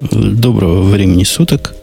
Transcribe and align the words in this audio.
Доброго 0.00 0.82
времени 0.82 1.24
суток. 1.24 1.74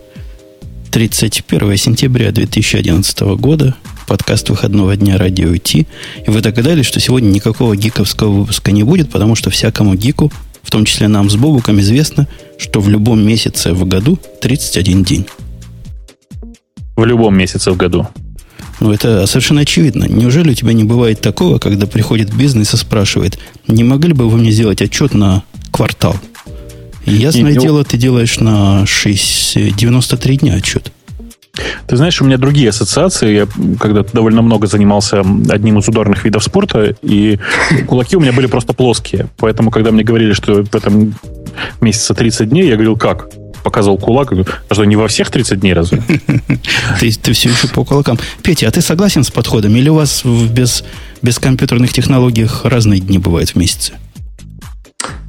31 0.91 1.77
сентября 1.77 2.31
2011 2.31 3.19
года. 3.37 3.75
Подкаст 4.07 4.49
выходного 4.49 4.95
дня 4.95 5.17
радио 5.17 5.57
Ти. 5.57 5.87
И 6.25 6.29
вы 6.29 6.41
догадались, 6.41 6.85
что 6.85 6.99
сегодня 6.99 7.29
никакого 7.29 7.75
гиковского 7.75 8.31
выпуска 8.31 8.71
не 8.71 8.83
будет, 8.83 9.09
потому 9.09 9.33
что 9.33 9.49
всякому 9.49 9.95
гику, 9.95 10.31
в 10.61 10.69
том 10.69 10.85
числе 10.85 11.07
нам 11.07 11.27
с 11.27 11.35
Бобуком, 11.35 11.79
известно, 11.79 12.27
что 12.59 12.81
в 12.81 12.89
любом 12.89 13.19
месяце 13.25 13.73
в 13.73 13.83
году 13.87 14.19
31 14.41 15.03
день. 15.03 15.25
В 16.95 17.05
любом 17.05 17.35
месяце 17.35 17.71
в 17.71 17.77
году. 17.77 18.07
Ну, 18.79 18.91
это 18.91 19.25
совершенно 19.25 19.61
очевидно. 19.61 20.03
Неужели 20.03 20.51
у 20.51 20.55
тебя 20.55 20.73
не 20.73 20.83
бывает 20.83 21.19
такого, 21.19 21.57
когда 21.57 21.87
приходит 21.87 22.31
бизнес 22.31 22.75
и 22.75 22.77
спрашивает, 22.77 23.39
не 23.67 23.83
могли 23.83 24.13
бы 24.13 24.29
вы 24.29 24.37
мне 24.37 24.51
сделать 24.51 24.83
отчет 24.83 25.15
на 25.15 25.41
квартал? 25.71 26.15
И 27.05 27.13
ясное 27.13 27.51
и, 27.51 27.57
дело, 27.57 27.83
ты 27.83 27.97
делаешь 27.97 28.39
на 28.39 28.85
6, 28.85 29.75
93 29.75 30.37
дня 30.37 30.55
отчет. 30.55 30.91
Ты 31.87 31.97
знаешь, 31.97 32.19
у 32.21 32.25
меня 32.25 32.37
другие 32.37 32.69
ассоциации. 32.69 33.35
Я 33.35 33.47
когда-то 33.79 34.11
довольно 34.13 34.41
много 34.41 34.65
занимался 34.65 35.23
одним 35.49 35.77
из 35.79 35.87
ударных 35.87 36.23
видов 36.25 36.43
спорта, 36.43 36.95
и 37.03 37.37
кулаки 37.87 38.15
у 38.15 38.19
меня 38.19 38.31
были 38.33 38.47
просто 38.47 38.73
плоские. 38.73 39.27
Поэтому, 39.37 39.69
когда 39.69 39.91
мне 39.91 40.03
говорили, 40.03 40.33
что 40.33 40.63
в 40.63 40.75
этом 40.75 41.13
месяце 41.79 42.15
30 42.15 42.49
дней, 42.49 42.67
я 42.67 42.73
говорил, 42.73 42.97
как? 42.97 43.29
показывал 43.63 43.97
кулак. 43.97 44.33
А 44.67 44.73
что, 44.73 44.83
не 44.83 44.97
во 44.97 45.07
всех 45.07 45.31
30 45.31 45.61
дней 45.61 45.73
разве? 45.73 46.03
Ты, 46.99 47.11
ты 47.13 47.31
все 47.31 47.49
еще 47.49 47.69
по 47.69 47.85
кулакам. 47.85 48.19
Петя, 48.41 48.67
а 48.67 48.71
ты 48.71 48.81
согласен 48.81 49.23
с 49.23 49.31
подходом? 49.31 49.73
Или 49.77 49.87
у 49.87 49.95
вас 49.95 50.25
в 50.25 50.51
без, 50.51 50.83
без 51.21 51.39
компьютерных 51.39 51.93
технологиях 51.93 52.65
разные 52.65 52.99
дни 52.99 53.19
бывают 53.19 53.51
в 53.51 53.55
месяце? 53.55 53.93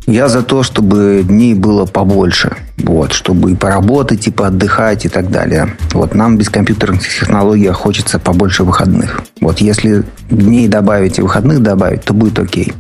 Я 0.07 0.29
за 0.29 0.43
то, 0.43 0.63
чтобы 0.63 1.25
дней 1.27 1.55
было 1.55 1.87
побольше. 1.87 2.57
Вот, 2.79 3.13
чтобы 3.13 3.53
и 3.53 3.55
поработать, 3.55 4.27
и 4.27 4.31
поотдыхать, 4.31 5.07
и 5.07 5.09
так 5.09 5.31
далее. 5.31 5.77
Вот 5.93 6.15
нам 6.15 6.37
без 6.37 6.51
компьютерных 6.51 7.03
технологий 7.03 7.69
хочется 7.69 8.19
побольше 8.19 8.65
выходных. 8.65 9.23
Вот 9.41 9.61
если 9.61 10.05
дней 10.31 10.69
добавить 10.69 11.19
и 11.19 11.23
выходных 11.23 11.63
добавить, 11.63 12.05
то 12.05 12.13
будет 12.13 12.39
окей. 12.39 12.73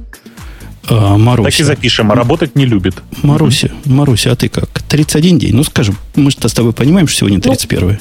А, 0.88 1.16
Маруся. 1.16 1.50
Так 1.50 1.60
и 1.60 1.62
запишем, 1.62 2.12
а 2.12 2.14
работать 2.14 2.56
не 2.56 2.66
любит. 2.66 2.96
Маруся, 3.22 3.70
Маруся, 3.86 4.32
а 4.32 4.36
ты 4.36 4.48
как? 4.48 4.68
31 4.88 5.38
день. 5.38 5.54
Ну, 5.54 5.64
скажем, 5.64 5.96
мы 6.14 6.30
же 6.30 6.36
с 6.46 6.52
тобой 6.52 6.72
понимаем, 6.72 7.08
что 7.08 7.20
сегодня 7.20 7.40
31 7.40 7.88
ну, 7.88 7.96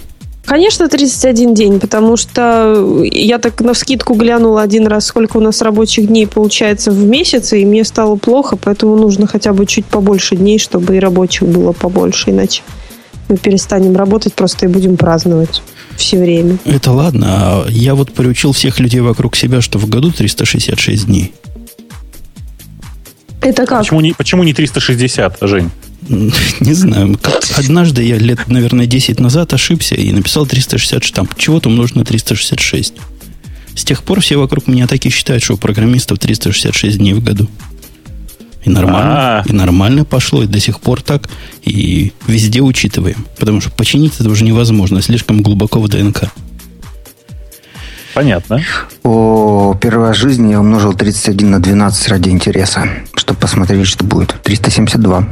Конечно, 0.46 0.90
31 0.90 1.54
день, 1.54 1.80
потому 1.80 2.18
что 2.18 3.02
я 3.04 3.40
так 3.40 3.62
на 3.62 3.74
вскидку 3.74 4.14
глянула 4.14 4.62
один 4.62 4.88
раз, 4.88 5.06
сколько 5.06 5.38
у 5.38 5.40
нас 5.40 5.62
рабочих 5.62 6.08
дней 6.08 6.28
получается 6.28 6.92
в 6.92 6.98
месяц, 6.98 7.54
и 7.54 7.66
мне 7.66 7.86
стало 7.86 8.18
плохо, 8.18 8.58
поэтому 8.58 8.96
нужно 8.98 9.26
хотя 9.26 9.54
бы 9.54 9.66
чуть 9.66 9.86
побольше 9.86 10.36
дней, 10.36 10.60
чтобы 10.60 10.98
и 10.98 11.00
рабочих 11.00 11.48
было 11.48 11.72
побольше, 11.72 12.32
иначе 12.32 12.62
мы 13.30 13.38
перестанем 13.38 13.96
работать 13.96 14.34
просто 14.34 14.66
и 14.66 14.70
будем 14.70 14.98
праздновать 14.98 15.64
все 15.96 16.20
время. 16.20 16.58
Это 16.66 16.92
ладно, 16.92 17.28
а 17.30 17.66
я 17.70 17.96
вот 17.96 18.12
приучил 18.12 18.52
всех 18.52 18.80
людей 18.80 19.00
вокруг 19.00 19.36
себя, 19.36 19.62
что 19.62 19.80
в 19.80 19.88
году 19.88 20.12
366 20.12 21.06
дней. 21.06 21.34
Это 23.42 23.66
как? 23.66 23.80
Почему 23.80 24.02
не, 24.02 24.14
почему 24.14 24.44
не 24.44 24.54
360, 24.54 25.38
Жень? 25.42 25.72
Не 26.60 26.74
знаю. 26.74 27.20
Однажды 27.58 28.04
я 28.04 28.18
лет, 28.18 28.48
наверное, 28.48 28.86
10 28.86 29.20
назад 29.20 29.54
ошибся 29.54 29.96
и 29.96 30.12
написал 30.12 30.46
360 30.46 31.04
штамп. 31.04 31.36
Чего-то 31.38 31.70
умножить 31.70 31.96
на 31.96 32.06
366. 32.06 32.94
С 33.76 33.84
тех 33.84 34.04
пор 34.04 34.22
все 34.22 34.38
вокруг 34.38 34.68
меня 34.68 34.88
так 34.88 35.06
и 35.06 35.10
считают, 35.10 35.44
что 35.44 35.56
у 35.56 35.58
программистов 35.58 36.20
366 36.20 36.98
дней 36.98 37.14
в 37.14 37.24
году. 37.24 37.48
И 38.66 38.70
нормально, 38.70 39.40
А-а-а. 39.40 39.50
и 39.50 39.54
нормально 39.54 40.06
пошло, 40.06 40.44
и 40.44 40.48
до 40.48 40.60
сих 40.60 40.80
пор 40.80 41.02
так, 41.02 41.30
и 41.64 42.14
везде 42.28 42.62
учитываем. 42.62 43.26
Потому 43.38 43.60
что 43.60 43.72
починить 43.72 44.14
это 44.20 44.30
уже 44.30 44.46
невозможно, 44.46 45.02
слишком 45.02 45.42
глубоко 45.42 45.82
в 45.82 45.90
ДНК. 45.90 46.32
Понятно. 48.14 48.62
О, 49.04 49.76
первый 49.82 50.10
раз 50.10 50.18
в 50.18 50.22
жизни 50.22 50.52
я 50.52 50.60
умножил 50.60 50.94
31 50.94 51.50
на 51.50 51.60
12 51.60 52.08
ради 52.10 52.30
интереса, 52.30 52.88
чтобы 53.16 53.40
посмотреть, 53.40 53.88
что 53.88 54.06
будет. 54.06 54.36
372. 54.44 55.28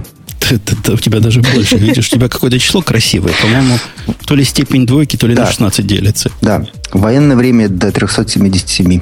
У 0.88 0.98
тебя 0.98 1.20
даже 1.20 1.42
больше. 1.42 1.78
Видишь, 1.78 2.08
у 2.08 2.16
тебя 2.16 2.28
какое-то 2.28 2.60
число 2.60 2.82
красивое. 2.82 3.34
По-моему, 3.42 3.78
то 4.26 4.36
ли 4.36 4.44
степень 4.44 4.86
двойки, 4.86 5.18
то 5.18 5.28
ли 5.28 5.36
да. 5.36 5.44
на 5.44 5.50
16 5.50 5.86
делится. 5.86 6.32
Да. 6.42 6.66
В 6.92 7.00
военное 7.00 7.36
время 7.36 7.70
до 7.70 7.92
377. 7.92 9.02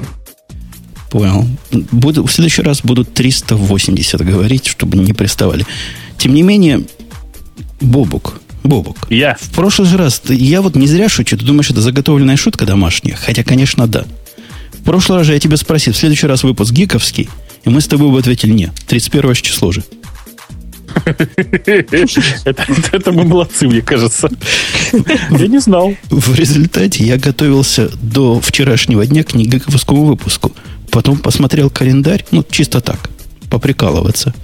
Понял. 1.10 1.46
Буду, 1.90 2.24
в 2.24 2.32
следующий 2.32 2.62
раз 2.62 2.82
будут 2.82 3.12
380 3.14 4.20
говорить, 4.24 4.66
чтобы 4.66 4.96
не 4.98 5.12
приставали. 5.12 5.66
Тем 6.18 6.34
не 6.34 6.42
менее, 6.42 6.84
Бобук, 7.80 8.40
Бобок. 8.62 9.08
Я. 9.10 9.36
В 9.40 9.50
прошлый 9.50 9.88
же 9.88 9.96
раз, 9.96 10.22
я 10.28 10.62
вот 10.62 10.76
не 10.76 10.86
зря 10.86 11.08
шучу, 11.08 11.36
ты 11.36 11.44
думаешь, 11.44 11.70
это 11.70 11.80
заготовленная 11.80 12.36
шутка 12.36 12.66
домашняя? 12.66 13.16
Хотя, 13.16 13.42
конечно, 13.42 13.86
да. 13.86 14.04
В 14.72 14.84
прошлый 14.84 15.18
раз 15.18 15.26
же 15.26 15.32
я 15.32 15.40
тебя 15.40 15.56
спросил, 15.56 15.92
в 15.92 15.96
следующий 15.96 16.26
раз 16.26 16.42
выпуск 16.42 16.72
гиковский, 16.72 17.28
и 17.64 17.70
мы 17.70 17.80
с 17.80 17.86
тобой 17.86 18.10
бы 18.10 18.18
ответили, 18.18 18.52
нет, 18.52 18.70
31 18.86 19.34
число 19.34 19.72
же. 19.72 19.82
Это, 22.44 23.12
мы 23.12 23.24
молодцы, 23.24 23.66
мне 23.66 23.82
кажется. 23.82 24.30
Я 25.30 25.46
не 25.46 25.60
знал. 25.60 25.94
В 26.10 26.34
результате 26.34 27.04
я 27.04 27.16
готовился 27.16 27.90
до 28.02 28.40
вчерашнего 28.40 29.06
дня 29.06 29.24
к 29.24 29.34
гиковскому 29.34 30.04
выпуску. 30.04 30.52
Потом 30.90 31.18
посмотрел 31.18 31.70
календарь, 31.70 32.24
ну, 32.30 32.44
чисто 32.48 32.80
так, 32.80 33.10
поприкалываться. 33.48 34.34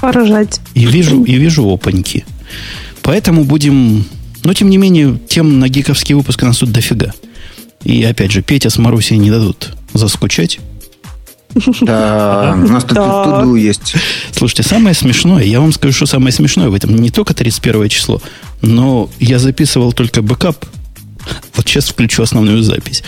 Поражать. 0.00 0.60
И 0.74 0.86
вижу, 0.86 1.24
и 1.24 1.34
вижу 1.34 1.64
опаньки. 1.68 2.24
Поэтому 3.02 3.44
будем... 3.44 4.04
Но, 4.44 4.54
тем 4.54 4.70
не 4.70 4.78
менее, 4.78 5.18
тем 5.28 5.58
на 5.58 5.68
гиковский 5.68 6.14
выпуск 6.14 6.42
нас 6.42 6.58
тут 6.58 6.70
дофига. 6.70 7.12
И, 7.82 8.02
опять 8.04 8.30
же, 8.30 8.42
Петя 8.42 8.70
с 8.70 8.78
Марусей 8.78 9.16
не 9.16 9.30
дадут 9.30 9.74
заскучать. 9.94 10.60
Да, 11.80 12.54
у 12.56 12.68
нас 12.68 12.84
тут 12.84 12.96
todo 12.96 13.54
есть. 13.54 13.94
Слушайте, 14.32 14.62
самое 14.62 14.94
смешное, 14.94 15.44
я 15.44 15.60
вам 15.60 15.72
скажу, 15.72 15.92
что 15.92 16.06
самое 16.06 16.32
смешное 16.32 16.68
в 16.68 16.74
этом 16.74 16.94
не 16.96 17.10
только 17.10 17.34
31 17.34 17.88
число, 17.88 18.20
но 18.62 19.08
я 19.18 19.38
записывал 19.38 19.92
только 19.92 20.22
бэкап. 20.22 20.64
Вот 21.54 21.66
сейчас 21.66 21.88
включу 21.88 22.22
основную 22.22 22.62
запись. 22.62 23.02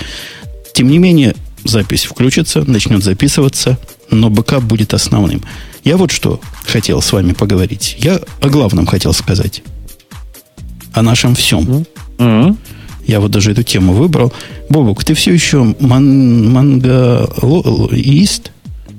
Тем 0.73 0.89
не 0.89 0.99
менее, 0.99 1.35
запись 1.65 2.05
включится, 2.05 2.69
начнет 2.69 3.05
записываться, 3.05 3.79
но 4.11 4.31
бэкап 4.31 4.63
будет 4.63 4.95
основным. 4.95 5.43
Я 5.85 5.97
вот 5.97 6.11
что 6.11 6.41
хотел 6.67 7.03
с 7.03 7.13
вами 7.13 7.33
поговорить. 7.33 7.97
Я 7.99 8.21
о 8.41 8.49
главном 8.49 8.87
хотел 8.87 9.13
сказать 9.13 9.63
о 10.93 11.03
нашем 11.03 11.35
всем. 11.35 11.87
Mm-hmm. 12.19 12.57
Я 13.09 13.21
вот 13.21 13.31
даже 13.31 13.53
эту 13.53 13.63
тему 13.63 13.95
выбрал. 13.95 14.33
Бобук, 14.69 15.03
ты 15.03 15.15
все 15.15 15.33
еще 15.33 15.75
ман- 15.81 16.53
мангалоист? 16.53 18.53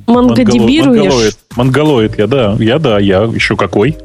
Мангодебируешь? 0.08 1.36
Монголоид, 1.56 2.18
я 2.18 2.26
да. 2.26 2.58
Я 2.60 2.80
да, 2.80 3.00
я 3.00 3.22
еще 3.22 3.56
какой. 3.56 3.96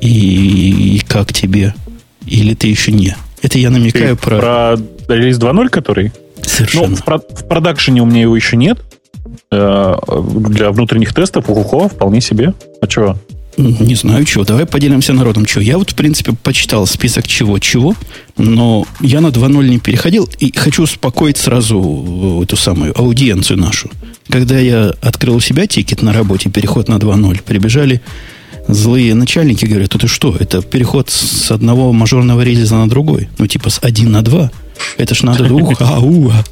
И, 0.00 0.96
и 0.96 1.00
как 1.00 1.32
тебе? 1.32 1.74
Или 2.24 2.54
ты 2.54 2.68
еще 2.68 2.92
не? 2.92 3.16
Это 3.42 3.58
я 3.58 3.70
намекаю 3.70 4.16
ты 4.16 4.22
про... 4.22 4.38
Про 4.38 4.76
релиз 5.16 5.38
2.0, 5.40 5.68
который? 5.70 6.12
Совершенно. 6.42 6.86
Ну, 6.88 6.96
в, 6.96 7.04
про- 7.04 7.18
в 7.18 7.48
продакшене 7.48 8.02
у 8.02 8.06
меня 8.06 8.22
его 8.22 8.36
еще 8.36 8.56
нет. 8.56 8.78
Э, 9.50 9.96
для 10.48 10.70
внутренних 10.70 11.12
тестов, 11.12 11.50
ухо, 11.50 11.88
вполне 11.88 12.20
себе. 12.20 12.54
А 12.80 12.86
чего? 12.86 13.16
Не 13.56 13.94
знаю 13.94 14.24
чего. 14.24 14.44
Давай 14.44 14.66
поделимся 14.66 15.12
народом 15.12 15.46
чего. 15.46 15.62
Я 15.62 15.78
вот, 15.78 15.90
в 15.90 15.94
принципе, 15.94 16.32
почитал 16.32 16.86
список 16.86 17.26
чего-чего, 17.26 17.94
но 18.36 18.86
я 19.00 19.20
на 19.20 19.28
2.0 19.28 19.68
не 19.68 19.78
переходил 19.78 20.28
и 20.38 20.52
хочу 20.54 20.82
успокоить 20.82 21.38
сразу 21.38 22.40
эту 22.42 22.56
самую 22.56 22.98
аудиенцию 22.98 23.58
нашу. 23.58 23.90
Когда 24.28 24.58
я 24.58 24.92
открыл 25.00 25.36
у 25.36 25.40
себя 25.40 25.66
тикет 25.66 26.02
на 26.02 26.12
работе, 26.12 26.50
переход 26.50 26.88
на 26.88 26.96
2.0, 26.96 27.42
прибежали 27.44 28.02
злые 28.68 29.14
начальники, 29.14 29.64
говорят, 29.64 29.94
это 29.94 30.08
что, 30.08 30.36
это 30.38 30.60
переход 30.60 31.10
с 31.10 31.50
одного 31.50 31.92
мажорного 31.92 32.42
релиза 32.42 32.76
на 32.76 32.88
другой? 32.88 33.28
Ну, 33.38 33.46
типа 33.46 33.70
с 33.70 33.78
1 33.80 34.10
на 34.10 34.22
2. 34.22 34.50
Это 34.98 35.14
ж 35.14 35.22
надо 35.22 35.44
ух, 35.54 35.80
ауа. 35.80 36.44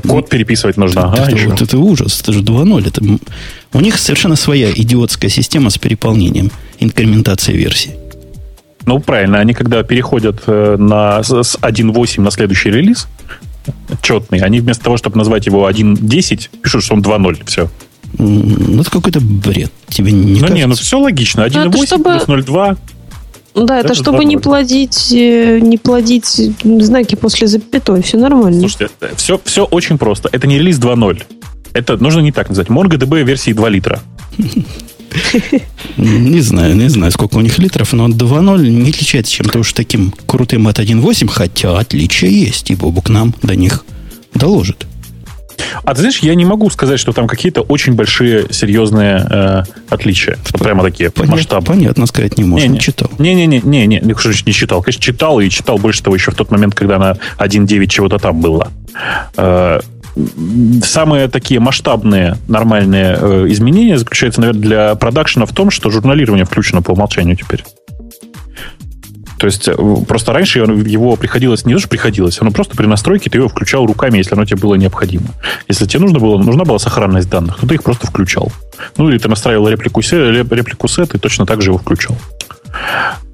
Код 0.00 0.28
переписывать 0.28 0.76
нужно. 0.76 1.12
Ага, 1.12 1.30
это, 1.30 1.48
вот 1.48 1.62
это 1.62 1.78
ужас. 1.78 2.20
Это 2.20 2.32
же 2.32 2.42
2.0. 2.42 2.88
Это... 2.88 3.02
У 3.72 3.80
них 3.80 3.98
совершенно 3.98 4.36
своя 4.36 4.70
идиотская 4.70 5.30
система 5.30 5.70
с 5.70 5.78
переполнением, 5.78 6.50
инкрементацией 6.78 7.58
версий. 7.58 7.90
Ну, 8.86 8.98
правильно. 9.00 9.38
Они 9.38 9.54
когда 9.54 9.82
переходят 9.82 10.42
э, 10.46 10.76
на, 10.78 11.22
с 11.22 11.32
1.8 11.32 12.20
на 12.20 12.30
следующий 12.30 12.70
релиз, 12.70 13.08
четный, 14.02 14.40
они 14.40 14.60
вместо 14.60 14.84
того, 14.84 14.96
чтобы 14.96 15.18
назвать 15.18 15.46
его 15.46 15.68
1.10, 15.68 16.48
пишут, 16.62 16.84
что 16.84 16.94
он 16.94 17.02
2.0. 17.02 17.44
Все. 17.46 17.70
Ну, 18.18 18.80
это 18.80 18.90
какой-то 18.90 19.20
бред. 19.20 19.70
Тебе 19.88 20.12
не 20.12 20.34
Ну, 20.34 20.40
кажется? 20.40 20.54
не, 20.54 20.66
ну 20.66 20.74
все 20.74 20.98
логично. 20.98 21.42
1.8 21.42 21.70
ну, 21.72 21.86
чтобы... 21.86 22.04
плюс 22.04 22.24
0.2 22.46 22.76
да, 23.54 23.78
это, 23.78 23.88
это 23.88 23.94
чтобы 23.94 24.24
не 24.24 24.36
плодить, 24.36 25.12
э, 25.12 25.58
не 25.60 25.78
плодить 25.78 26.40
знаки 26.62 27.14
после 27.14 27.46
запятой. 27.46 28.02
Все 28.02 28.16
нормально. 28.16 28.60
Слушайте, 28.60 28.90
все, 29.16 29.40
все 29.44 29.64
очень 29.64 29.98
просто. 29.98 30.28
Это 30.32 30.46
не 30.46 30.58
релиз 30.58 30.78
2.0. 30.78 31.22
Это 31.72 31.96
нужно 31.96 32.20
не 32.20 32.32
так 32.32 32.48
называть. 32.48 32.68
MongoDB 32.68 33.22
версии 33.22 33.52
2 33.52 33.68
литра. 33.68 34.00
Не 35.96 36.40
знаю, 36.40 36.76
не 36.76 36.88
знаю, 36.88 37.10
сколько 37.12 37.36
у 37.36 37.40
них 37.40 37.58
литров, 37.58 37.92
но 37.92 38.08
2.0 38.08 38.68
не 38.68 38.90
отличается 38.90 39.32
чем-то 39.32 39.58
уж 39.58 39.72
таким 39.72 40.14
крутым 40.26 40.68
от 40.68 40.78
1.8, 40.78 41.28
хотя 41.28 41.76
отличия 41.76 42.30
есть, 42.30 42.70
и 42.70 42.76
Бобук 42.76 43.08
нам 43.08 43.34
до 43.42 43.56
них 43.56 43.84
доложит. 44.34 44.86
А 45.84 45.94
ты 45.94 46.00
знаешь, 46.00 46.18
я 46.18 46.34
не 46.34 46.44
могу 46.44 46.70
сказать, 46.70 47.00
что 47.00 47.12
там 47.12 47.26
какие-то 47.26 47.62
очень 47.62 47.94
большие, 47.94 48.46
серьезные 48.50 49.26
э, 49.28 49.62
отличия. 49.88 50.38
Вот 50.52 50.62
прямо 50.62 50.82
такие 50.82 51.10
Понят, 51.10 51.32
масштабные. 51.32 51.78
Понятно 51.78 52.06
сказать 52.06 52.38
не 52.38 52.44
можно, 52.44 52.66
не, 52.66 52.72
не 52.74 52.80
читал. 52.80 53.10
Не-не-не, 53.18 53.60
не, 53.60 53.86
не, 53.86 54.00
не, 54.00 54.14
не 54.46 54.52
читал. 54.52 54.82
Конечно, 54.82 55.02
читал 55.02 55.40
и 55.40 55.48
читал 55.48 55.78
больше 55.78 56.02
того 56.02 56.16
еще 56.16 56.30
в 56.30 56.34
тот 56.34 56.50
момент, 56.50 56.74
когда 56.74 56.98
на 56.98 57.16
1.9 57.38 57.86
чего-то 57.86 58.18
там 58.18 58.40
было. 58.40 58.68
Э, 59.36 59.80
самые 60.82 61.28
такие 61.28 61.60
масштабные 61.60 62.36
нормальные 62.48 63.16
э, 63.20 63.46
изменения 63.48 63.98
заключаются, 63.98 64.40
наверное, 64.40 64.62
для 64.62 64.94
продакшена 64.94 65.46
в 65.46 65.52
том, 65.52 65.70
что 65.70 65.90
журналирование 65.90 66.44
включено 66.44 66.82
по 66.82 66.92
умолчанию 66.92 67.36
теперь. 67.36 67.64
То 69.40 69.46
есть 69.46 69.68
э, 69.68 69.74
просто 70.06 70.34
раньше 70.34 70.58
его 70.58 71.16
приходилось, 71.16 71.64
не 71.64 71.72
то, 71.72 71.80
что 71.80 71.88
приходилось, 71.88 72.38
оно 72.42 72.50
просто 72.50 72.76
при 72.76 72.84
настройке 72.84 73.30
ты 73.30 73.38
его 73.38 73.48
включал 73.48 73.86
руками, 73.86 74.18
если 74.18 74.34
оно 74.34 74.44
тебе 74.44 74.60
было 74.60 74.74
необходимо. 74.74 75.28
Если 75.66 75.86
тебе 75.86 76.00
нужно 76.00 76.18
было, 76.18 76.36
нужна 76.36 76.64
была 76.64 76.78
сохранность 76.78 77.30
данных, 77.30 77.58
то 77.58 77.66
ты 77.66 77.76
их 77.76 77.82
просто 77.82 78.06
включал. 78.06 78.52
Ну 78.98 79.08
или 79.08 79.16
ты 79.16 79.30
настраивал 79.30 79.70
реплику, 79.70 80.02
реплику 80.02 80.88
сет 80.88 81.14
и 81.14 81.18
точно 81.18 81.46
так 81.46 81.62
же 81.62 81.70
его 81.70 81.78
включал. 81.78 82.18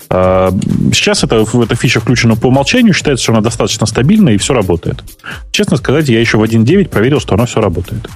А, 0.09 0.53
сейчас 0.93 1.25
это, 1.25 1.45
эта 1.61 1.75
фича 1.75 1.99
включена 1.99 2.37
по 2.37 2.47
умолчанию, 2.47 2.95
считается, 2.95 3.25
что 3.25 3.33
она 3.33 3.41
достаточно 3.41 3.85
стабильна 3.87 4.29
и 4.29 4.37
все 4.37 4.55
работает. 4.55 5.03
Честно 5.51 5.77
сказать, 5.77 6.09
я 6.09 6.21
еще 6.21 6.39
в 6.39 6.43
1.9 6.45 6.89
проверил, 6.89 7.19
что 7.19 7.35
она 7.35 7.47
все 7.47 7.61
работает. 7.61 8.09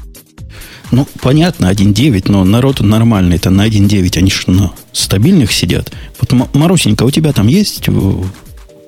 Ну, 0.91 1.07
понятно, 1.21 1.67
1.9, 1.67 2.25
но 2.31 2.45
народ 2.45 2.81
нормальный-то 2.81 3.51
на 3.51 3.67
1.9, 3.67 4.19
они 4.19 4.31
же 4.31 4.51
на 4.51 4.73
стабильных 4.93 5.53
сидят. 5.53 5.93
Вот, 6.21 6.55
Марусенька, 6.55 7.05
у 7.05 7.11
тебя 7.11 7.33
там 7.33 7.47
есть 7.47 7.87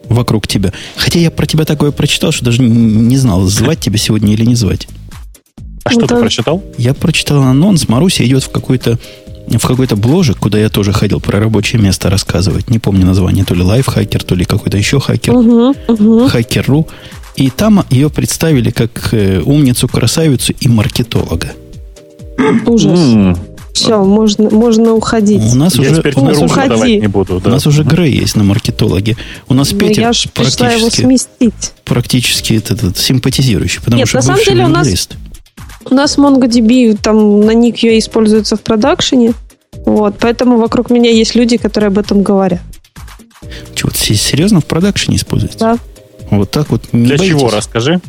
вокруг 0.08 0.46
тебя? 0.46 0.72
Хотя 0.96 1.20
я 1.20 1.30
про 1.30 1.46
тебя 1.46 1.64
такое 1.64 1.92
прочитал, 1.92 2.32
что 2.32 2.44
даже 2.44 2.62
не 2.62 3.16
знал, 3.16 3.42
звать 3.42 3.80
тебя 3.80 3.98
сегодня 3.98 4.32
или 4.32 4.44
не 4.44 4.54
звать. 4.54 4.88
А 5.84 5.90
что 5.90 6.02
Это... 6.02 6.14
ты 6.14 6.20
прочитал? 6.20 6.62
Я 6.78 6.94
прочитал 6.94 7.42
анонс. 7.42 7.88
Маруся 7.88 8.24
идет 8.24 8.44
в 8.44 8.50
какой-то 8.50 8.98
в 9.48 9.66
какой-то 9.66 9.96
бложек, 9.96 10.38
куда 10.38 10.58
я 10.58 10.68
тоже 10.68 10.92
ходил 10.92 11.20
про 11.20 11.40
рабочее 11.40 11.82
место 11.82 12.08
рассказывать. 12.10 12.70
Не 12.70 12.78
помню 12.78 13.04
название, 13.04 13.44
то 13.44 13.54
ли 13.54 13.62
лайфхакер, 13.62 14.22
то 14.22 14.36
ли 14.36 14.44
какой-то 14.44 14.78
еще 14.78 15.00
хакер. 15.00 15.34
Угу, 15.34 15.74
угу. 15.88 16.28
Хакер.ру. 16.28 16.88
И 17.34 17.50
там 17.50 17.84
ее 17.90 18.08
представили 18.08 18.70
как 18.70 19.08
э, 19.12 19.40
умницу, 19.40 19.88
красавицу 19.88 20.54
и 20.60 20.68
маркетолога. 20.68 21.52
Ужас. 22.66 22.98
Mm. 22.98 23.38
Все, 23.72 24.04
можно, 24.04 24.50
можно 24.50 24.92
уходить. 24.92 25.40
У 25.52 25.56
нас 25.56 25.74
я 25.76 25.82
уже, 25.82 25.96
теперь 25.96 26.14
у 26.16 26.24
нас, 26.24 26.38
уходи. 26.38 27.00
не 27.00 27.06
буду. 27.06 27.40
Да. 27.40 27.48
У 27.48 27.52
нас 27.52 27.66
уже 27.66 27.84
Грей 27.84 28.12
есть 28.12 28.36
на 28.36 28.44
маркетологе. 28.44 29.16
У 29.48 29.54
нас 29.54 29.72
Но 29.72 29.78
Петя 29.78 30.02
я 30.02 30.12
ж 30.12 30.28
практически, 30.32 30.78
его 30.78 30.90
сместить. 30.90 31.72
практически 31.84 32.54
этот, 32.54 32.82
этот, 32.82 32.98
симпатизирующий, 32.98 33.80
потому 33.80 33.98
Нет, 33.98 34.08
что 34.08 34.18
на 34.18 34.22
самом 34.22 34.44
деле 34.44 34.64
у 34.66 34.68
нас, 34.68 35.08
у 35.86 35.94
нас 35.94 36.18
MongoDB 36.18 36.98
там 37.02 37.40
на 37.40 37.52
NIC 37.52 37.98
используется 37.98 38.56
в 38.56 38.60
продакшене. 38.60 39.32
Вот, 39.86 40.16
поэтому 40.20 40.58
вокруг 40.58 40.90
меня 40.90 41.10
есть 41.10 41.34
люди, 41.34 41.56
которые 41.56 41.88
об 41.88 41.98
этом 41.98 42.22
говорят. 42.22 42.60
Чего, 43.74 43.90
серьезно 43.92 44.60
в 44.60 44.66
продакшене 44.66 45.16
используется? 45.16 45.58
Да. 45.58 45.78
Вот 46.30 46.50
так 46.50 46.70
вот. 46.70 46.92
Не 46.92 47.06
Для 47.06 47.16
боитесь? 47.16 47.38
чего, 47.38 47.50
расскажи. 47.50 48.00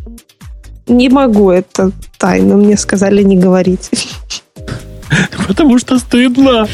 Не 0.87 1.09
могу, 1.09 1.49
это 1.49 1.91
тайна, 2.17 2.55
мне 2.55 2.77
сказали 2.77 3.23
не 3.23 3.37
говорить. 3.37 3.89
Потому 5.47 5.79
что 5.79 5.99
стыдно. 5.99 6.67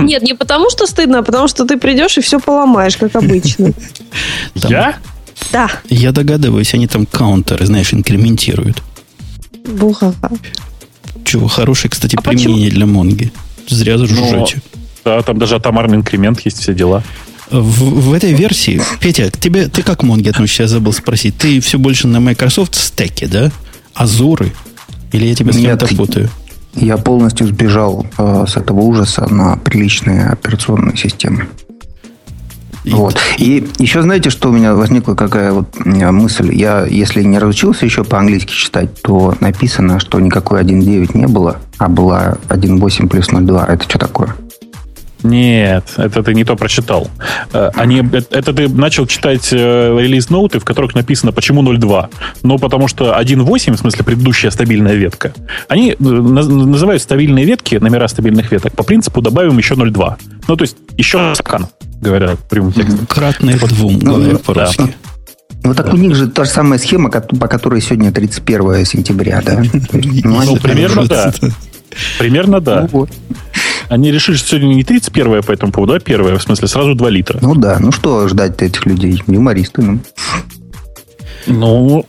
Нет, 0.00 0.22
не 0.22 0.34
потому 0.34 0.70
что 0.70 0.86
стыдно, 0.86 1.18
а 1.18 1.22
потому 1.22 1.48
что 1.48 1.64
ты 1.64 1.76
придешь 1.76 2.18
и 2.18 2.20
все 2.20 2.40
поломаешь, 2.40 2.96
как 2.96 3.14
обычно. 3.16 3.72
Я? 4.54 4.96
Да. 5.52 5.70
Я 5.88 6.12
догадываюсь, 6.12 6.74
они 6.74 6.86
там 6.86 7.06
каунтеры, 7.06 7.66
знаешь, 7.66 7.92
инкрементируют. 7.92 8.82
Буха. 9.66 10.14
Чего, 11.24 11.48
хорошее, 11.48 11.90
кстати, 11.90 12.16
а 12.16 12.22
применение 12.22 12.70
для 12.70 12.86
Монги. 12.86 13.32
Зря 13.68 13.98
зажужжете. 13.98 14.62
Да, 15.04 15.22
там 15.22 15.38
даже 15.38 15.56
атомарный 15.56 15.98
инкремент 15.98 16.40
есть, 16.40 16.58
все 16.60 16.72
дела. 16.72 17.02
В, 17.50 18.08
в 18.08 18.12
этой 18.12 18.32
версии, 18.32 18.80
Петя, 19.00 19.30
к 19.30 19.38
тебе, 19.38 19.68
ты 19.68 19.82
как 19.82 20.02
Монги 20.02 20.28
относишься, 20.28 20.64
я 20.64 20.68
забыл 20.68 20.92
спросить. 20.92 21.36
Ты 21.38 21.60
все 21.60 21.78
больше 21.78 22.08
на 22.08 22.20
Microsoft 22.20 22.74
стеке, 22.74 23.28
да? 23.28 23.50
Азуры? 23.94 24.52
Или 25.12 25.26
я 25.26 25.34
тебя 25.34 25.52
с 25.52 25.56
кем-то 25.56 25.86
путаю? 25.94 26.28
Я 26.74 26.98
полностью 26.98 27.46
сбежал 27.46 28.06
э, 28.18 28.44
с 28.48 28.56
этого 28.56 28.80
ужаса 28.80 29.32
на 29.32 29.56
приличные 29.56 30.26
операционные 30.26 30.96
системы. 30.96 31.48
И 32.84 32.90
вот. 32.90 33.18
И 33.38 33.68
еще 33.78 34.02
знаете, 34.02 34.30
что 34.30 34.50
у 34.50 34.52
меня 34.52 34.74
возникла 34.74 35.14
какая 35.14 35.52
вот 35.52 35.84
мысль? 35.84 36.54
Я, 36.54 36.86
если 36.86 37.22
не 37.22 37.38
разучился 37.38 37.84
еще 37.84 38.04
по-английски 38.04 38.52
читать, 38.52 39.02
то 39.02 39.34
написано, 39.40 39.98
что 39.98 40.20
никакой 40.20 40.62
1.9 40.62 41.16
не 41.16 41.26
было, 41.26 41.56
а 41.78 41.88
была 41.88 42.36
1.8 42.48 43.08
плюс 43.08 43.28
0.2. 43.28 43.66
Это 43.66 43.82
что 43.82 43.98
такое? 43.98 44.36
Нет, 45.22 45.94
это 45.96 46.22
ты 46.22 46.34
не 46.34 46.44
то 46.44 46.56
прочитал. 46.56 47.10
Э, 47.52 47.70
они, 47.74 48.00
э, 48.00 48.22
это 48.30 48.52
ты 48.52 48.68
начал 48.68 49.06
читать 49.06 49.48
э, 49.52 49.98
релиз-ноуты, 49.98 50.58
в 50.58 50.64
которых 50.64 50.94
написано, 50.94 51.32
почему 51.32 51.62
0.2. 51.62 52.08
Ну, 52.42 52.58
потому 52.58 52.88
что 52.88 53.18
1.8, 53.18 53.72
в 53.74 53.78
смысле 53.78 54.04
предыдущая 54.04 54.50
стабильная 54.50 54.94
ветка, 54.94 55.32
они 55.68 55.96
называют 55.98 57.02
стабильные 57.02 57.44
ветки, 57.44 57.76
номера 57.76 58.08
стабильных 58.08 58.52
веток, 58.52 58.74
по 58.74 58.82
принципу 58.82 59.20
добавим 59.22 59.58
еще 59.58 59.74
0.2. 59.74 60.16
Ну, 60.48 60.56
то 60.56 60.62
есть 60.62 60.76
еще 60.96 61.34
скан, 61.34 61.66
говорят 62.00 62.38
прямым 62.48 62.72
текстом. 62.72 63.06
Кратное 63.06 63.58
двум, 63.58 63.98
ну, 64.00 64.16
говоря 64.16 64.38
по-русски. 64.38 64.82
Да. 64.82 64.88
Ну 65.64 65.74
так 65.74 65.92
у 65.92 65.96
них 65.96 66.14
же 66.14 66.28
та 66.28 66.44
же 66.44 66.50
самая 66.50 66.78
схема, 66.78 67.10
по 67.10 67.48
которой 67.48 67.80
сегодня 67.80 68.12
31 68.12 68.84
сентября, 68.86 69.42
да? 69.44 69.60
Ну, 69.92 70.42
ну 70.44 70.56
примерно 70.58 71.06
да. 71.06 71.34
Примерно 72.18 72.60
да. 72.60 72.88
Они 73.88 74.10
решили, 74.10 74.36
что 74.36 74.48
сегодня 74.48 74.74
не 74.74 74.84
31 74.84 75.42
по 75.42 75.52
этому 75.52 75.72
поводу, 75.72 75.94
а 75.94 76.00
первое, 76.00 76.36
в 76.38 76.42
смысле, 76.42 76.68
сразу 76.68 76.94
2 76.94 77.10
литра. 77.10 77.38
Ну 77.40 77.54
да, 77.54 77.78
ну 77.80 77.92
что 77.92 78.28
ждать 78.28 78.60
этих 78.62 78.86
людей? 78.86 79.22
Юмористы, 79.26 79.82
ну. 79.82 80.00
Ну, 81.46 82.06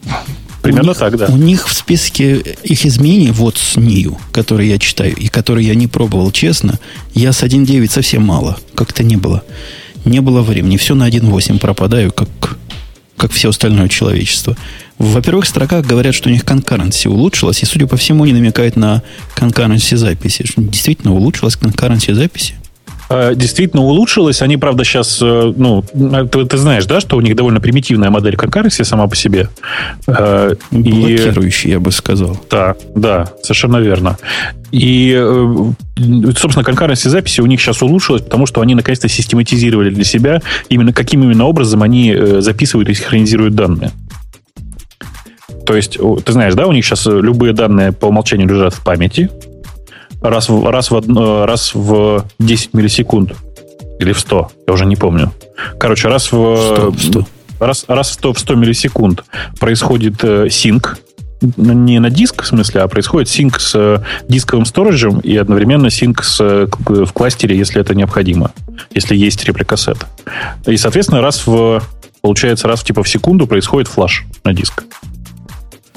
примерно 0.61 0.89
них, 0.89 0.97
так, 0.97 1.17
да. 1.17 1.27
У 1.27 1.37
них 1.37 1.67
в 1.67 1.73
списке 1.73 2.37
их 2.63 2.85
изменений, 2.85 3.31
вот 3.31 3.57
с 3.57 3.77
Нью, 3.77 4.17
которые 4.31 4.71
я 4.71 4.79
читаю, 4.79 5.15
и 5.15 5.27
которые 5.27 5.67
я 5.67 5.75
не 5.75 5.87
пробовал, 5.87 6.31
честно, 6.31 6.79
я 7.13 7.31
с 7.31 7.43
1.9 7.43 7.89
совсем 7.91 8.25
мало. 8.25 8.57
Как-то 8.73 9.03
не 9.03 9.15
было. 9.15 9.43
Не 10.05 10.21
было 10.21 10.41
времени. 10.41 10.77
Все 10.77 10.95
на 10.95 11.07
1.8 11.07 11.59
пропадаю, 11.59 12.11
как, 12.11 12.29
как 13.15 13.31
все 13.31 13.49
остальное 13.49 13.89
человечество. 13.89 14.57
Во 14.97 15.21
первых 15.21 15.45
строках 15.45 15.85
говорят, 15.85 16.15
что 16.15 16.29
у 16.29 16.31
них 16.31 16.43
конкуренция 16.43 17.11
улучшилась, 17.11 17.61
и, 17.61 17.65
судя 17.65 17.87
по 17.87 17.97
всему, 17.97 18.23
они 18.23 18.33
намекают 18.33 18.75
на 18.75 19.03
конкуренцию 19.35 19.97
записи. 19.99 20.45
Действительно 20.57 21.13
улучшилась 21.13 21.55
конкуренция 21.55 22.15
записи? 22.15 22.55
Э, 23.09 23.33
действительно 23.35 23.83
улучшилась. 23.83 24.41
Они, 24.41 24.57
правда, 24.57 24.83
сейчас, 24.83 25.19
э, 25.21 25.53
ну, 25.55 25.81
ты, 25.81 26.45
ты 26.45 26.57
знаешь, 26.57 26.85
да, 26.85 26.99
что 26.99 27.15
у 27.15 27.21
них 27.21 27.35
довольно 27.35 27.61
примитивная 27.61 28.09
модель 28.09 28.35
конкуренции 28.35 28.83
сама 28.83 29.07
по 29.07 29.15
себе. 29.15 29.47
Э, 30.07 30.55
Блокирующая, 30.71 31.69
и... 31.69 31.73
я 31.73 31.79
бы 31.79 31.91
сказал. 31.91 32.37
Да, 32.49 32.75
да, 32.95 33.31
совершенно 33.43 33.77
верно. 33.77 34.17
И, 34.71 35.15
собственно, 36.37 36.65
конкуренция 36.65 37.09
записи 37.09 37.39
у 37.39 37.45
них 37.45 37.61
сейчас 37.61 37.81
улучшилась, 37.81 38.21
потому 38.21 38.45
что 38.45 38.59
они 38.59 38.75
наконец-то 38.75 39.07
систематизировали 39.07 39.89
для 39.89 40.03
себя 40.03 40.41
именно 40.67 40.91
каким 40.91 41.23
именно 41.23 41.45
образом 41.45 41.83
они 41.83 42.13
записывают 42.39 42.89
и 42.89 42.93
синхронизируют 42.93 43.55
данные. 43.55 43.91
То 45.67 45.75
есть, 45.75 45.99
ты 46.23 46.31
знаешь, 46.31 46.53
да, 46.53 46.65
у 46.65 46.71
них 46.71 46.85
сейчас 46.85 47.05
э, 47.07 47.19
любые 47.19 47.51
данные 47.51 47.91
по 47.91 48.05
умолчанию 48.05 48.47
лежат 48.47 48.73
в 48.73 48.81
памяти. 48.85 49.29
Раз 50.21 50.47
в, 50.47 50.71
раз 50.71 50.91
в, 50.91 50.95
одно, 50.95 51.45
раз 51.45 51.75
в 51.75 52.25
10 52.39 52.73
миллисекунд. 52.73 53.33
Или 53.99 54.13
в 54.13 54.19
100, 54.19 54.49
я 54.65 54.73
уже 54.73 54.85
не 54.85 54.95
помню. 54.95 55.33
Короче, 55.77 56.07
раз 56.07 56.31
в... 56.31 56.93
100, 56.93 56.93
100. 56.93 57.27
Раз, 57.59 57.83
раз 57.89 58.09
в 58.11 58.13
100, 58.13 58.33
в 58.33 58.39
100 58.39 58.55
миллисекунд 58.55 59.25
происходит 59.59 60.23
э, 60.23 60.49
синк, 60.49 60.99
не 61.57 61.99
на 61.99 62.09
диск, 62.09 62.43
в 62.43 62.47
смысле, 62.47 62.81
а 62.81 62.87
происходит 62.87 63.27
синк 63.27 63.59
с 63.59 63.75
э, 63.75 63.99
дисковым 64.29 64.65
сториджем 64.65 65.19
и 65.19 65.35
одновременно 65.35 65.89
синк 65.89 66.23
с, 66.23 66.39
э, 66.39 66.67
в 66.79 67.11
кластере, 67.11 67.57
если 67.57 67.81
это 67.81 67.93
необходимо, 67.93 68.51
если 68.91 69.17
есть 69.17 69.43
реплика 69.43 69.75
сет. 69.75 69.97
И, 70.65 70.77
соответственно, 70.77 71.21
раз 71.21 71.45
в, 71.45 71.83
получается, 72.21 72.69
раз 72.69 72.79
в 72.79 72.85
типа 72.85 73.03
в 73.03 73.09
секунду 73.09 73.47
происходит 73.47 73.89
флаш 73.89 74.23
на 74.45 74.53
диск. 74.53 74.85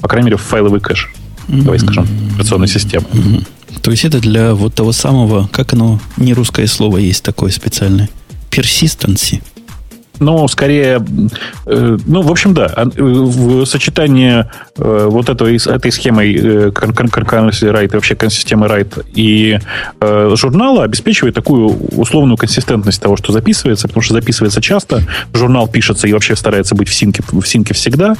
По 0.01 0.07
крайней 0.07 0.25
мере, 0.25 0.37
в 0.37 0.41
файловый 0.41 0.79
кэш. 0.79 1.11
Mm-hmm. 1.47 1.61
Давай 1.63 1.79
скажем, 1.79 2.07
операционной 2.33 2.67
системы. 2.67 3.05
Mm-hmm. 3.11 3.47
То 3.81 3.91
есть 3.91 4.05
это 4.05 4.19
для 4.19 4.53
вот 4.53 4.75
того 4.75 4.91
самого, 4.91 5.47
как 5.51 5.73
оно, 5.73 5.99
не 6.17 6.33
русское 6.33 6.67
слово 6.67 6.97
есть 6.97 7.23
такое 7.23 7.51
специальное, 7.51 8.09
persistency. 8.51 9.41
Но 10.21 10.47
скорее, 10.47 11.03
э, 11.65 11.97
ну, 12.05 12.21
в 12.21 12.31
общем, 12.31 12.53
да, 12.53 12.67
э, 12.75 12.89
в 12.95 13.65
сочетании 13.65 14.45
э, 14.77 15.07
вот 15.09 15.29
этого, 15.29 15.49
этой 15.49 15.91
схемой 15.91 16.35
concurrency 16.69 17.73
write 17.73 17.93
вообще 17.93 18.15
системы 18.29 18.67
write 18.67 19.03
и 19.15 19.59
журнала 20.35 20.83
обеспечивает 20.83 21.33
такую 21.33 21.69
условную 21.97 22.37
консистентность 22.37 23.01
того, 23.01 23.17
что 23.17 23.33
записывается, 23.33 23.87
потому 23.87 24.03
что 24.03 24.13
записывается 24.13 24.61
часто, 24.61 25.01
журнал 25.33 25.67
пишется 25.67 26.07
и 26.07 26.13
вообще 26.13 26.35
старается 26.35 26.75
быть 26.75 26.87
в 26.87 26.93
синке, 26.93 27.23
в 27.31 27.45
синке 27.45 27.73
всегда. 27.73 28.15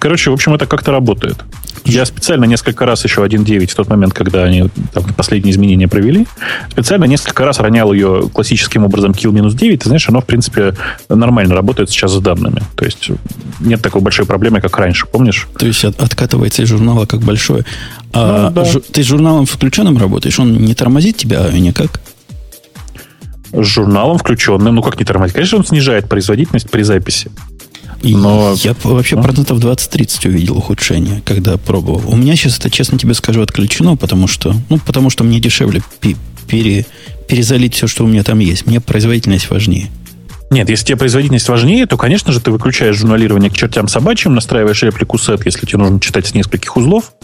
Короче, 0.00 0.30
в 0.30 0.34
общем, 0.34 0.54
это 0.54 0.66
как-то 0.66 0.90
работает. 0.90 1.36
Я 1.84 2.04
специально 2.06 2.44
несколько 2.44 2.86
раз 2.86 3.04
еще 3.04 3.24
1.9 3.24 3.66
в 3.66 3.74
тот 3.74 3.88
момент, 3.88 4.14
когда 4.14 4.44
они 4.44 4.68
там, 4.92 5.04
последние 5.16 5.52
изменения 5.52 5.88
провели, 5.88 6.26
специально 6.70 7.04
несколько 7.04 7.44
раз 7.44 7.58
ронял 7.58 7.92
ее 7.92 8.28
классическим 8.32 8.84
образом 8.84 9.12
kill-9. 9.12 9.78
Ты 9.78 9.84
знаешь, 9.86 10.08
оно, 10.08 10.20
в 10.20 10.26
принципе, 10.26 10.71
нормально 11.08 11.54
работает 11.54 11.90
сейчас 11.90 12.12
с 12.12 12.20
данными. 12.20 12.62
То 12.76 12.84
есть 12.84 13.10
нет 13.60 13.82
такой 13.82 14.00
большой 14.00 14.26
проблемы, 14.26 14.60
как 14.60 14.76
раньше, 14.78 15.06
помнишь? 15.06 15.48
То 15.58 15.66
есть 15.66 15.84
от, 15.84 16.00
откатывается 16.00 16.62
из 16.62 16.68
журнала 16.68 17.06
как 17.06 17.20
большое. 17.20 17.64
А 18.12 18.50
ну, 18.50 18.54
да. 18.54 18.64
жу, 18.64 18.80
ты 18.80 19.02
с 19.02 19.06
журналом 19.06 19.46
включенным 19.46 19.98
работаешь? 19.98 20.38
Он 20.38 20.52
не 20.52 20.74
тормозит 20.74 21.16
тебя 21.16 21.50
никак? 21.52 22.00
С 23.52 23.66
журналом 23.66 24.18
включенным, 24.18 24.74
ну 24.74 24.82
как 24.82 24.98
не 24.98 25.04
тормозит? 25.04 25.34
Конечно, 25.34 25.58
он 25.58 25.64
снижает 25.64 26.08
производительность 26.08 26.70
при 26.70 26.82
записи. 26.82 27.30
Но... 28.02 28.54
Я 28.62 28.74
вообще 28.82 29.16
ну? 29.16 29.22
процентов 29.22 29.58
20-30 29.58 30.28
увидел 30.28 30.58
ухудшение, 30.58 31.22
когда 31.24 31.56
пробовал. 31.56 32.02
У 32.06 32.16
меня 32.16 32.34
сейчас 32.34 32.58
это, 32.58 32.70
честно 32.70 32.98
тебе 32.98 33.14
скажу, 33.14 33.42
отключено, 33.42 33.96
потому 33.96 34.26
что, 34.26 34.54
ну, 34.68 34.78
потому 34.78 35.08
что 35.08 35.22
мне 35.22 35.38
дешевле 35.38 35.82
пере, 36.48 36.84
перезалить 37.28 37.74
все, 37.74 37.86
что 37.86 38.04
у 38.04 38.08
меня 38.08 38.24
там 38.24 38.40
есть. 38.40 38.66
Мне 38.66 38.80
производительность 38.80 39.50
важнее. 39.50 39.90
Нет, 40.52 40.68
если 40.68 40.84
тебе 40.84 40.98
производительность 40.98 41.48
важнее, 41.48 41.86
то, 41.86 41.96
конечно 41.96 42.30
же, 42.30 42.38
ты 42.38 42.50
выключаешь 42.50 42.96
журналирование 42.96 43.50
к 43.50 43.54
чертям 43.54 43.88
собачьим, 43.88 44.34
настраиваешь 44.34 44.82
реплику 44.82 45.16
сет, 45.16 45.46
если 45.46 45.64
тебе 45.64 45.78
нужно 45.78 45.98
читать 45.98 46.26
с 46.26 46.34
нескольких 46.34 46.76
узлов, 46.76 47.14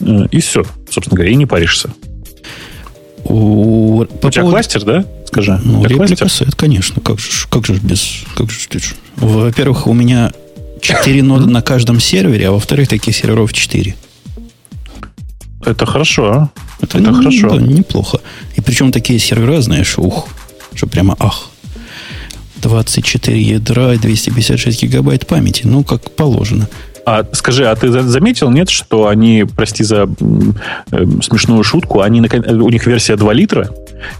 э, 0.00 0.26
и 0.30 0.40
все, 0.40 0.64
собственно 0.90 1.16
говоря, 1.16 1.32
и 1.32 1.34
не 1.34 1.44
паришься. 1.44 1.90
У, 3.24 4.00
у 4.00 4.06
тебя 4.06 4.30
поводу... 4.30 4.50
кластер, 4.52 4.84
да? 4.84 5.04
Скажи. 5.26 5.60
Ну, 5.62 5.84
реплика 5.84 6.30
сет, 6.30 6.54
конечно. 6.54 7.02
Как 7.02 7.18
же, 7.18 7.46
как 7.50 7.66
же 7.66 7.74
без... 7.74 8.22
Как 8.34 8.50
же, 8.50 8.58
во-первых, 9.16 9.86
у 9.86 9.92
меня 9.92 10.32
4 10.80 11.22
нода 11.22 11.44
на 11.44 11.60
каждом 11.60 12.00
сервере, 12.00 12.48
а 12.48 12.52
во-вторых, 12.52 12.88
таких 12.88 13.14
серверов 13.14 13.52
4. 13.52 13.94
Это 15.66 15.84
хорошо. 15.84 16.50
Это, 16.80 16.96
это 16.96 17.10
ну, 17.10 17.18
хорошо. 17.18 17.50
Да, 17.50 17.56
неплохо. 17.58 18.20
И 18.54 18.62
причем 18.62 18.92
такие 18.92 19.18
сервера, 19.18 19.60
знаешь, 19.60 19.98
ух, 19.98 20.26
что 20.74 20.86
прямо 20.86 21.16
ах. 21.18 21.50
24 22.66 23.40
ядра 23.40 23.94
и 23.94 23.98
256 23.98 24.82
гигабайт 24.82 25.26
памяти. 25.26 25.62
Ну, 25.66 25.84
как 25.84 26.10
положено. 26.10 26.68
А 27.04 27.24
скажи, 27.32 27.64
а 27.68 27.76
ты 27.76 27.88
заметил, 27.88 28.50
нет, 28.50 28.68
что 28.68 29.06
они, 29.06 29.44
прости 29.44 29.84
за 29.84 30.08
э, 30.90 31.06
смешную 31.22 31.62
шутку, 31.62 32.00
они, 32.00 32.20
у 32.20 32.68
них 32.68 32.86
версия 32.86 33.16
2 33.16 33.32
литра, 33.32 33.70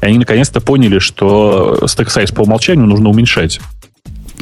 и 0.01 0.07
они 0.07 0.19
наконец-то 0.19 0.61
поняли, 0.61 1.01
что 1.01 1.79
stack 1.83 2.07
size 2.07 2.33
по 2.33 2.43
умолчанию 2.43 2.87
нужно 2.87 3.09
уменьшать. 3.09 3.61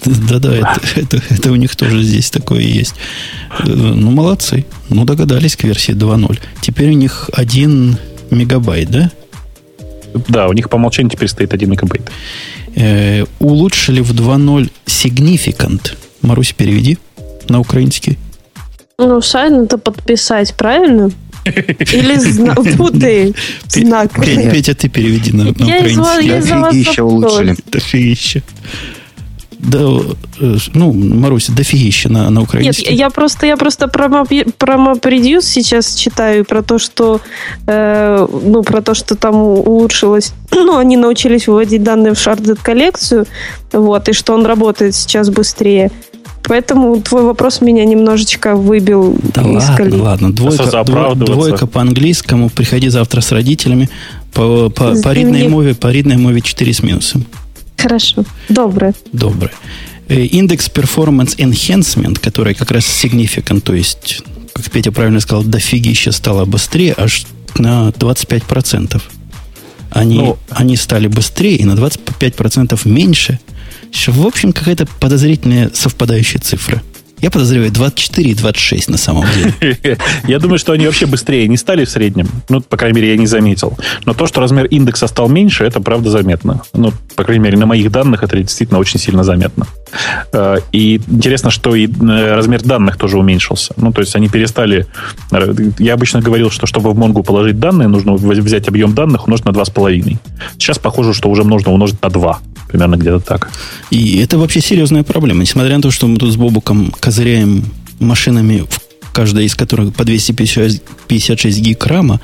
Да-да, 0.04 0.54
это, 0.54 0.80
это, 1.00 1.23
это 1.30 1.52
у 1.52 1.56
них 1.56 1.75
тоже 1.75 2.02
здесь 2.02 2.30
такое 2.30 2.61
есть. 2.61 2.94
Э, 3.61 3.64
ну, 3.66 4.11
молодцы. 4.11 4.66
Ну, 4.90 5.06
догадались 5.06 5.56
к 5.56 5.64
версии 5.64 5.94
2.0. 5.94 6.38
Теперь 6.61 6.90
у 6.90 6.94
них 6.94 7.30
1 7.32 7.96
мегабайт, 8.30 8.90
да? 8.90 9.11
Да, 10.28 10.49
у 10.49 10.52
них 10.52 10.68
по 10.68 10.76
умолчанию 10.76 11.11
теперь 11.11 11.28
стоит 11.28 11.54
1 11.54 11.70
мегабайт. 11.70 12.11
Э, 12.76 13.25
улучшили 13.38 14.00
в 14.00 14.12
2.0 14.12 14.71
significant. 14.87 15.95
Марусь, 16.23 16.52
переведи 16.52 16.99
на 17.49 17.61
украинский. 17.61 18.19
Ну, 18.99 19.21
сайт 19.21 19.52
надо 19.52 19.78
подписать, 19.78 20.54
правильно? 20.54 21.11
Или 21.45 22.16
знак. 22.19 22.59
ты. 23.00 23.35
Знак. 23.69 24.12
Петя, 24.25 24.75
ты 24.75 24.88
переведи 24.88 25.33
на, 25.33 25.45
на 25.45 25.50
украинский. 25.50 26.40
Дофигища 26.40 27.04
улучшили. 27.04 27.57
Дофигища. 27.66 28.43
Да, 29.58 29.78
э, 30.40 30.56
ну, 30.75 30.92
Маруся, 30.92 31.52
дофигища 31.52 32.08
на, 32.08 32.30
на 32.30 32.42
украинском. 32.42 32.90
Нет, 32.90 32.99
я 32.99 33.11
просто, 33.11 33.46
я 33.46 33.56
просто 33.56 33.88
промо, 33.88 34.26
промо 34.58 34.94
сейчас 35.40 35.94
читаю 35.94 36.44
про 36.44 36.62
то, 36.62 36.78
что 36.78 37.20
э, 37.66 38.26
ну, 38.44 38.62
про 38.62 38.82
то, 38.82 38.94
что 38.94 39.14
там 39.16 39.37
улучшилось, 39.37 40.32
ну, 40.50 40.76
они 40.76 40.96
научились 40.96 41.46
выводить 41.46 41.82
данные 41.82 42.14
в 42.14 42.18
Sharded 42.18 42.58
коллекцию, 42.62 43.26
вот, 43.73 44.08
и 44.08 44.12
что 44.12 44.34
он 44.34 44.46
работает 44.46 44.94
сейчас 44.94 45.30
быстрее. 45.30 45.90
Поэтому 46.46 47.00
твой 47.00 47.23
вопрос 47.23 47.62
меня 47.62 47.87
немножечко 47.87 48.54
выбил 48.54 49.16
да 49.34 49.40
из 49.40 49.46
ладно, 49.46 49.76
колеи. 49.76 50.00
ладно. 50.00 50.32
Двойка, 50.32 50.84
двойка 51.14 51.66
по-английскому. 51.66 52.50
Приходи 52.50 52.90
завтра 52.90 53.23
с 53.23 53.32
родителями 53.32 53.88
по, 54.34 54.68
по, 54.68 54.94
по 54.94 55.12
ридной 55.12 55.49
мове, 55.49 55.75
по 55.75 55.90
ридной 55.90 56.18
мове 56.18 56.42
4 56.42 56.73
с 56.75 56.82
минусом. 56.82 57.25
Хорошо. 57.84 58.24
Доброе. 58.48 58.94
Доброе. 59.12 59.52
Э, 60.08 60.24
индекс 60.24 60.70
Performance 60.70 61.36
Enhancement, 61.36 62.18
который 62.18 62.54
как 62.54 62.70
раз 62.70 62.84
significant, 62.84 63.60
то 63.60 63.74
есть, 63.74 64.22
как 64.54 64.70
Петя 64.70 64.90
правильно 64.90 65.20
сказал, 65.20 65.44
дофигища 65.44 66.10
стало 66.10 66.46
быстрее, 66.46 66.94
аж 66.96 67.26
на 67.58 67.90
25%. 67.90 69.02
Они, 69.90 70.16
ну, 70.16 70.38
они 70.48 70.76
стали 70.76 71.08
быстрее 71.08 71.56
и 71.56 71.64
на 71.64 71.72
25% 71.72 72.88
меньше. 72.88 73.38
В 74.06 74.26
общем, 74.26 74.54
какая-то 74.54 74.86
подозрительная 74.98 75.70
совпадающая 75.74 76.40
цифра. 76.40 76.82
Я 77.25 77.31
подозреваю 77.31 77.73
24 77.73 78.31
и 78.31 78.35
26 78.35 78.90
на 78.90 78.99
самом 78.99 79.25
деле. 79.35 79.97
Я 80.28 80.38
думаю, 80.38 80.59
что 80.59 80.73
они 80.73 80.85
вообще 80.85 81.07
быстрее 81.07 81.49
не 81.49 81.57
стали 81.57 81.87
в 81.87 81.88
среднем. 81.88 82.28
Ну, 82.50 82.61
по 82.61 82.76
крайней 82.76 82.97
мере, 82.97 83.12
я 83.12 83.16
не 83.16 83.26
заметил. 83.26 83.78
Но 84.04 84.12
то, 84.12 84.26
что 84.26 84.43
размер 84.43 84.66
индекса 84.66 85.07
стал 85.07 85.31
меньше, 85.31 85.64
это 85.64 85.81
правда 85.81 86.11
заметно. 86.11 86.61
Ну, 86.75 86.93
по 87.16 87.25
крайней 87.25 87.43
мере, 87.43 87.57
на 87.57 87.64
моих 87.64 87.90
данных 87.90 88.25
это 88.25 88.37
действительно 88.37 88.78
очень 88.78 89.00
сильно 89.00 89.25
заметно. 89.25 89.66
Э, 90.35 90.59
и 90.73 90.97
интересно, 90.97 91.50
что 91.50 91.75
и 91.75 91.87
э, 91.87 92.35
размер 92.35 92.62
данных 92.62 92.99
тоже 92.99 93.19
уменьшился. 93.19 93.73
Ну, 93.78 93.90
то 93.90 94.02
есть 94.02 94.14
они 94.16 94.28
перестали... 94.28 94.87
Э, 95.33 95.54
я 95.78 95.95
обычно 95.95 96.21
говорил, 96.21 96.50
что 96.50 96.66
чтобы 96.66 96.90
в 96.90 96.99
Монгу 96.99 97.23
положить 97.23 97.59
данные, 97.59 97.88
нужно 97.88 98.12
взять 98.12 98.69
объем 98.69 98.95
данных 98.95 99.25
умножить 99.25 99.47
на 99.47 99.52
2,5. 99.52 100.19
Сейчас 100.59 100.78
похоже, 100.78 101.14
что 101.14 101.31
уже 101.31 101.43
нужно 101.43 101.73
умножить 101.73 102.02
на 102.02 102.11
2. 102.11 102.38
Примерно 102.75 102.97
где-то 102.97 103.21
так. 103.21 103.50
И 103.90 104.19
это 104.19 104.37
вообще 104.37 104.61
серьезная 104.61 105.04
проблема. 105.04 105.43
Несмотря 105.43 105.76
на 105.76 105.81
то, 105.81 105.93
что 105.93 106.09
мы 106.09 106.16
тут 106.16 106.33
с 106.33 106.37
Бобуком 106.37 106.93
козыряем 106.99 107.66
машинами, 108.00 108.64
каждая 109.12 109.45
из 109.45 109.54
которых 109.54 109.95
по 109.95 110.02
256 110.02 111.61
гиг 111.61 111.87
рама, 111.87 112.21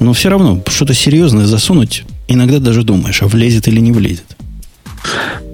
но 0.00 0.12
все 0.12 0.28
равно 0.28 0.62
что-то 0.68 0.92
серьезное 0.92 1.46
засунуть 1.46 2.04
иногда 2.28 2.58
даже 2.58 2.82
думаешь, 2.82 3.22
а 3.22 3.28
влезет 3.28 3.66
или 3.66 3.80
не 3.80 3.92
влезет. 3.92 4.36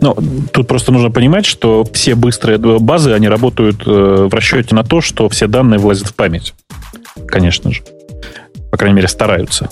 Ну, 0.01 0.17
тут 0.53 0.67
просто 0.67 0.91
нужно 0.91 1.13
понимать, 1.13 1.47
что 1.47 1.87
все 1.93 2.17
быстрые 2.17 2.59
базы, 2.59 3.13
они 3.13 3.29
работают 3.29 3.85
э, 3.87 4.29
в 4.29 4.35
расчете 4.35 4.75
на 4.75 4.83
то, 4.83 5.01
что 5.01 5.29
все 5.29 5.47
данные 5.47 5.79
влазят 5.79 6.09
в 6.09 6.15
память. 6.15 6.55
Конечно 7.29 7.71
же. 7.71 7.83
По 8.73 8.77
крайней 8.77 8.97
мере, 8.97 9.07
стараются. 9.07 9.71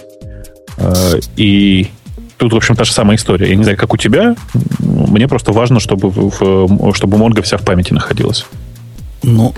Э, 0.77 1.19
и 1.37 1.89
тут, 2.39 2.53
в 2.53 2.57
общем, 2.57 2.77
та 2.77 2.85
же 2.85 2.93
самая 2.93 3.17
история. 3.17 3.51
Я 3.51 3.57
не 3.57 3.63
знаю, 3.65 3.77
как 3.77 3.93
у 3.93 3.97
тебя. 3.97 4.37
Мне 4.79 5.29
просто 5.29 5.53
важно, 5.53 5.81
чтобы, 5.81 6.11
в, 6.11 6.95
чтобы 6.95 7.19
Монго 7.19 7.43
вся 7.43 7.59
в 7.59 7.63
памяти 7.63 7.93
находилась. 7.93 8.47
Ну, 9.23 9.55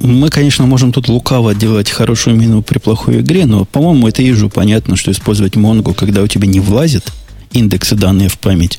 мы, 0.00 0.28
конечно, 0.28 0.66
можем 0.66 0.92
тут 0.92 1.08
лукаво 1.08 1.54
делать 1.54 1.90
хорошую 1.90 2.36
мину 2.36 2.62
при 2.62 2.78
плохой 2.78 3.20
игре, 3.20 3.46
но, 3.46 3.64
по-моему, 3.64 4.08
это 4.08 4.22
ежу 4.22 4.48
понятно, 4.48 4.96
что 4.96 5.10
использовать 5.10 5.56
Монгу, 5.56 5.94
когда 5.94 6.22
у 6.22 6.26
тебя 6.26 6.46
не 6.46 6.60
влазит 6.60 7.12
индексы 7.52 7.96
данные 7.96 8.28
в 8.28 8.38
память, 8.38 8.78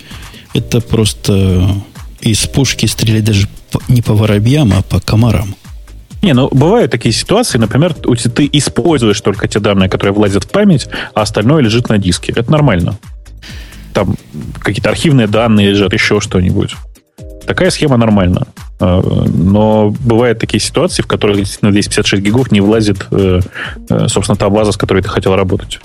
это 0.53 0.81
просто 0.81 1.75
из 2.21 2.39
пушки 2.47 2.85
стрелять 2.85 3.25
даже 3.25 3.47
не 3.87 4.01
по 4.01 4.13
воробьям, 4.13 4.73
а 4.73 4.81
по 4.81 4.99
комарам. 4.99 5.55
Не, 6.21 6.33
ну 6.33 6.49
бывают 6.51 6.91
такие 6.91 7.13
ситуации, 7.13 7.57
например, 7.57 7.93
ты 7.93 8.49
используешь 8.51 9.21
только 9.21 9.47
те 9.47 9.59
данные, 9.59 9.89
которые 9.89 10.13
влазят 10.13 10.45
в 10.45 10.49
память, 10.49 10.87
а 11.13 11.21
остальное 11.21 11.61
лежит 11.61 11.89
на 11.89 11.97
диске. 11.97 12.33
Это 12.35 12.51
нормально. 12.51 12.97
Там 13.95 14.13
какие-то 14.59 14.89
архивные 14.89 15.27
данные 15.27 15.69
лежат, 15.69 15.93
еще 15.93 16.19
что-нибудь. 16.19 16.75
Такая 17.47 17.69
схема 17.69 17.95
нормальна. 17.95 18.45
А, 18.79 19.01
но 19.01 19.95
бывают 20.01 20.37
такие 20.37 20.59
ситуации, 20.59 21.01
в 21.01 21.07
которых 21.07 21.37
действительно 21.37 21.71
256 21.71 22.21
гигов 22.21 22.51
не 22.51 22.59
влазит, 22.59 23.07
э, 23.11 23.39
э, 23.89 24.07
собственно, 24.09 24.35
та 24.35 24.49
база, 24.49 24.73
с 24.73 24.77
которой 24.77 25.01
ты 25.01 25.07
хотел 25.07 25.33
работать. 25.37 25.79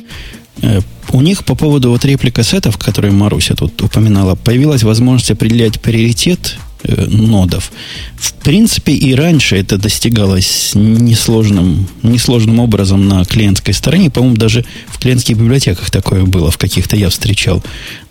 Э, 0.63 0.81
у 1.13 1.21
них 1.21 1.45
по 1.45 1.55
поводу 1.55 1.91
вот 1.91 2.05
реплика 2.05 2.43
сетов, 2.43 2.79
которые 2.79 3.13
Маруся 3.13 3.55
тут 3.55 3.81
упоминала, 3.81 4.35
появилась 4.35 4.83
возможность 4.83 5.31
определять 5.31 5.81
приоритет 5.81 6.57
нодов. 6.85 7.71
В 8.17 8.33
принципе, 8.35 8.93
и 8.93 9.15
раньше 9.15 9.57
это 9.57 9.79
достигалось 9.79 10.73
несложным, 10.75 11.87
несложным 12.03 12.61
образом 12.61 13.09
на 13.09 13.25
клиентской 13.25 13.75
стороне. 13.75 14.11
По-моему, 14.11 14.37
даже 14.37 14.65
в 14.89 14.99
клиентских 14.99 15.37
библиотеках 15.37 15.91
такое 15.91 16.25
было, 16.25 16.51
в 16.51 16.59
каких-то 16.59 16.97
я 16.97 17.11
встречал. 17.11 17.63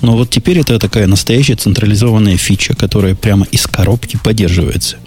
Но 0.02 0.16
вот 0.16 0.30
теперь 0.30 0.60
это 0.60 0.80
такая 0.80 1.08
настоящая 1.08 1.56
централизованная 1.56 2.38
фича, 2.38 2.76
которая 2.76 3.16
прямо 3.16 3.46
из 3.52 3.66
коробки 3.68 4.18
поддерживается. 4.24 4.98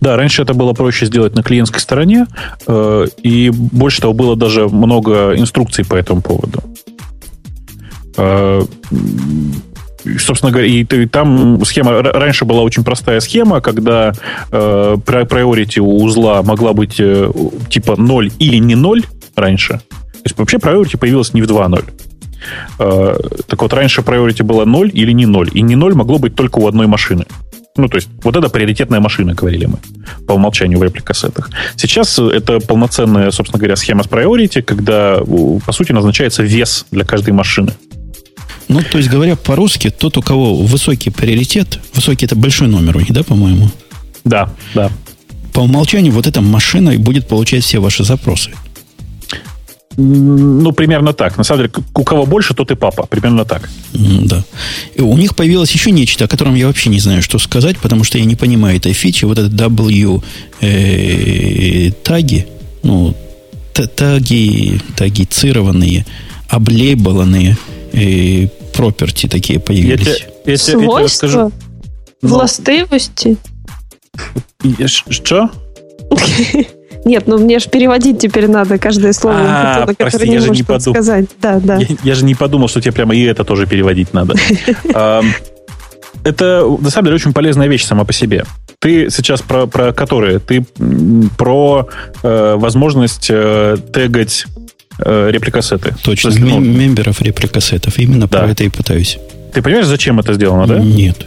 Да, 0.00 0.16
раньше 0.16 0.42
это 0.42 0.54
было 0.54 0.72
проще 0.72 1.06
сделать 1.06 1.34
на 1.34 1.42
клиентской 1.42 1.80
стороне, 1.80 2.26
э, 2.66 3.06
и 3.22 3.50
больше 3.50 4.00
того, 4.00 4.14
было 4.14 4.36
даже 4.36 4.68
много 4.68 5.34
инструкций 5.36 5.84
по 5.84 5.94
этому 5.94 6.22
поводу. 6.22 6.62
Собственно 10.18 10.52
говоря, 10.52 10.66
и, 10.68 10.82
и 10.82 11.06
там 11.06 11.64
схема 11.64 12.02
раньше 12.02 12.44
была 12.44 12.62
очень 12.62 12.84
простая 12.84 13.20
схема, 13.20 13.60
когда 13.60 14.12
э, 14.50 14.96
priority 15.04 15.78
у 15.80 16.02
узла 16.02 16.42
могла 16.42 16.72
быть 16.72 16.98
э, 16.98 17.30
типа 17.68 17.96
0 17.96 18.32
или 18.38 18.56
не 18.56 18.74
0 18.74 19.02
раньше. 19.36 19.80
То 19.88 20.24
есть 20.24 20.38
вообще 20.38 20.58
priority 20.58 20.96
появилась 20.96 21.34
не 21.34 21.42
в 21.42 21.46
2.0. 21.46 21.84
Э, 22.78 23.16
так 23.46 23.62
вот, 23.62 23.72
раньше 23.72 24.00
priority 24.00 24.42
было 24.42 24.64
0 24.64 24.90
или 24.92 25.12
не 25.12 25.26
0. 25.26 25.50
И 25.52 25.62
не 25.62 25.76
0 25.76 25.94
могло 25.94 26.18
быть 26.18 26.34
только 26.34 26.58
у 26.58 26.66
одной 26.66 26.86
машины. 26.86 27.24
Ну, 27.76 27.88
то 27.88 27.96
есть, 27.96 28.08
вот 28.24 28.36
это 28.36 28.48
приоритетная 28.48 29.00
машина, 29.00 29.34
говорили 29.34 29.66
мы, 29.66 29.78
по 30.26 30.32
умолчанию 30.32 30.78
в 30.78 30.82
репликассетах. 30.82 31.50
Сейчас 31.76 32.18
это 32.18 32.58
полноценная, 32.58 33.30
собственно 33.30 33.58
говоря, 33.58 33.76
схема 33.76 34.02
с 34.02 34.06
priority, 34.06 34.62
когда, 34.62 35.20
по 35.64 35.72
сути, 35.72 35.92
назначается 35.92 36.42
вес 36.42 36.86
для 36.90 37.04
каждой 37.04 37.32
машины. 37.32 37.72
Ну, 38.70 38.82
то 38.82 38.98
есть, 38.98 39.10
говоря 39.10 39.34
по-русски, 39.34 39.90
тот, 39.90 40.16
у 40.16 40.22
кого 40.22 40.54
высокий 40.54 41.10
приоритет, 41.10 41.80
высокий 41.92 42.26
это 42.26 42.36
большой 42.36 42.68
номер 42.68 42.98
у 42.98 43.00
них, 43.00 43.12
да, 43.12 43.24
по-моему? 43.24 43.68
Да, 44.24 44.48
да. 44.74 44.92
По 45.52 45.60
умолчанию 45.60 46.12
вот 46.12 46.28
эта 46.28 46.40
машина 46.40 46.96
будет 46.96 47.26
получать 47.26 47.64
все 47.64 47.80
ваши 47.80 48.04
запросы. 48.04 48.52
Ну, 49.96 50.70
примерно 50.70 51.12
так. 51.12 51.36
На 51.36 51.42
самом 51.42 51.62
деле, 51.62 51.72
у 51.94 52.04
кого 52.04 52.26
больше, 52.26 52.54
тот 52.54 52.70
и 52.70 52.76
папа. 52.76 53.06
Примерно 53.06 53.44
так. 53.44 53.68
Да. 53.92 54.44
И 54.94 55.00
у 55.00 55.16
них 55.16 55.34
появилось 55.34 55.72
еще 55.72 55.90
нечто, 55.90 56.26
о 56.26 56.28
котором 56.28 56.54
я 56.54 56.68
вообще 56.68 56.90
не 56.90 57.00
знаю, 57.00 57.22
что 57.22 57.40
сказать, 57.40 57.76
потому 57.78 58.04
что 58.04 58.18
я 58.18 58.24
не 58.24 58.36
понимаю 58.36 58.76
этой 58.76 58.92
фичи. 58.92 59.24
Вот 59.24 59.36
это 59.40 59.48
W 59.48 60.22
э, 60.60 61.90
таги, 62.04 62.46
ну, 62.84 63.16
таги, 63.72 64.80
тагицированные, 64.96 66.06
облейбленные 66.48 67.56
property 68.80 69.28
такие 69.28 69.60
появились. 69.60 70.06
Я, 70.06 70.14
я, 70.46 70.52
я, 70.52 70.58
Свойства? 70.58 71.26
Я 71.26 71.32
тебе 71.32 71.50
Властивости? 72.22 73.36
Что? 74.86 75.50
Нет, 77.04 77.26
ну 77.26 77.38
мне 77.38 77.58
же 77.58 77.70
переводить 77.70 78.18
теперь 78.18 78.46
надо 78.46 78.78
каждое 78.78 79.12
слово, 79.12 79.38
а, 79.40 79.86
которое 79.86 79.94
прости, 79.94 80.28
не 80.28 80.38
может 80.38 80.66
подум... 80.66 80.94
сказать. 80.94 81.26
Да, 81.40 81.58
да. 81.58 81.76
Я, 81.76 81.86
я 82.02 82.14
же 82.14 82.24
не 82.26 82.34
подумал, 82.34 82.68
что 82.68 82.80
тебе 82.82 82.92
прямо 82.92 83.14
и 83.14 83.22
это 83.22 83.44
тоже 83.44 83.66
переводить 83.66 84.12
надо. 84.12 84.34
Это, 86.22 86.66
на 86.78 86.90
самом 86.90 87.06
деле, 87.06 87.14
очень 87.14 87.32
полезная 87.32 87.66
вещь 87.66 87.86
сама 87.86 88.04
по 88.04 88.12
себе. 88.12 88.44
Ты 88.78 89.08
сейчас 89.08 89.40
про, 89.40 89.66
про 89.66 89.94
которые? 89.94 90.38
Ты 90.38 90.66
про 91.38 91.88
э, 92.22 92.56
возможность 92.56 93.28
э, 93.30 93.78
тегать 93.94 94.44
э, 95.04 95.30
репликассеты. 95.30 95.94
Точно, 96.02 96.28
есть, 96.28 96.40
ну, 96.40 96.60
мемберов 96.60 97.20
репликассетов. 97.22 97.98
Именно 97.98 98.26
да. 98.26 98.38
про 98.38 98.50
это 98.50 98.64
и 98.64 98.68
пытаюсь. 98.68 99.18
Ты 99.52 99.62
понимаешь, 99.62 99.86
зачем 99.86 100.20
это 100.20 100.34
сделано, 100.34 100.66
да? 100.66 100.78
Нет. 100.78 101.26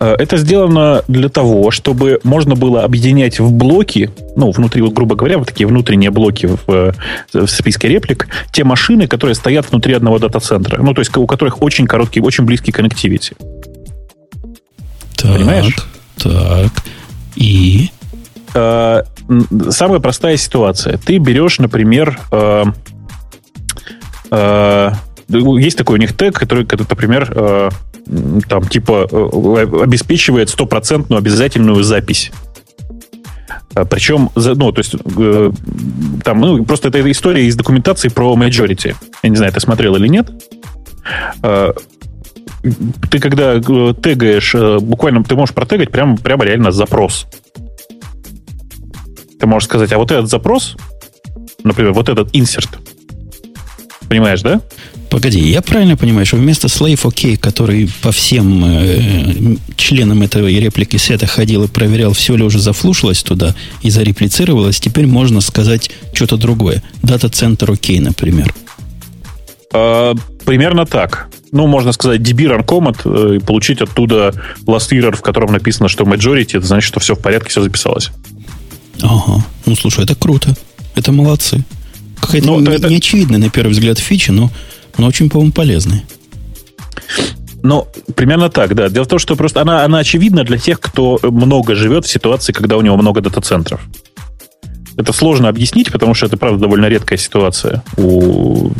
Э, 0.00 0.14
это 0.18 0.36
сделано 0.36 1.02
для 1.08 1.28
того, 1.28 1.70
чтобы 1.70 2.20
можно 2.24 2.54
было 2.54 2.84
объединять 2.84 3.40
в 3.40 3.52
блоки, 3.52 4.10
ну, 4.36 4.50
внутри, 4.50 4.82
вот, 4.82 4.92
грубо 4.92 5.14
говоря, 5.14 5.38
вот 5.38 5.48
такие 5.48 5.66
внутренние 5.66 6.10
блоки 6.10 6.46
в, 6.46 6.58
э, 6.68 6.92
в 7.32 7.46
списке 7.46 7.88
реплик, 7.88 8.28
те 8.52 8.64
машины, 8.64 9.06
которые 9.06 9.34
стоят 9.34 9.70
внутри 9.70 9.94
одного 9.94 10.18
дата-центра. 10.18 10.82
Ну, 10.82 10.94
то 10.94 11.00
есть 11.00 11.16
у 11.16 11.26
которых 11.26 11.62
очень 11.62 11.86
короткий, 11.86 12.20
очень 12.20 12.44
близкий 12.44 12.72
коннективити. 12.72 13.34
Так, 15.16 15.36
Понимаешь? 15.36 15.76
Так. 16.16 16.72
И? 17.36 17.90
Э, 19.28 19.70
самая 19.70 20.00
простая 20.00 20.36
ситуация. 20.36 20.98
Ты 20.98 21.18
берешь, 21.18 21.58
например, 21.58 22.18
э, 22.30 22.64
э, 24.30 24.90
есть 25.28 25.78
такой 25.78 25.98
у 25.98 26.00
них 26.00 26.16
тег, 26.16 26.38
который, 26.38 26.64
например, 26.64 27.32
э, 27.34 27.70
там 28.48 28.64
типа 28.64 29.08
э, 29.10 29.82
обеспечивает 29.82 30.48
стопроцентную 30.50 31.18
обязательную 31.18 31.82
запись. 31.82 32.30
А, 33.74 33.84
Причем, 33.84 34.30
ну, 34.34 34.72
то 34.72 34.78
есть, 34.80 34.94
э, 34.94 35.52
там, 36.24 36.40
ну, 36.40 36.64
просто 36.64 36.88
это 36.88 37.10
история 37.10 37.46
из 37.46 37.56
документации 37.56 38.08
про 38.08 38.34
majority. 38.34 38.94
Я 39.22 39.28
не 39.28 39.36
знаю, 39.36 39.52
ты 39.52 39.60
смотрел 39.60 39.96
или 39.96 40.08
нет. 40.08 40.30
А, 41.42 41.72
ты 43.10 43.18
когда 43.18 43.54
э, 43.54 43.94
тегаешь, 44.02 44.54
буквально 44.80 45.24
ты 45.24 45.34
можешь 45.34 45.54
протегать 45.54 45.90
прямо, 45.90 46.16
прямо 46.16 46.44
реально 46.44 46.70
запрос. 46.70 47.26
Ты 49.42 49.48
можешь 49.48 49.68
сказать, 49.68 49.92
а 49.92 49.98
вот 49.98 50.12
этот 50.12 50.30
запрос, 50.30 50.76
например, 51.64 51.92
вот 51.94 52.08
этот 52.08 52.32
insert, 52.32 52.68
понимаешь, 54.08 54.40
да? 54.40 54.60
Погоди, 55.10 55.40
я 55.40 55.62
правильно 55.62 55.96
понимаю, 55.96 56.24
что 56.26 56.36
вместо 56.36 56.68
slave 56.68 57.02
OK, 57.02 57.38
который 57.38 57.90
по 58.02 58.12
всем 58.12 58.64
э, 58.64 59.56
членам 59.74 60.22
этой 60.22 60.60
реплики 60.60 60.96
сета 60.96 61.26
ходил 61.26 61.64
и 61.64 61.66
проверял, 61.66 62.12
все 62.12 62.36
ли 62.36 62.44
уже 62.44 62.60
зафлушилось 62.60 63.24
туда 63.24 63.56
и 63.82 63.90
зареплицировалось, 63.90 64.78
теперь 64.78 65.08
можно 65.08 65.40
сказать 65.40 65.90
что-то 66.12 66.36
другое. 66.36 66.80
Дата-центр 67.02 67.68
OK, 67.72 68.00
например. 68.00 68.54
А, 69.74 70.14
примерно 70.44 70.86
так. 70.86 71.30
Ну, 71.50 71.66
можно 71.66 71.90
сказать, 71.90 72.20
DB 72.20 72.46
run 72.46 72.96
э, 73.04 73.36
и 73.36 73.38
получить 73.40 73.82
оттуда 73.82 74.32
last 74.66 74.92
error, 74.92 75.16
в 75.16 75.22
котором 75.22 75.50
написано, 75.50 75.88
что 75.88 76.04
majority, 76.04 76.58
это 76.58 76.66
значит, 76.66 76.86
что 76.86 77.00
все 77.00 77.16
в 77.16 77.18
порядке, 77.18 77.48
все 77.48 77.60
записалось. 77.60 78.12
Ага. 79.02 79.44
Ну, 79.66 79.76
слушай, 79.76 80.04
это 80.04 80.14
круто. 80.14 80.54
Это 80.94 81.12
молодцы. 81.12 81.64
Какая-то 82.20 82.46
ну, 82.46 82.60
не, 82.60 82.74
это... 82.74 82.88
неочевидная, 82.88 83.38
на 83.38 83.50
первый 83.50 83.72
взгляд, 83.72 83.98
фича, 83.98 84.32
но 84.32 84.50
но 84.98 85.06
очень, 85.06 85.28
по-моему, 85.30 85.52
полезный. 85.52 86.02
Ну, 87.62 87.86
примерно 88.14 88.48
так, 88.48 88.74
да. 88.74 88.88
Дело 88.88 89.04
в 89.04 89.08
том, 89.08 89.18
что 89.18 89.36
просто 89.36 89.60
она, 89.60 89.84
она 89.84 89.98
очевидна 89.98 90.44
для 90.44 90.58
тех, 90.58 90.80
кто 90.80 91.18
много 91.22 91.74
живет 91.74 92.04
в 92.04 92.10
ситуации, 92.10 92.52
когда 92.52 92.76
у 92.76 92.82
него 92.82 92.96
много 92.96 93.20
дата-центров. 93.20 93.80
Это 94.96 95.12
сложно 95.12 95.48
объяснить, 95.48 95.90
потому 95.90 96.12
что 96.12 96.26
это, 96.26 96.36
правда, 96.36 96.58
довольно 96.58 96.86
редкая 96.86 97.18
ситуация. 97.18 97.82
У... 97.96 98.70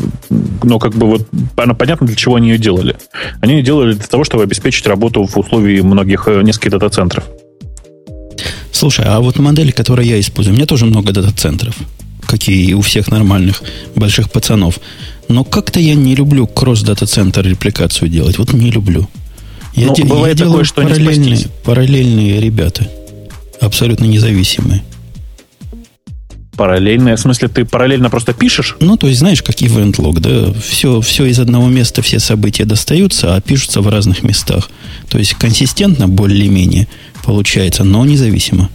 Но 0.61 0.77
как 0.79 0.93
бы 0.93 1.07
вот 1.07 1.27
она 1.55 1.73
понятно, 1.73 2.05
для 2.05 2.15
чего 2.15 2.35
они 2.35 2.49
ее 2.49 2.57
делали. 2.57 2.97
Они 3.41 3.55
ее 3.55 3.63
делали 3.63 3.93
для 3.93 4.05
того, 4.05 4.23
чтобы 4.23 4.43
обеспечить 4.43 4.85
работу 4.85 5.25
в 5.25 5.35
условии 5.37 5.81
многих, 5.81 6.27
э, 6.27 6.41
нескольких 6.43 6.71
дата-центров. 6.71 7.23
Слушай, 8.83 9.05
а 9.07 9.21
вот 9.21 9.39
модели, 9.39 9.71
которые 9.71 10.09
я 10.09 10.19
использую, 10.19 10.55
у 10.55 10.57
меня 10.57 10.65
тоже 10.65 10.85
много 10.85 11.13
дата-центров, 11.13 11.73
какие 12.25 12.65
и 12.65 12.73
у 12.73 12.81
всех 12.81 13.07
нормальных 13.07 13.63
больших 13.95 14.29
пацанов. 14.29 14.77
Но 15.29 15.45
как-то 15.45 15.79
я 15.79 15.95
не 15.95 16.15
люблю 16.15 16.47
кросс-дата-центр 16.47 17.47
репликацию 17.47 18.09
делать. 18.09 18.37
Вот 18.39 18.51
не 18.51 18.71
люблю. 18.71 19.07
Я, 19.73 19.87
ну, 19.87 19.95
де, 19.95 20.03
бывает 20.03 20.37
я 20.37 20.47
такое, 20.47 20.65
что 20.65 20.81
параллельные, 20.81 21.37
не 21.37 21.45
параллельные 21.63 22.41
ребята. 22.41 22.89
Абсолютно 23.61 24.03
независимые. 24.03 24.83
Параллельные? 26.57 27.15
В 27.15 27.19
смысле, 27.21 27.47
ты 27.47 27.63
параллельно 27.63 28.09
просто 28.09 28.33
пишешь? 28.33 28.75
Ну, 28.81 28.97
то 28.97 29.07
есть, 29.07 29.19
знаешь, 29.19 29.41
как 29.41 29.55
event 29.61 29.95
log, 29.95 30.19
да? 30.19 30.53
Все, 30.59 30.99
все 30.99 31.25
из 31.25 31.39
одного 31.39 31.69
места, 31.69 32.01
все 32.01 32.19
события 32.19 32.65
достаются, 32.65 33.33
а 33.33 33.39
пишутся 33.39 33.79
в 33.79 33.87
разных 33.87 34.23
местах. 34.23 34.69
То 35.07 35.19
есть, 35.19 35.35
консистентно 35.35 36.09
более-менее 36.09 36.89
получается, 37.23 37.83
но 37.83 38.05
независимо. 38.05 38.69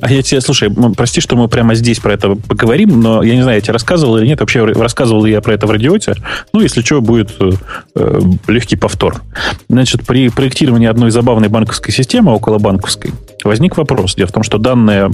А 0.00 0.12
я 0.12 0.22
тебе, 0.22 0.40
слушай, 0.40 0.70
прости, 0.94 1.20
что 1.20 1.36
мы 1.36 1.48
прямо 1.48 1.74
здесь 1.74 1.98
про 1.98 2.12
это 2.12 2.34
поговорим, 2.34 3.00
но 3.00 3.22
я 3.22 3.34
не 3.34 3.42
знаю, 3.42 3.56
я 3.56 3.60
тебе 3.62 3.72
рассказывал 3.72 4.18
или 4.18 4.26
нет, 4.26 4.40
вообще 4.40 4.64
рассказывал 4.64 5.24
ли 5.24 5.32
я 5.32 5.40
про 5.40 5.54
это 5.54 5.66
в 5.66 5.70
радиоте. 5.70 6.14
Ну, 6.52 6.60
если 6.60 6.82
что, 6.82 7.00
будет 7.00 7.34
э, 7.40 7.52
э, 7.94 8.20
легкий 8.48 8.76
повтор. 8.76 9.22
Значит, 9.68 10.06
при 10.06 10.28
проектировании 10.28 10.86
одной 10.86 11.10
забавной 11.10 11.48
банковской 11.48 11.94
системы, 11.94 12.32
около 12.34 12.58
банковской, 12.58 13.12
возник 13.42 13.76
вопрос. 13.76 14.14
Дело 14.14 14.28
в 14.28 14.32
том, 14.32 14.42
что 14.42 14.58
данные 14.58 15.10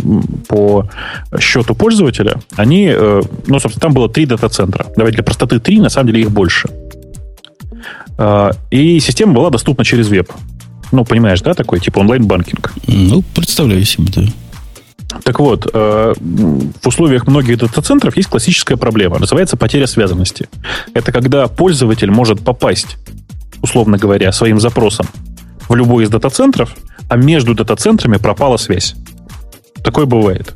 по 0.48 0.88
счету 1.38 1.74
пользователя, 1.74 2.40
они, 2.56 2.90
э, 2.92 3.22
ну, 3.46 3.60
собственно, 3.60 3.82
там 3.82 3.92
было 3.92 4.08
три 4.08 4.26
дата-центра. 4.26 4.86
Давайте 4.96 5.16
для 5.16 5.24
простоты 5.24 5.60
три, 5.60 5.78
на 5.78 5.90
самом 5.90 6.08
деле 6.08 6.22
их 6.22 6.30
больше. 6.32 6.68
Э, 8.18 8.50
и 8.70 8.98
система 8.98 9.32
была 9.32 9.50
доступна 9.50 9.84
через 9.84 10.08
веб. 10.08 10.32
Ну, 10.92 11.04
понимаешь, 11.04 11.40
да, 11.40 11.54
такой, 11.54 11.80
типа 11.80 12.00
онлайн-банкинг? 12.00 12.72
Ну, 12.86 13.22
представляю 13.34 13.84
себе, 13.84 14.12
да. 14.14 14.22
Так 15.24 15.40
вот, 15.40 15.68
э, 15.72 16.14
в 16.18 16.86
условиях 16.86 17.26
многих 17.26 17.58
дата-центров 17.58 18.16
есть 18.16 18.28
классическая 18.28 18.76
проблема. 18.76 19.18
Называется 19.18 19.56
потеря 19.56 19.86
связанности. 19.86 20.48
Это 20.94 21.10
когда 21.12 21.48
пользователь 21.48 22.10
может 22.10 22.40
попасть, 22.40 22.96
условно 23.60 23.98
говоря, 23.98 24.30
своим 24.32 24.60
запросом 24.60 25.06
в 25.68 25.74
любой 25.74 26.04
из 26.04 26.10
дата-центров, 26.10 26.74
а 27.08 27.16
между 27.16 27.54
дата-центрами 27.54 28.16
пропала 28.18 28.56
связь. 28.56 28.94
Такое 29.82 30.06
бывает. 30.06 30.54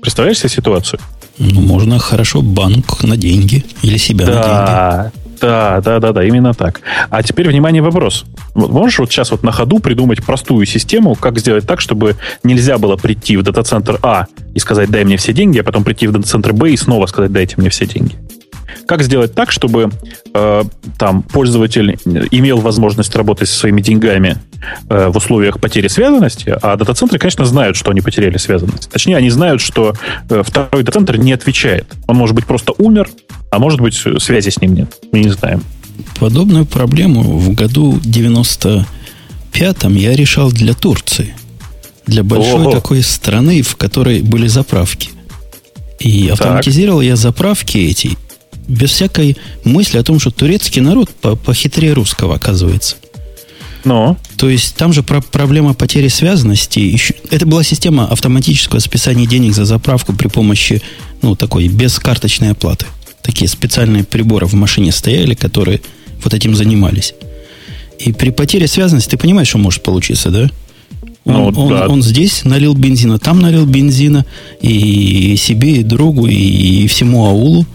Представляешь 0.00 0.38
себе 0.38 0.50
ситуацию? 0.50 1.00
Ну, 1.38 1.60
можно 1.60 1.98
хорошо 1.98 2.42
банк 2.42 3.02
на 3.02 3.16
деньги 3.16 3.64
или 3.82 3.96
себя 3.96 4.26
да, 4.26 4.32
на 4.32 5.10
деньги. 5.10 5.19
Да, 5.40 5.80
да, 5.80 5.98
да, 5.98 6.12
да, 6.12 6.24
именно 6.24 6.52
так. 6.52 6.80
А 7.08 7.22
теперь, 7.22 7.48
внимание, 7.48 7.82
вопрос. 7.82 8.24
Вот 8.54 8.70
можешь 8.70 8.98
вот 8.98 9.10
сейчас 9.10 9.30
вот 9.30 9.42
на 9.42 9.52
ходу 9.52 9.78
придумать 9.78 10.24
простую 10.24 10.66
систему, 10.66 11.14
как 11.14 11.38
сделать 11.38 11.66
так, 11.66 11.80
чтобы 11.80 12.16
нельзя 12.42 12.78
было 12.78 12.96
прийти 12.96 13.36
в 13.36 13.42
дата-центр 13.42 13.98
А 14.02 14.26
и 14.54 14.58
сказать, 14.58 14.90
дай 14.90 15.04
мне 15.04 15.16
все 15.16 15.32
деньги, 15.32 15.58
а 15.58 15.64
потом 15.64 15.84
прийти 15.84 16.06
в 16.06 16.12
дата-центр 16.12 16.52
Б 16.52 16.70
и 16.70 16.76
снова 16.76 17.06
сказать, 17.06 17.32
дайте 17.32 17.54
мне 17.56 17.70
все 17.70 17.86
деньги? 17.86 18.16
Как 18.86 19.02
сделать 19.02 19.34
так, 19.34 19.50
чтобы 19.50 19.90
э, 20.34 20.62
там 20.98 21.22
пользователь 21.22 21.98
имел 22.30 22.58
возможность 22.58 23.14
работать 23.14 23.48
со 23.48 23.58
своими 23.58 23.80
деньгами 23.80 24.36
э, 24.88 25.08
в 25.08 25.16
условиях 25.16 25.60
потери 25.60 25.88
связанности, 25.88 26.56
а 26.60 26.76
дата-центры, 26.76 27.18
конечно, 27.18 27.44
знают, 27.44 27.76
что 27.76 27.90
они 27.90 28.00
потеряли 28.00 28.36
связанность. 28.36 28.90
Точнее, 28.90 29.16
они 29.16 29.30
знают, 29.30 29.60
что 29.60 29.94
э, 30.28 30.42
второй 30.44 30.82
дата-центр 30.82 31.16
не 31.16 31.32
отвечает. 31.32 31.86
Он, 32.06 32.16
может 32.16 32.34
быть, 32.34 32.46
просто 32.46 32.72
умер, 32.78 33.08
а 33.50 33.58
может 33.58 33.80
быть, 33.80 33.94
связи 33.94 34.50
с 34.50 34.60
ним 34.60 34.74
нет. 34.74 34.94
Мы 35.12 35.20
не 35.20 35.30
знаем. 35.30 35.62
Подобную 36.18 36.66
проблему 36.66 37.22
в 37.22 37.54
году 37.54 37.98
95-м 37.98 39.94
я 39.94 40.14
решал 40.14 40.50
для 40.50 40.74
Турции. 40.74 41.34
Для 42.06 42.22
большой 42.24 42.62
Ого. 42.62 42.72
такой 42.72 43.02
страны, 43.02 43.62
в 43.62 43.76
которой 43.76 44.22
были 44.22 44.46
заправки. 44.46 45.10
И 45.98 46.28
автоматизировал 46.28 47.00
так. 47.00 47.06
я 47.06 47.16
заправки 47.16 47.78
эти 47.78 48.16
без 48.70 48.90
всякой 48.90 49.36
мысли 49.64 49.98
о 49.98 50.02
том, 50.02 50.18
что 50.18 50.30
турецкий 50.30 50.80
народ 50.80 51.10
по 51.10 51.36
похитрее 51.36 51.92
русского 51.92 52.36
оказывается. 52.36 52.96
Но. 53.84 54.16
То 54.36 54.48
есть 54.48 54.74
там 54.76 54.92
же 54.92 55.02
про 55.02 55.20
проблема 55.20 55.74
потери 55.74 56.08
связанности. 56.08 56.98
Это 57.30 57.46
была 57.46 57.62
система 57.62 58.06
автоматического 58.06 58.78
списания 58.78 59.26
денег 59.26 59.54
за 59.54 59.64
заправку 59.64 60.12
при 60.12 60.28
помощи, 60.28 60.82
ну, 61.22 61.34
такой 61.34 61.68
бескарточной 61.68 62.50
оплаты. 62.50 62.86
Такие 63.22 63.48
специальные 63.48 64.04
приборы 64.04 64.46
в 64.46 64.54
машине 64.54 64.92
стояли, 64.92 65.34
которые 65.34 65.80
вот 66.22 66.34
этим 66.34 66.54
занимались. 66.54 67.14
И 67.98 68.12
при 68.12 68.30
потере 68.30 68.66
связанности 68.66 69.10
ты 69.10 69.18
понимаешь, 69.18 69.48
что 69.48 69.58
может 69.58 69.82
получиться, 69.82 70.30
да? 70.30 70.50
Он, 71.24 71.34
ну, 71.34 71.62
он, 71.64 71.68
да. 71.68 71.88
он 71.88 72.02
здесь 72.02 72.44
налил 72.44 72.74
бензина, 72.74 73.18
там 73.18 73.40
налил 73.40 73.66
бензина, 73.66 74.24
и 74.60 75.36
себе, 75.36 75.76
и 75.76 75.82
другу, 75.82 76.26
и 76.26 76.86
всему 76.86 77.26
аулу. 77.26 77.66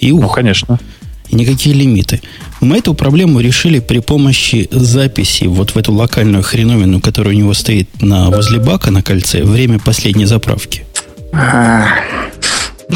И 0.00 0.12
ух, 0.12 0.22
ну, 0.22 0.28
конечно. 0.28 0.80
И 1.28 1.36
никакие 1.36 1.74
лимиты. 1.74 2.20
Мы 2.60 2.78
эту 2.78 2.94
проблему 2.94 3.40
решили 3.40 3.78
при 3.78 4.00
помощи 4.00 4.68
записи 4.72 5.44
вот 5.44 5.70
в 5.70 5.76
эту 5.76 5.92
локальную 5.92 6.42
хреновину, 6.42 7.00
которая 7.00 7.34
у 7.34 7.38
него 7.38 7.54
стоит 7.54 7.88
на, 8.02 8.30
возле 8.30 8.58
бака 8.58 8.90
на 8.90 9.02
кольце, 9.02 9.44
время 9.44 9.78
последней 9.78 10.26
заправки. 10.26 10.84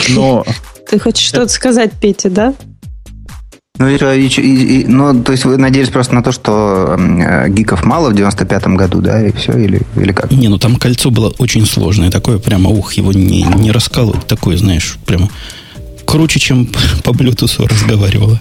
Но... 0.09 0.45
Ты 0.91 0.99
хочешь 0.99 1.27
что-то 1.27 1.49
сказать, 1.49 1.93
Петя, 2.01 2.31
да? 2.31 2.55
Ну, 3.79 3.89
и, 3.89 3.97
и, 3.97 4.83
и, 4.83 4.85
ну, 4.87 5.23
то 5.23 5.33
есть 5.33 5.45
вы 5.45 5.57
надеялись 5.57 5.91
просто 5.91 6.15
на 6.15 6.23
то, 6.23 6.31
что 6.31 6.97
э, 6.97 7.49
гиков 7.49 7.85
мало 7.85 8.11
в 8.11 8.15
95-м 8.15 8.77
году, 8.77 9.01
да, 9.01 9.27
и 9.27 9.33
все, 9.33 9.59
или, 9.59 9.83
или 9.97 10.13
как? 10.13 10.31
Не, 10.31 10.47
ну 10.47 10.59
там 10.59 10.77
кольцо 10.77 11.11
было 11.11 11.35
очень 11.39 11.67
сложное, 11.67 12.11
такое 12.13 12.39
прямо, 12.39 12.71
ух, 12.71 12.93
его 12.93 13.13
не, 13.13 13.43
не 13.43 13.73
раскалывать, 13.73 14.27
такое, 14.29 14.57
знаешь, 14.57 14.97
прямо 15.07 15.29
круче, 16.15 16.39
чем 16.39 16.69
по 17.03 17.11
Bluetooth 17.11 17.67
разговаривала. 17.67 18.41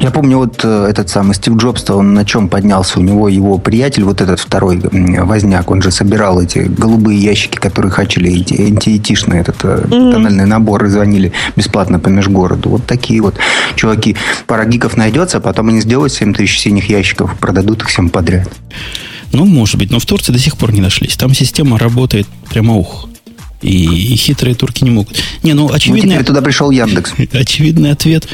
Я 0.00 0.12
помню, 0.12 0.38
вот 0.38 0.60
э, 0.62 0.86
этот 0.88 1.08
самый 1.08 1.34
Стив 1.34 1.56
Джобс, 1.56 1.90
он 1.90 2.14
на 2.14 2.24
чем 2.24 2.48
поднялся? 2.48 3.00
У 3.00 3.02
него 3.02 3.28
его 3.28 3.58
приятель, 3.58 4.04
вот 4.04 4.20
этот 4.20 4.38
второй 4.38 4.80
возняк, 4.80 5.68
он 5.68 5.82
же 5.82 5.90
собирал 5.90 6.40
эти 6.40 6.58
голубые 6.58 7.18
ящики, 7.18 7.56
которые 7.56 7.90
хачили, 7.90 8.40
эти 8.40 8.54
антиэтишные, 8.60 9.40
этот 9.40 9.56
mm-hmm. 9.64 10.12
тональный 10.12 10.46
набор, 10.46 10.84
и 10.84 10.88
звонили 10.90 11.32
бесплатно 11.56 11.98
по 11.98 12.08
межгороду. 12.08 12.68
Вот 12.68 12.86
такие 12.86 13.20
вот 13.20 13.34
чуваки. 13.74 14.14
Пара 14.46 14.64
гиков 14.64 14.96
найдется, 14.96 15.38
а 15.38 15.40
потом 15.40 15.70
они 15.70 15.80
сделают 15.80 16.12
7 16.12 16.34
тысяч 16.34 16.60
синих 16.60 16.88
ящиков, 16.88 17.36
продадут 17.40 17.82
их 17.82 17.88
всем 17.88 18.10
подряд. 18.10 18.48
Ну, 19.32 19.44
может 19.44 19.76
быть, 19.76 19.90
но 19.90 19.98
в 19.98 20.06
Турции 20.06 20.32
до 20.32 20.38
сих 20.38 20.56
пор 20.56 20.72
не 20.72 20.80
нашлись. 20.80 21.16
Там 21.16 21.34
система 21.34 21.80
работает 21.80 22.28
прямо 22.48 22.76
ух. 22.76 23.08
И, 23.64 24.12
и 24.12 24.16
хитрые 24.16 24.54
турки 24.54 24.84
не 24.84 24.90
могут. 24.90 25.16
Не, 25.42 25.54
ну, 25.54 25.72
очевидно... 25.72 26.16
Ну, 26.18 26.24
туда 26.24 26.42
пришел 26.42 26.70
Яндекс. 26.70 27.14
Очевидный 27.32 27.92
ответ, 27.92 28.28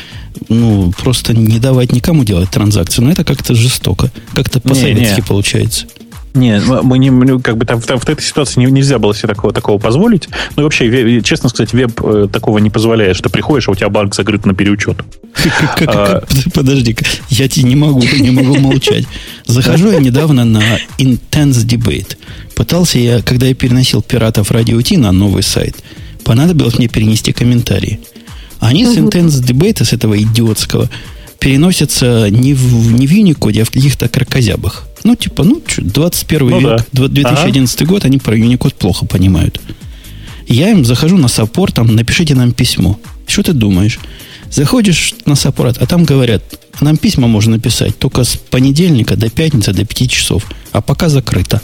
ну, 0.48 0.92
просто 0.98 1.34
не 1.34 1.60
давать 1.60 1.92
никому 1.92 2.24
делать 2.24 2.50
транзакцию. 2.50 3.04
Но 3.04 3.12
это 3.12 3.22
как-то 3.22 3.54
жестоко. 3.54 4.10
Как-то 4.34 4.60
по-советски 4.60 5.22
получается. 5.26 5.86
Не, 6.34 6.60
мы 6.60 6.98
не, 6.98 7.40
как 7.40 7.56
бы 7.56 7.64
там, 7.64 7.80
там 7.80 7.98
в 7.98 8.08
этой 8.08 8.22
ситуации 8.22 8.60
нельзя 8.60 8.98
было 8.98 9.14
себе 9.14 9.28
такого, 9.28 9.52
такого 9.52 9.78
позволить. 9.78 10.28
Ну 10.54 10.62
и 10.62 10.64
вообще, 10.64 11.22
честно 11.22 11.48
сказать, 11.48 11.72
веб 11.72 12.00
э, 12.02 12.28
такого 12.32 12.58
не 12.58 12.70
позволяет, 12.70 13.16
что 13.16 13.30
приходишь, 13.30 13.68
а 13.68 13.72
у 13.72 13.74
тебя 13.74 13.88
банк 13.88 14.14
закрыт 14.14 14.46
на 14.46 14.54
переучет. 14.54 15.02
А, 15.86 16.22
подожди 16.54 16.96
я 17.30 17.48
тебе 17.48 17.68
не 17.68 17.76
могу, 17.76 18.00
не 18.00 18.30
могу 18.30 18.58
молчать. 18.58 19.06
Захожу 19.46 19.90
я 19.90 19.98
недавно 19.98 20.44
на 20.44 20.62
Intense 20.98 21.66
Debate. 21.66 22.16
Пытался 22.54 22.98
я, 22.98 23.22
когда 23.22 23.46
я 23.46 23.54
переносил 23.54 24.02
пиратов 24.02 24.50
радио 24.50 24.80
Ти 24.82 24.96
на 24.96 25.12
новый 25.12 25.42
сайт, 25.42 25.76
понадобилось 26.24 26.78
мне 26.78 26.88
перенести 26.88 27.32
комментарии. 27.32 28.00
Они 28.60 28.84
с 28.84 28.96
Intense 28.96 29.42
Debate, 29.42 29.84
с 29.84 29.92
этого 29.92 30.20
идиотского, 30.20 30.90
переносятся 31.40 32.28
не 32.30 32.54
в, 32.54 32.92
не 32.92 33.06
в 33.06 33.12
Unicode, 33.12 33.62
а 33.62 33.64
в 33.64 33.70
каких-то 33.70 34.08
кракозябах. 34.08 34.86
Ну, 35.02 35.16
типа, 35.16 35.42
ну, 35.42 35.62
21 35.78 36.48
ну, 36.48 36.60
век, 36.60 36.86
да. 36.92 37.08
2011 37.08 37.80
ага. 37.80 37.88
год, 37.88 38.04
они 38.04 38.18
про 38.18 38.36
Unicode 38.36 38.74
плохо 38.78 39.06
понимают. 39.06 39.60
Я 40.46 40.70
им 40.70 40.84
захожу 40.84 41.16
на 41.16 41.28
саппорт, 41.28 41.74
там, 41.74 41.94
напишите 41.94 42.34
нам 42.34 42.52
письмо. 42.52 43.00
Что 43.26 43.42
ты 43.42 43.52
думаешь? 43.52 43.98
Заходишь 44.50 45.14
на 45.26 45.36
саппорт, 45.36 45.78
а 45.78 45.86
там 45.86 46.04
говорят, 46.04 46.42
нам 46.80 46.96
письма 46.96 47.28
можно 47.28 47.52
написать 47.52 47.98
только 47.98 48.24
с 48.24 48.36
понедельника 48.36 49.16
до 49.16 49.30
пятницы 49.30 49.72
до 49.72 49.84
5 49.84 50.10
часов, 50.10 50.44
а 50.72 50.80
пока 50.80 51.08
закрыто. 51.08 51.62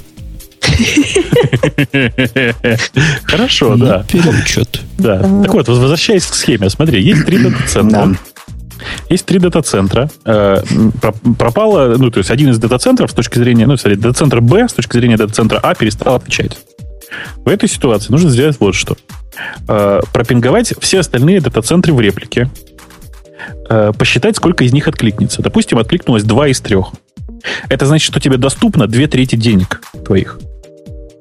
Хорошо, 3.25 3.77
да. 3.77 4.05
Переучет. 4.05 4.81
Да. 4.99 5.19
Так 5.43 5.55
вот, 5.55 5.69
возвращаясь 5.69 6.25
к 6.25 6.35
схеме, 6.35 6.71
смотри, 6.71 7.03
есть 7.03 7.27
три 7.27 7.39
дата-центра. 7.39 8.17
Есть 9.09 9.27
три 9.27 9.39
дата-центра. 9.39 10.11
Э, 10.25 10.63
пропало, 11.39 11.97
ну, 11.97 12.11
то 12.11 12.19
есть 12.19 12.31
один 12.31 12.51
из 12.51 12.59
дата-центров 12.59 13.11
с 13.11 13.15
точки 13.15 13.39
зрения, 13.39 13.67
ну, 13.67 13.77
смотри, 13.77 13.97
дата-центр 13.97 14.41
Б 14.41 14.69
с 14.69 14.73
точки 14.73 14.97
зрения 14.97 15.17
дата-центра 15.17 15.59
А 15.63 15.75
перестал 15.75 16.17
отвечать. 16.17 16.59
В 17.37 17.49
этой 17.49 17.69
ситуации 17.69 18.11
нужно 18.11 18.31
сделать 18.31 18.57
вот 18.59 18.75
что. 18.75 18.97
Э, 19.69 20.01
пропинговать 20.13 20.75
все 20.81 21.01
остальные 21.01 21.41
дата-центры 21.41 21.93
в 21.93 22.01
реплике. 22.01 22.51
Э, 23.69 23.93
посчитать, 23.97 24.37
сколько 24.37 24.65
из 24.65 24.73
них 24.73 24.89
откликнется. 24.89 25.43
Допустим, 25.43 25.79
откликнулось 25.79 26.25
два 26.25 26.49
из 26.49 26.61
трех. 26.61 26.93
Это 27.69 27.87
значит, 27.87 28.07
что 28.07 28.21
тебе 28.21 28.39
доступно 28.39 28.87
две 28.87 29.07
трети 29.07 29.37
денег 29.37 29.83
твоих. 30.05 30.39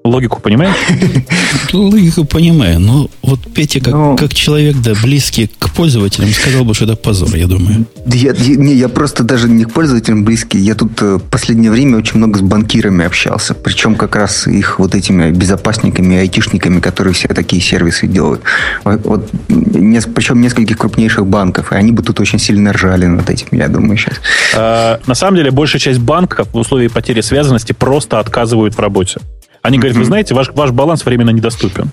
Логику 0.06 0.40
понимаешь? 0.40 0.76
Логику 1.74 2.26
понимаю, 2.26 2.80
но 2.80 3.10
вот 3.24 3.40
Петя, 3.54 3.80
как, 3.80 3.94
но... 3.94 4.12
Ну. 4.12 4.18
как 4.18 4.34
человек, 4.34 4.76
да, 4.78 4.94
близкий 5.02 5.48
к 5.48 5.70
пользователям, 5.72 6.30
сказал 6.30 6.64
бы, 6.64 6.76
что 6.76 6.86
это 6.86 6.96
позор, 6.96 7.36
я 7.36 7.48
думаю. 7.48 7.86
Я, 8.06 8.34
я, 8.34 8.56
не, 8.56 8.76
я 8.76 8.88
просто 8.88 9.24
даже 9.24 9.50
не 9.50 9.66
к 9.66 9.74
пользователям 9.74 10.24
близкий. 10.24 10.60
Я 10.60 10.76
тут 10.76 11.02
в 11.02 11.16
э, 11.16 11.20
последнее 11.32 11.72
время 11.72 11.98
очень 11.98 12.18
много 12.18 12.38
с 12.38 12.42
банкирами 12.42 13.04
общался. 13.04 13.56
Причем 13.56 13.96
как 13.96 14.16
раз 14.16 14.46
их 14.48 14.78
вот 14.78 14.94
этими 14.94 15.32
безопасниками, 15.32 16.18
айтишниками, 16.18 16.80
которые 16.80 17.14
все 17.14 17.28
такие 17.30 17.62
сервисы 17.62 18.06
делают. 18.06 18.42
Вот, 18.84 19.06
вот 19.06 19.30
не, 19.50 20.00
причем 20.02 20.40
нескольких 20.40 20.78
крупнейших 20.78 21.26
банков. 21.26 21.72
И 21.72 21.76
они 21.76 21.92
бы 21.92 22.04
тут 22.04 22.20
очень 22.20 22.38
сильно 22.38 22.74
ржали 22.74 23.08
над 23.08 23.28
этим, 23.28 23.48
я 23.52 23.68
думаю, 23.70 23.98
сейчас. 23.98 24.18
А, 24.56 25.00
на 25.08 25.16
самом 25.16 25.38
деле, 25.38 25.50
большая 25.50 25.80
часть 25.80 26.00
банков 26.00 26.50
в 26.54 26.58
условии 26.58 26.90
потери 26.90 27.22
связанности 27.22 27.74
просто 27.74 28.20
отказывают 28.20 28.76
в 28.76 28.80
работе. 28.80 29.20
Они 29.66 29.80
говорят, 29.80 29.98
вы 29.98 30.06
знаете, 30.06 30.36
ваш, 30.36 30.50
ваш 30.50 30.70
баланс 30.70 31.04
временно 31.06 31.32
недоступен. 31.32 31.92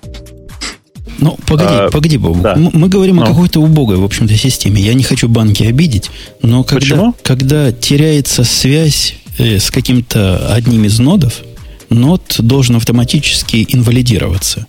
Ну, 1.18 1.38
погоди, 1.46 1.70
а, 1.70 1.90
погоди, 1.90 2.18
Бог. 2.18 2.42
Да. 2.42 2.54
Мы 2.54 2.88
говорим 2.88 3.16
ну. 3.16 3.22
о 3.22 3.26
какой-то 3.26 3.60
убогой, 3.60 3.96
в 3.96 4.04
общем-то, 4.04 4.34
системе. 4.36 4.82
Я 4.82 4.92
не 4.92 5.02
хочу 5.02 5.26
банки 5.26 5.62
обидеть, 5.62 6.10
но 6.42 6.64
когда, 6.64 7.14
когда 7.22 7.72
теряется 7.72 8.44
связь 8.44 9.14
э, 9.38 9.58
с 9.58 9.70
каким-то 9.70 10.52
одним 10.52 10.84
из 10.84 10.98
нодов, 10.98 11.40
нод 11.88 12.22
должен 12.38 12.76
автоматически 12.76 13.66
инвалидироваться. 13.70 14.66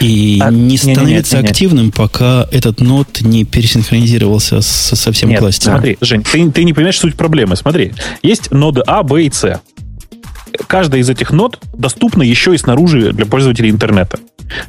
И 0.00 0.38
а, 0.40 0.50
не 0.50 0.76
становиться 0.76 1.36
не, 1.36 1.42
не, 1.42 1.46
не, 1.46 1.50
активным, 1.50 1.92
пока 1.92 2.46
этот 2.52 2.80
нод 2.80 3.20
не 3.20 3.44
пересинхронизировался 3.44 4.60
с, 4.60 4.66
со 4.66 5.12
всем 5.12 5.30
нет, 5.30 5.40
кластером. 5.40 5.78
Смотри, 5.78 5.98
Жень, 6.00 6.22
ты, 6.22 6.50
ты 6.50 6.64
не 6.64 6.72
понимаешь 6.72 6.98
суть 6.98 7.16
проблемы. 7.16 7.56
Смотри, 7.56 7.94
есть 8.22 8.52
ноды 8.52 8.82
А, 8.86 9.02
Б 9.02 9.24
и 9.24 9.30
С 9.30 9.60
каждая 10.66 11.00
из 11.00 11.08
этих 11.10 11.30
нод 11.32 11.60
доступна 11.76 12.22
еще 12.22 12.54
и 12.54 12.58
снаружи 12.58 13.12
для 13.12 13.26
пользователей 13.26 13.70
интернета. 13.70 14.18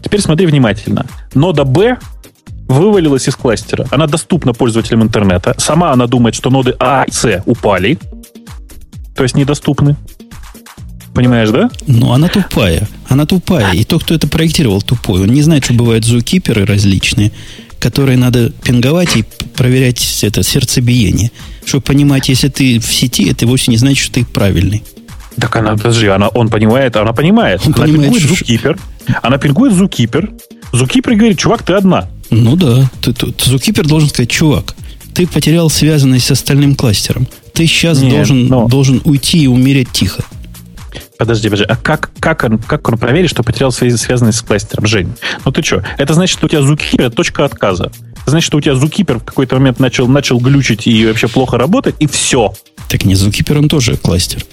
Теперь 0.01 0.21
смотри 0.21 0.45
внимательно. 0.45 1.05
Нода 1.33 1.63
B 1.65 1.97
вывалилась 2.67 3.27
из 3.27 3.35
кластера. 3.35 3.87
Она 3.91 4.07
доступна 4.07 4.53
пользователям 4.53 5.03
интернета. 5.03 5.55
Сама 5.57 5.91
она 5.91 6.07
думает, 6.07 6.35
что 6.35 6.49
ноды 6.49 6.75
А 6.79 7.03
и 7.07 7.11
С 7.11 7.43
упали. 7.45 7.99
то 9.15 9.23
есть 9.23 9.35
недоступны. 9.35 9.95
Понимаешь, 11.13 11.49
да? 11.49 11.69
Ну, 11.87 12.11
она 12.11 12.27
тупая. 12.27 12.87
Она 13.07 13.25
тупая. 13.25 13.71
И 13.73 13.85
тот, 13.85 14.03
кто 14.03 14.13
это 14.13 14.27
проектировал, 14.27 14.81
тупой. 14.81 15.21
Он 15.21 15.27
не 15.27 15.41
знает, 15.41 15.63
что 15.63 15.73
бывают 15.73 16.03
зукиперы 16.03 16.65
различные, 16.65 17.31
которые 17.79 18.17
надо 18.17 18.49
пинговать 18.49 19.15
и 19.15 19.23
проверять 19.55 20.19
это 20.23 20.43
сердцебиение. 20.43 21.31
Чтобы 21.63 21.83
понимать, 21.83 22.27
если 22.27 22.49
ты 22.49 22.79
в 22.79 22.93
сети, 22.93 23.29
это 23.29 23.47
вовсе 23.47 23.71
не 23.71 23.77
значит, 23.77 24.03
что 24.03 24.15
ты 24.15 24.25
правильный. 24.25 24.83
Так 25.39 25.55
она, 25.55 25.71
подожди, 25.73 26.07
она, 26.07 26.29
он 26.29 26.49
понимает, 26.49 26.95
она 26.95 27.13
понимает. 27.13 27.61
Он 27.65 27.73
она 27.73 27.83
понимает, 27.83 28.03
пингует 28.03 28.23
что- 28.23 28.35
зукипер. 28.35 28.77
Она 29.21 29.37
пингует 29.37 29.73
зукипер. 29.73 30.31
Зукипер 30.71 31.15
говорит, 31.15 31.39
чувак, 31.39 31.63
ты 31.63 31.73
одна. 31.73 32.07
Ну 32.31 32.55
да, 32.55 32.89
ты, 33.01 33.13
ты- 33.13 33.33
зукипер 33.49 33.85
должен 33.87 34.09
сказать, 34.09 34.29
чувак, 34.29 34.75
ты 35.13 35.27
потерял 35.27 35.69
связанность 35.69 36.25
с 36.25 36.31
остальным 36.31 36.75
кластером. 36.75 37.27
Ты 37.53 37.67
сейчас 37.67 38.01
Нет, 38.01 38.11
должен, 38.13 38.47
но- 38.47 38.67
должен 38.67 39.01
уйти 39.05 39.43
и 39.43 39.47
умереть 39.47 39.91
тихо. 39.91 40.23
Подожди, 41.17 41.47
подожди. 41.49 41.65
А 41.69 41.75
как, 41.77 42.11
как, 42.19 42.43
он, 42.43 42.57
как 42.57 42.87
он 42.89 42.97
проверит, 42.97 43.29
что 43.29 43.41
потерял 43.43 43.71
связи, 43.71 43.95
связанность 43.95 44.39
с 44.39 44.41
кластером, 44.41 44.85
Жень? 44.85 45.13
Ну 45.45 45.51
ты 45.51 45.61
что? 45.63 45.83
Это 45.97 46.13
значит, 46.13 46.37
что 46.37 46.47
у 46.47 46.49
тебя 46.49 46.61
зукипер 46.61 47.05
это 47.05 47.15
точка 47.15 47.45
отказа. 47.45 47.91
Это 48.21 48.31
значит, 48.31 48.47
что 48.47 48.57
у 48.57 48.61
тебя 48.61 48.75
зукипер 48.75 49.19
в 49.19 49.23
какой-то 49.23 49.55
момент 49.55 49.79
начал, 49.79 50.07
начал 50.07 50.39
глючить 50.39 50.87
и 50.87 51.05
вообще 51.05 51.27
плохо 51.29 51.57
работать, 51.57 51.95
и 51.99 52.07
все. 52.07 52.53
Так 52.89 53.05
не, 53.05 53.15
зукипер 53.15 53.57
он 53.59 53.69
тоже 53.69 53.95
кластер. 53.97 54.43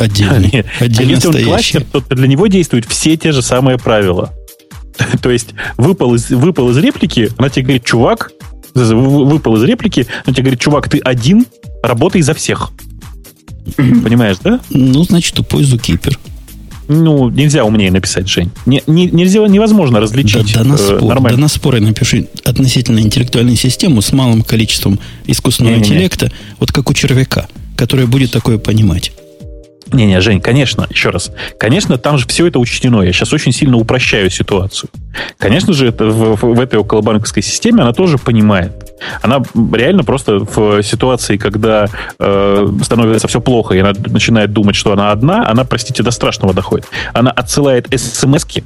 Отдельный. 0.00 0.50
Нет. 0.52 0.66
А 0.80 0.84
Отдельно 0.84 1.10
если 1.10 1.28
он 1.28 1.44
кластер, 1.44 1.84
то 1.90 2.00
для 2.00 2.26
него 2.26 2.46
действуют 2.46 2.86
все 2.86 3.16
те 3.16 3.32
же 3.32 3.42
самые 3.42 3.78
правила. 3.78 4.32
То 5.22 5.30
есть 5.30 5.50
выпал 5.76 6.14
из, 6.14 6.30
выпал 6.30 6.70
из 6.70 6.76
реплики, 6.78 7.30
она 7.36 7.48
тебе 7.48 7.62
говорит, 7.64 7.84
чувак, 7.84 8.32
вы- 8.74 9.24
выпал 9.26 9.56
из 9.56 9.62
реплики, 9.64 10.06
она 10.26 10.34
тебе 10.34 10.44
говорит, 10.44 10.60
чувак, 10.60 10.88
ты 10.88 10.98
один, 10.98 11.46
работай 11.82 12.22
за 12.22 12.34
всех. 12.34 12.70
Понимаешь, 13.76 14.36
да? 14.42 14.60
Ну, 14.70 15.04
значит, 15.04 15.34
тупой 15.34 15.64
зукипер. 15.64 16.18
Ну, 16.88 17.28
нельзя 17.30 17.64
умнее 17.64 17.92
написать, 17.92 18.28
Жень. 18.28 18.50
Не, 18.66 18.82
не- 18.88 19.06
нельзя, 19.06 19.46
невозможно 19.46 19.96
Да, 19.96 20.00
различить 20.00 20.54
да 20.54 20.64
на 20.64 20.74
э, 20.74 20.76
спор, 20.76 21.02
нормально. 21.04 21.36
да 21.36 21.42
на 21.42 21.48
спор 21.48 21.76
я 21.76 21.80
напиши 21.82 22.26
относительно 22.44 22.98
интеллектуальную 22.98 23.56
систему 23.56 24.02
с 24.02 24.12
малым 24.12 24.42
количеством 24.42 24.98
искусственного 25.26 25.74
Не-не-не. 25.74 25.94
интеллекта, 25.94 26.32
вот 26.58 26.72
как 26.72 26.90
у 26.90 26.94
червяка, 26.94 27.46
который 27.76 28.06
будет 28.06 28.32
такое 28.32 28.58
понимать. 28.58 29.12
Не-не, 29.92 30.20
Жень, 30.20 30.40
конечно, 30.40 30.86
еще 30.90 31.10
раз. 31.10 31.32
Конечно, 31.58 31.98
там 31.98 32.16
же 32.18 32.26
все 32.26 32.46
это 32.46 32.58
учтено. 32.58 33.02
Я 33.02 33.12
сейчас 33.12 33.32
очень 33.32 33.52
сильно 33.52 33.76
упрощаю 33.76 34.30
ситуацию. 34.30 34.88
Конечно 35.38 35.72
же, 35.72 35.88
это 35.88 36.06
в, 36.06 36.36
в- 36.36 36.54
в 36.54 36.60
этой 36.60 36.78
околобанковской 36.78 37.42
системе 37.42 37.82
она 37.82 37.92
тоже 37.92 38.16
понимает. 38.18 38.72
Она 39.22 39.42
реально 39.72 40.04
просто 40.04 40.38
в 40.38 40.82
ситуации, 40.82 41.36
когда 41.38 41.86
э, 42.18 42.68
становится 42.82 43.26
все 43.28 43.40
плохо, 43.40 43.74
и 43.74 43.78
она 43.78 43.92
начинает 44.06 44.52
думать, 44.52 44.76
что 44.76 44.92
она 44.92 45.10
одна, 45.10 45.48
она, 45.48 45.64
простите, 45.64 46.02
до 46.02 46.10
страшного 46.10 46.54
доходит. 46.54 46.86
Она 47.12 47.30
отсылает 47.30 47.88
смс-ки 47.94 48.62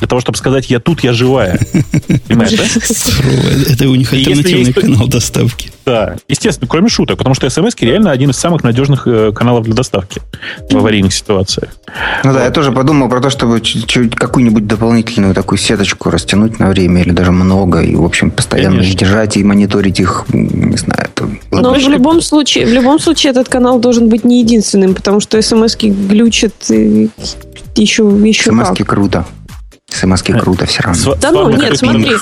для 0.00 0.08
того, 0.08 0.20
чтобы 0.20 0.38
сказать, 0.38 0.70
я 0.70 0.80
тут, 0.80 1.04
я 1.04 1.12
живая. 1.12 1.60
Понимаешь, 2.28 2.52
да? 2.52 3.72
Это 3.72 3.88
у 3.88 3.94
них 3.94 4.12
альтернативный 4.12 4.72
канал 4.72 5.06
доставки. 5.08 5.70
Да, 5.84 6.16
естественно, 6.28 6.68
кроме 6.68 6.88
шуток, 6.88 7.18
потому 7.18 7.34
что 7.34 7.48
смс 7.48 7.74
реально 7.80 8.10
один 8.10 8.30
из 8.30 8.36
самых 8.36 8.64
надежных 8.64 9.06
э, 9.06 9.32
каналов 9.32 9.64
для 9.64 9.74
доставки 9.74 10.20
в 10.70 10.76
аварийных 10.76 11.12
ситуациях. 11.12 11.70
Ну 12.24 12.32
да, 12.32 12.44
я 12.44 12.50
тоже 12.50 12.72
подумал 12.72 13.08
про 13.08 13.20
то, 13.20 13.30
чтобы 13.30 13.60
чуть-чуть 13.60 14.14
какую-нибудь 14.14 14.66
дополнительную 14.66 15.34
такую 15.34 15.58
сеточку 15.58 16.10
растянуть 16.10 16.58
на 16.58 16.68
время 16.68 17.02
или 17.02 17.10
даже 17.10 17.32
много, 17.32 17.82
и, 17.82 17.94
в 17.94 18.04
общем, 18.04 18.30
постоянно 18.30 18.82
держать 18.82 19.36
и 19.36 19.44
мониторить 19.44 20.00
их, 20.00 20.24
не 20.32 20.76
знаю, 20.76 21.08
Но 21.50 21.74
в 21.74 21.88
любом 21.88 22.22
случае, 22.22 22.66
в 22.66 22.72
любом 22.72 22.98
случае 22.98 23.32
этот 23.32 23.48
канал 23.48 23.80
должен 23.80 24.08
быть 24.08 24.24
не 24.24 24.40
единственным, 24.40 24.94
потому 24.94 25.20
что 25.20 25.40
смс-ки 25.42 25.86
глючат 25.86 26.54
э, 26.70 27.08
еще, 27.76 28.04
еще 28.24 28.50
СМС-ки 28.50 28.82
как. 28.84 28.88
круто. 28.88 29.26
СМС-ки 29.90 30.32
круто 30.32 30.66
все 30.66 30.82
равно. 30.82 30.98
С- 31.14 31.18
Да 31.20 31.30
с 31.30 31.32
ну, 31.32 31.50
нет, 31.50 31.76
смотри. 31.78 32.12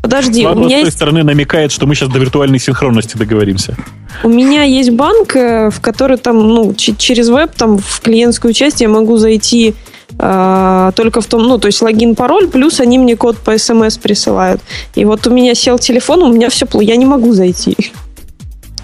Подожди, 0.00 0.44
у 0.44 0.48
Ладно, 0.48 0.64
с 0.64 0.66
меня, 0.66 0.76
той 0.78 0.84
есть, 0.86 0.96
стороны 0.96 1.22
намекает, 1.22 1.70
что 1.72 1.86
мы 1.86 1.94
сейчас 1.94 2.08
до 2.08 2.18
виртуальной 2.18 2.58
синхронности 2.58 3.16
договоримся. 3.16 3.76
у 4.24 4.28
меня 4.28 4.62
есть 4.64 4.90
банк, 4.90 5.36
э, 5.36 5.70
в 5.70 5.80
который 5.80 6.16
там, 6.16 6.38
ну, 6.38 6.74
ч- 6.74 6.94
через 6.96 7.28
веб, 7.28 7.52
там, 7.54 7.78
в 7.78 8.00
клиентскую 8.00 8.54
часть 8.54 8.80
я 8.80 8.88
могу 8.88 9.16
зайти 9.18 9.74
э, 10.18 10.92
только 10.94 11.20
в 11.20 11.26
том, 11.26 11.42
ну, 11.44 11.58
то 11.58 11.66
есть 11.66 11.80
логин, 11.82 12.14
пароль, 12.14 12.48
плюс 12.48 12.80
они 12.80 12.98
мне 12.98 13.16
код 13.16 13.38
по 13.38 13.56
смс 13.58 13.96
присылают. 13.98 14.60
И 14.94 15.04
вот 15.04 15.26
у 15.26 15.30
меня 15.30 15.54
сел 15.54 15.78
телефон, 15.78 16.22
у 16.22 16.32
меня 16.32 16.48
все 16.50 16.66
плохо, 16.66 16.84
я 16.84 16.96
не 16.96 17.06
могу 17.06 17.32
зайти. 17.32 17.76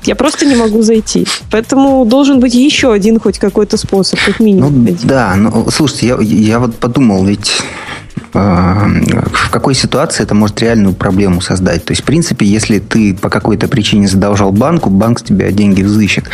Я 0.04 0.14
просто 0.14 0.46
не 0.46 0.54
могу 0.56 0.80
зайти. 0.82 1.26
Поэтому 1.50 2.04
должен 2.06 2.40
быть 2.40 2.54
еще 2.54 2.92
один 2.92 3.18
хоть 3.20 3.38
какой-то 3.38 3.76
способ, 3.76 4.18
как 4.24 4.38
Ну 4.38 4.44
минимум. 4.46 4.86
один. 4.86 4.96
да, 5.08 5.34
ну 5.36 5.66
слушайте, 5.70 6.06
я, 6.06 6.16
я 6.20 6.58
вот 6.60 6.76
подумал, 6.76 7.24
ведь 7.26 7.50
э, 7.50 8.07
в 8.32 9.50
какой 9.50 9.74
ситуации 9.74 10.22
это 10.22 10.34
может 10.34 10.60
реальную 10.60 10.94
проблему 10.94 11.40
создать. 11.40 11.84
То 11.84 11.92
есть, 11.92 12.02
в 12.02 12.04
принципе, 12.04 12.46
если 12.46 12.78
ты 12.78 13.14
по 13.14 13.30
какой-то 13.30 13.68
причине 13.68 14.08
задолжал 14.08 14.52
банку, 14.52 14.90
банк 14.90 15.20
с 15.20 15.22
тебя 15.22 15.50
деньги 15.50 15.82
взыщет. 15.82 16.24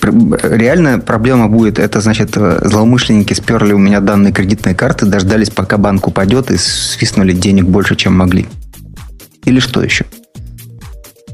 Реальная 0.00 0.98
проблема 0.98 1.48
будет, 1.48 1.78
это 1.78 2.00
значит, 2.00 2.36
э, 2.36 2.60
злоумышленники 2.62 3.34
сперли 3.34 3.72
у 3.72 3.78
меня 3.78 4.00
данные 4.00 4.32
кредитной 4.32 4.74
карты, 4.74 5.06
дождались, 5.06 5.50
пока 5.50 5.76
банк 5.76 6.06
упадет, 6.06 6.50
и 6.50 6.56
свистнули 6.56 7.32
денег 7.32 7.64
больше, 7.64 7.96
чем 7.96 8.16
могли. 8.16 8.46
Или 9.44 9.60
что 9.60 9.82
еще? 9.82 10.04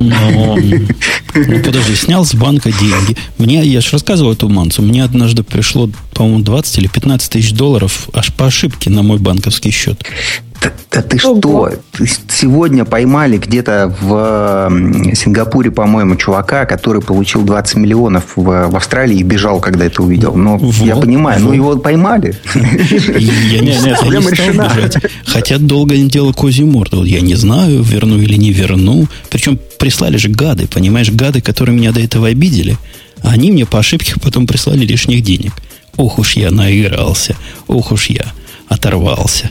Но, 0.00 0.56
ну, 1.34 1.62
подожди, 1.62 1.94
снял 1.94 2.24
с 2.24 2.34
банка 2.34 2.70
деньги. 2.72 3.16
Мне, 3.38 3.64
я 3.64 3.80
же 3.80 3.90
рассказывал 3.92 4.32
эту 4.32 4.48
мансу, 4.48 4.82
мне 4.82 5.04
однажды 5.04 5.42
пришло, 5.42 5.88
по-моему, 6.12 6.40
20 6.40 6.78
или 6.78 6.86
15 6.88 7.30
тысяч 7.30 7.52
долларов 7.52 8.08
аж 8.12 8.32
по 8.32 8.46
ошибке 8.46 8.90
на 8.90 9.02
мой 9.02 9.18
банковский 9.18 9.70
счет. 9.70 10.04
Да, 10.64 10.72
да 10.90 11.02
ты 11.02 11.18
Ого. 11.26 11.70
что? 11.92 12.06
Сегодня 12.28 12.84
поймали 12.84 13.36
где-то 13.36 13.94
в 14.00 14.72
Сингапуре, 15.14 15.70
по-моему, 15.70 16.16
чувака, 16.16 16.64
который 16.64 17.02
получил 17.02 17.42
20 17.42 17.76
миллионов 17.76 18.36
в, 18.36 18.42
в 18.42 18.76
Австралии 18.76 19.18
и 19.18 19.22
бежал, 19.22 19.60
когда 19.60 19.84
это 19.84 20.02
увидел. 20.02 20.34
Но 20.34 20.56
Вот, 20.56 20.74
я 20.76 20.96
понимаю, 20.96 21.40
ну 21.40 21.46
вот. 21.48 21.54
его 21.54 21.76
поймали. 21.76 22.34
Я 22.54 23.60
не, 23.60 23.66
Не, 23.66 23.78
не, 23.78 24.12
я 24.12 24.20
не 24.20 24.34
стал 24.34 24.52
бежать. 24.52 24.96
Хотя 25.26 25.58
долго 25.58 25.96
не 25.96 26.08
делал 26.08 26.32
козью 26.32 26.66
морду. 26.66 26.98
Вот 26.98 27.06
я 27.06 27.20
не 27.20 27.34
знаю, 27.34 27.82
верну 27.82 28.18
или 28.18 28.36
не 28.36 28.52
верну. 28.52 29.06
Причем 29.30 29.58
прислали 29.78 30.16
же 30.16 30.28
гады, 30.28 30.66
понимаешь, 30.66 31.10
гады, 31.10 31.40
которые 31.40 31.76
меня 31.76 31.92
до 31.92 32.00
этого 32.00 32.28
обидели. 32.28 32.78
А 33.22 33.30
они 33.32 33.50
мне 33.50 33.66
по 33.66 33.78
ошибке 33.78 34.14
потом 34.22 34.46
прислали 34.46 34.84
лишних 34.84 35.22
денег. 35.22 35.52
Ох 35.96 36.18
уж 36.18 36.36
я 36.36 36.50
наигрался. 36.50 37.36
Ох 37.68 37.92
уж 37.92 38.06
я 38.06 38.26
оторвался. 38.68 39.50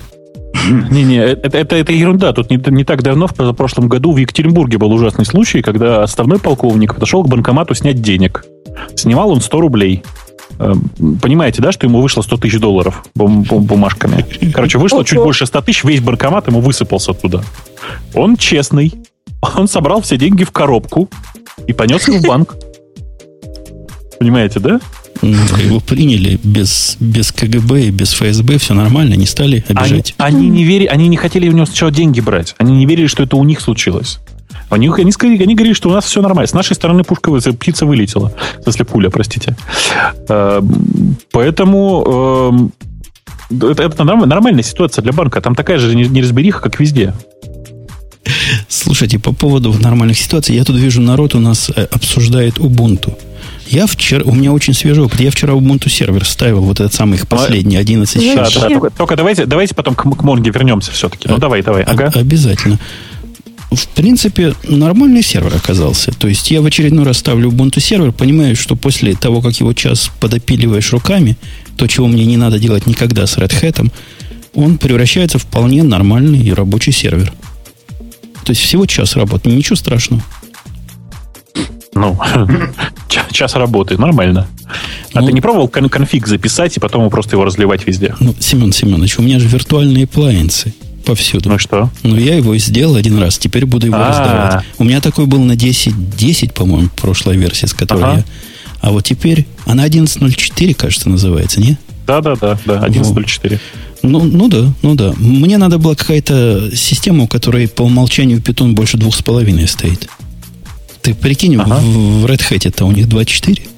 Не-не, 0.91 1.17
это, 1.17 1.57
это, 1.57 1.75
это 1.75 1.93
ерунда. 1.93 2.33
Тут 2.33 2.49
не, 2.49 2.61
не 2.71 2.83
так 2.83 3.01
давно, 3.03 3.27
в 3.27 3.53
прошлом 3.53 3.89
году, 3.89 4.11
в 4.13 4.17
Екатеринбурге 4.17 4.77
был 4.77 4.91
ужасный 4.91 5.25
случай, 5.25 5.61
когда 5.61 6.03
отставной 6.03 6.39
полковник 6.39 6.93
подошел 6.95 7.23
к 7.23 7.27
банкомату 7.27 7.73
снять 7.75 8.01
денег. 8.01 8.45
Снимал 8.95 9.31
он 9.31 9.41
100 9.41 9.61
рублей. 9.61 10.03
Э, 10.59 10.73
Понимаете, 11.21 11.61
да, 11.61 11.71
что 11.71 11.87
ему 11.87 12.01
вышло 12.01 12.21
100 12.21 12.37
тысяч 12.37 12.59
долларов 12.59 13.03
бум- 13.15 13.43
бум- 13.43 13.63
бумажками? 13.63 14.25
Короче, 14.53 14.77
вышло 14.77 15.03
чуть 15.03 15.19
больше 15.19 15.45
100 15.45 15.61
тысяч, 15.61 15.83
весь 15.83 16.01
банкомат 16.01 16.47
ему 16.47 16.59
высыпался 16.61 17.11
оттуда. 17.11 17.43
Он 18.13 18.37
честный. 18.37 18.93
Он 19.57 19.67
собрал 19.67 20.01
все 20.01 20.17
деньги 20.17 20.43
в 20.43 20.51
коробку 20.51 21.09
и 21.67 21.73
понес 21.73 22.07
их 22.07 22.21
в 22.21 22.27
банк. 22.27 22.55
Понимаете, 24.23 24.61
да? 24.61 24.79
Его 25.21 25.81
приняли 25.81 26.39
без, 26.45 26.95
без 27.01 27.33
КГБ 27.33 27.87
и 27.87 27.91
без 27.91 28.13
ФСБ, 28.13 28.57
все 28.57 28.73
нормально, 28.73 29.15
не 29.15 29.25
стали 29.25 29.65
Они, 29.67 29.77
обижать. 29.77 30.15
они 30.17 30.47
не 30.47 30.63
вери, 30.63 30.85
они 30.85 31.09
не 31.09 31.17
хотели 31.17 31.49
у 31.49 31.51
него 31.51 31.65
сначала 31.65 31.91
деньги 31.91 32.21
брать. 32.21 32.55
Они 32.57 32.71
не 32.77 32.85
верили, 32.85 33.07
что 33.07 33.23
это 33.23 33.35
у 33.35 33.43
них 33.43 33.59
случилось. 33.59 34.19
Они, 34.69 34.87
сказали, 35.11 35.43
они 35.43 35.55
говорили, 35.55 35.73
что 35.73 35.89
у 35.89 35.91
нас 35.91 36.05
все 36.05 36.21
нормально. 36.21 36.47
С 36.47 36.53
нашей 36.53 36.73
стороны 36.77 37.03
пушка, 37.03 37.31
птица 37.51 37.85
вылетела. 37.85 38.31
В 38.61 38.63
смысле, 38.63 38.85
пуля, 38.85 39.09
простите. 39.09 39.57
Эм, 40.29 41.17
Поэтому 41.33 42.71
эм, 43.51 43.61
это, 43.71 43.83
это 43.83 44.03
норм- 44.05 44.25
нормальная 44.25 44.63
ситуация 44.63 45.01
для 45.01 45.11
банка. 45.11 45.41
Там 45.41 45.53
такая 45.53 45.79
же 45.79 45.93
не- 45.97 46.07
неразбериха, 46.07 46.61
как 46.61 46.79
везде. 46.79 47.13
Слушайте, 48.69 49.19
по 49.19 49.33
поводу 49.33 49.73
нормальных 49.73 50.17
ситуаций, 50.17 50.55
я 50.55 50.63
тут 50.63 50.77
вижу, 50.77 51.01
народ 51.01 51.35
у 51.35 51.39
нас 51.39 51.69
э, 51.75 51.87
обсуждает 51.91 52.57
Ubuntu. 52.57 53.13
Я 53.73 53.87
вчера, 53.87 54.23
у 54.23 54.35
меня 54.35 54.51
очень 54.51 54.75
свежий 54.75 55.03
опыт. 55.03 55.19
Я 55.19 55.31
вчера 55.31 55.53
Ubuntu 55.53 55.89
сервер 55.89 56.23
ставил, 56.25 56.61
вот 56.61 56.79
этот 56.79 56.93
самый 56.93 57.15
их 57.15 57.27
последний, 57.27 57.75
11 57.75 58.21
Ну, 58.21 58.35
Да, 58.35 58.43
да, 58.43 58.45
Зачем? 58.45 58.79
только, 58.79 58.89
только 58.95 59.15
давайте, 59.15 59.47
давайте 59.47 59.73
потом 59.73 59.95
к, 59.95 60.03
к 60.03 60.21
Монге 60.21 60.51
вернемся 60.51 60.91
все-таки. 60.91 61.27
Ну, 61.27 61.37
А- 61.37 61.39
давай, 61.39 61.63
давай. 61.63 61.81
Ага. 61.81 62.11
Обязательно. 62.13 62.77
В 63.71 63.87
принципе, 63.87 64.53
нормальный 64.69 65.23
сервер 65.23 65.55
оказался. 65.55 66.11
То 66.11 66.27
есть 66.27 66.51
я 66.51 66.61
в 66.61 66.67
очередной 66.67 67.03
раз 67.03 67.17
ставлю 67.17 67.49
Ubuntu 67.49 67.79
сервер, 67.79 68.11
понимаю, 68.11 68.55
что 68.55 68.75
после 68.75 69.15
того, 69.15 69.41
как 69.41 69.59
его 69.59 69.73
час 69.73 70.11
подопиливаешь 70.19 70.93
руками, 70.93 71.35
то, 71.75 71.87
чего 71.87 72.05
мне 72.05 72.25
не 72.25 72.37
надо 72.37 72.59
делать 72.59 72.85
никогда 72.85 73.25
с 73.25 73.39
Red 73.39 73.59
Hat, 73.59 73.91
он 74.53 74.77
превращается 74.77 75.39
в 75.39 75.41
вполне 75.41 75.81
нормальный 75.81 76.39
и 76.39 76.53
рабочий 76.53 76.91
сервер. 76.91 77.33
То 78.45 78.51
есть 78.51 78.61
всего 78.61 78.85
час 78.85 79.15
работы, 79.15 79.49
ничего 79.49 79.75
страшного. 79.75 80.21
Ну, 81.95 82.19
ча- 83.07 83.25
час 83.31 83.55
работы, 83.55 83.97
нормально. 83.97 84.47
А 85.13 85.21
ну, 85.21 85.27
ты 85.27 85.33
не 85.33 85.41
пробовал 85.41 85.67
кон- 85.67 85.89
конфиг 85.89 86.27
записать 86.27 86.75
и 86.77 86.79
потом 86.79 87.09
просто 87.09 87.35
его 87.35 87.45
разливать 87.45 87.85
везде? 87.85 88.15
Ну, 88.19 88.35
Семен 88.39 88.71
Семенович, 88.71 89.19
у 89.19 89.21
меня 89.21 89.39
же 89.39 89.47
виртуальные 89.47 90.07
плайенсы 90.07 90.73
повсюду. 91.05 91.49
Ну 91.49 91.59
что? 91.59 91.89
Ну, 92.03 92.15
я 92.15 92.35
его 92.35 92.55
сделал 92.57 92.95
один 92.95 93.19
раз, 93.19 93.37
теперь 93.37 93.65
буду 93.65 93.87
его 93.87 93.97
А-а-а. 93.97 94.09
раздавать. 94.09 94.65
У 94.77 94.83
меня 94.83 95.01
такой 95.01 95.25
был 95.25 95.43
на 95.43 95.55
10, 95.55 96.15
10, 96.15 96.53
по-моему, 96.53 96.89
прошлой 96.95 97.37
версии, 97.37 97.65
с 97.65 97.73
которой 97.73 98.03
ага. 98.03 98.17
я... 98.17 98.23
А 98.81 98.91
вот 98.91 99.05
теперь... 99.05 99.45
Она 99.65 99.87
11.04, 99.87 100.73
кажется, 100.73 101.09
называется, 101.09 101.61
не? 101.61 101.77
Да-да-да, 102.05 102.57
да, 102.65 102.85
11.04. 102.85 103.59
Ну, 104.01 104.23
ну 104.23 104.49
да, 104.49 104.73
ну 104.81 104.95
да. 104.95 105.13
Мне 105.17 105.57
надо 105.57 105.77
была 105.77 105.95
какая-то 105.95 106.75
система, 106.75 107.23
у 107.23 107.27
которой 107.27 107.69
по 107.69 107.83
умолчанию 107.83 108.39
Python 108.39 108.73
больше 108.73 108.97
двух 108.97 109.15
с 109.15 109.21
половиной 109.21 109.67
стоит. 109.67 110.09
Ты 111.03 111.13
прикинь, 111.13 111.57
ага. 111.57 111.75
в 111.75 112.25
Red 112.25 112.39
Hat 112.49 112.67
это 112.67 112.85
у 112.85 112.91
них 112.91 113.07
2.4? 113.07 113.69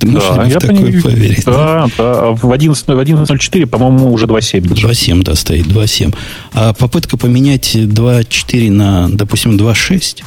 Ты 0.00 0.06
можешь 0.08 0.28
да, 0.28 0.44
я 0.44 0.58
в 0.58 0.60
такое 0.60 0.76
пони... 0.76 1.00
поверить? 1.00 1.44
Да, 1.44 1.86
да. 1.96 2.14
да. 2.14 2.30
В 2.32 2.50
11.04, 2.52 3.00
11 3.00 3.70
по-моему, 3.70 4.12
уже 4.12 4.26
2.7. 4.26 4.60
2.7, 4.60 5.22
да, 5.22 5.36
стоит, 5.36 5.66
2.7. 5.66 6.14
А 6.52 6.74
попытка 6.74 7.16
поменять 7.16 7.76
2.4 7.76 8.70
на, 8.72 9.08
допустим, 9.08 9.52
2.6, 9.52 10.24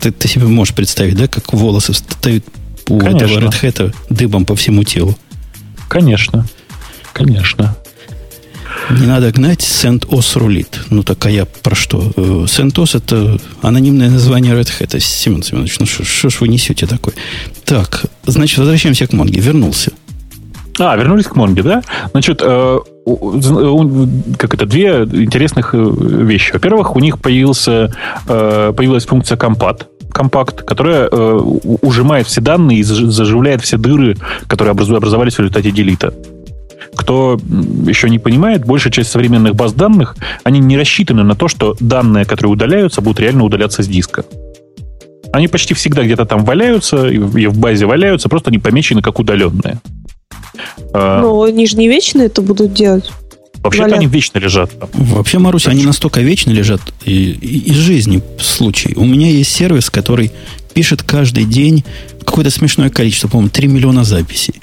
ты, 0.00 0.10
ты 0.10 0.26
себе 0.26 0.46
можешь 0.46 0.74
представить, 0.74 1.16
да, 1.16 1.28
как 1.28 1.52
волосы 1.52 1.92
встают 1.92 2.44
у 2.88 2.98
Конечно. 2.98 3.24
этого 3.24 3.50
Red 3.50 3.62
Hat 3.62 3.94
дыбом 4.08 4.46
по 4.46 4.56
всему 4.56 4.84
телу? 4.84 5.16
Конечно. 5.88 6.46
Конечно. 7.12 7.76
Не 8.90 9.06
надо 9.06 9.32
гнать, 9.32 9.60
CentOS 9.60 10.38
рулит. 10.38 10.80
Ну, 10.90 11.02
так 11.02 11.24
а 11.26 11.30
я 11.30 11.46
про 11.46 11.74
что? 11.74 12.12
Э, 12.16 12.20
CentOS 12.46 12.98
это 12.98 13.38
анонимное 13.62 14.10
название 14.10 14.54
Red 14.54 14.70
Hat. 14.78 14.98
Семен 15.00 15.42
Семенович, 15.42 15.78
ну 15.80 15.86
что 15.86 16.30
ж 16.30 16.40
вы 16.40 16.48
несете 16.48 16.86
такое? 16.86 17.14
Так, 17.64 18.04
значит, 18.26 18.58
возвращаемся 18.58 19.06
к 19.06 19.12
Монге. 19.12 19.40
Вернулся. 19.40 19.92
А, 20.78 20.96
вернулись 20.96 21.26
к 21.26 21.36
Монге, 21.36 21.62
да? 21.62 21.82
Значит, 22.10 22.40
э, 22.42 22.78
как 24.38 24.54
это, 24.54 24.66
две 24.66 25.04
интересных 25.04 25.74
э, 25.74 25.78
вещи. 25.78 26.52
Во-первых, 26.52 26.96
у 26.96 27.00
них 27.00 27.20
появился, 27.20 27.94
э, 28.26 28.72
появилась 28.76 29.06
функция 29.06 29.36
компат, 29.36 29.88
компакт, 30.10 30.62
которая 30.62 31.08
э, 31.10 31.32
ужимает 31.82 32.26
все 32.26 32.40
данные 32.40 32.78
и 32.78 32.82
заживляет 32.82 33.62
все 33.62 33.76
дыры, 33.76 34.16
которые 34.48 34.72
образовались 34.72 35.34
в 35.34 35.38
результате 35.38 35.70
делита 35.70 36.12
кто 36.96 37.38
еще 37.86 38.08
не 38.08 38.18
понимает, 38.18 38.64
большая 38.64 38.92
часть 38.92 39.10
современных 39.10 39.54
баз 39.54 39.72
данных, 39.72 40.16
они 40.42 40.60
не 40.60 40.76
рассчитаны 40.76 41.22
на 41.22 41.34
то, 41.34 41.48
что 41.48 41.76
данные, 41.80 42.24
которые 42.24 42.52
удаляются, 42.52 43.00
будут 43.00 43.20
реально 43.20 43.44
удаляться 43.44 43.82
с 43.82 43.88
диска. 43.88 44.24
Они 45.32 45.48
почти 45.48 45.74
всегда 45.74 46.04
где-то 46.04 46.26
там 46.26 46.44
валяются, 46.44 47.08
и 47.08 47.18
в 47.18 47.58
базе 47.58 47.86
валяются, 47.86 48.28
просто 48.28 48.50
они 48.50 48.58
помечены 48.58 49.02
как 49.02 49.18
удаленные. 49.18 49.80
А, 50.92 51.22
Но 51.22 51.42
они 51.42 51.66
же 51.66 51.76
не 51.76 51.88
вечно 51.88 52.22
это 52.22 52.40
будут 52.40 52.72
делать. 52.72 53.10
Вообще-то 53.56 53.94
они 53.94 54.06
вечно 54.06 54.38
лежат 54.38 54.78
там. 54.78 54.90
Вообще, 54.92 55.38
Маруся, 55.38 55.70
они 55.70 55.84
настолько 55.86 56.20
вечно 56.20 56.50
лежат 56.50 56.82
и, 57.04 57.30
и, 57.30 57.70
из 57.70 57.76
жизни 57.76 58.22
случай. 58.38 58.92
У 58.94 59.04
меня 59.06 59.28
есть 59.30 59.50
сервис, 59.50 59.88
который 59.88 60.32
пишет 60.74 61.02
каждый 61.02 61.44
день 61.44 61.82
какое-то 62.24 62.50
смешное 62.50 62.90
количество, 62.90 63.28
по-моему, 63.28 63.50
3 63.50 63.68
миллиона 63.68 64.04
записей. 64.04 64.54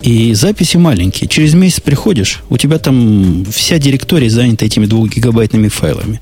И 0.00 0.32
записи 0.34 0.76
маленькие. 0.76 1.28
Через 1.28 1.54
месяц 1.54 1.80
приходишь, 1.80 2.40
у 2.48 2.56
тебя 2.56 2.78
там 2.78 3.44
вся 3.44 3.78
директория 3.78 4.30
занята 4.30 4.64
этими 4.64 4.86
двухгигабайтными 4.86 5.68
файлами. 5.68 6.20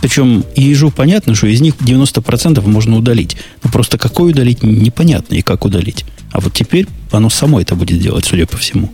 Причем 0.00 0.44
ежу 0.56 0.90
понятно, 0.90 1.34
что 1.34 1.46
из 1.46 1.60
них 1.60 1.74
90% 1.76 2.60
можно 2.66 2.96
удалить. 2.96 3.36
Но 3.62 3.70
просто 3.70 3.98
какой 3.98 4.30
удалить, 4.30 4.62
непонятно 4.62 5.34
и 5.34 5.42
как 5.42 5.64
удалить. 5.64 6.04
А 6.32 6.40
вот 6.40 6.52
теперь 6.52 6.86
оно 7.10 7.28
само 7.28 7.60
это 7.60 7.74
будет 7.74 8.00
делать, 8.00 8.24
судя 8.24 8.46
по 8.46 8.56
всему. 8.56 8.90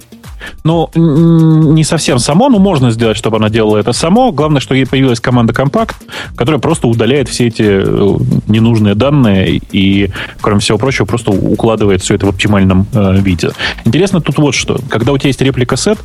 Ну, 0.64 0.90
не 0.94 1.84
совсем 1.84 2.18
само, 2.18 2.48
но 2.48 2.58
можно 2.58 2.90
сделать, 2.90 3.16
чтобы 3.16 3.36
она 3.36 3.48
делала 3.48 3.78
это 3.78 3.92
само. 3.92 4.32
Главное, 4.32 4.60
что 4.60 4.74
ей 4.74 4.86
появилась 4.86 5.20
команда 5.20 5.52
Compact, 5.52 5.94
которая 6.36 6.60
просто 6.60 6.88
удаляет 6.88 7.28
все 7.28 7.48
эти 7.48 7.62
э, 7.62 8.18
ненужные 8.48 8.94
данные 8.94 9.60
и, 9.72 10.10
кроме 10.40 10.60
всего 10.60 10.78
прочего, 10.78 11.06
просто 11.06 11.30
укладывает 11.30 12.02
все 12.02 12.14
это 12.14 12.26
в 12.26 12.28
оптимальном 12.30 12.86
э, 12.92 13.20
виде. 13.20 13.50
Интересно 13.84 14.20
тут 14.20 14.38
вот 14.38 14.54
что. 14.54 14.78
Когда 14.88 15.12
у 15.12 15.18
тебя 15.18 15.28
есть 15.28 15.40
реплика 15.40 15.76
сет, 15.76 15.98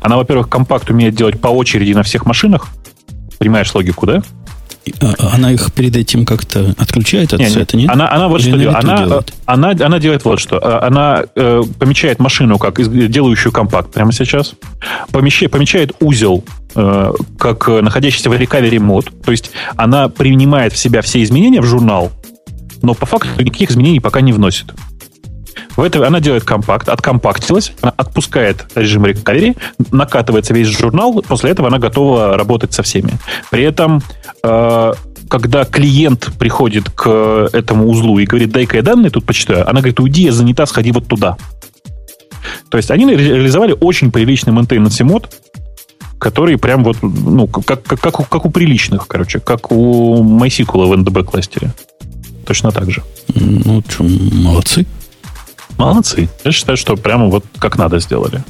она, 0.00 0.16
во-первых, 0.16 0.48
компакт 0.48 0.90
умеет 0.90 1.14
делать 1.14 1.40
по 1.40 1.48
очереди 1.48 1.92
на 1.92 2.02
всех 2.02 2.26
машинах. 2.26 2.68
Понимаешь 3.38 3.72
логику, 3.74 4.06
да? 4.06 4.22
А, 5.00 5.34
она 5.34 5.52
их 5.52 5.72
перед 5.72 5.96
этим 5.96 6.24
как-то 6.24 6.74
отключает 6.78 7.32
от 7.32 7.40
не, 7.40 7.48
сета, 7.48 7.76
нет? 7.76 7.90
Она, 7.90 8.10
она 8.10 8.28
вот 8.28 8.40
Или 8.40 8.48
что 8.50 8.58
делает. 8.58 8.84
Она, 8.84 8.98
делает? 8.98 9.34
Она, 9.46 9.70
она 9.70 9.98
делает 9.98 10.24
вот 10.24 10.40
что. 10.40 10.58
А, 10.62 10.86
она 10.86 11.24
э, 11.34 11.62
помечает 11.78 12.18
машину 12.18 12.58
как 12.58 12.80
делающую 13.10 13.52
компакт 13.52 13.92
прямо 13.92 14.12
сейчас. 14.12 14.54
Помещает, 15.10 15.52
помечает 15.52 15.92
узел 16.00 16.44
э, 16.74 17.12
как 17.38 17.68
находящийся 17.68 18.30
в 18.30 18.32
recovery 18.32 18.78
мод. 18.78 19.10
То 19.24 19.30
есть 19.30 19.50
она 19.76 20.08
принимает 20.08 20.72
в 20.72 20.78
себя 20.78 21.02
все 21.02 21.22
изменения 21.22 21.60
в 21.60 21.66
журнал, 21.66 22.12
но 22.82 22.94
по 22.94 23.06
факту 23.06 23.42
никаких 23.42 23.70
изменений 23.70 24.00
пока 24.00 24.20
не 24.20 24.32
вносит. 24.32 24.72
В 25.78 25.82
это 25.82 26.04
она 26.04 26.18
делает 26.18 26.42
компакт, 26.42 26.88
откомпактилась, 26.88 27.72
она 27.82 27.94
отпускает 27.96 28.66
режим 28.74 29.06
рекавери, 29.06 29.56
накатывается 29.92 30.52
весь 30.52 30.66
журнал, 30.66 31.22
после 31.22 31.52
этого 31.52 31.68
она 31.68 31.78
готова 31.78 32.36
работать 32.36 32.72
со 32.72 32.82
всеми. 32.82 33.12
При 33.48 33.62
этом 33.62 34.02
э, 34.42 34.92
когда 35.30 35.64
клиент 35.64 36.32
приходит 36.36 36.90
к 36.90 37.48
этому 37.52 37.88
узлу 37.88 38.18
и 38.18 38.26
говорит, 38.26 38.50
дай-ка 38.50 38.78
я 38.78 38.82
данные 38.82 39.10
тут 39.10 39.24
почитаю, 39.24 39.70
она 39.70 39.78
говорит, 39.78 40.00
уйди, 40.00 40.22
я 40.24 40.32
занята, 40.32 40.66
сходи 40.66 40.90
вот 40.90 41.06
туда. 41.06 41.36
То 42.70 42.76
есть 42.76 42.90
они 42.90 43.06
реализовали 43.14 43.76
очень 43.78 44.10
приличный 44.10 44.52
maintenance 44.52 45.04
мод, 45.04 45.32
который 46.18 46.58
прям 46.58 46.82
вот, 46.82 46.96
ну, 47.02 47.46
как, 47.46 47.84
как, 47.84 48.00
как, 48.00 48.18
у, 48.18 48.24
как 48.24 48.46
у 48.46 48.50
приличных, 48.50 49.06
короче, 49.06 49.38
как 49.38 49.70
у 49.70 50.24
MySQL 50.24 50.88
в 50.88 50.92
NDB 51.04 51.22
кластере. 51.22 51.72
Точно 52.44 52.72
так 52.72 52.90
же. 52.90 53.04
Ну, 53.32 53.80
что, 53.88 54.02
молодцы. 54.02 54.84
Молодцы. 55.78 56.28
Я 56.44 56.52
считаю, 56.52 56.76
что 56.76 56.96
прямо 56.96 57.26
вот 57.28 57.44
как 57.58 57.78
надо 57.78 58.00
сделали. 58.00 58.42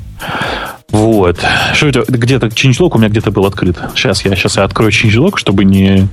Вот. 0.91 1.39
Что 1.75 1.87
это? 1.89 2.05
Где-то 2.09 2.47
changelog 2.47 2.93
у 2.95 2.99
меня 2.99 3.11
где-то 3.11 3.31
был 3.31 3.45
открыт. 3.45 3.77
Сейчас 3.95 4.25
я, 4.25 4.35
сейчас 4.35 4.57
я 4.57 4.65
открою 4.65 4.91
changelog, 4.91 5.37
чтобы 5.37 5.65
не, 5.65 6.09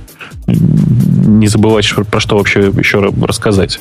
не 0.46 1.48
забывать, 1.48 1.90
про 2.10 2.20
что 2.20 2.36
вообще 2.36 2.72
еще 2.76 3.00
рассказать. 3.00 3.80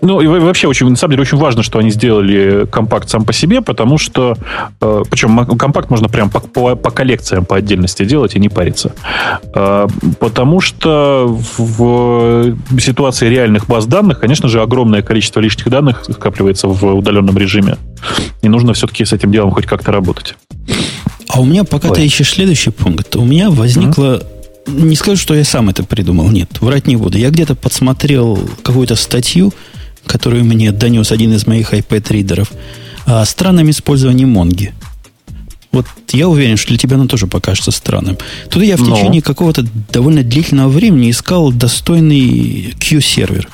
Ну, 0.00 0.20
и 0.20 0.26
вообще, 0.26 0.68
очень, 0.68 0.88
на 0.88 0.96
самом 0.96 1.12
деле, 1.12 1.22
очень 1.22 1.38
важно, 1.38 1.62
что 1.62 1.78
они 1.78 1.90
сделали 1.90 2.66
компакт 2.70 3.08
сам 3.08 3.24
по 3.24 3.32
себе, 3.32 3.60
потому 3.60 3.98
что, 3.98 4.36
э, 4.80 5.02
причем 5.10 5.44
компакт 5.58 5.90
можно 5.90 6.08
прям 6.08 6.30
по, 6.30 6.40
по, 6.40 6.76
по 6.76 6.90
коллекциям 6.90 7.44
по 7.44 7.56
отдельности 7.56 8.04
делать 8.04 8.36
и 8.36 8.38
не 8.38 8.48
париться. 8.48 8.92
Э, 9.54 9.88
потому 10.20 10.60
что 10.60 11.26
в 11.58 12.56
ситуации 12.80 13.28
реальных 13.28 13.66
баз 13.66 13.86
данных, 13.86 14.20
конечно 14.20 14.48
же, 14.48 14.62
огромное 14.62 15.02
количество 15.02 15.40
лишних 15.40 15.68
данных 15.68 16.04
скапливается 16.08 16.68
в 16.68 16.84
удаленном 16.84 17.36
режиме. 17.36 17.76
И 18.42 18.48
нужно 18.48 18.74
все-таки 18.74 19.04
с 19.04 19.12
этим 19.12 19.32
делом 19.32 19.50
хоть 19.50 19.66
как-то 19.66 19.90
работать. 19.90 20.36
А 21.28 21.40
у 21.40 21.44
меня, 21.44 21.64
пока 21.64 21.88
Ой. 21.88 21.96
ты 21.96 22.06
ищешь 22.06 22.30
следующий 22.30 22.70
пункт, 22.70 23.16
у 23.16 23.24
меня 23.24 23.50
возникло... 23.50 24.16
Mm-hmm. 24.16 24.34
Не 24.68 24.96
скажу, 24.96 25.16
что 25.16 25.34
я 25.34 25.44
сам 25.44 25.70
это 25.70 25.82
придумал, 25.82 26.28
нет, 26.28 26.60
врать 26.60 26.86
не 26.86 26.96
буду. 26.96 27.16
Я 27.16 27.30
где-то 27.30 27.54
подсмотрел 27.54 28.38
какую-то 28.62 28.96
статью, 28.96 29.50
которую 30.08 30.44
мне 30.44 30.72
донес 30.72 31.12
один 31.12 31.32
из 31.34 31.46
моих 31.46 31.72
iPad-ридеров, 31.72 32.50
о 33.06 33.24
странном 33.24 33.70
использовании 33.70 34.24
Монги. 34.24 34.74
Вот 35.70 35.86
я 36.12 36.28
уверен, 36.28 36.56
что 36.56 36.68
для 36.68 36.78
тебя 36.78 36.96
оно 36.96 37.06
тоже 37.06 37.26
покажется 37.26 37.70
странным. 37.70 38.16
Тут 38.50 38.62
я 38.62 38.76
в 38.76 38.80
Но. 38.80 38.96
течение 38.96 39.22
какого-то 39.22 39.66
довольно 39.92 40.22
длительного 40.22 40.68
времени 40.68 41.10
искал 41.10 41.52
достойный 41.52 42.74
Q-сервер. 42.80 43.48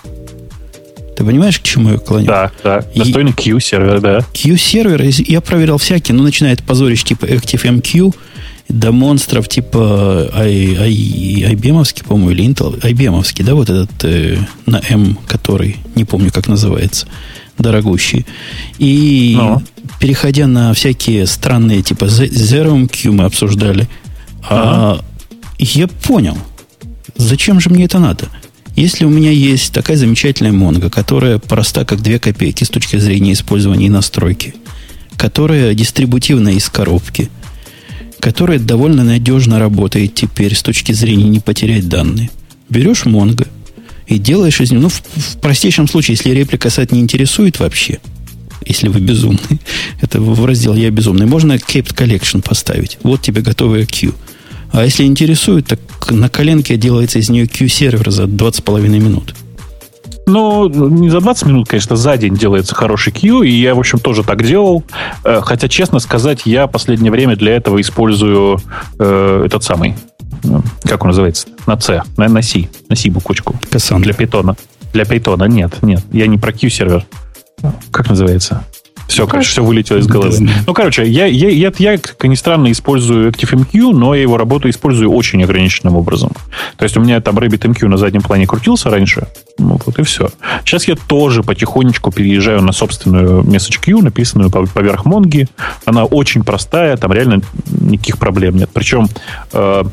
Ты 1.17 1.25
понимаешь, 1.25 1.59
к 1.59 1.63
чему 1.63 1.93
я 1.93 1.99
клоню? 1.99 2.27
Да, 2.27 2.51
да. 2.63 2.85
Достойный 2.95 3.33
Q-сервер, 3.33 4.01
да. 4.01 4.21
Q-сервер, 4.33 5.03
я 5.03 5.41
проверял 5.41 5.79
всякие, 5.79 6.17
но 6.17 6.23
начинает 6.23 6.63
позорить 6.63 7.05
типа 7.05 7.25
ActiveMQ, 7.27 8.15
до 8.69 8.93
монстров 8.93 9.49
типа 9.49 10.31
IBM, 10.35 12.05
по-моему, 12.05 12.31
или 12.31 12.45
Intel, 12.45 12.81
IBM, 12.81 13.45
да, 13.45 13.55
вот 13.55 13.71
этот 13.71 14.05
э, 14.05 14.39
на 14.67 14.81
M, 14.89 15.19
который, 15.27 15.77
не 15.95 16.05
помню, 16.05 16.31
как 16.33 16.49
называется, 16.49 17.07
дорогущий. 17.59 18.27
И 18.79 19.35
Но. 19.37 19.63
переходя 20.01 20.47
на 20.47 20.73
всякие 20.73 21.27
странные, 21.27 21.83
типа 21.83 22.07
Zero 22.07 22.89
Q 22.89 23.13
мы 23.13 23.25
обсуждали, 23.25 23.89
а, 24.49 25.01
я 25.59 25.87
понял, 25.87 26.37
зачем 27.17 27.61
же 27.61 27.71
мне 27.71 27.85
это 27.85 27.99
надо? 27.99 28.29
Если 28.77 29.05
у 29.05 29.11
меня 29.11 29.31
есть 29.31 29.73
такая 29.73 29.97
замечательная 29.97 30.53
Монго, 30.53 30.91
которая 30.91 31.39
проста 31.39 31.85
как 31.85 32.03
две 32.03 32.19
копейки 32.19 32.65
с 32.65 32.71
точки 32.71 32.97
зрения 32.97 33.35
использования 33.35 33.87
и 33.87 33.91
настройки, 33.91 34.55
которая 35.17 35.75
дистрибутивная 35.75 36.55
из 36.55 36.69
коробки– 36.71 37.31
которая 38.25 38.59
довольно 38.59 39.05
надежно 39.05 39.59
работает 39.59 40.15
теперь 40.15 40.55
с 40.55 40.63
точки 40.63 40.93
зрения 40.93 41.29
не 41.29 41.41
потерять 41.41 41.91
данные. 41.91 42.31
Берешь 42.71 43.05
Mongo 43.05 43.47
и 44.07 44.17
делаешь 44.17 44.63
из 44.63 44.71
него, 44.71 44.85
ну, 44.85 44.89
в, 44.89 44.95
в 44.95 45.41
простейшем 45.43 45.87
случае, 45.87 46.15
если 46.15 46.31
реплика 46.31 46.71
сайт 46.71 46.91
не 46.91 47.01
интересует 47.01 47.61
вообще, 47.61 47.99
если 48.65 48.89
вы 48.89 49.01
безумный, 49.01 49.61
это 50.01 50.23
в 50.23 50.43
раздел 50.47 50.75
«Я 50.75 50.91
безумный», 50.91 51.27
можно 51.27 51.53
Capped 51.53 51.95
Collection 51.95 52.41
поставить. 52.41 52.97
Вот 53.03 53.21
тебе 53.21 53.43
готовая 53.43 53.85
Q. 53.85 54.15
А 54.73 54.87
если 54.87 55.05
интересует, 55.05 55.67
так 55.67 55.81
на 56.11 56.31
коленке 56.31 56.79
делается 56.79 57.19
из 57.19 57.29
нее 57.29 57.47
Q-сервер 57.47 58.11
за 58.11 58.23
20,5 58.23 58.89
минут. 58.89 59.35
Ну, 60.27 60.69
не 60.69 61.11
за 61.11 61.21
20 61.21 61.47
минут, 61.47 61.69
конечно, 61.69 61.97
за 61.97 62.17
день 62.17 62.35
делается 62.35 62.75
хороший 62.75 63.13
Q, 63.13 63.43
и 63.43 63.51
я, 63.51 63.75
в 63.75 63.79
общем, 63.79 63.99
тоже 63.99 64.23
так 64.23 64.43
делал. 64.43 64.83
Э, 65.23 65.41
хотя, 65.43 65.69
честно 65.69 65.99
сказать, 65.99 66.43
я 66.47 66.67
последнее 66.67 67.13
время 67.13 67.37
для 67.37 67.55
этого 67.55 67.81
использую 67.81 68.59
э, 68.99 69.43
этот 69.45 69.65
самый, 69.65 69.95
э, 70.45 70.61
как 70.85 71.03
он 71.03 71.09
называется, 71.09 71.49
на 71.67 71.79
C, 71.79 72.03
на, 72.17 72.29
на 72.29 72.43
C, 72.43 72.69
на 72.89 72.97
C 72.97 73.11
буквочку. 73.11 73.55
Кассандра. 73.71 74.05
Для 74.05 74.15
питона. 74.15 74.57
Для 74.93 75.05
питона, 75.05 75.45
нет, 75.45 75.83
нет, 75.83 76.03
я 76.13 76.27
не 76.27 76.39
про 76.39 76.53
Q-сервер. 76.53 77.05
Как 77.91 78.09
называется? 78.09 78.65
Все, 79.09 79.27
короче, 79.27 79.51
все 79.51 79.65
вылетело 79.65 79.99
из 79.99 80.07
головы. 80.07 80.37
Ну, 80.67 80.75
короче, 80.75 81.05
я, 81.07 81.27
я, 81.27 81.49
я, 81.49 81.73
я, 81.77 81.99
как 81.99 82.25
ни 82.25 82.35
странно, 82.35 82.73
использую 82.73 83.31
ActiveMQ, 83.31 83.93
но 83.93 84.15
я 84.15 84.23
его 84.23 84.37
работу 84.37 84.69
использую 84.69 85.11
очень 85.11 85.43
ограниченным 85.43 85.97
образом. 85.97 86.33
То 86.77 86.85
есть 86.85 86.97
у 86.97 87.01
меня 87.01 87.21
там 87.21 87.39
RabbitMQ 87.39 87.87
на 87.89 87.97
заднем 87.97 88.23
плане 88.23 88.47
крутился 88.47 88.91
раньше, 88.91 89.29
ну, 89.59 89.79
вот 89.85 89.99
и 89.99 90.03
все. 90.03 90.31
Сейчас 90.65 90.89
я 90.89 90.97
тоже 90.97 91.43
потихонечку 91.43 92.11
переезжаю 92.11 92.63
на 92.63 92.73
собственную 92.73 93.43
MessageQ, 93.43 94.03
написанную 94.03 94.51
поверх 94.51 95.05
Монги. 95.05 95.49
Она 95.85 96.05
очень 96.05 96.43
простая, 96.43 96.97
там 96.97 97.13
реально 97.13 97.41
никаких 97.67 98.19
проблем 98.19 98.57
нет. 98.57 98.71
Причем 98.73 99.09
э, 99.53 99.85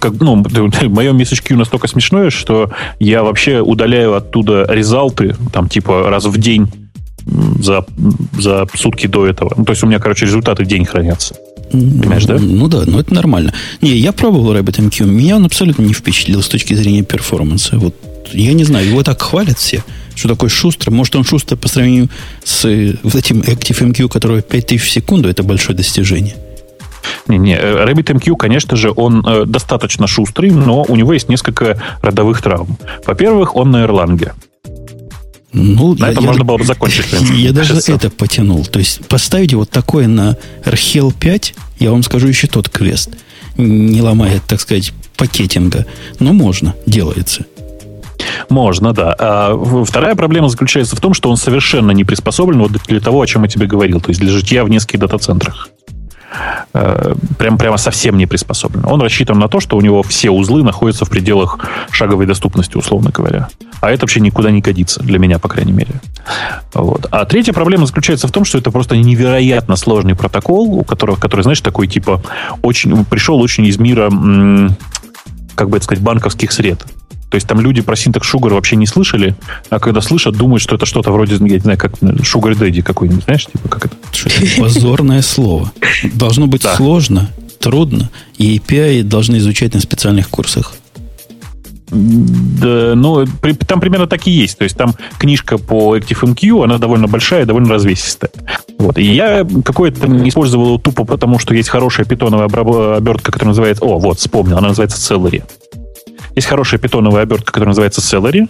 как, 0.00 0.12
ну, 0.20 0.36
мое 0.88 1.12
MessageQ 1.12 1.56
настолько 1.56 1.88
смешное, 1.88 2.30
что 2.30 2.70
я 2.98 3.22
вообще 3.22 3.60
удаляю 3.60 4.14
оттуда 4.14 4.66
резалты, 4.68 5.36
там, 5.52 5.68
типа, 5.68 6.10
раз 6.10 6.24
в 6.24 6.38
день 6.38 6.68
за, 7.26 7.84
за 8.38 8.66
сутки 8.74 9.06
до 9.06 9.26
этого. 9.26 9.52
Ну, 9.56 9.64
то 9.64 9.72
есть 9.72 9.82
у 9.82 9.86
меня, 9.86 9.98
короче, 9.98 10.26
результаты 10.26 10.64
в 10.64 10.66
день 10.66 10.84
хранятся. 10.84 11.34
Понимаешь, 11.70 12.26
да? 12.26 12.36
Ну 12.38 12.68
да, 12.68 12.82
но 12.86 13.00
это 13.00 13.14
нормально. 13.14 13.54
Не, 13.80 13.96
я 13.96 14.12
пробовал 14.12 14.54
RabbitMQ, 14.54 15.06
меня 15.06 15.36
он 15.36 15.46
абсолютно 15.46 15.82
не 15.82 15.94
впечатлил 15.94 16.42
с 16.42 16.48
точки 16.48 16.74
зрения 16.74 17.02
перформанса. 17.02 17.78
Вот 17.78 17.94
я 18.32 18.52
не 18.52 18.64
знаю, 18.64 18.86
его 18.88 19.02
так 19.02 19.20
хвалят 19.22 19.58
все, 19.58 19.82
что 20.14 20.28
такой 20.28 20.48
шустрый. 20.48 20.94
Может, 20.94 21.16
он 21.16 21.24
шустрый 21.24 21.58
по 21.58 21.68
сравнению 21.68 22.08
с 22.44 22.64
э, 22.66 22.94
вот 23.02 23.14
этим 23.14 23.40
ActiveMQ, 23.40 24.08
который 24.08 24.42
5000 24.42 24.82
в 24.82 24.90
секунду, 24.90 25.28
это 25.28 25.42
большое 25.42 25.76
достижение. 25.76 26.34
Не-не, 27.28 27.56
э, 27.56 27.84
RabbitMQ, 27.84 28.36
конечно 28.36 28.76
же, 28.76 28.92
он 28.94 29.24
э, 29.26 29.44
достаточно 29.46 30.06
шустрый, 30.06 30.50
но 30.50 30.84
у 30.86 30.96
него 30.96 31.12
есть 31.12 31.28
несколько 31.28 31.80
родовых 32.02 32.42
травм. 32.42 32.78
Во-первых, 33.06 33.56
он 33.56 33.70
на 33.70 33.84
Erlang. 33.84 34.32
Ну, 35.52 35.94
на 35.94 36.06
я, 36.06 36.12
это 36.12 36.20
я, 36.20 36.26
можно 36.26 36.44
было 36.44 36.56
бы 36.56 36.64
закончить. 36.64 37.06
Я 37.34 37.52
даже 37.52 37.74
это 37.74 38.10
потянул. 38.10 38.64
То 38.64 38.78
есть 38.78 39.06
поставить 39.06 39.52
вот 39.54 39.70
такое 39.70 40.08
на 40.08 40.36
RHEL 40.64 41.14
5, 41.18 41.54
я 41.78 41.90
вам 41.90 42.02
скажу, 42.02 42.28
еще 42.28 42.46
тот 42.46 42.68
квест. 42.68 43.10
Не 43.58 44.00
ломает, 44.00 44.42
так 44.46 44.60
сказать, 44.60 44.92
пакетинга. 45.16 45.86
Но 46.18 46.32
можно, 46.32 46.74
делается. 46.86 47.44
Можно, 48.48 48.92
да. 48.92 49.14
А 49.18 49.84
вторая 49.84 50.14
проблема 50.14 50.48
заключается 50.48 50.96
в 50.96 51.00
том, 51.00 51.12
что 51.12 51.30
он 51.30 51.36
совершенно 51.36 51.90
не 51.90 52.04
приспособлен 52.04 52.60
вот 52.60 52.72
для 52.86 53.00
того, 53.00 53.20
о 53.20 53.26
чем 53.26 53.42
я 53.42 53.48
тебе 53.48 53.66
говорил, 53.66 54.00
то 54.00 54.08
есть 54.08 54.20
для 54.20 54.30
житья 54.30 54.64
в 54.64 54.70
нескольких 54.70 55.00
дата-центрах. 55.00 55.68
Э, 56.74 57.14
прям, 57.38 57.58
прямо 57.58 57.76
совсем 57.76 58.16
не 58.16 58.26
приспособлен. 58.26 58.84
Он 58.86 59.00
рассчитан 59.00 59.38
на 59.38 59.48
то, 59.48 59.60
что 59.60 59.76
у 59.76 59.80
него 59.80 60.02
все 60.02 60.30
узлы 60.30 60.62
находятся 60.62 61.04
в 61.04 61.10
пределах 61.10 61.58
шаговой 61.90 62.26
доступности, 62.26 62.76
условно 62.76 63.10
говоря. 63.10 63.48
А 63.80 63.90
это 63.90 64.02
вообще 64.02 64.20
никуда 64.20 64.50
не 64.50 64.60
годится, 64.60 65.02
для 65.02 65.18
меня, 65.18 65.38
по 65.38 65.48
крайней 65.48 65.72
мере. 65.72 66.00
Вот. 66.72 67.06
А 67.10 67.24
третья 67.24 67.52
проблема 67.52 67.86
заключается 67.86 68.28
в 68.28 68.32
том, 68.32 68.44
что 68.44 68.58
это 68.58 68.70
просто 68.70 68.96
невероятно 68.96 69.76
сложный 69.76 70.14
протокол, 70.14 70.78
у 70.78 70.84
которого, 70.84 71.16
который, 71.16 71.42
знаешь, 71.42 71.60
такой 71.60 71.88
типа 71.88 72.22
очень 72.62 73.04
пришел 73.04 73.40
очень 73.40 73.66
из 73.66 73.78
мира, 73.78 74.10
как 75.54 75.68
бы 75.68 75.76
это 75.76 75.84
сказать, 75.84 76.02
банковских 76.02 76.52
сред. 76.52 76.84
То 77.32 77.36
есть 77.36 77.48
там 77.48 77.62
люди 77.62 77.80
про 77.80 77.96
синтекс 77.96 78.34
Sugar 78.34 78.52
вообще 78.52 78.76
не 78.76 78.86
слышали, 78.86 79.34
а 79.70 79.80
когда 79.80 80.02
слышат, 80.02 80.36
думают, 80.36 80.62
что 80.62 80.74
это 80.76 80.84
что-то 80.84 81.12
вроде, 81.12 81.36
я 81.36 81.40
не 81.40 81.58
знаю, 81.60 81.78
как 81.78 81.94
Sugar 81.94 82.52
Daddy 82.52 82.82
какой-нибудь, 82.82 83.24
знаешь, 83.24 83.46
типа 83.46 83.70
как 83.70 83.86
это? 83.86 83.96
Позорное 84.58 85.22
слово. 85.22 85.72
Должно 86.12 86.46
быть 86.46 86.62
сложно, 86.62 87.30
трудно, 87.58 88.10
и 88.36 88.58
API 88.58 89.02
должны 89.02 89.38
изучать 89.38 89.72
на 89.72 89.80
специальных 89.80 90.28
курсах. 90.28 90.74
Да, 91.88 92.92
ну, 92.96 93.24
при, 93.40 93.54
там 93.54 93.80
примерно 93.80 94.06
так 94.06 94.26
и 94.26 94.30
есть. 94.30 94.58
То 94.58 94.64
есть 94.64 94.76
там 94.76 94.94
книжка 95.18 95.56
по 95.56 95.96
ActiveMQ, 95.96 96.64
она 96.64 96.76
довольно 96.76 97.08
большая, 97.08 97.46
довольно 97.46 97.70
развесистая. 97.70 98.30
Вот. 98.78 98.98
И 98.98 99.04
я 99.04 99.46
какое-то 99.64 100.06
использовал 100.28 100.66
его 100.66 100.78
тупо, 100.78 101.06
потому 101.06 101.38
что 101.38 101.54
есть 101.54 101.70
хорошая 101.70 102.04
питоновая 102.04 102.96
обертка, 102.96 103.32
которая 103.32 103.48
называется... 103.48 103.84
О, 103.84 103.98
вот, 103.98 104.18
вспомнил, 104.18 104.58
она 104.58 104.68
называется 104.68 104.98
Celery. 104.98 105.42
Есть 106.34 106.48
хорошая 106.48 106.80
питоновая 106.80 107.22
обертка, 107.22 107.46
которая 107.46 107.68
называется 107.68 108.00
Celery, 108.00 108.48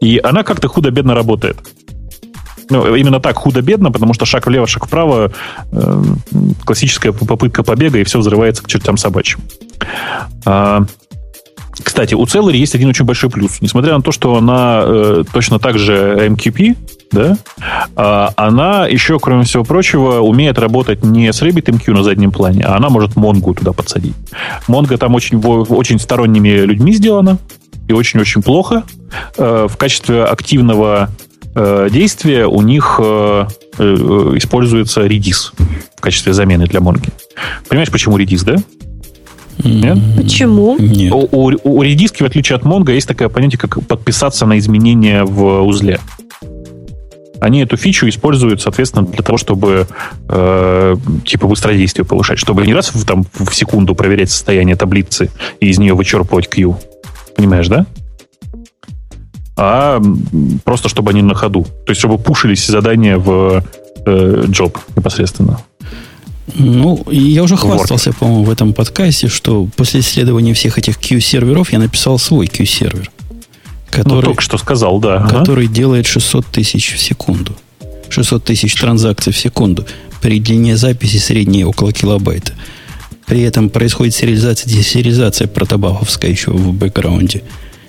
и 0.00 0.20
она 0.22 0.42
как-то 0.42 0.68
худо-бедно 0.68 1.14
работает. 1.14 1.56
Ну, 2.70 2.94
именно 2.94 3.20
так 3.20 3.36
худо-бедно, 3.36 3.92
потому 3.92 4.14
что 4.14 4.24
шаг 4.24 4.46
влево, 4.46 4.66
шаг 4.66 4.86
вправо, 4.86 5.32
э, 5.72 6.02
классическая 6.64 7.12
попытка 7.12 7.62
побега, 7.62 7.98
и 7.98 8.04
все 8.04 8.18
взрывается 8.18 8.62
к 8.62 8.68
чертям 8.68 8.96
собачьим. 8.96 9.40
А, 10.46 10.84
кстати, 11.82 12.14
у 12.14 12.22
Celery 12.24 12.56
есть 12.56 12.74
один 12.74 12.88
очень 12.88 13.04
большой 13.04 13.30
плюс. 13.30 13.60
Несмотря 13.60 13.96
на 13.96 14.02
то, 14.02 14.12
что 14.12 14.36
она 14.36 14.82
э, 14.84 15.24
точно 15.32 15.58
так 15.58 15.78
же 15.78 16.28
MQP, 16.28 16.76
да, 17.14 17.38
э, 17.96 18.28
она 18.36 18.86
еще, 18.86 19.18
кроме 19.18 19.44
всего 19.44 19.64
прочего, 19.64 20.20
умеет 20.20 20.58
работать 20.58 21.04
не 21.04 21.32
с 21.32 21.40
RabbitMQ 21.42 21.92
на 21.92 22.02
заднем 22.02 22.30
плане, 22.30 22.64
а 22.64 22.76
она 22.76 22.90
может 22.90 23.12
Mongo 23.12 23.54
туда 23.54 23.72
подсадить. 23.72 24.14
Mongo 24.68 24.96
там 24.98 25.14
очень, 25.14 25.38
очень 25.40 25.98
сторонними 25.98 26.48
людьми 26.48 26.92
сделана 26.92 27.38
и 27.88 27.92
очень-очень 27.92 28.42
плохо. 28.42 28.84
Э, 29.36 29.66
в 29.68 29.76
качестве 29.76 30.24
активного 30.24 31.10
э, 31.54 31.88
действия 31.90 32.46
у 32.46 32.60
них 32.62 33.00
э, 33.02 33.46
используется 33.78 35.06
Redis 35.06 35.52
в 35.96 36.00
качестве 36.00 36.32
замены 36.32 36.66
для 36.66 36.80
Mongo. 36.80 37.10
Понимаешь, 37.68 37.90
почему 37.90 38.18
Redis, 38.18 38.44
да? 38.44 38.56
Нет? 39.62 39.98
Почему? 40.16 40.76
Нет. 40.78 41.12
У, 41.12 41.28
у, 41.30 41.52
у 41.62 41.82
редиски, 41.82 42.22
в 42.22 42.26
отличие 42.26 42.56
от 42.56 42.62
Mongo, 42.64 42.92
есть 42.92 43.06
такое 43.06 43.28
понятие, 43.28 43.58
как 43.58 43.86
подписаться 43.86 44.46
на 44.46 44.58
изменения 44.58 45.24
в 45.24 45.62
узле. 45.62 46.00
Они 47.40 47.60
эту 47.60 47.76
фичу 47.76 48.08
используют, 48.08 48.62
соответственно, 48.62 49.06
для 49.06 49.22
того, 49.22 49.38
чтобы 49.38 49.86
э, 50.28 50.96
типа 51.24 51.46
быстродействие 51.46 52.04
повышать, 52.04 52.38
чтобы 52.38 52.66
не 52.66 52.74
раз 52.74 52.94
в, 52.94 53.04
там, 53.04 53.24
в 53.32 53.52
секунду 53.54 53.94
проверять 53.94 54.30
состояние 54.30 54.76
таблицы 54.76 55.30
и 55.60 55.68
из 55.68 55.78
нее 55.78 55.94
вычерпывать 55.94 56.48
Q. 56.48 56.76
Понимаешь, 57.36 57.68
да? 57.68 57.86
А 59.56 60.00
просто 60.64 60.88
чтобы 60.88 61.10
они 61.10 61.22
на 61.22 61.34
ходу. 61.34 61.64
То 61.64 61.90
есть, 61.90 61.98
чтобы 62.00 62.18
пушились 62.18 62.66
задания 62.66 63.18
в 63.18 63.62
э, 64.04 64.44
job 64.48 64.78
непосредственно. 64.96 65.60
Ну, 66.54 67.04
я 67.10 67.42
уже 67.42 67.56
хвастался, 67.56 68.12
по-моему, 68.12 68.44
в 68.44 68.50
этом 68.50 68.74
подкасте, 68.74 69.28
что 69.28 69.66
после 69.76 70.00
исследования 70.00 70.52
всех 70.54 70.78
этих 70.78 70.98
Q-серверов 70.98 71.72
я 71.72 71.78
написал 71.78 72.18
свой 72.18 72.46
Q-сервер. 72.46 73.10
Который, 73.94 74.16
ну, 74.16 74.22
только 74.22 74.42
что 74.42 74.58
сказал, 74.58 74.98
да. 74.98 75.20
Который 75.28 75.66
ага. 75.66 75.74
делает 75.74 76.06
600 76.06 76.46
тысяч 76.46 76.94
в 76.94 77.00
секунду. 77.00 77.56
600 78.08 78.44
тысяч 78.44 78.74
транзакций 78.74 79.32
в 79.32 79.36
секунду. 79.36 79.86
При 80.20 80.40
длине 80.40 80.76
записи 80.76 81.18
средней 81.18 81.64
около 81.64 81.92
килобайта. 81.92 82.52
При 83.26 83.42
этом 83.42 83.70
происходит 83.70 84.14
сериализация, 84.14 84.68
десериализация 84.68 85.48
протобафовская 85.48 86.30
еще 86.30 86.50
в 86.50 86.74
бэкграунде. 86.74 87.42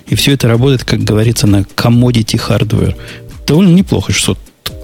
И 0.06 0.14
все 0.14 0.32
это 0.32 0.48
работает, 0.48 0.84
как 0.84 1.00
говорится, 1.00 1.46
на 1.46 1.62
commodity 1.62 2.40
hardware. 2.48 2.96
Довольно 3.46 3.74
неплохо, 3.74 4.12
600 4.12 4.38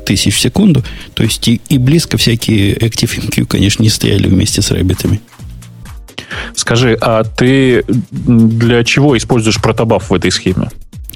тысяч 0.04 0.34
в 0.34 0.40
секунду. 0.40 0.82
То 1.14 1.22
есть 1.22 1.46
и, 1.48 1.60
и 1.68 1.78
близко 1.78 2.16
всякие 2.16 2.74
ActiveMQ, 2.74 3.46
конечно, 3.46 3.82
не 3.82 3.88
стояли 3.88 4.28
вместе 4.28 4.62
с 4.62 4.70
рэббитами. 4.70 5.20
Скажи, 6.54 6.96
а 7.00 7.24
ты 7.24 7.84
для 8.10 8.84
чего 8.84 9.16
используешь 9.16 9.60
протобаф 9.60 10.10
в 10.10 10.14
этой 10.14 10.30
схеме? 10.30 10.70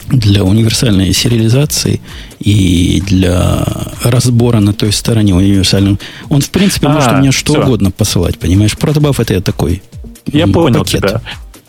Для 0.08 0.44
универсальной 0.44 1.12
сериализации 1.12 2.00
и 2.38 3.02
для 3.06 3.66
разбора 4.02 4.60
на 4.60 4.72
той 4.72 4.92
стороне 4.92 5.34
универсального. 5.34 5.98
Он, 6.28 6.40
в 6.40 6.50
принципе, 6.50 6.86
а, 6.86 6.90
может 6.90 7.12
меня 7.18 7.32
что 7.32 7.54
все. 7.54 7.62
угодно 7.62 7.90
посылать, 7.90 8.38
понимаешь? 8.38 8.76
Протобаф 8.76 9.20
это 9.20 9.34
я 9.34 9.40
такой 9.40 9.82
я 10.26 10.46
понял 10.46 10.80
пакет. 10.80 11.02
тебя. 11.02 11.20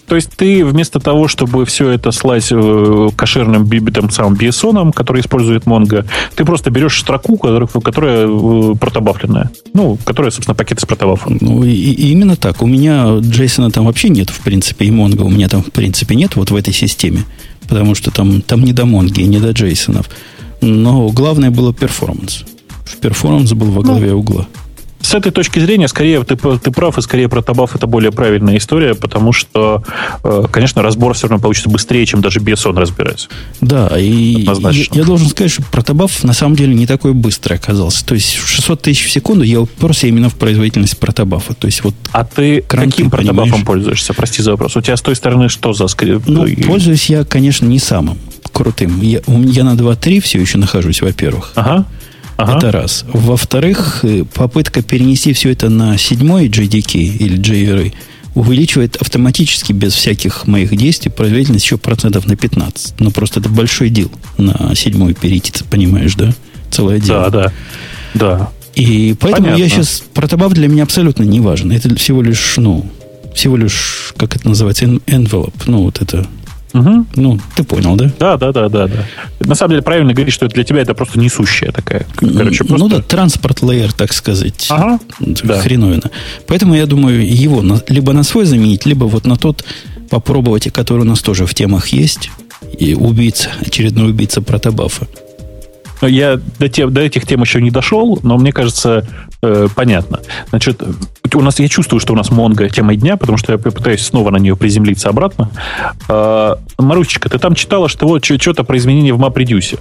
То 0.07 0.15
есть 0.15 0.31
ты 0.38 0.63
вместо 0.63 1.01
того, 1.01 1.27
чтобы 1.27 1.65
все 1.65 1.89
это 1.89 2.11
слать 2.11 2.47
э, 2.49 3.09
кошерным 3.15 3.65
бибитом 3.65 4.09
самым 4.09 4.35
BSON, 4.35 4.93
который 4.93 5.19
использует 5.21 5.65
Mongo, 5.65 6.05
ты 6.33 6.45
просто 6.45 6.71
берешь 6.71 6.97
строку, 6.97 7.38
которая, 7.38 7.67
которая 7.67 8.27
э, 8.27 8.75
протобафленная. 8.79 9.51
Ну, 9.73 9.97
которая, 10.05 10.31
собственно, 10.31 10.55
пакет 10.55 10.79
из 10.79 10.85
протобафа. 10.85 11.29
Ну, 11.41 11.63
и, 11.65 11.71
и 11.71 12.11
именно 12.11 12.38
так. 12.38 12.61
У 12.61 12.67
меня 12.67 13.17
Джейсона 13.19 13.69
там 13.69 13.85
вообще 13.85 14.07
нет, 14.07 14.29
в 14.29 14.39
принципе, 14.39 14.85
и 14.85 14.91
Mongo 14.91 15.23
у 15.23 15.29
меня 15.29 15.49
там, 15.49 15.61
в 15.61 15.71
принципе, 15.71 16.15
нет 16.15 16.38
вот 16.38 16.51
в 16.51 16.55
этой 16.55 16.73
системе. 16.73 17.25
Потому 17.68 17.95
что 17.95 18.11
там, 18.11 18.41
там 18.41 18.63
не 18.63 18.74
до 18.74 18.86
Монги, 18.86 19.22
не 19.22 19.39
до 19.39 19.51
Джейсонов. 19.51 20.09
Но 20.61 21.09
главное 21.09 21.51
было 21.51 21.74
перформанс. 21.74 22.45
Перформанс 23.01 23.53
был 23.53 23.72
во 23.72 23.82
главе 23.82 24.11
ну, 24.11 24.20
угла 24.20 24.47
с 25.07 25.13
этой 25.13 25.31
точки 25.31 25.59
зрения, 25.59 25.87
скорее 25.87 26.21
ты, 26.25 26.35
ты 26.35 26.71
прав, 26.71 26.97
и 26.97 27.01
скорее 27.01 27.29
protobuf 27.29 27.75
это 27.75 27.87
более 27.87 28.11
правильная 28.11 28.57
история, 28.57 28.93
потому 28.93 29.31
что, 29.31 29.81
э, 30.21 30.43
конечно, 30.51 30.81
разбор 30.81 31.13
все 31.13 31.27
равно 31.27 31.41
получится 31.41 31.69
быстрее, 31.69 32.05
чем 32.05 32.21
даже 32.21 32.41
BSON 32.41 32.77
разбирается. 32.77 33.29
Да, 33.61 33.87
и 33.97 34.41
я, 34.41 34.85
я 34.91 35.03
должен 35.05 35.29
сказать, 35.29 35.53
что 35.53 35.63
protobuf 35.63 36.25
на 36.25 36.33
самом 36.33 36.57
деле 36.57 36.73
не 36.73 36.85
такой 36.85 37.13
быстрый 37.13 37.53
оказался. 37.53 38.05
То 38.05 38.15
есть 38.15 38.35
600 38.35 38.81
тысяч 38.81 39.05
в 39.05 39.09
секунду 39.09 39.45
я 39.45 39.61
уперся 39.61 40.09
именно 40.09 40.29
в 40.29 40.35
производительность 40.35 40.97
протобафа. 40.97 41.53
То 41.53 41.67
есть 41.67 41.85
вот 41.85 41.95
а 42.11 42.25
ты 42.25 42.61
каким 42.61 43.09
протобафом 43.09 43.63
пользуешься? 43.63 44.13
Прости 44.13 44.41
за 44.41 44.51
вопрос. 44.51 44.75
У 44.75 44.81
тебя 44.81 44.97
с 44.97 45.01
той 45.01 45.15
стороны 45.15 45.47
что 45.47 45.71
за 45.71 45.87
скрипт? 45.87 46.27
Ну, 46.27 46.45
пользуюсь 46.65 47.09
я, 47.09 47.23
конечно, 47.23 47.65
не 47.65 47.79
самым 47.79 48.17
крутым. 48.51 49.01
Я, 49.01 49.21
я 49.25 49.63
на 49.63 49.75
2.3 49.75 50.19
все 50.19 50.41
еще 50.41 50.57
нахожусь, 50.57 51.01
во-первых. 51.01 51.53
Ага. 51.55 51.85
Ага. 52.38 52.57
Это 52.57 52.71
раз. 52.71 53.03
Во-вторых, 53.11 53.99
э, 54.03 54.23
попытка 54.31 54.81
перенести 54.81 55.33
все 55.33 55.51
это 55.51 55.69
на 55.69 55.97
седьмой 55.97 56.47
JDK 56.47 56.99
или 56.99 57.38
JRA 57.38 57.93
увеличивает 58.35 58.95
автоматически, 58.97 59.73
без 59.73 59.93
всяких 59.93 60.45
моих 60.45 60.75
действий, 60.77 61.09
производительность 61.09 61.65
еще 61.65 61.77
процентов 61.77 62.27
на 62.27 62.35
15. 62.35 62.99
Ну, 62.99 63.09
просто 63.09 63.39
это 63.39 63.49
большой 63.49 63.89
дел 63.89 64.11
на 64.38 64.75
седьмой 64.75 65.15
перейти, 65.15 65.51
ты 65.51 65.63
понимаешь, 65.63 66.13
да? 66.13 66.31
Целое 66.69 66.99
дело. 66.99 67.31
Да, 67.31 67.43
да. 67.43 67.53
Да. 68.13 68.51
И 68.75 69.15
поэтому 69.19 69.47
Понятно. 69.47 69.63
я 69.63 69.69
сейчас... 69.69 70.03
Протобаф 70.13 70.53
для 70.53 70.67
меня 70.67 70.83
абсолютно 70.83 71.23
не 71.23 71.39
важен. 71.39 71.71
Это 71.71 71.95
всего 71.95 72.21
лишь, 72.21 72.55
ну, 72.57 72.85
всего 73.33 73.57
лишь, 73.57 74.13
как 74.17 74.35
это 74.35 74.47
называется, 74.47 74.85
envelope. 74.85 75.53
Ну, 75.65 75.83
вот 75.83 75.99
это 76.01 76.27
Угу. 76.74 77.05
Ну, 77.15 77.39
ты 77.55 77.63
понял, 77.63 77.95
да? 77.95 78.11
Да, 78.20 78.38
да, 78.38 78.51
да, 78.51 78.70
да, 78.70 78.88
да. 78.88 79.05
На 79.39 79.55
самом 79.55 79.72
деле 79.72 79.82
правильно 79.82 80.13
говорить, 80.13 80.34
что 80.34 80.47
для 80.47 80.63
тебя 80.63 80.82
это 80.82 80.93
просто 80.93 81.20
несущая 81.20 81.72
такая. 81.72 82.05
Короче, 82.15 82.63
просто... 82.63 82.78
Ну 82.78 82.89
да, 82.89 83.01
транспорт 83.01 83.61
лейер, 83.61 83.93
так 83.93 84.13
сказать. 84.13 84.68
Ага. 84.70 84.99
Да. 85.20 85.59
Хреновина. 85.59 86.11
Поэтому 86.45 86.76
я 86.76 86.86
думаю, 86.86 87.26
его 87.28 87.61
на, 87.61 87.82
либо 87.88 88.13
на 88.13 88.24
свой 88.24 88.45
заменить, 88.45 88.86
либо 88.86 89.05
вот 89.05 89.26
на 89.26 89.38
тот 89.38 89.63
попробовать, 90.09 90.72
который 90.72 91.01
у 91.01 91.05
нас 91.05 91.22
тоже 91.22 91.45
в 91.45 91.53
темах 91.53 91.89
есть. 91.89 92.30
И 92.78 92.93
убийца, 92.93 93.49
очередной 93.65 94.09
убийца 94.09 94.41
протобафа. 94.41 95.07
Я 96.01 96.39
до, 96.59 96.69
те, 96.69 96.87
до 96.87 97.01
этих 97.01 97.25
тем 97.25 97.41
еще 97.41 97.61
не 97.61 97.71
дошел, 97.71 98.19
но 98.23 98.37
мне 98.37 98.51
кажется, 98.51 99.07
э, 99.41 99.67
понятно. 99.75 100.19
Значит, 100.49 100.81
у 101.33 101.41
нас 101.41 101.59
я 101.59 101.67
чувствую, 101.67 101.99
что 101.99 102.13
у 102.13 102.15
нас 102.15 102.29
Монго 102.29 102.69
тема 102.69 102.95
дня, 102.95 103.17
потому 103.17 103.37
что 103.37 103.53
я 103.53 103.57
пытаюсь 103.57 104.05
снова 104.05 104.29
на 104.29 104.37
нее 104.37 104.55
приземлиться 104.55 105.09
обратно. 105.09 105.49
Э, 106.09 106.55
Марусечка, 106.77 107.29
ты 107.29 107.39
там 107.39 107.55
читала, 107.55 107.89
что 107.89 108.07
вот 108.07 108.23
что-то 108.23 108.63
про 108.63 108.77
изменения 108.77 109.13
в 109.13 109.21
MapReduce. 109.21 109.79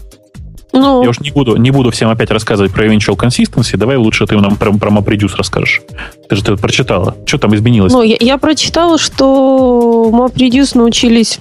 Ну. 0.73 1.03
Я 1.03 1.11
уж 1.11 1.21
не 1.21 1.31
буду, 1.31 1.57
не 1.57 1.71
буду 1.71 1.91
всем 1.91 2.11
опять 2.11 2.31
рассказывать 2.31 2.73
про 2.73 2.87
eventual 2.87 3.17
consistency. 3.17 3.77
Давай 3.77 3.97
лучше 3.97 4.27
ты 4.27 4.37
нам 4.37 4.57
про, 4.57 4.73
про 4.73 4.91
MapReduce 4.91 5.35
расскажешь. 5.37 5.83
Ты 6.29 6.37
же 6.37 6.45
ты 6.45 6.57
прочитала. 6.57 7.17
Что 7.25 7.39
там 7.39 7.55
изменилось? 7.55 7.93
Ну, 7.93 8.03
я, 8.03 8.17
я 8.21 8.37
прочитала, 8.37 8.99
что 8.99 10.11
MapReduce 10.13 10.77
научились 10.77 11.39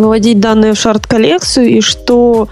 выводить 0.00 0.40
данные 0.40 0.74
в 0.74 0.78
шарт-коллекцию, 0.78 1.68
и 1.68 1.80
что 1.80 2.48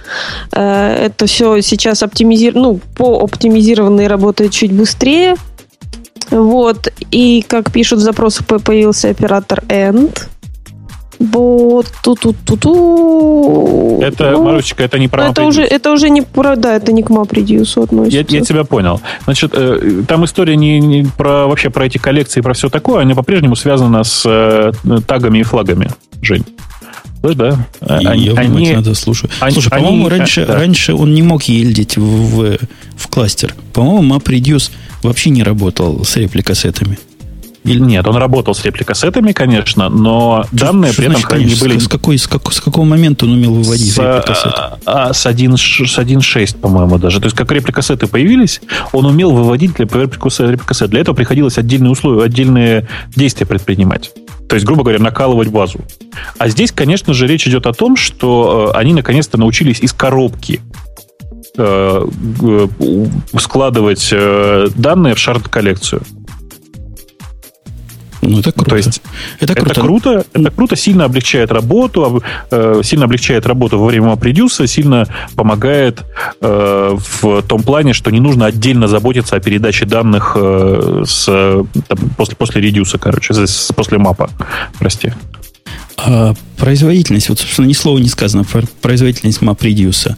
э, 0.53 1.07
это 1.07 1.27
все 1.27 1.61
сейчас 1.61 2.03
оптимизир... 2.03 2.55
ну, 2.55 2.81
по 2.97 3.21
оптимизированной 3.21 4.07
работает 4.07 4.53
чуть 4.53 4.73
быстрее. 4.73 5.37
Вот. 6.31 6.93
И, 7.11 7.45
как 7.47 7.71
пишут 7.71 7.99
в 7.99 8.03
запросах, 8.03 8.47
появился 8.47 9.11
оператор 9.11 9.63
end. 9.69 10.29
Вот, 11.19 11.87
ту 12.03 12.17
ту 12.17 12.33
ту 12.33 12.57
ту 12.57 14.01
Это, 14.03 14.33
ну, 14.33 14.43
Марусечка, 14.43 14.83
это 14.83 14.99
не 14.99 15.07
про 15.07 15.29
это 15.29 15.45
уже, 15.45 15.63
это 15.63 15.93
уже 15.93 16.11
не 16.11 16.23
про, 16.23 16.57
да, 16.57 16.75
это 16.75 16.91
не 16.91 17.05
к 17.05 17.11
MapReduce 17.11 17.85
относится. 17.85 18.19
Я, 18.19 18.25
я 18.29 18.41
тебя 18.45 18.65
понял. 18.65 19.01
Значит, 19.25 19.53
э, 19.55 20.03
там 20.09 20.25
история 20.25 20.57
не, 20.57 20.81
не 20.81 21.05
про 21.17 21.47
вообще 21.47 21.71
про 21.71 21.87
эти 21.87 21.99
коллекции, 21.99 22.41
про 22.41 22.55
все 22.55 22.71
такое, 22.71 23.03
она 23.03 23.15
по-прежнему 23.15 23.55
связана 23.55 24.03
с 24.03 24.25
э, 24.27 24.73
тагами 25.07 25.39
и 25.39 25.43
флагами, 25.45 25.91
Жень. 26.23 26.45
Да, 27.23 27.35
да. 27.35 27.67
Они, 27.81 28.27
я 28.27 28.33
они, 28.35 28.73
надо 28.73 28.95
слушаю. 28.95 29.31
Они, 29.41 29.53
Слушай, 29.53 29.71
по-моему, 29.71 30.09
раньше, 30.09 30.45
да. 30.45 30.55
раньше 30.55 30.95
он 30.95 31.15
не 31.15 31.23
мог 31.23 31.45
ельдить 31.45 31.97
в, 31.97 32.03
в, 32.03 32.59
в 32.97 33.09
кластер. 33.09 33.55
По-моему, 33.73 34.17
MapReduce 34.17 34.71
вообще 35.03 35.31
не 35.31 35.43
работал 35.43 36.05
с 36.05 36.17
репликассетами. 36.17 36.99
Или... 37.65 37.79
Нет, 37.79 38.07
он 38.07 38.17
работал 38.17 38.55
с 38.55 38.65
репликассетами, 38.65 39.33
конечно, 39.33 39.89
но 39.89 40.45
что, 40.49 40.57
данные 40.57 40.93
что 40.93 41.03
при 41.03 41.11
этом 41.11 41.21
значит, 41.21 41.31
конечно, 41.31 41.69
были... 41.69 41.79
С, 41.79 41.89
какой, 41.89 42.19
с, 42.19 42.27
как, 42.27 42.53
с 42.53 42.61
какого 42.61 42.85
момента 42.85 43.25
он 43.25 43.33
умел 43.33 43.55
выводить 43.55 43.93
с, 43.93 43.99
репликассеты? 43.99 44.61
А, 44.85 45.13
с 45.13 45.27
1.6, 45.27 46.59
по-моему, 46.59 46.99
даже. 46.99 47.21
То 47.21 47.27
есть, 47.27 47.37
как 47.37 47.53
репликассеты 47.53 48.09
появились, 48.09 48.61
он 48.93 49.07
умел 49.07 49.31
выводить 49.31 49.75
для 49.75 49.85
репликассет. 49.85 50.91
Для 50.91 51.01
этого 51.01 51.15
приходилось 51.15 51.57
отдельные 51.57 51.91
условия, 51.91 52.25
отдельные 52.25 52.89
действия 53.15 53.47
предпринимать. 53.47 54.11
То 54.49 54.57
есть, 54.57 54.67
грубо 54.67 54.83
говоря, 54.83 54.99
накалывать 54.99 55.49
базу. 55.49 55.81
А 56.39 56.49
здесь, 56.49 56.73
конечно 56.73 57.15
же, 57.15 57.27
речь 57.27 57.47
идет 57.47 57.67
о 57.67 57.73
том, 57.73 57.97
что 57.97 58.73
э, 58.75 58.79
они 58.79 58.93
наконец-то 58.93 59.39
научились 59.39 59.81
из 59.81 59.93
коробки 59.93 60.61
э, 61.57 62.07
складывать 63.39 64.11
э, 64.13 64.67
данные 64.75 65.15
в 65.15 65.19
шарт-коллекцию. 65.19 66.03
Ну, 68.23 68.39
это 68.39 68.53
круто. 68.53 68.71
То 68.71 68.77
есть 68.77 69.03
это 69.41 69.55
круто. 69.55 69.71
Это 69.73 69.81
круто, 69.81 70.25
это 70.33 70.51
круто 70.53 70.77
сильно 70.77 71.05
облегчает 71.05 71.51
работу, 71.51 72.23
э, 72.53 72.81
сильно 72.85 73.07
облегчает 73.07 73.47
работу 73.47 73.81
во 73.81 73.87
время 73.87 74.13
MapReduce, 74.13 74.67
сильно 74.69 75.09
помогает 75.35 76.03
э, 76.41 76.97
в 76.97 77.43
том 77.43 77.65
плане, 77.65 77.93
что 77.93 78.11
не 78.11 78.21
нужно 78.21 78.47
отдельно 78.47 78.87
заботиться 78.87 79.35
о 79.35 79.41
передаче 79.41 79.87
данных 79.87 80.37
э, 80.37 81.03
с, 81.05 81.25
там, 81.27 81.99
после, 82.17 82.37
после 82.37 82.63
редюса, 82.63 82.97
короче, 82.99 83.35
с, 83.35 83.73
после 83.75 83.99
мапа, 83.99 84.31
прости. 84.79 85.13
А 85.97 86.35
производительность, 86.59 87.29
вот, 87.29 87.41
собственно, 87.41 87.67
ни 87.67 87.73
слова 87.73 87.99
не 87.99 88.09
сказано 88.09 88.45
про 88.45 88.63
производительность 88.81 89.43
MapReduce 89.43 90.15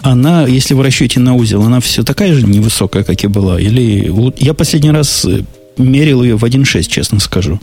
она, 0.00 0.46
если 0.46 0.74
вы 0.74 0.84
расчете 0.84 1.18
на 1.18 1.34
узел, 1.34 1.62
она 1.64 1.80
все 1.80 2.04
такая 2.04 2.32
же 2.32 2.46
невысокая, 2.46 3.02
как 3.02 3.24
и 3.24 3.26
была? 3.26 3.60
Или 3.60 4.12
я 4.38 4.54
последний 4.54 4.92
раз 4.92 5.26
мерил 5.78 6.22
ее 6.22 6.36
в 6.36 6.44
1.6, 6.44 6.82
честно 6.82 7.20
скажу. 7.20 7.60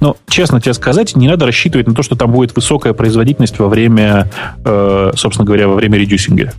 Но, 0.00 0.16
честно 0.28 0.60
тебе 0.60 0.74
сказать, 0.74 1.16
не 1.16 1.28
надо 1.28 1.46
рассчитывать 1.46 1.86
на 1.86 1.94
то, 1.94 2.02
что 2.02 2.16
там 2.16 2.32
будет 2.32 2.54
высокая 2.54 2.92
производительность 2.92 3.58
во 3.58 3.68
время, 3.68 4.30
э, 4.64 5.12
собственно 5.16 5.46
говоря, 5.46 5.68
во 5.68 5.74
время 5.74 5.98
редюсинга. 5.98 6.52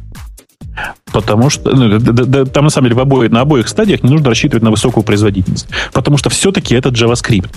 Потому 1.11 1.49
что 1.49 1.75
ну, 1.75 1.99
да, 1.99 2.11
да, 2.11 2.45
там 2.45 2.65
на 2.65 2.69
самом 2.69 2.89
деле 2.89 2.95
в 2.95 2.99
обоих, 2.99 3.31
на 3.31 3.41
обоих 3.41 3.67
стадиях 3.67 4.03
не 4.03 4.09
нужно 4.09 4.29
рассчитывать 4.29 4.63
на 4.63 4.71
высокую 4.71 5.03
производительность. 5.03 5.67
Потому 5.93 6.17
что 6.17 6.29
все-таки 6.29 6.75
это 6.75 6.89
JavaScript. 6.89 7.49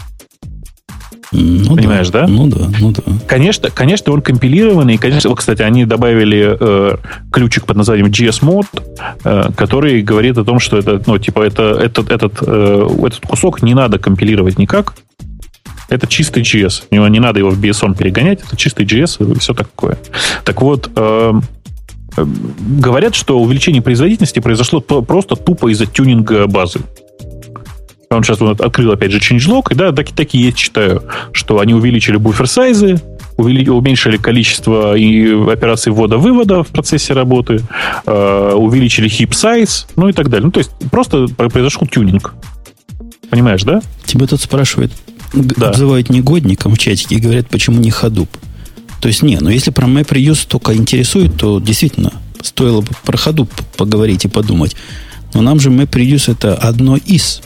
Ну, 1.32 1.76
Понимаешь, 1.76 2.08
да. 2.08 2.22
да? 2.22 2.26
Ну 2.26 2.48
да, 2.48 2.68
ну 2.80 2.90
да. 2.90 3.02
Конечно, 3.26 3.70
конечно, 3.70 4.12
он 4.12 4.20
компилированный. 4.20 4.98
Конечно, 4.98 5.34
кстати, 5.36 5.62
они 5.62 5.84
добавили 5.84 6.56
э, 6.58 6.96
ключик 7.30 7.66
под 7.66 7.76
названием 7.76 8.08
GSMod, 8.08 8.66
э, 9.22 9.50
который 9.56 10.02
говорит 10.02 10.38
о 10.38 10.44
том, 10.44 10.58
что 10.58 10.76
это, 10.76 11.00
ну, 11.06 11.18
типа, 11.18 11.42
это, 11.42 11.62
этот, 11.62 12.10
этот, 12.10 12.38
э, 12.42 12.88
этот 13.06 13.20
кусок 13.26 13.62
не 13.62 13.74
надо 13.74 13.98
компилировать 13.98 14.58
никак. 14.58 14.94
Это 15.88 16.06
чистый 16.06 16.42
JS. 16.42 16.84
Не, 16.90 16.98
не 17.10 17.20
надо 17.20 17.38
его 17.40 17.50
в 17.50 17.60
BSON 17.60 17.96
перегонять. 17.96 18.40
Это 18.44 18.56
чистый 18.56 18.84
JS 18.84 19.34
и 19.36 19.38
все 19.38 19.54
такое. 19.54 19.98
Так 20.44 20.62
вот, 20.62 20.90
э, 20.96 21.32
э, 22.16 22.26
говорят, 22.80 23.14
что 23.14 23.40
увеличение 23.40 23.82
производительности 23.82 24.40
произошло 24.40 24.80
просто 24.80 25.36
тупо 25.36 25.68
из-за 25.70 25.86
тюнинга 25.86 26.48
базы. 26.48 26.80
Он 28.12 28.24
сейчас 28.24 28.40
вот 28.40 28.60
открыл, 28.60 28.90
опять 28.90 29.12
же, 29.12 29.18
changelog, 29.18 29.66
и 29.70 29.76
да, 29.76 29.92
так, 29.92 30.10
так 30.10 30.34
и 30.34 30.38
есть, 30.38 30.56
читаю, 30.56 31.04
что 31.30 31.60
они 31.60 31.74
увеличили 31.74 32.16
буфер-сайзы, 32.16 33.00
уменьшили 33.36 34.16
количество 34.16 34.96
и 34.96 35.30
операций 35.48 35.92
ввода-вывода 35.92 36.64
в 36.64 36.68
процессе 36.68 37.14
работы, 37.14 37.62
э, 38.06 38.52
увеличили 38.56 39.08
heap 39.08 39.30
size, 39.30 39.86
ну 39.94 40.08
и 40.08 40.12
так 40.12 40.28
далее. 40.28 40.46
Ну, 40.46 40.50
то 40.50 40.58
есть 40.58 40.72
просто 40.90 41.28
произошел 41.28 41.86
тюнинг. 41.86 42.34
Понимаешь, 43.30 43.62
да? 43.62 43.80
Тебя 44.04 44.26
тут 44.26 44.40
спрашивают, 44.40 44.90
да. 45.32 45.68
обзывают 45.68 46.10
негодником 46.10 46.74
в 46.74 46.78
чатике 46.78 47.14
и 47.14 47.20
говорят, 47.20 47.48
почему 47.48 47.78
не 47.78 47.92
ходуп. 47.92 48.28
То 49.00 49.06
есть, 49.06 49.22
не, 49.22 49.38
но 49.38 49.50
если 49.50 49.70
про 49.70 49.86
MapReuse 49.86 50.48
только 50.48 50.74
интересует, 50.74 51.36
то 51.36 51.60
действительно 51.60 52.12
стоило 52.42 52.80
бы 52.80 52.88
про 53.04 53.16
ходу 53.16 53.46
поговорить 53.76 54.24
и 54.24 54.28
подумать. 54.28 54.74
Но 55.32 55.42
нам 55.42 55.60
же 55.60 55.70
MapReduce 55.70 56.32
это 56.32 56.56
одно 56.56 56.96
из 56.96 57.40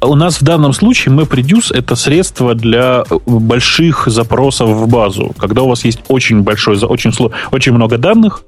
у 0.00 0.14
нас 0.14 0.40
в 0.40 0.44
данном 0.44 0.72
случае 0.72 1.14
MapReduce– 1.14 1.72
это 1.74 1.96
средство 1.96 2.54
для 2.54 3.04
больших 3.26 4.06
запросов 4.06 4.70
в 4.70 4.88
базу. 4.88 5.34
Когда 5.38 5.62
у 5.62 5.68
вас 5.68 5.84
есть 5.84 6.00
очень 6.08 6.42
большой, 6.42 6.76
очень, 6.78 7.12
очень 7.50 7.72
много 7.72 7.98
данных, 7.98 8.42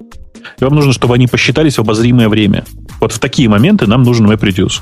и 0.59 0.63
вам 0.63 0.75
нужно, 0.75 0.93
чтобы 0.93 1.15
они 1.15 1.27
посчитались 1.27 1.77
в 1.77 1.81
обозримое 1.81 2.29
время. 2.29 2.65
Вот 2.99 3.11
в 3.11 3.19
такие 3.19 3.49
моменты 3.49 3.87
нам 3.87 4.03
нужен 4.03 4.29
MapReduce. 4.29 4.81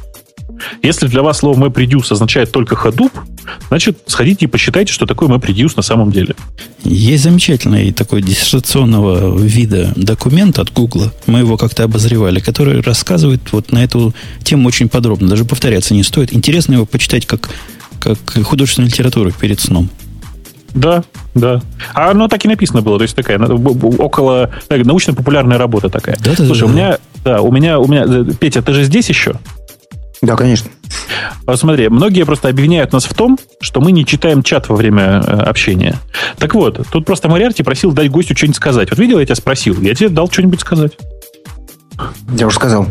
Если 0.81 1.07
для 1.07 1.21
вас 1.21 1.39
слово 1.39 1.67
MapReduce 1.67 2.11
означает 2.11 2.51
только 2.51 2.75
Hadoop, 2.75 3.11
значит, 3.67 3.99
сходите 4.07 4.45
и 4.45 4.47
посчитайте, 4.47 4.93
что 4.93 5.05
такое 5.05 5.29
MapReduce 5.29 5.73
на 5.75 5.83
самом 5.83 6.11
деле. 6.11 6.35
Есть 6.83 7.23
замечательный 7.23 7.91
такой 7.91 8.21
диссертационного 8.21 9.37
вида 9.37 9.93
документ 9.95 10.59
от 10.59 10.71
Google, 10.71 11.11
мы 11.27 11.39
его 11.39 11.57
как-то 11.57 11.83
обозревали, 11.83 12.39
который 12.39 12.81
рассказывает 12.81 13.41
вот 13.51 13.71
на 13.71 13.83
эту 13.83 14.13
тему 14.43 14.67
очень 14.67 14.89
подробно, 14.89 15.27
даже 15.27 15.45
повторяться 15.45 15.93
не 15.93 16.03
стоит. 16.03 16.33
Интересно 16.33 16.73
его 16.73 16.85
почитать 16.85 17.25
как, 17.25 17.49
как 17.99 18.17
художественную 18.43 18.91
литературу 18.91 19.31
перед 19.31 19.59
сном. 19.59 19.89
Да, 20.75 21.03
да. 21.33 21.61
А 21.93 22.11
оно 22.11 22.27
так 22.27 22.43
и 22.43 22.49
написано 22.49 22.81
было, 22.81 22.97
то 22.97 23.03
есть 23.03 23.15
такая 23.15 23.39
около 23.39 24.51
научно-популярная 24.69 25.57
работа 25.57 25.89
такая. 25.89 26.17
Да, 26.23 26.35
Слушай, 26.35 26.59
да, 26.59 26.65
у 26.65 26.69
меня, 26.69 26.97
да, 27.23 27.41
у 27.41 27.51
меня, 27.51 27.79
у 27.79 27.87
меня, 27.87 28.25
Петя, 28.39 28.61
ты 28.61 28.73
же 28.73 28.83
здесь 28.83 29.07
еще? 29.07 29.35
Да, 30.21 30.35
конечно. 30.35 30.69
Смотри, 31.55 31.89
многие 31.89 32.23
просто 32.23 32.49
обвиняют 32.49 32.93
нас 32.93 33.05
в 33.05 33.13
том, 33.13 33.37
что 33.61 33.81
мы 33.81 33.91
не 33.91 34.05
читаем 34.05 34.43
чат 34.43 34.69
во 34.69 34.75
время 34.75 35.21
э, 35.25 35.37
общения. 35.43 35.95
Так 36.37 36.55
вот, 36.55 36.87
тут 36.91 37.05
просто 37.05 37.29
Мариарти 37.29 37.63
просил 37.63 37.91
дать 37.91 38.09
гостю 38.09 38.35
что-нибудь 38.35 38.57
сказать. 38.57 38.89
Вот 38.89 38.99
видел, 38.99 39.19
я 39.19 39.25
тебя 39.25 39.35
спросил, 39.35 39.79
я 39.81 39.93
тебе 39.93 40.09
дал 40.09 40.29
что-нибудь 40.29 40.61
сказать. 40.61 40.93
Я 42.37 42.47
уже 42.47 42.55
сказал. 42.55 42.87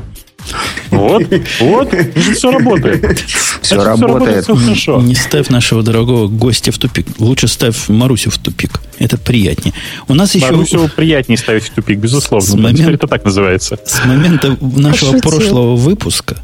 Вот, 0.90 1.22
вот, 1.60 1.94
все 2.34 2.50
работает. 2.50 3.18
Все 3.62 3.82
работает. 3.82 4.44
Все 4.44 4.54
хорошо. 4.54 5.00
Не 5.00 5.14
ставь 5.14 5.48
нашего 5.48 5.82
дорогого 5.82 6.28
гостя 6.28 6.70
в 6.70 6.78
тупик. 6.78 7.06
Лучше 7.18 7.48
ставь 7.48 7.88
Марусю 7.88 8.30
в 8.30 8.38
тупик. 8.38 8.80
Это 8.98 9.16
приятнее. 9.16 9.74
У 10.06 10.14
нас 10.14 10.34
еще... 10.34 10.52
Марусю 10.52 10.88
приятнее 10.94 11.38
ставить 11.38 11.64
в 11.64 11.70
тупик, 11.70 11.98
безусловно. 11.98 12.46
С 12.46 12.54
момент... 12.54 12.78
Теперь 12.78 12.94
это 12.94 13.06
так 13.06 13.24
называется. 13.24 13.78
С 13.84 14.04
момента 14.04 14.56
нашего 14.60 15.12
Пошутил. 15.12 15.20
прошлого 15.20 15.76
выпуска, 15.76 16.36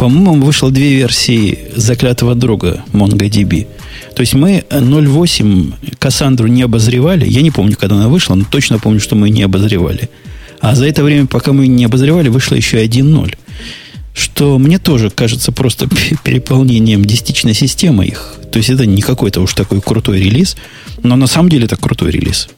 по-моему, 0.00 0.46
вышло 0.46 0.70
две 0.70 0.94
версии 0.94 1.58
заклятого 1.76 2.34
друга 2.34 2.82
MongoDB. 2.94 3.66
То 4.16 4.20
есть 4.20 4.32
мы 4.32 4.64
0.8 4.70 5.74
Кассандру 5.98 6.46
не 6.46 6.62
обозревали. 6.62 7.28
Я 7.28 7.42
не 7.42 7.50
помню, 7.50 7.76
когда 7.78 7.96
она 7.96 8.08
вышла, 8.08 8.34
но 8.34 8.46
точно 8.50 8.78
помню, 8.78 8.98
что 8.98 9.14
мы 9.14 9.28
не 9.28 9.42
обозревали. 9.42 10.08
А 10.60 10.74
за 10.74 10.86
это 10.86 11.04
время, 11.04 11.26
пока 11.26 11.52
мы 11.52 11.66
не 11.66 11.84
обозревали, 11.84 12.30
вышло 12.30 12.54
еще 12.54 12.82
1.0. 12.82 13.36
Что 14.14 14.58
мне 14.58 14.78
тоже 14.78 15.10
кажется 15.10 15.52
просто 15.52 15.86
переполнением 16.24 17.04
десятичной 17.04 17.52
системы 17.52 18.06
их. 18.06 18.36
То 18.50 18.56
есть 18.56 18.70
это 18.70 18.86
не 18.86 19.02
какой-то 19.02 19.42
уж 19.42 19.52
такой 19.52 19.82
крутой 19.82 20.20
релиз, 20.20 20.56
но 21.02 21.16
на 21.16 21.26
самом 21.26 21.50
деле 21.50 21.66
это 21.66 21.76
крутой 21.76 22.12
релиз. 22.12 22.48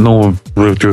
Ну, 0.00 0.34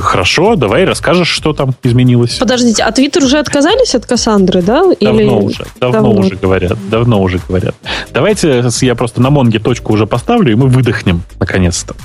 хорошо, 0.02 0.56
давай 0.56 0.84
расскажешь, 0.84 1.30
что 1.30 1.54
там 1.54 1.74
изменилось. 1.82 2.36
Подождите, 2.36 2.84
а 2.84 2.92
Твиттер 2.92 3.24
уже 3.24 3.40
отказались 3.40 3.96
от 3.96 4.06
Кассандры, 4.06 4.62
да? 4.62 4.84
Давно 5.00 5.22
Или... 5.22 5.30
уже, 5.30 5.66
давно, 5.80 6.02
давно 6.02 6.20
уже 6.20 6.36
говорят, 6.36 6.78
давно 6.90 7.22
уже 7.22 7.40
говорят. 7.48 7.76
Давайте 8.14 8.64
я 8.82 8.96
просто 8.96 9.22
на 9.22 9.30
Монге 9.30 9.60
точку 9.60 9.94
уже 9.94 10.08
поставлю, 10.08 10.52
и 10.52 10.56
мы 10.56 10.68
выдохнем, 10.68 11.22
наконец-то. 11.40 11.96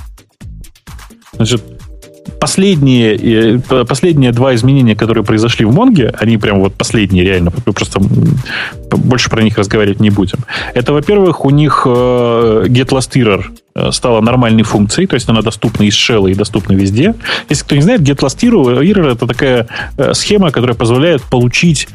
Значит, 1.33 1.61
последние, 2.39 3.59
последние 3.85 4.31
два 4.31 4.55
изменения, 4.55 4.95
которые 4.95 5.23
произошли 5.23 5.65
в 5.65 5.73
Монге, 5.73 6.13
они 6.17 6.37
прям 6.37 6.59
вот 6.59 6.73
последние 6.73 7.25
реально, 7.25 7.51
просто 7.51 7.99
больше 8.91 9.29
про 9.29 9.43
них 9.43 9.57
разговаривать 9.57 9.99
не 9.99 10.09
будем. 10.09 10.39
Это, 10.73 10.93
во-первых, 10.93 11.43
у 11.45 11.49
них 11.49 11.83
э, 11.85 12.65
Get 12.67 12.89
Last 12.89 13.11
Error 13.15 13.43
э, 13.45 13.62
стала 13.91 14.21
нормальной 14.21 14.63
функцией, 14.63 15.07
то 15.07 15.15
есть 15.15 15.29
она 15.29 15.41
доступна 15.41 15.83
из 15.83 15.93
shell 15.93 16.29
и 16.29 16.35
доступна 16.35 16.73
везде. 16.73 17.15
Если 17.49 17.63
кто 17.63 17.75
не 17.75 17.81
знает, 17.81 18.01
Get 18.01 18.19
Last 18.19 18.39
Error 18.41 19.11
это 19.11 19.27
такая 19.27 19.67
э, 19.97 20.13
схема, 20.13 20.51
которая 20.51 20.75
позволяет 20.75 21.21
получить 21.23 21.87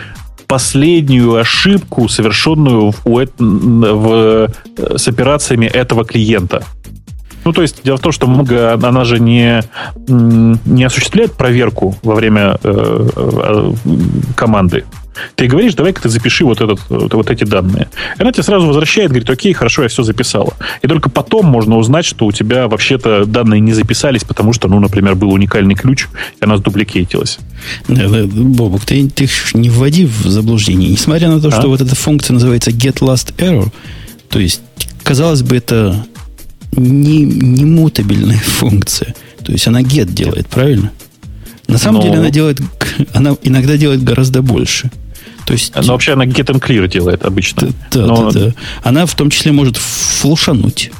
последнюю 0.48 1.36
ошибку, 1.36 2.08
совершенную 2.08 2.92
в, 3.04 3.26
в, 3.36 4.50
с 4.96 5.08
операциями 5.08 5.66
этого 5.66 6.04
клиента. 6.04 6.64
Ну, 7.48 7.54
то 7.54 7.62
есть, 7.62 7.82
дело 7.82 7.96
в 7.96 8.00
том, 8.00 8.12
что 8.12 8.26
Mongo, 8.26 8.78
она 8.86 9.04
же 9.04 9.18
не, 9.18 9.62
не 10.06 10.84
осуществляет 10.84 11.32
проверку 11.32 11.96
во 12.02 12.14
время 12.14 12.58
э, 12.62 13.08
э, 13.16 13.72
команды. 14.36 14.84
Ты 15.34 15.46
говоришь, 15.46 15.72
давай-ка 15.72 16.02
ты 16.02 16.10
запиши 16.10 16.44
вот, 16.44 16.60
этот, 16.60 16.78
вот 16.90 17.30
эти 17.30 17.44
данные. 17.44 17.88
И 18.18 18.20
она 18.20 18.32
тебе 18.32 18.42
сразу 18.42 18.66
возвращает, 18.66 19.08
говорит, 19.08 19.30
окей, 19.30 19.54
хорошо, 19.54 19.84
я 19.84 19.88
все 19.88 20.02
записала. 20.02 20.52
И 20.82 20.88
только 20.88 21.08
потом 21.08 21.46
можно 21.46 21.78
узнать, 21.78 22.04
что 22.04 22.26
у 22.26 22.32
тебя 22.32 22.68
вообще-то 22.68 23.24
данные 23.24 23.60
не 23.60 23.72
записались, 23.72 24.24
потому 24.24 24.52
что, 24.52 24.68
ну, 24.68 24.78
например, 24.78 25.14
был 25.14 25.32
уникальный 25.32 25.74
ключ, 25.74 26.06
и 26.38 26.44
она 26.44 26.58
сдубликейтилась. 26.58 27.38
Бобок, 27.88 28.84
ты, 28.84 29.08
ты 29.08 29.26
не 29.54 29.70
вводи 29.70 30.04
в 30.04 30.26
заблуждение. 30.26 30.90
Несмотря 30.90 31.30
на 31.30 31.40
то, 31.40 31.48
а? 31.48 31.50
что 31.50 31.68
вот 31.68 31.80
эта 31.80 31.94
функция 31.94 32.34
называется 32.34 32.72
get 32.72 32.98
last 32.98 33.34
error, 33.38 33.72
то 34.28 34.38
есть, 34.38 34.60
казалось 35.02 35.40
бы, 35.40 35.56
это 35.56 36.04
не, 36.72 37.24
не 37.24 37.64
мутабельная 37.64 38.38
функция. 38.38 39.14
То 39.44 39.52
есть 39.52 39.66
она 39.66 39.82
get 39.82 40.12
делает, 40.12 40.48
правильно? 40.48 40.92
На 41.66 41.78
самом 41.78 42.00
Но... 42.00 42.06
деле 42.06 42.18
она 42.18 42.30
делает, 42.30 42.60
она 43.12 43.36
иногда 43.42 43.76
делает 43.76 44.02
гораздо 44.02 44.42
больше. 44.42 44.90
То 45.46 45.54
есть, 45.54 45.74
Но 45.74 45.92
вообще 45.92 46.12
она 46.12 46.26
get 46.26 46.46
and 46.46 46.60
clear 46.60 46.86
делает 46.88 47.24
обычно. 47.24 47.70
Да, 47.90 48.06
Но... 48.06 48.30
да, 48.30 48.46
да. 48.46 48.54
Она 48.82 49.06
в 49.06 49.14
том 49.14 49.30
числе 49.30 49.52
может 49.52 49.76
флушануть. 49.76 50.90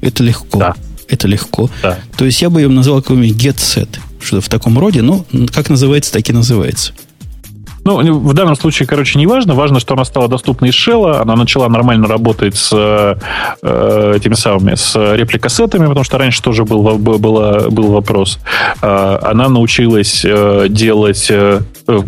Это 0.00 0.22
легко. 0.22 0.58
Да. 0.58 0.74
Это 1.08 1.28
легко. 1.28 1.70
Да. 1.82 1.98
То 2.16 2.24
есть 2.24 2.40
я 2.40 2.48
бы 2.48 2.62
ее 2.62 2.68
назвал 2.68 3.02
какой-нибудь 3.02 3.36
get 3.36 3.56
set. 3.56 3.98
Что-то 4.20 4.40
в 4.42 4.48
таком 4.48 4.78
роде. 4.78 5.02
Но 5.02 5.26
как 5.52 5.68
называется, 5.68 6.12
так 6.12 6.28
и 6.28 6.32
называется. 6.32 6.92
Ну, 7.84 8.20
в 8.20 8.34
данном 8.34 8.56
случае, 8.56 8.86
короче, 8.86 9.18
не 9.18 9.26
важно. 9.26 9.54
Важно, 9.54 9.80
что 9.80 9.94
она 9.94 10.04
стала 10.04 10.28
доступна 10.28 10.66
из 10.66 10.74
шелла. 10.74 11.20
Она 11.20 11.34
начала 11.34 11.68
нормально 11.68 12.06
работать 12.06 12.56
с 12.56 12.70
э, 12.72 14.14
этими 14.16 14.34
самыми, 14.34 14.74
с 14.76 14.94
репликассетами, 15.16 15.86
потому 15.86 16.04
что 16.04 16.18
раньше 16.18 16.42
тоже 16.42 16.64
был, 16.64 16.96
был, 16.98 17.18
был 17.18 17.92
вопрос. 17.92 18.38
Э, 18.82 19.18
она 19.22 19.48
научилась 19.48 20.24
э, 20.24 20.66
делать 20.68 21.26
э, 21.30 21.60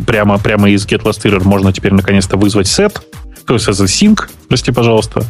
прямо, 0.07 0.39
прямо 0.39 0.71
из 0.71 0.87
Get 0.87 1.03
Last 1.03 1.25
Error 1.25 1.43
можно 1.45 1.73
теперь 1.73 1.93
наконец-то 1.93 2.37
вызвать 2.37 2.69
сет. 2.69 3.01
То 3.47 3.55
есть 3.55 3.69
это 3.69 3.85
sync, 3.85 4.29
прости, 4.49 4.73
пожалуйста. 4.73 5.23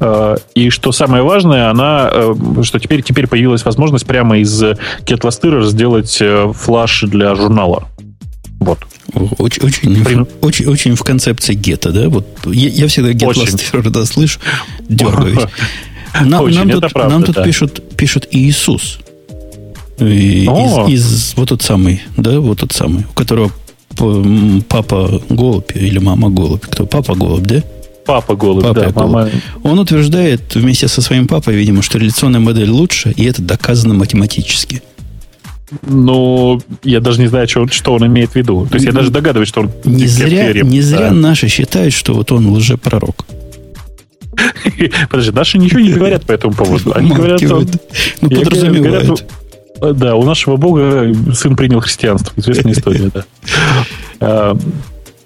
Э, 0.00 0.36
и 0.54 0.70
что 0.70 0.92
самое 0.92 1.22
важное, 1.22 1.70
она, 1.70 2.08
э, 2.12 2.34
что 2.62 2.78
теперь, 2.78 3.02
теперь 3.02 3.26
появилась 3.26 3.64
возможность 3.64 4.06
прямо 4.06 4.38
из 4.38 4.62
Get 4.62 5.20
Last 5.22 5.42
Error 5.42 5.62
сделать 5.64 6.18
э, 6.20 6.52
флаш 6.54 7.02
для 7.02 7.34
журнала. 7.34 7.84
Вот. 8.60 8.78
Очень, 9.14 9.62
очень, 9.62 10.04
Прим... 10.04 10.28
очень, 10.42 10.66
очень 10.66 10.94
в 10.94 11.02
концепции 11.02 11.54
гетто, 11.54 11.90
да? 11.90 12.08
Вот 12.08 12.26
я, 12.46 12.68
я 12.68 12.88
всегда 12.88 13.12
get 13.12 13.26
очень. 13.26 13.42
last 13.42 13.72
error, 13.72 14.04
слышу, 14.04 14.40
дергаюсь. 14.88 15.48
Нам, 16.20 16.42
очень, 16.42 16.58
нам, 16.58 16.70
тут, 16.70 16.92
правда, 16.92 17.12
нам 17.12 17.22
тут 17.22 17.36
да. 17.36 17.44
пишут, 17.44 17.82
пишут 17.96 18.26
Иисус. 18.30 18.98
Из, 20.00 20.88
из 20.88 21.34
вот 21.36 21.50
тот 21.50 21.62
самый, 21.62 22.00
да, 22.16 22.40
вот 22.40 22.60
тот 22.60 22.72
самый, 22.72 23.04
у 23.04 23.12
которого 23.12 23.52
папа 24.68 25.20
голубь 25.28 25.76
или 25.76 25.98
мама 25.98 26.30
голубь. 26.30 26.64
Кто? 26.64 26.86
Папа 26.86 27.14
голубь, 27.14 27.44
да? 27.44 27.62
Папа 28.06 28.34
голубь, 28.36 28.64
папа 28.64 28.74
да. 28.74 28.90
Голубь. 28.90 29.12
Мама... 29.12 29.30
Он 29.62 29.78
утверждает 29.78 30.54
вместе 30.54 30.88
со 30.88 31.02
своим 31.02 31.26
папой, 31.26 31.54
видимо, 31.54 31.82
что 31.82 31.98
реляционная 31.98 32.40
модель 32.40 32.70
лучше, 32.70 33.12
и 33.16 33.24
это 33.24 33.42
доказано 33.42 33.94
математически. 33.94 34.82
Ну, 35.82 36.60
я 36.82 37.00
даже 37.00 37.20
не 37.20 37.26
знаю, 37.26 37.48
что, 37.48 37.66
что 37.68 37.94
он 37.94 38.06
имеет 38.06 38.30
в 38.30 38.36
виду. 38.36 38.66
То 38.66 38.74
есть 38.74 38.86
я 38.86 38.92
даже 38.92 39.10
догадываюсь, 39.10 39.48
что 39.48 39.60
он... 39.62 39.70
Не 39.84 40.06
зря, 40.06 40.52
не 40.62 40.80
зря 40.80 41.10
да. 41.10 41.14
наши 41.14 41.48
считают, 41.48 41.94
что 41.94 42.14
вот 42.14 42.32
он 42.32 42.48
лжепророк. 42.52 43.26
Подожди, 45.10 45.32
наши 45.32 45.58
ничего 45.58 45.80
не 45.80 45.92
говорят 45.92 46.24
по 46.24 46.32
этому 46.32 46.54
поводу. 46.54 46.92
Они 46.94 47.10
говорят... 47.10 47.42
Ну, 47.42 48.30
подразумевают. 48.30 49.24
Да, 49.80 50.16
у 50.16 50.24
нашего 50.24 50.56
бога 50.56 51.12
сын 51.34 51.56
принял 51.56 51.80
христианство. 51.80 52.32
Известная 52.36 52.72
история, 52.72 53.10
да. 53.14 53.24
А, 54.20 54.56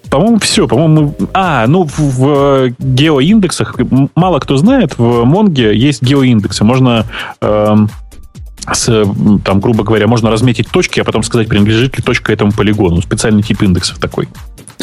по-моему, 0.09 0.37
все. 0.39 0.67
По-моему, 0.67 1.15
а, 1.33 1.65
ну 1.65 1.85
в, 1.85 1.97
в 1.97 2.69
геоиндексах 2.77 3.75
мало 4.13 4.39
кто 4.39 4.57
знает, 4.57 4.97
в 4.99 5.23
Монге 5.23 5.75
есть 5.75 6.03
геоиндексы. 6.03 6.63
Можно 6.63 7.07
эм, 7.41 7.89
с, 8.71 9.05
там, 9.43 9.59
грубо 9.59 9.83
говоря, 9.83 10.07
можно 10.07 10.31
разметить 10.31 10.69
точки, 10.69 10.99
а 10.99 11.03
потом 11.03 11.23
сказать, 11.23 11.47
принадлежит 11.47 11.97
ли 11.97 12.03
точка 12.03 12.31
этому 12.31 12.51
полигону. 12.51 13.01
Специальный 13.01 13.43
тип 13.43 13.61
индексов 13.61 13.99
такой. 13.99 14.27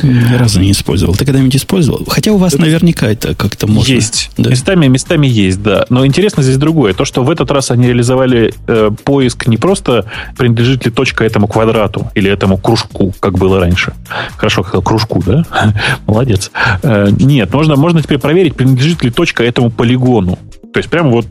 Ни 0.02 0.34
разу 0.34 0.60
не 0.60 0.70
использовал. 0.72 1.14
Ты 1.14 1.24
когда-нибудь 1.24 1.56
использовал? 1.56 2.04
Хотя 2.08 2.32
у 2.32 2.36
вас 2.36 2.54
это 2.54 2.62
наверняка 2.62 3.08
это 3.08 3.34
как-то 3.34 3.66
можно. 3.66 3.92
Есть. 3.92 4.30
Да? 4.36 4.50
Местами, 4.50 4.86
местами 4.86 5.26
есть, 5.26 5.62
да. 5.62 5.84
Но 5.90 6.06
интересно 6.06 6.42
здесь 6.42 6.56
другое. 6.56 6.94
То, 6.94 7.04
что 7.04 7.22
в 7.22 7.30
этот 7.30 7.50
раз 7.50 7.70
они 7.70 7.88
реализовали 7.88 8.54
э, 8.66 8.90
поиск 9.04 9.46
не 9.46 9.56
просто 9.56 10.06
принадлежит 10.38 10.84
ли 10.84 10.90
точка 10.90 11.24
этому 11.24 11.48
квадрату 11.48 12.10
или 12.14 12.30
этому 12.30 12.56
кружку, 12.56 13.12
как 13.20 13.38
было 13.38 13.60
раньше. 13.60 13.92
Хорошо, 14.36 14.62
сказал 14.62 14.82
кружку, 14.82 15.22
да? 15.24 15.44
Молодец. 16.06 16.50
Э, 16.82 17.08
нет, 17.10 17.52
можно, 17.52 17.76
можно 17.76 18.02
теперь 18.02 18.18
проверить, 18.18 18.54
принадлежит 18.54 19.02
ли 19.02 19.10
точка 19.10 19.44
этому 19.44 19.70
полигону. 19.70 20.38
То 20.72 20.78
есть 20.78 20.88
прямо 20.88 21.10
вот 21.10 21.26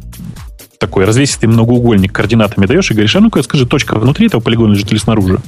такой 0.80 1.04
развесистый 1.04 1.50
многоугольник 1.50 2.14
координатами 2.14 2.66
даешь 2.66 2.90
и 2.90 2.94
говоришь, 2.94 3.16
а 3.16 3.20
ну-ка 3.20 3.44
скажи, 3.44 3.66
точка 3.66 4.00
внутри 4.00 4.28
этого 4.28 4.40
полигона 4.40 4.74
лежит 4.74 4.92
или 4.92 4.98
снаружи? 4.98 5.40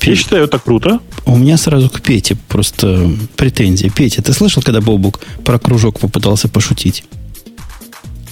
Я 0.00 0.16
считаю, 0.16 0.44
это 0.44 0.58
круто. 0.58 1.00
у 1.26 1.36
меня 1.36 1.58
сразу 1.58 1.90
к 1.90 2.00
Пете 2.00 2.36
просто 2.48 3.10
претензии. 3.36 3.92
Петя, 3.94 4.22
ты 4.22 4.32
слышал, 4.32 4.62
когда 4.62 4.80
Бобук 4.80 5.20
про 5.44 5.58
кружок 5.58 6.00
попытался 6.00 6.48
пошутить? 6.48 7.04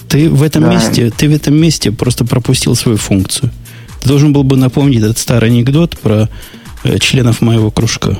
Ты 0.09 0.29
в 0.29 0.41
этом 0.41 0.63
да. 0.63 0.73
месте, 0.73 1.11
ты 1.15 1.29
в 1.29 1.33
этом 1.33 1.55
месте 1.55 1.91
просто 1.91 2.25
пропустил 2.25 2.75
свою 2.75 2.97
функцию. 2.97 3.51
Ты 4.01 4.09
должен 4.09 4.33
был 4.33 4.43
бы 4.43 4.57
напомнить 4.57 5.03
этот 5.03 5.19
старый 5.19 5.49
анекдот 5.49 5.99
про 5.99 6.29
э, 6.83 6.97
членов 6.97 7.41
моего 7.41 7.69
кружка. 7.69 8.17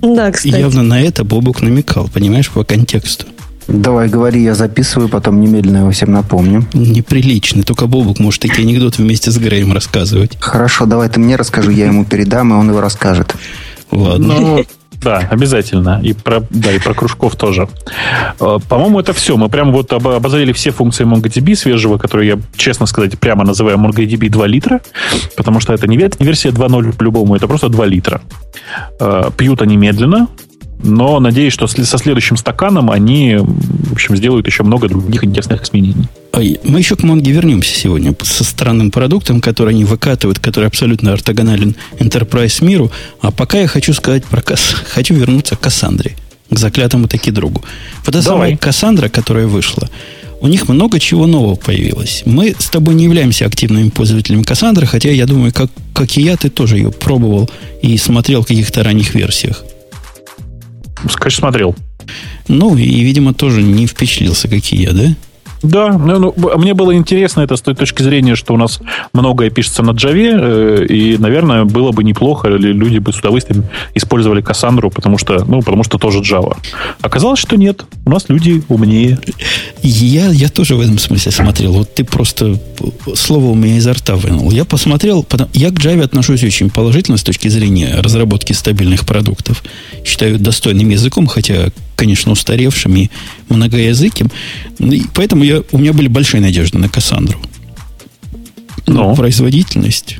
Да, 0.00 0.30
кстати. 0.30 0.54
Явно 0.54 0.82
на 0.82 1.02
это 1.02 1.24
Бобук 1.24 1.60
намекал, 1.60 2.08
понимаешь, 2.08 2.50
по 2.50 2.64
контексту. 2.64 3.26
Давай, 3.68 4.08
говори, 4.08 4.42
я 4.42 4.54
записываю, 4.54 5.08
потом 5.08 5.40
немедленно 5.40 5.78
его 5.78 5.90
всем 5.90 6.12
напомню. 6.12 6.66
Неприлично. 6.74 7.62
Только 7.62 7.86
Бобук 7.86 8.18
может 8.18 8.42
такие 8.42 8.66
анекдоты 8.66 9.02
вместе 9.02 9.30
с 9.30 9.38
Греем 9.38 9.72
рассказывать. 9.72 10.36
Хорошо, 10.38 10.86
давай 10.86 11.08
ты 11.08 11.18
мне 11.20 11.36
расскажи, 11.36 11.72
я 11.72 11.86
ему 11.86 12.04
передам, 12.04 12.52
и 12.52 12.56
он 12.56 12.68
его 12.68 12.80
расскажет. 12.80 13.34
Ладно. 13.90 14.34
Ну, 14.34 14.64
да, 15.04 15.28
обязательно. 15.30 16.00
И 16.02 16.14
про, 16.14 16.42
да, 16.50 16.72
и 16.72 16.78
про 16.78 16.94
кружков 16.94 17.36
тоже. 17.36 17.68
Э, 18.40 18.58
по-моему, 18.68 19.00
это 19.00 19.12
все. 19.12 19.36
Мы 19.36 19.48
прямо 19.48 19.72
вот 19.72 19.92
обозрели 19.92 20.52
все 20.52 20.70
функции 20.70 21.04
MongoDB 21.04 21.54
свежего, 21.54 21.98
которые 21.98 22.28
я, 22.28 22.38
честно 22.56 22.86
сказать, 22.86 23.18
прямо 23.18 23.44
называю 23.44 23.76
MongoDB 23.78 24.30
2 24.30 24.46
литра, 24.46 24.80
потому 25.36 25.60
что 25.60 25.74
это 25.74 25.86
не 25.86 25.96
версия 25.96 26.50
2.0 26.50 26.96
по-любому, 26.96 27.36
это 27.36 27.46
просто 27.46 27.68
2 27.68 27.86
литра. 27.86 28.22
Э, 28.98 29.30
пьют 29.36 29.60
они 29.60 29.76
медленно, 29.76 30.28
но 30.84 31.18
надеюсь, 31.18 31.52
что 31.52 31.66
со 31.66 31.98
следующим 31.98 32.36
стаканом 32.36 32.90
они, 32.90 33.36
в 33.38 33.92
общем, 33.92 34.16
сделают 34.16 34.46
еще 34.46 34.62
много 34.62 34.88
других 34.88 35.24
интересных 35.24 35.64
изменений. 35.64 36.08
Мы 36.32 36.78
еще 36.78 36.96
к 36.96 37.02
Монге 37.02 37.32
вернемся 37.32 37.74
сегодня 37.74 38.14
со 38.22 38.44
странным 38.44 38.90
продуктом, 38.90 39.40
который 39.40 39.70
они 39.70 39.84
выкатывают, 39.84 40.38
который 40.40 40.66
абсолютно 40.66 41.12
ортогонален 41.12 41.74
Enterprise 41.98 42.62
миру. 42.64 42.90
А 43.20 43.30
пока 43.30 43.60
я 43.60 43.66
хочу 43.66 43.94
сказать 43.94 44.24
про 44.24 44.42
Кас... 44.42 44.60
хочу 44.88 45.14
вернуться 45.14 45.56
к 45.56 45.60
Кассандре, 45.60 46.16
к 46.50 46.58
заклятому 46.58 47.08
таки 47.08 47.30
другу. 47.30 47.64
Вот 48.04 48.14
эта 48.14 48.22
самая 48.22 48.56
Кассандра, 48.56 49.08
которая 49.08 49.46
вышла, 49.46 49.88
у 50.40 50.48
них 50.48 50.68
много 50.68 51.00
чего 51.00 51.26
нового 51.26 51.54
появилось. 51.54 52.24
Мы 52.26 52.54
с 52.58 52.68
тобой 52.68 52.94
не 52.94 53.04
являемся 53.04 53.46
активными 53.46 53.88
пользователями 53.88 54.42
Кассандры, 54.42 54.86
хотя 54.86 55.10
я 55.10 55.26
думаю, 55.26 55.52
как, 55.52 55.70
как 55.94 56.18
и 56.18 56.22
я, 56.22 56.36
ты 56.36 56.50
тоже 56.50 56.76
ее 56.76 56.90
пробовал 56.90 57.48
и 57.80 57.96
смотрел 57.96 58.42
в 58.42 58.46
каких-то 58.46 58.82
ранних 58.82 59.14
версиях. 59.14 59.64
Конечно, 61.12 61.40
смотрел. 61.40 61.74
Ну, 62.48 62.76
и, 62.76 63.02
видимо, 63.02 63.34
тоже 63.34 63.62
не 63.62 63.86
впечатлился, 63.86 64.48
как 64.48 64.72
и 64.72 64.76
я, 64.76 64.92
да? 64.92 65.14
Да, 65.64 65.92
ну, 65.92 66.34
ну, 66.36 66.58
мне 66.58 66.74
было 66.74 66.94
интересно 66.94 67.40
это 67.40 67.56
с 67.56 67.62
той 67.62 67.74
точки 67.74 68.02
зрения, 68.02 68.36
что 68.36 68.52
у 68.52 68.58
нас 68.58 68.80
многое 69.14 69.48
пишется 69.48 69.82
на 69.82 69.92
Java, 69.92 70.82
э, 70.82 70.86
и, 70.86 71.16
наверное, 71.16 71.64
было 71.64 71.90
бы 71.90 72.04
неплохо, 72.04 72.48
или 72.48 72.70
люди 72.70 72.98
бы 72.98 73.12
с 73.14 73.18
удовольствием 73.18 73.64
использовали 73.94 74.42
Кассандру, 74.42 74.90
потому 74.90 75.16
что, 75.16 75.42
ну, 75.46 75.62
потому 75.62 75.82
что 75.82 75.96
тоже 75.96 76.20
Java. 76.20 76.54
Оказалось, 77.00 77.40
что 77.40 77.56
нет. 77.56 77.86
У 78.04 78.10
нас 78.10 78.26
люди 78.28 78.62
умнее. 78.68 79.18
Я, 79.82 80.28
я 80.28 80.50
тоже 80.50 80.76
в 80.76 80.80
этом 80.80 80.98
смысле 80.98 81.32
смотрел. 81.32 81.72
Вот 81.72 81.94
ты 81.94 82.04
просто 82.04 82.60
слово 83.14 83.46
у 83.46 83.54
меня 83.54 83.78
изо 83.78 83.94
рта 83.94 84.16
вынул. 84.16 84.50
Я 84.50 84.66
посмотрел, 84.66 85.26
я 85.54 85.70
к 85.70 85.74
Java 85.74 86.04
отношусь 86.04 86.44
очень 86.44 86.68
положительно 86.68 87.16
с 87.16 87.22
точки 87.22 87.48
зрения 87.48 88.00
разработки 88.00 88.52
стабильных 88.52 89.06
продуктов. 89.06 89.64
Считаю 90.04 90.38
достойным 90.38 90.90
языком, 90.90 91.26
хотя 91.26 91.70
конечно, 91.96 92.32
устаревшим 92.32 92.96
и 92.96 93.10
многоязыким. 93.48 94.30
И 94.78 95.04
поэтому 95.14 95.44
я, 95.44 95.62
у 95.72 95.78
меня 95.78 95.92
были 95.92 96.08
большие 96.08 96.40
надежды 96.40 96.78
на 96.78 96.88
Кассандру. 96.88 97.40
Но 98.86 99.10
ну. 99.10 99.16
производительность, 99.16 100.16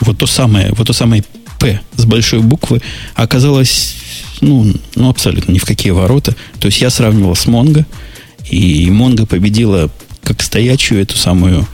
вот 0.00 0.18
то 0.18 0.26
самое, 0.26 0.72
вот 0.72 0.86
то 0.86 0.92
самое 0.92 1.24
П 1.58 1.80
с 1.96 2.04
большой 2.04 2.40
буквы, 2.40 2.80
оказалось 3.14 3.96
ну, 4.42 4.66
ну, 4.96 5.08
абсолютно 5.08 5.52
ни 5.52 5.58
в 5.58 5.64
какие 5.64 5.92
ворота. 5.92 6.34
То 6.58 6.66
есть 6.66 6.80
я 6.80 6.90
сравнивал 6.90 7.34
с 7.36 7.46
Монго, 7.46 7.86
и 8.50 8.90
Монго 8.90 9.24
победила 9.24 9.90
как 10.22 10.42
стоячую 10.42 11.00
эту 11.00 11.16
самую 11.16 11.66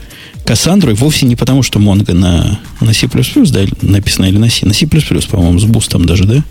Кассандру, 0.44 0.90
и 0.90 0.94
вовсе 0.94 1.26
не 1.26 1.36
потому, 1.36 1.62
что 1.62 1.78
Монго 1.78 2.14
на, 2.14 2.60
на 2.80 2.92
C++, 2.94 3.06
да, 3.06 3.60
написано, 3.82 4.26
или 4.26 4.38
на 4.38 4.48
C, 4.48 4.66
на 4.66 4.74
C++, 4.74 4.86
по-моему, 4.86 5.58
с 5.58 5.64
бустом 5.64 6.04
даже, 6.04 6.24
да? 6.24 6.44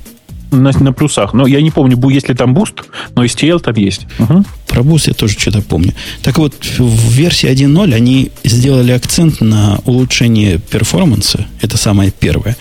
На, 0.51 0.71
на 0.71 0.93
плюсах. 0.93 1.33
Но 1.33 1.47
я 1.47 1.61
не 1.61 1.71
помню, 1.71 1.97
есть 2.09 2.29
ли 2.29 2.35
там 2.35 2.53
буст, 2.53 2.75
но 3.15 3.25
STL 3.25 3.59
там 3.59 3.75
есть. 3.75 4.07
Угу. 4.19 4.45
Про 4.67 4.83
буст 4.83 5.07
я 5.07 5.13
тоже 5.13 5.37
что-то 5.37 5.61
помню. 5.61 5.93
Так 6.21 6.37
вот, 6.37 6.53
в 6.77 7.11
версии 7.11 7.49
1.0 7.49 7.93
они 7.93 8.31
сделали 8.43 8.91
акцент 8.91 9.41
на 9.41 9.79
улучшение 9.85 10.59
перформанса. 10.59 11.45
Это 11.61 11.77
самое 11.77 12.11
первое. 12.11 12.55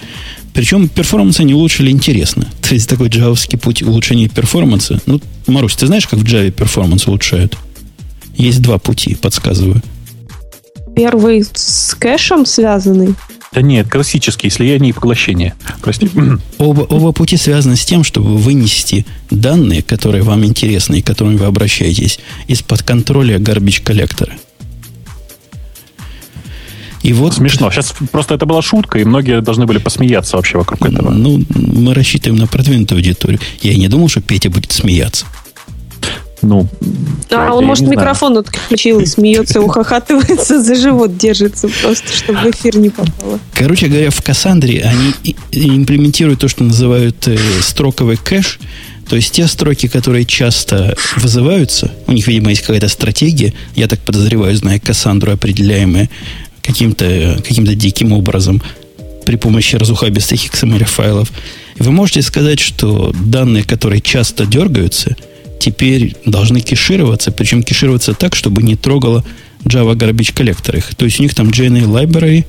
Причем 0.53 0.89
перформанс 0.89 1.39
они 1.41 1.53
улучшили 1.53 1.91
интересно. 1.91 2.47
То 2.63 2.75
есть 2.75 2.89
такой 2.89 3.09
джавовский 3.09 3.59
путь 3.59 3.83
улучшения 3.83 4.29
перформанса. 4.29 5.01
Ну, 5.07 5.21
Марусь, 5.47 5.77
ты 5.77 5.87
знаешь, 5.87 6.07
как 6.07 6.21
в 6.21 6.25
Java 6.25 6.51
перформанс 6.51 7.07
улучшают? 7.07 7.57
Есть 8.37 8.63
два 8.63 8.79
пути, 8.79 9.15
подсказываю. 9.15 9.83
Первый 10.95 11.45
с 11.45 11.95
кэшем 11.99 12.47
связанный. 12.47 13.15
Да 13.53 13.63
нет, 13.63 13.89
классические 13.89 14.51
слияние 14.51 14.91
и 14.91 14.93
поглощение. 14.93 15.55
Прости. 15.81 16.11
Оба, 16.59 16.83
оба 16.83 17.13
пути 17.13 17.37
связаны 17.37 17.77
с 17.77 17.85
тем, 17.85 18.05
чтобы 18.05 18.37
вынести 18.37 19.07
данные, 19.31 19.83
которые 19.83 20.23
вам 20.23 20.45
интересны 20.45 20.99
и 20.99 21.03
к 21.03 21.07
которым 21.07 21.37
вы 21.37 21.47
обращаетесь, 21.47 22.19
из-под 22.49 22.83
контроля 22.83 23.39
garbage 23.39 23.83
collector 23.83 24.24
а. 24.24 24.33
И 27.03 27.13
вот... 27.13 27.35
Смешно. 27.35 27.71
Сейчас 27.71 27.95
просто 28.11 28.35
это 28.35 28.47
была 28.47 28.63
шутка, 28.63 28.99
и 28.99 29.05
многие 29.05 29.41
должны 29.41 29.65
были 29.65 29.79
посмеяться 29.79 30.37
вообще 30.37 30.59
вокруг 30.59 30.85
этого. 30.85 31.11
Ну, 31.11 31.41
мы 31.51 31.95
рассчитываем 31.95 32.41
на 32.41 32.49
продвинутую 32.49 32.99
аудиторию. 32.99 33.39
Я 33.63 33.73
и 33.73 33.79
не 33.79 33.87
думал, 33.87 34.09
что 34.09 34.21
Петя 34.21 34.51
будет 34.51 34.73
смеяться. 34.73 35.25
Ну, 36.47 36.69
а 37.31 37.55
он, 37.55 37.65
может, 37.65 37.87
микрофон 37.87 38.39
отключил 38.39 39.05
смеется, 39.07 39.61
ухахатывается, 39.61 40.63
за 40.63 40.75
живот 40.75 41.17
держится 41.17 41.69
просто, 41.69 42.13
чтобы 42.13 42.39
в 42.41 42.51
эфир 42.51 42.79
не 42.79 42.91
попало. 42.91 43.39
Короче 43.53 43.89
говоря, 43.89 44.11
в 44.11 44.23
Кассандре 44.23 44.83
они 44.83 45.37
имплементируют 45.51 46.41
то, 46.41 46.49
что 46.49 46.65
называют 46.65 47.27
э, 47.27 47.37
строковый 47.63 48.17
кэш, 48.17 48.59
то 49.09 49.17
есть 49.17 49.33
те 49.33 49.47
строки, 49.47 49.89
которые 49.89 50.25
часто 50.25 50.97
вызываются, 51.17 51.91
у 52.07 52.13
них, 52.13 52.27
видимо, 52.27 52.51
есть 52.51 52.63
какая-то 52.63 52.89
стратегия, 52.89 53.53
я 53.75 53.89
так 53.89 54.01
подозреваю, 54.01 54.57
зная 54.57 54.79
Кассандру, 54.79 55.33
определяемая 55.33 56.09
каким-то 56.63 57.41
каким 57.47 57.65
диким 57.65 58.13
образом 58.13 58.63
при 59.25 59.37
помощи 59.37 59.77
разухабистых 59.77 60.53
XML 60.53 60.85
файлов. 60.85 61.33
Вы 61.79 61.91
можете 61.93 62.23
сказать, 62.23 62.61
что 62.61 63.13
данные, 63.15 63.65
которые 63.65 64.01
часто 64.01 64.47
дергаются– 64.47 65.17
теперь 65.59 66.17
должны 66.25 66.61
кешироваться, 66.61 67.33
причем 67.33 67.63
кешироваться 67.63 68.15
так, 68.15 68.35
чтобы 68.35 68.63
не 68.63 68.77
трогало 68.77 69.25
Java 69.65 69.95
Garbage 69.95 70.35
Collector 70.35 70.79
их. 70.79 70.95
То 70.95 71.05
есть 71.05 71.21
у 71.21 71.23
них 71.23 71.35
там 71.35 71.49
JNA 71.49 71.85
Library 71.85 72.45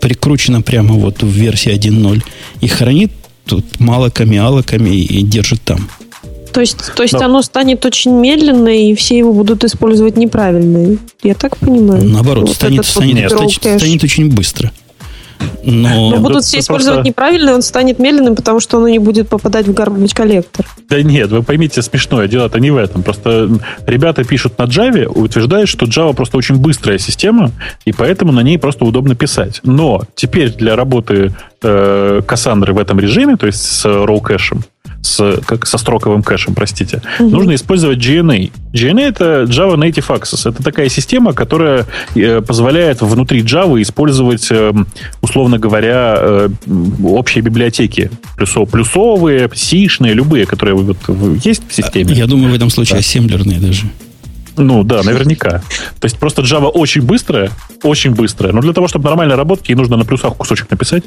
прикручено 0.00 0.62
прямо 0.62 0.94
вот 0.94 1.22
в 1.22 1.28
версии 1.28 1.72
1.0 1.72 2.22
и 2.60 2.68
хранит 2.68 3.12
тут 3.46 3.80
малоками, 3.80 4.38
алоками 4.38 4.90
и 4.90 5.22
держит 5.22 5.62
там. 5.62 5.88
То 6.52 6.60
есть, 6.60 6.94
то 6.96 7.02
есть 7.02 7.14
да. 7.14 7.26
оно 7.26 7.42
станет 7.42 7.84
очень 7.86 8.12
медленно, 8.12 8.68
и 8.68 8.94
все 8.94 9.18
его 9.18 9.32
будут 9.32 9.62
использовать 9.64 10.16
неправильно. 10.16 10.98
Я 11.22 11.34
так 11.34 11.56
понимаю. 11.56 12.04
Наоборот, 12.04 12.48
вот 12.48 12.56
станет, 12.56 12.84
станет, 12.84 13.30
станет, 13.30 13.80
станет 13.80 14.04
очень 14.04 14.30
быстро. 14.30 14.72
Но, 15.62 16.10
Но 16.10 16.16
будут 16.18 16.44
все 16.44 16.60
использовать 16.60 16.98
просто... 16.98 17.08
неправильно, 17.08 17.54
он 17.54 17.62
станет 17.62 17.98
медленным, 17.98 18.34
потому 18.34 18.60
что 18.60 18.78
он 18.78 18.86
не 18.86 18.98
будет 18.98 19.28
попадать 19.28 19.66
в 19.66 19.72
garbage 19.72 20.14
коллектор. 20.14 20.66
Да 20.88 21.02
нет, 21.02 21.30
вы 21.30 21.42
поймите, 21.42 21.82
смешное 21.82 22.28
дело-то 22.28 22.58
не 22.60 22.70
в 22.70 22.76
этом. 22.76 23.02
Просто 23.02 23.48
ребята 23.86 24.24
пишут 24.24 24.58
на 24.58 24.64
Java, 24.64 25.06
утверждают, 25.06 25.68
что 25.68 25.86
Java 25.86 26.14
просто 26.14 26.36
очень 26.36 26.56
быстрая 26.56 26.98
система, 26.98 27.50
и 27.84 27.92
поэтому 27.92 28.32
на 28.32 28.40
ней 28.40 28.58
просто 28.58 28.84
удобно 28.84 29.14
писать. 29.14 29.60
Но 29.62 30.02
теперь 30.14 30.50
для 30.50 30.76
работы 30.76 31.34
э, 31.62 32.22
Кассандры 32.26 32.72
в 32.72 32.78
этом 32.78 32.98
режиме, 33.00 33.36
то 33.36 33.46
есть 33.46 33.62
с 33.62 33.84
raw 33.84 34.20
кэшем, 34.20 34.64
с, 35.02 35.40
как, 35.46 35.66
со 35.66 35.78
строковым 35.78 36.22
кэшем, 36.22 36.54
простите, 36.54 37.02
угу. 37.18 37.30
нужно 37.30 37.54
использовать 37.54 37.98
GNA. 37.98 38.50
GNA 38.72 39.00
это 39.00 39.42
Java 39.44 39.76
Native 39.76 40.06
Access. 40.08 40.48
Это 40.48 40.62
такая 40.62 40.88
система, 40.88 41.32
которая 41.32 41.86
э, 42.14 42.40
позволяет 42.40 43.00
внутри 43.00 43.42
Java 43.42 43.80
использовать, 43.80 44.46
э, 44.50 44.72
условно 45.22 45.58
говоря, 45.58 46.16
э, 46.18 46.48
общие 47.02 47.42
библиотеки. 47.42 48.10
Плюсо, 48.36 48.64
плюсовые, 48.64 49.50
сишные, 49.54 50.14
любые, 50.14 50.46
которые 50.46 50.74
вот, 50.74 50.96
есть 51.44 51.62
в 51.68 51.74
системе. 51.74 52.12
Я 52.14 52.26
думаю, 52.26 52.52
в 52.52 52.54
этом 52.54 52.70
случае 52.70 52.94
да. 52.94 53.00
ассемблерные 53.00 53.58
даже. 53.58 53.86
Ну 54.60 54.84
да, 54.84 55.02
наверняка. 55.02 55.62
То 55.98 56.04
есть 56.04 56.18
просто 56.18 56.42
Java 56.42 56.66
очень 56.66 57.02
быстрая, 57.02 57.50
очень 57.82 58.12
быстрая. 58.12 58.52
Но 58.52 58.60
для 58.60 58.72
того, 58.72 58.88
чтобы 58.88 59.08
нормально 59.08 59.36
работать, 59.36 59.68
ей 59.68 59.74
нужно 59.74 59.96
на 59.96 60.04
плюсах 60.04 60.36
кусочек 60.36 60.70
написать. 60.70 61.04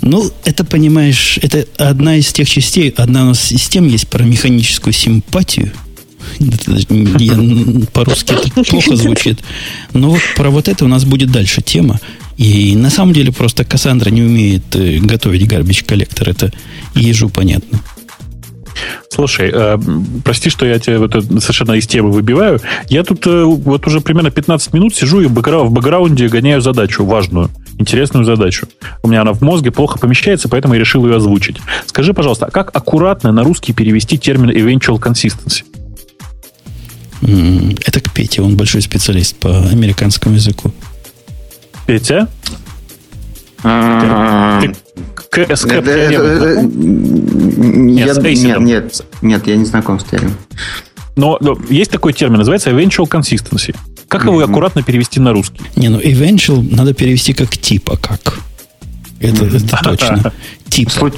Ну, 0.00 0.30
это, 0.44 0.64
понимаешь, 0.64 1.38
это 1.42 1.66
одна 1.76 2.16
из 2.16 2.32
тех 2.32 2.48
частей, 2.48 2.90
одна 2.96 3.22
у 3.22 3.26
нас 3.26 3.40
систем 3.40 3.86
есть 3.86 4.08
про 4.08 4.24
механическую 4.24 4.92
симпатию. 4.92 5.72
По-русски 7.92 8.34
это 8.34 8.64
плохо 8.64 8.96
звучит. 8.96 9.40
Но 9.92 10.10
вот 10.10 10.20
про 10.36 10.50
вот 10.50 10.68
это 10.68 10.84
у 10.84 10.88
нас 10.88 11.04
будет 11.04 11.30
дальше 11.30 11.62
тема. 11.62 12.00
И 12.38 12.74
на 12.74 12.90
самом 12.90 13.12
деле 13.12 13.32
просто 13.32 13.64
Кассандра 13.64 14.10
не 14.10 14.22
умеет 14.22 14.74
э, 14.74 14.98
готовить 14.98 15.46
гарбич 15.46 15.84
коллектор. 15.84 16.30
Это 16.30 16.52
ежу 16.94 17.28
понятно. 17.28 17.80
Слушай, 19.10 19.50
э, 19.52 19.78
прости, 20.24 20.50
что 20.50 20.66
я 20.66 20.78
тебя 20.78 20.98
вот 20.98 21.12
совершенно 21.12 21.72
из 21.72 21.86
темы 21.86 22.10
выбиваю. 22.10 22.60
Я 22.88 23.04
тут 23.04 23.26
э, 23.26 23.44
вот 23.44 23.86
уже 23.86 24.00
примерно 24.00 24.30
15 24.30 24.72
минут 24.72 24.94
сижу 24.94 25.20
и 25.20 25.26
в, 25.26 25.32
бэкграу- 25.32 25.64
в 25.66 25.72
бэкграунде 25.72 26.28
гоняю 26.28 26.60
задачу 26.60 27.04
важную, 27.04 27.50
интересную 27.78 28.24
задачу. 28.24 28.66
У 29.02 29.08
меня 29.08 29.22
она 29.22 29.32
в 29.32 29.42
мозге 29.42 29.70
плохо 29.70 29.98
помещается, 29.98 30.48
поэтому 30.48 30.74
я 30.74 30.80
решил 30.80 31.06
ее 31.06 31.16
озвучить. 31.16 31.58
Скажи, 31.86 32.14
пожалуйста, 32.14 32.46
а 32.46 32.50
как 32.50 32.74
аккуратно 32.74 33.32
на 33.32 33.44
русский 33.44 33.72
перевести 33.72 34.18
термин 34.18 34.50
eventual 34.50 34.98
consistency? 35.00 35.64
Это 37.86 38.00
к 38.00 38.12
Пете, 38.12 38.42
он 38.42 38.56
большой 38.56 38.82
специалист 38.82 39.36
по 39.36 39.48
американскому 39.68 40.34
языку. 40.34 40.72
Петя? 41.86 42.28
Ты 43.62 44.74
с 45.32 45.64
Это- 45.64 45.68
Кэп 45.68 45.86
это- 45.88 46.08
теоремой 46.10 46.30
это- 46.36 46.60
знаком? 46.60 47.86
Нет, 47.86 48.18
нет, 48.22 48.60
нет, 48.60 49.00
нет, 49.22 49.46
я 49.46 49.56
не 49.56 49.64
знаком 49.64 49.98
с 50.00 50.04
термином. 50.04 50.36
Но 51.16 51.36
но 51.40 51.58
есть 51.68 51.90
такой 51.90 52.12
термин, 52.12 52.38
называется 52.38 52.70
eventual 52.70 53.08
consistency. 53.08 53.74
Как 54.08 54.24
его 54.24 54.34
Мгм. 54.40 54.50
аккуратно 54.50 54.82
перевести 54.82 55.20
на 55.20 55.32
русский? 55.32 55.60
Не, 55.76 55.88
ну 55.88 55.98
eventual 56.00 56.66
надо 56.74 56.92
перевести 56.94 57.32
как 57.32 57.56
типа 57.56 57.96
как. 57.96 58.38
Это, 59.20 59.44
это 59.46 59.76
точно. 59.84 60.32
Типа. 60.68 61.12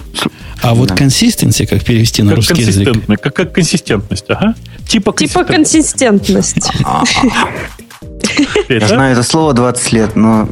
А 0.62 0.74
вот 0.74 0.88
да. 0.90 0.94
consistency, 0.94 1.66
как 1.66 1.84
перевести 1.84 2.22
на 2.22 2.30
Как 2.30 2.36
русский 2.36 2.62
язык? 2.62 2.88
Как, 3.20 3.34
как 3.34 3.52
консистентность, 3.54 4.24
ага. 4.28 4.54
Типа 4.88 5.12
Типа 5.16 5.44
консистентность. 5.44 6.54
консистентность. 6.54 6.70
Петя? 8.68 8.84
Я 8.84 8.88
знаю 8.88 9.12
это 9.12 9.22
слово 9.22 9.52
20 9.54 9.92
лет, 9.92 10.16
но 10.16 10.48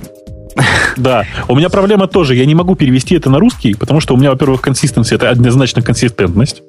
Да. 0.97 1.25
У 1.49 1.57
меня 1.57 1.69
проблема 1.69 2.07
тоже. 2.07 2.35
Я 2.35 2.45
не 2.45 2.55
могу 2.55 2.75
перевести 2.75 3.15
это 3.15 3.31
на 3.31 3.39
русский, 3.39 3.75
потому 3.75 4.01
что 4.01 4.15
у 4.15 4.17
меня, 4.17 4.31
во-первых, 4.31 4.61
консистенция 4.61 5.17
это 5.17 5.31
однозначно 5.31 5.83
консистентность. 5.83 6.63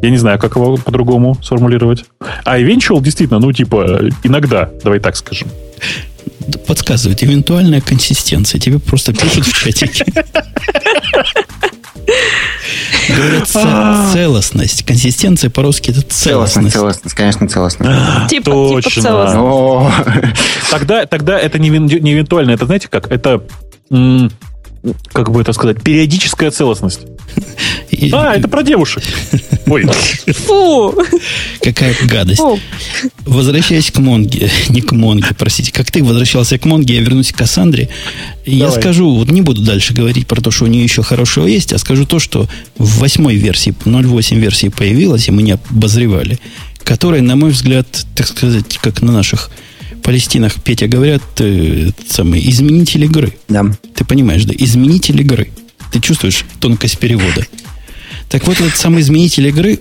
Я 0.00 0.10
не 0.10 0.16
знаю, 0.16 0.38
как 0.38 0.56
его 0.56 0.76
по-другому 0.76 1.36
сформулировать. 1.42 2.04
А 2.44 2.58
eventual 2.58 3.00
действительно, 3.00 3.38
ну, 3.38 3.52
типа, 3.52 4.00
иногда, 4.24 4.68
давай 4.82 4.98
так 4.98 5.16
скажем. 5.16 5.48
Подсказывает, 6.66 7.22
эвентуальная 7.22 7.80
консистенция. 7.80 8.58
Тебе 8.58 8.80
просто 8.80 9.12
пишут 9.12 9.46
в 9.46 9.52
чатике. 9.52 10.04
Це- 13.44 13.96
целостность. 14.12 14.90
Консистенция 14.90 15.50
по-русски 15.50 15.92
это 15.92 16.02
целостность, 16.08 16.72
целостность. 16.72 16.72
целостность, 16.72 17.16
конечно, 17.16 17.48
целостность. 17.48 18.28
Типа, 18.28 18.50
типа 18.50 18.80
Точно. 18.82 19.02
целостность. 19.02 20.70
Тогда, 20.70 21.06
тогда 21.06 21.38
это 21.38 21.58
не, 21.58 21.68
не 21.68 22.12
эвентуально, 22.12 22.52
это 22.52 22.66
знаете 22.66 22.88
как? 22.88 23.10
Это, 23.10 23.40
как 25.12 25.30
бы 25.30 25.40
это 25.40 25.52
сказать, 25.52 25.82
периодическая 25.82 26.50
целостность. 26.50 27.00
А, 28.12 28.34
это 28.34 28.48
про 28.48 28.62
девушек. 28.62 29.02
Ой, 29.66 29.86
Фу! 30.26 30.94
Какая 31.62 31.94
гадость. 32.04 32.40
Фу! 32.40 32.58
Возвращаясь 33.24 33.90
к 33.90 33.98
Монге, 33.98 34.50
не 34.70 34.80
к 34.80 34.92
Монге, 34.92 35.28
простите, 35.38 35.72
как 35.72 35.90
ты 35.90 36.02
возвращался 36.02 36.58
к 36.58 36.64
Монге, 36.64 36.96
я 36.96 37.00
вернусь 37.00 37.32
к 37.32 37.36
Кассандре. 37.36 37.88
Я 38.44 38.70
скажу, 38.70 39.14
вот 39.14 39.30
не 39.30 39.40
буду 39.40 39.62
дальше 39.62 39.94
говорить 39.94 40.26
про 40.26 40.40
то, 40.40 40.50
что 40.50 40.64
у 40.64 40.68
нее 40.68 40.82
еще 40.82 41.02
хорошего 41.02 41.46
есть, 41.46 41.72
а 41.72 41.78
скажу 41.78 42.06
то, 42.06 42.18
что 42.18 42.48
в 42.76 42.98
восьмой 42.98 43.36
версии, 43.36 43.72
0.8 43.84 44.36
версии 44.38 44.68
появилась, 44.68 45.28
и 45.28 45.30
мы 45.30 45.42
не 45.42 45.52
обозревали, 45.52 46.40
которая, 46.82 47.22
на 47.22 47.36
мой 47.36 47.50
взгляд, 47.50 47.86
так 48.16 48.26
сказать, 48.26 48.78
как 48.78 49.00
на 49.00 49.12
наших 49.12 49.50
Палестинах, 50.02 50.54
Петя, 50.62 50.88
говорят, 50.88 51.22
э, 51.38 51.90
самый, 52.08 52.48
изменитель 52.50 53.04
игры. 53.04 53.32
да. 53.48 53.64
Ты 53.94 54.04
понимаешь, 54.04 54.44
да? 54.44 54.54
Изменитель 54.56 55.20
игры. 55.20 55.50
Ты 55.92 56.00
чувствуешь 56.00 56.44
тонкость 56.60 56.98
перевода. 56.98 57.46
Так 58.28 58.46
вот, 58.46 58.60
этот 58.60 58.76
самый 58.76 59.02
изменитель 59.02 59.46
игры, 59.48 59.78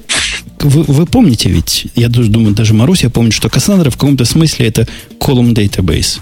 вы, 0.60 0.84
вы 0.84 1.06
помните 1.06 1.50
ведь, 1.50 1.88
я 1.96 2.10
думаю, 2.10 2.54
даже 2.54 2.74
Маруся 2.74 3.10
помнит, 3.10 3.34
что 3.34 3.48
Cassandra 3.48 3.90
в 3.90 3.94
каком-то 3.94 4.26
смысле 4.26 4.68
это 4.68 4.88
column 5.20 5.54
database. 5.54 6.20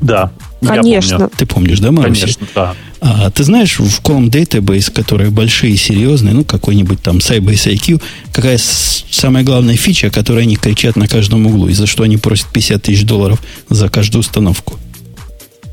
да. 0.00 0.30
Я 0.62 0.68
Конечно. 0.68 1.16
помню. 1.18 1.30
Ты 1.36 1.46
помнишь, 1.46 1.80
да, 1.80 1.90
Маруся? 1.90 2.20
Конечно, 2.20 2.46
да. 2.54 2.74
А, 3.00 3.30
ты 3.30 3.42
знаешь, 3.42 3.80
в 3.80 4.00
column 4.00 4.30
database, 4.30 4.92
которые 4.92 5.30
большие 5.30 5.72
и 5.72 5.76
серьезные, 5.76 6.34
ну, 6.34 6.44
какой-нибудь 6.44 7.02
там 7.02 7.18
Sybase 7.18 7.74
IQ, 7.74 8.00
какая 8.32 8.58
самая 8.58 9.42
главная 9.42 9.76
фича, 9.76 10.10
которую 10.10 10.42
они 10.42 10.56
кричат 10.56 10.94
на 10.94 11.08
каждом 11.08 11.46
углу, 11.46 11.68
и 11.68 11.72
за 11.72 11.86
что 11.86 12.04
они 12.04 12.16
просят 12.16 12.46
50 12.52 12.80
тысяч 12.82 13.04
долларов 13.04 13.42
за 13.68 13.88
каждую 13.88 14.20
установку? 14.20 14.78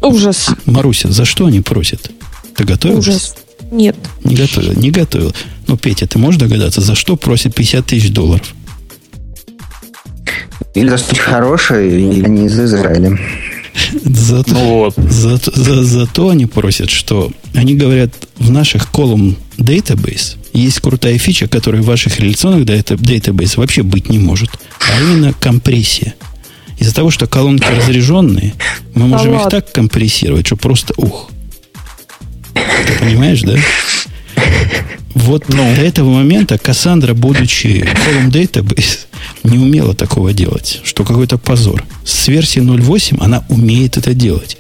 Ужас. 0.01 0.49
Маруся, 0.65 1.11
за 1.11 1.25
что 1.25 1.45
они 1.45 1.61
просят? 1.61 2.09
Ты 2.55 2.63
готовилась? 2.63 3.07
Ужас. 3.07 3.35
Нет. 3.71 3.95
Не 4.23 4.35
готовил, 4.35 4.73
не 4.73 4.89
готовил. 4.89 5.33
Ну, 5.67 5.77
Петя, 5.77 6.07
ты 6.07 6.17
можешь 6.17 6.39
догадаться, 6.39 6.81
за 6.81 6.95
что 6.95 7.15
просит 7.15 7.53
50 7.53 7.85
тысяч 7.85 8.09
долларов? 8.09 8.55
Или 10.73 10.89
за 10.89 10.97
что-нибудь 10.97 11.19
хорошее, 11.19 11.91
или 11.91 12.23
они 12.23 12.45
из 12.45 12.59
Израиля. 12.59 13.19
За, 14.03 14.43
Ну 14.47 14.78
вот. 14.78 14.95
за, 14.95 15.38
за, 15.38 15.84
за 15.84 16.07
то 16.07 16.30
они 16.30 16.45
просят, 16.45 16.89
что 16.89 17.32
они 17.53 17.76
говорят, 17.76 18.13
в 18.38 18.51
наших 18.51 18.89
column 18.91 19.36
database 19.57 20.38
есть 20.53 20.80
крутая 20.80 21.17
фича, 21.17 21.47
которая 21.47 21.82
в 21.82 21.86
ваших 21.86 22.20
реляционных 22.20 22.65
database 22.65 23.57
вообще 23.57 23.84
быть 23.84 24.09
не 24.09 24.20
может. 24.20 24.49
А 24.80 25.01
именно 25.01 25.34
компрессия. 25.34 26.15
Из-за 26.80 26.93
того, 26.93 27.11
что 27.11 27.28
колонки 27.28 27.65
разряженные, 27.65 28.53
мы 28.95 29.07
можем 29.07 29.36
их 29.36 29.49
так 29.49 29.72
компрессировать, 29.72 30.47
что 30.47 30.55
просто 30.55 30.93
ух. 30.97 31.30
Ты 32.53 32.93
понимаешь, 32.99 33.41
да? 33.41 33.55
Вот 35.13 35.45
до 35.47 35.63
этого 35.63 36.13
момента 36.13 36.57
Кассандра, 36.57 37.13
будучи 37.13 37.86
column 38.07 38.32
database, 38.32 38.99
не 39.43 39.57
умела 39.57 39.93
такого 39.93 40.33
делать, 40.33 40.81
что 40.83 41.03
какой-то 41.03 41.37
позор. 41.37 41.83
С 42.03 42.27
версии 42.27 42.61
0.8 42.61 43.17
она 43.19 43.43
умеет 43.49 43.97
это 43.97 44.13
делать. 44.13 44.57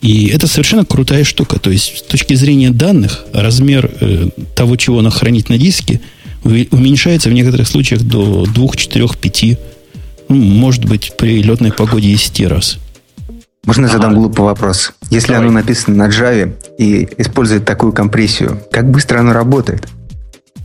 И 0.00 0.28
это 0.28 0.46
совершенно 0.46 0.84
крутая 0.84 1.24
штука. 1.24 1.58
То 1.58 1.70
есть, 1.70 1.98
с 1.98 2.02
точки 2.02 2.34
зрения 2.34 2.70
данных, 2.70 3.24
размер 3.32 3.90
э, 4.00 4.28
того, 4.54 4.76
чего 4.76 5.00
она 5.00 5.10
хранит 5.10 5.48
на 5.48 5.58
диске, 5.58 6.00
уменьшается 6.44 7.30
в 7.30 7.32
некоторых 7.32 7.66
случаях 7.66 8.02
до 8.02 8.46
2, 8.46 8.68
4, 8.76 9.08
5, 9.20 9.58
ну, 10.28 10.36
может 10.36 10.84
быть, 10.84 11.12
при 11.16 11.42
летной 11.42 11.72
погоде 11.72 12.10
10 12.10 12.46
раз. 12.46 12.78
Можно 13.64 13.86
я 13.86 13.92
задам 13.92 14.14
глупый 14.14 14.44
вопрос? 14.44 14.92
Если 15.10 15.28
Давай. 15.32 15.42
оно 15.42 15.52
написано 15.52 15.96
на 15.96 16.08
Java 16.08 16.54
и 16.78 17.08
использует 17.18 17.64
такую 17.64 17.92
компрессию, 17.92 18.62
как 18.70 18.90
быстро 18.90 19.18
оно 19.18 19.32
работает? 19.32 19.88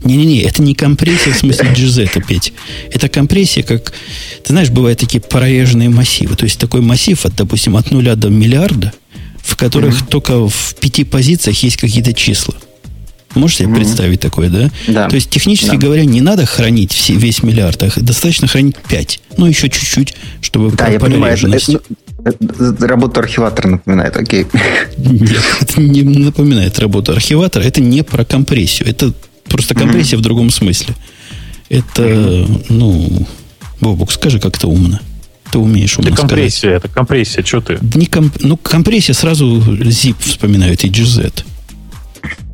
Не-не-не, 0.04 0.40
это 0.42 0.62
не 0.62 0.74
компрессия 0.74 1.32
в 1.32 1.36
смысле 1.36 1.68
GZ, 1.74 2.24
Петь. 2.26 2.52
Это 2.92 3.08
компрессия, 3.08 3.62
как... 3.62 3.92
Ты 4.42 4.52
знаешь, 4.52 4.70
бывают 4.70 4.98
такие 5.00 5.20
прореженные 5.20 5.88
массивы. 5.88 6.36
То 6.36 6.44
есть 6.44 6.58
такой 6.58 6.80
массив, 6.82 7.24
от, 7.24 7.34
допустим, 7.34 7.76
от 7.76 7.90
нуля 7.90 8.14
до 8.16 8.28
миллиарда, 8.28 8.92
в 9.42 9.56
которых 9.56 10.06
только 10.06 10.48
в 10.48 10.74
пяти 10.80 11.04
позициях 11.04 11.62
есть 11.62 11.76
какие-то 11.78 12.12
числа. 12.12 12.54
Можешь 13.34 13.56
себе 13.56 13.74
представить 13.74 14.20
такое, 14.20 14.48
да? 14.48 14.70
Да. 14.86 15.08
То 15.08 15.16
есть, 15.16 15.28
технически 15.28 15.70
Да. 15.72 15.76
говоря, 15.76 16.04
не 16.04 16.20
надо 16.20 16.46
хранить 16.46 16.92
все, 16.92 17.14
весь 17.14 17.42
миллиард, 17.42 17.82
а 17.82 17.90
достаточно 18.00 18.46
хранить 18.46 18.76
5. 18.88 19.20
Ну, 19.38 19.46
еще 19.46 19.68
чуть-чуть, 19.68 20.14
чтобы 20.40 20.70
Да, 20.76 20.86
я 20.88 21.00
понимаю. 21.00 21.36
Это, 21.36 21.48
это- 21.56 21.80
это 22.64 22.86
работу 22.86 23.18
архиватора 23.20 23.68
напоминает, 23.68 24.16
окей. 24.16 24.46
Нет, 24.96 25.42
это 25.60 25.80
не 25.80 26.02
напоминает 26.02 26.78
работу 26.78 27.10
архиватора. 27.12 27.64
Это 27.64 27.80
не 27.80 28.02
про 28.04 28.24
компрессию. 28.24 28.88
Это 28.88 29.12
просто 29.54 29.74
компрессия 29.76 30.18
в 30.18 30.20
другом 30.20 30.50
смысле. 30.50 30.94
Это, 31.70 32.46
ну, 32.68 33.26
Бобук, 33.80 34.10
скажи, 34.12 34.40
как 34.40 34.56
это 34.56 34.66
умно. 34.66 34.98
Ты 35.52 35.58
умеешь 35.58 35.96
умно 35.98 36.08
Это 36.08 36.16
сказать. 36.16 36.30
компрессия, 36.30 36.70
это 36.72 36.88
компрессия, 36.88 37.44
что 37.44 37.60
ты? 37.60 37.78
Не 37.96 38.06
комп- 38.06 38.40
Ну, 38.40 38.56
компрессия 38.56 39.14
сразу 39.14 39.44
zip 39.92 40.16
вспоминают 40.18 40.84
и 40.84 40.88
GZ. 40.88 41.44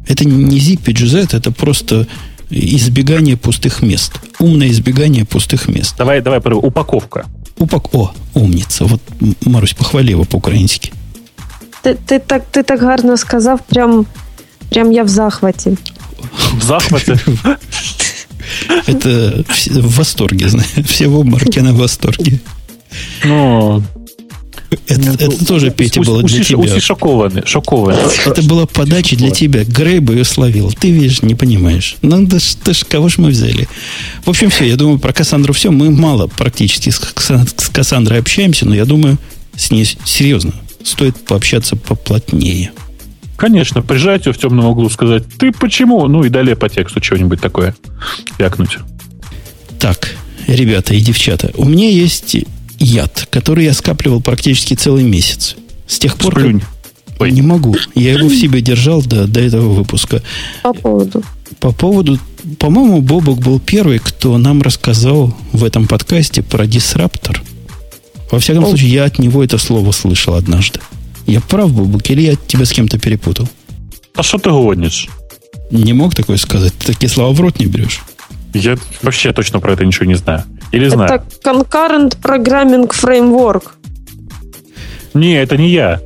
Это 0.08 0.24
не 0.26 0.58
zip 0.58 0.80
и 0.90 0.92
GZ, 0.92 1.34
это 1.36 1.50
просто 1.52 2.06
избегание 2.50 3.36
пустых 3.36 3.82
мест. 3.82 4.12
Умное 4.38 4.68
избегание 4.68 5.24
пустых 5.24 5.68
мест. 5.68 5.94
Давай, 5.98 6.20
давай, 6.20 6.40
про- 6.40 6.56
упаковка. 6.58 7.24
Упак... 7.58 7.94
О, 7.94 8.12
умница. 8.34 8.84
Вот, 8.84 9.00
Марусь, 9.46 9.72
похвали 9.74 10.10
его 10.12 10.24
по-украински. 10.24 10.92
Ти, 11.82 11.94
ти, 12.06 12.18
так, 12.18 12.42
ти 12.50 12.62
так 12.62 12.80
гарно 12.82 13.16
сказав, 13.16 13.60
прям, 13.68 14.06
прям 14.70 14.92
я 14.92 15.02
в 15.04 15.08
захваті. 15.08 15.70
В 16.54 16.62
захвате. 16.62 17.18
Это 18.86 19.44
в 19.70 19.96
восторге, 19.96 20.48
знаешь. 20.48 20.68
Все 20.86 21.08
в 21.08 21.16
обмороке 21.16 21.62
на 21.62 21.72
восторге. 21.72 22.40
Ну, 23.24 23.82
Это, 24.86 25.10
это 25.12 25.46
тоже, 25.46 25.70
Петя, 25.70 26.00
было 26.00 26.22
для 26.22 26.42
тебя. 26.44 26.58
уси 26.58 26.80
шокованы, 26.80 27.42
шокованы. 27.46 27.98
Это 28.26 28.42
была 28.42 28.66
подача 28.66 29.16
для 29.16 29.30
тебя. 29.30 29.64
Грейб 29.64 30.10
ее 30.10 30.24
словил. 30.24 30.72
Ты, 30.72 30.90
видишь, 30.90 31.22
не 31.22 31.34
понимаешь. 31.34 31.96
Ну, 32.02 32.24
да 32.26 32.38
ты 32.64 32.74
ж, 32.74 32.84
кого 32.88 33.08
ж 33.08 33.18
мы 33.18 33.30
взяли? 33.30 33.68
В 34.24 34.30
общем, 34.30 34.50
все. 34.50 34.64
Я 34.64 34.76
думаю, 34.76 34.98
про 34.98 35.12
Кассандру 35.12 35.52
все. 35.52 35.70
Мы 35.70 35.90
мало 35.90 36.26
практически 36.26 36.90
с 36.90 36.98
Кассандрой 37.72 38.18
общаемся, 38.20 38.66
но 38.66 38.74
я 38.74 38.84
думаю, 38.84 39.18
с 39.56 39.70
ней 39.70 39.84
серьезно. 40.04 40.52
стоит 40.84 41.16
пообщаться 41.24 41.76
поплотнее. 41.76 42.72
Конечно, 43.40 43.80
прижать 43.80 44.26
ее 44.26 44.34
в 44.34 44.38
темном 44.38 44.66
углу, 44.66 44.90
сказать, 44.90 45.24
ты 45.38 45.50
почему? 45.50 46.06
Ну 46.08 46.24
и 46.24 46.28
далее 46.28 46.56
по 46.56 46.68
тексту 46.68 47.02
что-нибудь 47.02 47.40
такое 47.40 47.74
вякнуть. 48.38 48.76
Так, 49.78 50.14
ребята 50.46 50.92
и 50.92 51.00
девчата, 51.00 51.50
у 51.54 51.64
меня 51.64 51.88
есть 51.88 52.36
яд, 52.78 53.26
который 53.30 53.64
я 53.64 53.72
скапливал 53.72 54.20
практически 54.20 54.74
целый 54.74 55.04
месяц. 55.04 55.56
С 55.86 55.98
тех 55.98 56.18
пор... 56.18 56.34
Сплюнь. 56.34 56.62
Ой. 57.18 57.32
Не 57.32 57.40
могу. 57.40 57.74
Я 57.94 58.12
его 58.12 58.28
в 58.28 58.34
себе 58.34 58.60
держал 58.60 59.00
до, 59.00 59.26
до 59.26 59.40
этого 59.40 59.72
выпуска. 59.72 60.22
По 60.62 60.74
поводу. 60.74 61.22
По 61.60 61.72
поводу... 61.72 62.18
По-моему, 62.58 63.00
Бобок 63.00 63.38
был 63.38 63.58
первый, 63.58 64.00
кто 64.00 64.36
нам 64.36 64.60
рассказал 64.60 65.34
в 65.52 65.64
этом 65.64 65.88
подкасте 65.88 66.42
про 66.42 66.66
дисраптор. 66.66 67.42
Во 68.30 68.38
всяком 68.38 68.64
О. 68.64 68.66
случае, 68.68 68.92
я 68.92 69.04
от 69.04 69.18
него 69.18 69.42
это 69.42 69.56
слово 69.56 69.92
слышал 69.92 70.34
однажды. 70.34 70.78
Я 71.26 71.40
прав, 71.40 71.72
Бобук, 71.72 72.10
или 72.10 72.22
я 72.22 72.36
тебя 72.36 72.64
с 72.64 72.72
кем-то 72.72 72.98
перепутал? 72.98 73.48
А 74.14 74.22
что 74.22 74.38
ты 74.38 74.50
гонишь? 74.50 75.08
Не 75.70 75.92
мог 75.92 76.14
такое 76.14 76.36
сказать. 76.36 76.72
Ты 76.74 76.92
такие 76.92 77.08
слова 77.08 77.32
в 77.32 77.40
рот 77.40 77.60
не 77.60 77.66
берешь. 77.66 78.00
Я 78.52 78.76
вообще 79.02 79.32
точно 79.32 79.60
про 79.60 79.74
это 79.74 79.84
ничего 79.84 80.06
не 80.06 80.16
знаю. 80.16 80.44
Или 80.72 80.86
это 80.86 80.96
знаю. 80.96 81.10
Это 81.12 81.50
Concurrent 81.50 82.20
Programming 82.20 82.90
Framework. 82.90 83.62
Не, 85.14 85.34
это 85.34 85.56
не 85.56 85.70
я. 85.70 86.00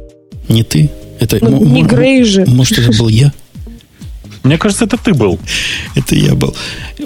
Не 0.49 0.63
ты? 0.63 0.91
Это, 1.21 1.39
ну, 1.43 1.65
не 1.65 1.83
Грей 1.83 2.25
же. 2.25 2.45
Может, 2.47 2.79
это 2.79 2.97
был 2.99 3.09
я? 3.09 3.33
Мне 4.43 4.59
кажется, 4.59 4.85
это 4.85 4.99
ты 4.99 5.15
был. 5.15 5.39
Это 5.95 6.15
я 6.15 6.35
был. 6.35 6.55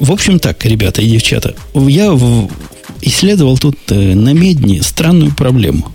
В 0.01 0.11
общем 0.11 0.41
так, 0.41 0.65
ребята 0.65 1.03
и 1.03 1.09
девчата, 1.09 1.55
я 1.75 2.19
исследовал 3.01 3.59
тут 3.59 3.79
э, 3.91 4.15
на 4.15 4.33
медне 4.33 4.83
странную 4.83 5.33
проблему 5.33 5.93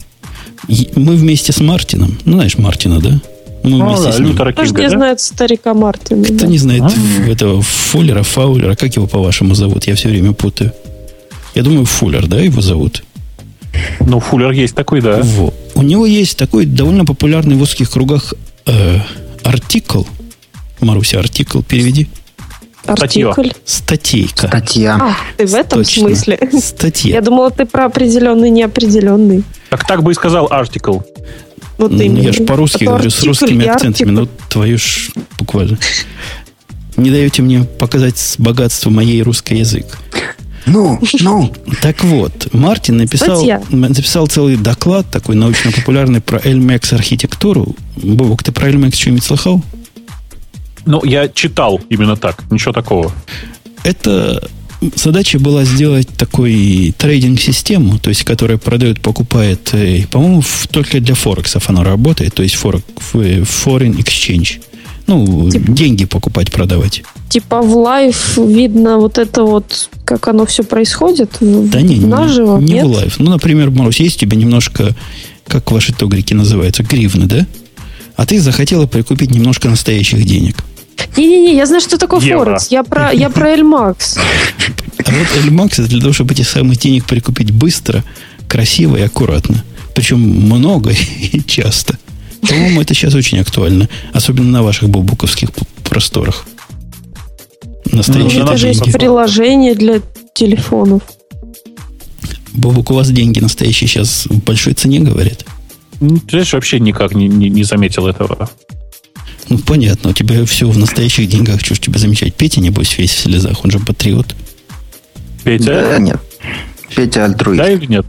мы 0.95 1.16
вместе 1.16 1.51
с 1.51 1.59
Мартином, 1.59 2.18
ну, 2.26 2.34
знаешь 2.34 2.57
Мартина, 2.57 2.99
да? 2.99 3.22
Мы 3.64 3.78
ну, 3.78 3.88
вместе 3.88 4.05
да, 4.05 4.11
с 4.11 4.20
ним. 4.20 4.36
Кто 4.36 4.66
же 4.66 4.74
не 4.74 4.82
да? 4.84 4.89
знает 4.89 5.22
старика 5.22 5.74
Мартина? 5.74 6.24
Кто 6.26 6.36
да? 6.36 6.47
не 6.47 6.57
знает 6.57 6.84
А-а-а. 6.84 7.30
этого 7.30 7.61
Фуллера, 7.61 8.24
Фаулера, 8.24 8.76
как 8.76 8.95
его 8.95 9.07
по-вашему 9.07 9.55
зовут? 9.55 9.86
Я 9.88 9.95
все 9.95 10.09
время 10.09 10.34
путаю. 10.34 10.74
Я 11.55 11.64
думаю, 11.64 11.86
Фуллер, 11.86 12.28
да, 12.28 12.39
его 12.39 12.61
зовут? 12.61 13.03
Ну, 14.01 14.20
Фуллер 14.20 14.51
есть 14.51 14.76
такой, 14.76 15.01
да. 15.01 15.22
Во. 15.22 15.53
У 15.76 15.82
него 15.82 16.05
есть 16.05 16.38
такой 16.38 16.66
довольно 16.66 17.05
популярный 17.05 17.55
в 17.55 17.61
узких 17.61 17.89
кругах 17.89 18.34
э, 18.66 18.99
артикл. 19.43 20.03
Маруся, 20.82 21.20
артикл 21.20 21.61
переведи. 21.61 22.09
Артикль. 22.86 23.49
Статейка. 23.65 24.47
Статья. 24.47 24.97
А, 24.99 25.15
ты 25.38 25.47
в 25.47 25.55
этом 25.55 25.79
Точно. 25.79 26.07
смысле? 26.07 26.39
Статья. 26.61 27.15
Я 27.15 27.21
думала, 27.21 27.49
ты 27.49 27.65
про 27.65 27.86
определенный, 27.86 28.49
неопределенный. 28.49 29.43
Так 29.69 29.88
так 29.88 30.03
бы 30.03 30.11
и 30.11 30.15
сказал 30.15 30.47
артикл. 30.51 30.99
Вот 31.77 31.91
ну, 31.91 32.01
я 32.01 32.31
же 32.31 32.43
по-русски 32.43 32.84
говорю 32.84 33.09
с 33.09 33.23
русскими 33.23 33.65
акцентами, 33.65 34.11
но 34.11 34.27
твою 34.49 34.77
ж 34.77 35.09
буквально. 35.39 35.77
Не 36.97 37.09
даете 37.09 37.41
мне 37.41 37.63
показать 37.63 38.36
богатство 38.38 38.89
моей 38.89 39.21
русский 39.23 39.55
язык. 39.55 39.97
Ну, 40.65 40.99
ну. 41.19 41.51
Так 41.81 42.03
вот, 42.03 42.53
Мартин 42.53 42.97
написал, 42.97 43.43
написал 43.69 44.27
целый 44.27 44.55
доклад 44.55 45.09
такой 45.11 45.36
научно-популярный 45.36 46.21
про 46.21 46.38
LMAX 46.38 46.93
архитектуру. 46.93 47.75
Бобок, 47.97 48.43
ты 48.43 48.51
про 48.51 48.69
LMAX 48.69 48.95
что-нибудь 48.95 49.23
слыхал? 49.23 49.61
Ну, 50.86 51.03
я 51.03 51.27
читал 51.29 51.81
именно 51.89 52.15
так, 52.15 52.43
ничего 52.51 52.73
такого. 52.73 53.11
Это 53.84 54.49
задача 54.95 55.39
была 55.39 55.63
сделать 55.63 56.07
такой 56.09 56.93
трейдинг-систему, 56.97 57.99
то 57.99 58.09
есть, 58.09 58.23
которая 58.23 58.57
продает, 58.57 59.01
покупает, 59.01 59.73
э, 59.73 60.05
по-моему, 60.09 60.43
только 60.71 60.99
для 60.99 61.15
Форексов 61.15 61.69
она 61.69 61.84
работает, 61.84 62.34
то 62.34 62.43
есть 62.43 62.55
форек, 62.55 62.84
foreign 63.13 63.97
exchange. 63.97 64.61
Ну, 65.05 65.49
типа, 65.49 65.71
деньги 65.71 66.05
покупать, 66.05 66.51
продавать. 66.51 67.03
Типа 67.27 67.61
в 67.61 67.75
live 67.75 68.38
видно 68.38 68.97
вот 68.97 69.17
это 69.17 69.43
вот, 69.43 69.89
как 70.05 70.29
оно 70.29 70.45
все 70.45 70.63
происходит? 70.63 71.38
Да 71.41 71.81
не, 71.81 71.97
наживо, 71.97 72.57
не, 72.57 72.73
не 72.73 72.84
в 72.84 72.88
live. 72.88 73.19
Ну, 73.19 73.29
например, 73.29 73.69
Марусь, 73.69 73.99
есть 73.99 74.17
у 74.17 74.19
тебя 74.21 74.38
немножко, 74.38 74.95
как 75.45 75.71
ваши 75.71 75.93
тогрики 75.93 76.34
называются, 76.34 76.84
гривны, 76.84 77.25
да? 77.25 77.45
А 78.15 78.25
ты 78.25 78.39
захотела 78.39 78.86
прикупить 78.86 79.31
немножко 79.31 79.67
настоящих 79.67 80.23
денег. 80.25 80.63
Не-не-не, 81.17 81.55
я 81.55 81.65
знаю, 81.65 81.81
что 81.81 81.97
такое. 81.97 82.19
Форекс. 82.19 82.67
Я 82.69 82.83
про, 82.83 83.11
я 83.11 83.29
про 83.29 83.49
Эльмакс. 83.49 84.17
А 84.17 85.11
вот 85.11 85.27
Эльмакс 85.43 85.79
это 85.79 85.89
для 85.89 86.01
того, 86.01 86.13
чтобы 86.13 86.33
этих 86.33 86.47
самых 86.47 86.77
денег 86.77 87.05
прикупить 87.05 87.51
быстро, 87.51 88.03
красиво 88.47 88.97
и 88.97 89.01
аккуратно. 89.01 89.63
Причем 89.93 90.19
много 90.19 90.91
и 91.31 91.41
часто. 91.45 91.97
По-моему, 92.47 92.81
это 92.81 92.93
сейчас 92.93 93.13
очень 93.15 93.39
актуально. 93.39 93.89
Особенно 94.11 94.49
на 94.49 94.63
ваших 94.63 94.89
бубуковских 94.89 95.49
просторах. 95.83 96.45
Настоящие 97.91 98.43
ну, 98.43 98.49
это 98.49 98.57
же 98.57 98.67
есть 98.67 98.91
приложение 98.91 99.75
для 99.75 100.01
телефонов. 100.33 101.03
Бобук, 102.53 102.91
у 102.91 102.95
вас 102.95 103.09
деньги 103.09 103.39
настоящие 103.39 103.87
сейчас 103.87 104.25
в 104.25 104.43
большой 104.43 104.73
цене, 104.73 104.99
говорят? 104.99 105.45
Ну, 105.99 106.17
ты 106.17 106.31
знаешь, 106.31 106.53
вообще 106.53 106.79
никак 106.79 107.15
не, 107.15 107.27
не, 107.27 107.49
не 107.49 107.63
заметил 107.63 108.07
этого. 108.07 108.49
Ну, 109.53 109.59
понятно, 109.59 110.09
у 110.09 110.13
тебя 110.13 110.43
все 110.45 110.67
в 110.67 110.79
настоящих 110.79 111.29
деньгах. 111.29 111.61
Чего 111.61 111.75
ж 111.75 111.79
тебя 111.79 111.99
замечать? 111.99 112.33
Петя, 112.33 112.59
небось, 112.59 112.97
весь 112.97 113.11
в 113.11 113.19
слезах, 113.19 113.63
он 113.63 113.69
же 113.69 113.77
патриот. 113.77 114.33
Петя? 115.43 115.65
Да, 115.65 115.99
нет. 115.99 116.19
Петя 116.95 117.25
альтруист. 117.25 117.61
Да 117.61 117.69
или 117.69 117.85
нет? 117.85 118.03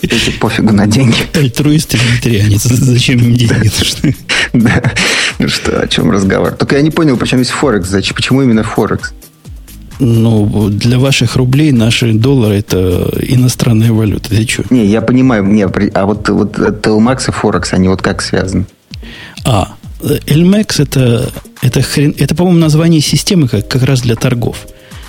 Петя 0.00 0.32
пофигу 0.40 0.72
на 0.72 0.88
деньги. 0.88 1.14
Альтруист 1.32 1.94
и 1.94 1.96
вегетарианец. 1.96 2.62
Зачем 2.62 3.20
им 3.20 3.36
деньги 3.36 3.70
нужны? 3.78 4.16
Да. 4.52 4.82
Ну 5.38 5.46
что, 5.46 5.80
о 5.80 5.86
чем 5.86 6.10
разговор? 6.10 6.56
Только 6.56 6.74
я 6.74 6.82
не 6.82 6.90
понял, 6.90 7.16
почему 7.16 7.38
есть 7.38 7.52
Форекс. 7.52 7.88
Зачем, 7.88 8.16
почему 8.16 8.42
именно 8.42 8.64
Форекс? 8.64 9.12
Ну, 10.00 10.70
для 10.70 10.98
ваших 10.98 11.36
рублей 11.36 11.70
наши 11.70 12.14
доллары 12.14 12.56
это 12.56 13.12
иностранная 13.20 13.92
валюта. 13.92 14.30
Ты 14.30 14.44
что? 14.44 14.64
Не, 14.70 14.86
я 14.86 15.02
понимаю, 15.02 15.44
не, 15.44 15.62
а 15.62 16.06
вот, 16.06 16.28
вот 16.28 16.82
Телмакс 16.82 17.28
и 17.28 17.30
Форекс, 17.30 17.74
они 17.74 17.86
вот 17.86 18.02
как 18.02 18.22
связаны? 18.22 18.64
А, 19.44 19.74
LMAX 20.00 20.82
это, 20.82 21.30
это, 21.62 21.82
хрен, 21.82 22.14
это, 22.18 22.34
по-моему, 22.34 22.58
название 22.58 23.00
системы 23.00 23.48
как, 23.48 23.68
как 23.68 23.82
раз 23.82 24.02
для 24.02 24.16
торгов. 24.16 24.66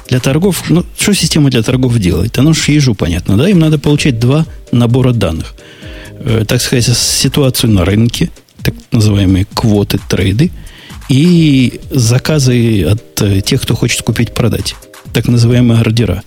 Для 0.09 0.19
торгов, 0.19 0.69
ну, 0.69 0.85
что 0.97 1.13
система 1.13 1.49
для 1.49 1.63
торгов 1.63 1.97
делает? 1.97 2.37
Оно 2.37 2.53
же 2.53 2.71
ежу 2.71 2.95
понятно, 2.95 3.37
да? 3.37 3.49
Им 3.49 3.59
надо 3.59 3.79
получать 3.79 4.19
два 4.19 4.45
набора 4.71 5.13
данных. 5.13 5.55
Э, 6.19 6.43
так 6.45 6.61
сказать, 6.61 6.85
ситуацию 6.85 7.71
на 7.71 7.85
рынке, 7.85 8.29
так 8.61 8.73
называемые 8.91 9.45
квоты, 9.53 9.99
трейды, 10.09 10.51
и 11.09 11.79
заказы 11.89 12.83
от 12.83 13.21
э, 13.21 13.41
тех, 13.41 13.61
кто 13.61 13.75
хочет 13.75 14.01
купить, 14.01 14.33
продать. 14.33 14.75
Так 15.13 15.27
называемые 15.27 15.79
ордера. 15.79 16.23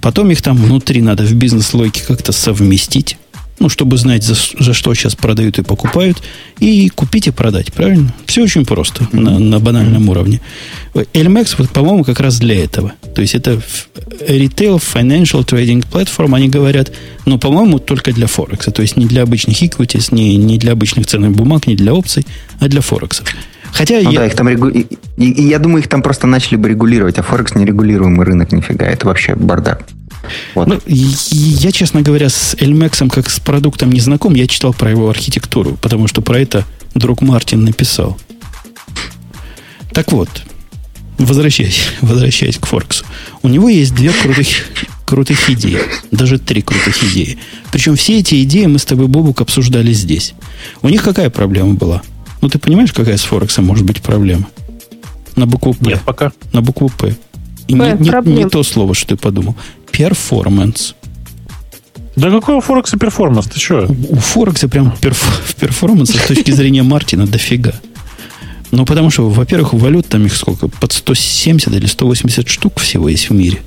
Потом 0.00 0.30
их 0.30 0.42
там 0.42 0.56
внутри 0.56 1.00
надо 1.00 1.22
в 1.22 1.32
бизнес-логике 1.32 2.02
как-то 2.06 2.32
совместить 2.32 3.16
ну, 3.62 3.68
чтобы 3.68 3.96
знать, 3.96 4.24
за, 4.24 4.34
за 4.34 4.74
что 4.74 4.92
сейчас 4.92 5.14
продают 5.14 5.56
и 5.58 5.62
покупают, 5.62 6.20
и 6.58 6.88
купить 6.88 7.28
и 7.28 7.30
продать, 7.30 7.72
правильно? 7.72 8.12
Все 8.26 8.42
очень 8.42 8.66
просто 8.66 9.04
mm-hmm. 9.04 9.20
на, 9.20 9.38
на 9.38 9.60
банальном 9.60 10.02
mm-hmm. 10.02 10.10
уровне. 10.10 10.40
LMX, 10.94 11.54
вот, 11.58 11.70
по-моему, 11.70 12.02
как 12.02 12.18
раз 12.18 12.40
для 12.40 12.62
этого. 12.64 12.92
То 13.14 13.22
есть 13.22 13.36
это 13.36 13.62
Retail 14.28 14.82
Financial 14.82 15.46
Trading 15.46 15.86
Platform, 15.88 16.34
они 16.34 16.48
говорят, 16.48 16.90
но, 17.24 17.38
по-моему, 17.38 17.78
только 17.78 18.12
для 18.12 18.26
Форекса. 18.26 18.72
То 18.72 18.82
есть 18.82 18.96
не 18.96 19.06
для 19.06 19.22
обычных 19.22 19.62
equities, 19.62 20.12
не, 20.12 20.36
не 20.36 20.58
для 20.58 20.72
обычных 20.72 21.06
ценных 21.06 21.30
бумаг, 21.30 21.68
не 21.68 21.76
для 21.76 21.94
опций, 21.94 22.26
а 22.58 22.66
для 22.66 22.80
Форексов. 22.80 23.28
Хотя 23.72 24.00
ну, 24.02 24.10
я... 24.10 24.18
да, 24.18 24.26
их 24.26 24.34
там 24.34 24.48
регу... 24.48 24.70
и, 24.70 24.86
и, 25.16 25.30
и 25.30 25.48
я 25.48 25.60
думаю, 25.60 25.82
их 25.82 25.88
там 25.88 26.02
просто 26.02 26.26
начали 26.26 26.56
бы 26.56 26.68
регулировать, 26.68 27.18
а 27.18 27.22
Форекс 27.22 27.54
нерегулируемый 27.54 28.26
рынок 28.26 28.50
нифига. 28.50 28.86
Это 28.86 29.06
вообще 29.06 29.36
бардак. 29.36 29.84
Вот. 30.54 30.68
Ну, 30.68 30.80
я, 30.86 31.72
честно 31.72 32.02
говоря, 32.02 32.28
с 32.28 32.54
Эльмексом 32.58 33.10
как 33.10 33.28
с 33.30 33.40
продуктом 33.40 33.90
не 33.92 34.00
знаком. 34.00 34.34
Я 34.34 34.46
читал 34.46 34.72
про 34.72 34.90
его 34.90 35.08
архитектуру, 35.08 35.76
потому 35.80 36.08
что 36.08 36.22
про 36.22 36.38
это 36.38 36.64
друг 36.94 37.22
Мартин 37.22 37.64
написал. 37.64 38.18
Так 39.92 40.12
вот, 40.12 40.28
возвращаясь, 41.18 41.88
возвращаясь 42.00 42.58
к 42.58 42.66
Форксу. 42.66 43.04
У 43.42 43.48
него 43.48 43.68
есть 43.68 43.94
две 43.94 44.10
крутых, 44.10 44.46
крутых 45.04 45.50
идеи. 45.50 45.78
Даже 46.10 46.38
три 46.38 46.62
крутых 46.62 47.02
идеи. 47.04 47.38
Причем 47.70 47.96
все 47.96 48.18
эти 48.18 48.42
идеи 48.42 48.66
мы 48.66 48.78
с 48.78 48.84
тобой, 48.84 49.08
Бобук, 49.08 49.40
обсуждали 49.40 49.92
здесь. 49.92 50.34
У 50.82 50.88
них 50.88 51.02
какая 51.02 51.30
проблема 51.30 51.74
была? 51.74 52.02
Ну, 52.40 52.48
ты 52.48 52.58
понимаешь, 52.58 52.92
какая 52.92 53.16
с 53.16 53.22
Форексом 53.22 53.64
может 53.64 53.84
быть 53.84 54.02
проблема? 54.02 54.48
На 55.36 55.46
букву 55.46 55.74
П. 55.74 55.90
Нет, 55.90 56.02
пока. 56.04 56.32
На 56.52 56.60
букву 56.60 56.90
П. 56.90 57.16
И 57.68 57.74
П, 57.74 57.96
не, 57.98 58.30
не, 58.30 58.36
не 58.44 58.48
то 58.48 58.62
слово, 58.62 58.94
что 58.94 59.08
ты 59.08 59.16
подумал 59.16 59.56
перформанс. 59.92 60.94
Да 62.16 62.30
какого 62.30 62.60
Форекса 62.60 62.98
перформанс? 62.98 63.46
Ты 63.46 63.60
что? 63.60 63.86
У 64.08 64.16
Форекса 64.16 64.68
прям 64.68 64.94
перф, 65.00 65.54
перформанса 65.58 66.18
с 66.18 66.26
точки 66.26 66.50
зрения 66.50 66.82
Мартина 66.82 67.26
дофига. 67.26 67.74
Ну, 68.70 68.84
потому 68.84 69.10
что, 69.10 69.28
во-первых, 69.28 69.74
валют 69.74 70.08
там 70.08 70.24
их 70.26 70.34
сколько? 70.34 70.68
Под 70.68 70.92
170 70.92 71.72
или 71.74 71.86
180 71.86 72.48
штук 72.48 72.80
всего 72.80 73.08
есть 73.08 73.30
в 73.30 73.34
мире. 73.34 73.60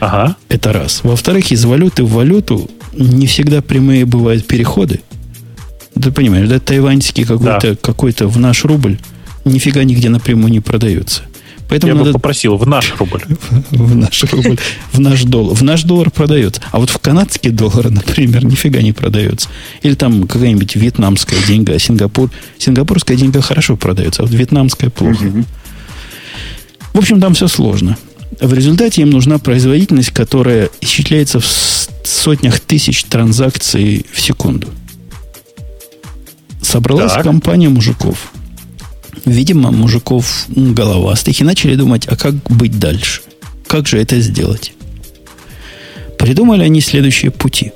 Ага. 0.00 0.36
Это 0.48 0.72
раз. 0.72 1.00
Во-вторых, 1.02 1.50
из 1.52 1.64
валюты 1.64 2.02
в 2.02 2.12
валюту 2.12 2.68
не 2.92 3.26
всегда 3.26 3.62
прямые 3.62 4.04
бывают 4.04 4.46
переходы. 4.46 5.00
Ты 6.00 6.10
понимаешь, 6.10 6.48
да, 6.48 6.58
тайваньский 6.58 7.24
какой-то, 7.24 7.70
да. 7.70 7.76
какой-то 7.76 8.26
в 8.26 8.38
наш 8.38 8.64
рубль 8.64 8.98
нифига 9.44 9.84
нигде 9.84 10.08
напрямую 10.08 10.50
не 10.50 10.60
продается. 10.60 11.22
Поэтому 11.68 11.92
Я 11.92 11.98
надо... 11.98 12.10
бы 12.10 12.14
попросил 12.14 12.56
в 12.56 12.66
наш 12.66 12.94
рубль. 12.98 13.22
В 13.70 13.96
наш 13.96 14.24
рубль, 14.24 14.58
в 14.92 15.00
наш 15.00 15.22
доллар. 15.22 15.54
В 15.54 15.62
наш 15.62 15.82
доллар 15.82 16.10
продается. 16.10 16.60
А 16.70 16.78
вот 16.78 16.90
в 16.90 16.98
канадские 16.98 17.52
доллары, 17.52 17.90
например, 17.90 18.44
нифига 18.44 18.82
не 18.82 18.92
продается. 18.92 19.48
Или 19.82 19.94
там 19.94 20.26
какая-нибудь 20.26 20.76
вьетнамская 20.76 21.38
деньга, 21.46 21.78
Сингапур. 21.78 22.30
Сингапурская 22.58 23.16
деньга 23.16 23.40
хорошо 23.40 23.76
продается, 23.76 24.22
а 24.22 24.26
вот 24.26 24.34
вьетнамская 24.34 24.90
плохо. 24.90 25.24
В 26.92 26.98
общем, 26.98 27.20
там 27.20 27.34
все 27.34 27.48
сложно. 27.48 27.96
В 28.40 28.52
результате 28.52 29.02
им 29.02 29.10
нужна 29.10 29.38
производительность, 29.38 30.10
которая 30.10 30.68
исчисляется 30.80 31.40
в 31.40 31.46
сотнях 32.04 32.60
тысяч 32.60 33.04
транзакций 33.04 34.06
в 34.12 34.20
секунду. 34.20 34.68
Собралась 36.60 37.12
так. 37.12 37.24
компания 37.24 37.68
мужиков– 37.68 38.32
видимо, 39.24 39.70
мужиков 39.70 40.46
головастых 40.48 41.40
и 41.40 41.44
начали 41.44 41.74
думать, 41.76 42.06
а 42.06 42.16
как 42.16 42.34
быть 42.34 42.78
дальше? 42.78 43.22
Как 43.66 43.86
же 43.86 43.98
это 43.98 44.20
сделать? 44.20 44.72
Придумали 46.18 46.62
они 46.62 46.80
следующие 46.80 47.30
пути. 47.30 47.72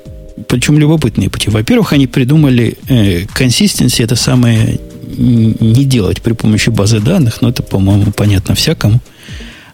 Причем 0.47 0.79
любопытные 0.79 1.29
пути. 1.29 1.49
Во-первых, 1.49 1.93
они 1.93 2.07
придумали 2.07 2.77
э, 2.87 3.25
консистенции, 3.33 4.03
это 4.03 4.15
самое 4.15 4.79
не 5.17 5.85
делать 5.85 6.21
при 6.21 6.33
помощи 6.33 6.69
базы 6.69 6.99
данных, 6.99 7.41
но 7.41 7.49
это, 7.49 7.63
по-моему, 7.63 8.11
понятно 8.11 8.55
всякому, 8.55 9.01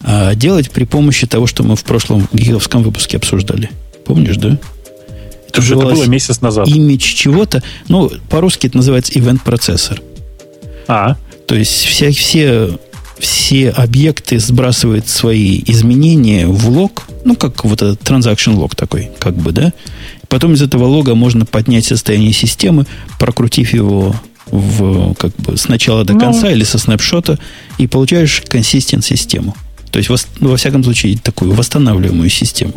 а 0.02 0.34
делать 0.34 0.72
при 0.72 0.86
помощи 0.86 1.28
того, 1.28 1.46
что 1.46 1.64
мы 1.64 1.76
в 1.76 1.84
прошлом 1.84 2.28
гиговском 2.32 2.84
выпуске 2.84 3.18
обсуждали. 3.18 3.70
Помнишь, 4.06 4.38
да? 4.38 4.58
Это, 5.50 5.62
это 5.62 5.76
было 5.76 6.06
месяц 6.06 6.42
назад. 6.42 6.68
Имидж 6.68 7.14
чего-то. 7.14 7.64
Ну, 7.88 8.12
по-русски 8.30 8.68
это 8.68 8.78
называется 8.78 9.14
event-процессор. 9.14 10.02
А. 10.88 11.16
То 11.48 11.56
есть 11.56 11.86
вся, 11.86 12.12
все, 12.12 12.80
все 13.20 13.70
объекты 13.70 14.40
сбрасывают 14.40 15.08
свои 15.08 15.62
изменения 15.66 16.48
в 16.48 16.70
лог, 16.70 17.08
ну, 17.24 17.36
как 17.36 17.64
вот 17.66 17.82
этот 17.82 18.02
transaction 18.02 18.56
лог 18.56 18.76
такой, 18.76 19.12
как 19.20 19.36
бы, 19.36 19.52
да. 19.52 19.74
Потом 20.28 20.54
из 20.54 20.62
этого 20.62 20.86
лога 20.86 21.16
можно 21.16 21.46
поднять 21.46 21.86
состояние 21.86 22.34
системы, 22.34 22.86
прокрутив 23.20 23.74
его 23.74 24.16
в, 24.48 25.14
как 25.16 25.36
бы, 25.38 25.58
с 25.58 25.68
начала 25.68 26.04
до 26.04 26.14
ну. 26.14 26.20
конца 26.20 26.48
ну, 26.48 26.52
или 26.52 26.64
со 26.64 26.78
снапшота, 26.78 27.40
и 27.78 27.88
получаешь 27.88 28.42
консистент 28.48 29.04
систему. 29.04 29.56
То 29.92 30.00
есть, 30.00 30.10
во, 30.10 30.18
во 30.40 30.58
всяком 30.58 30.84
случае, 30.84 31.18
такую 31.18 31.54
восстанавливаемую 31.54 32.30
систему. 32.30 32.74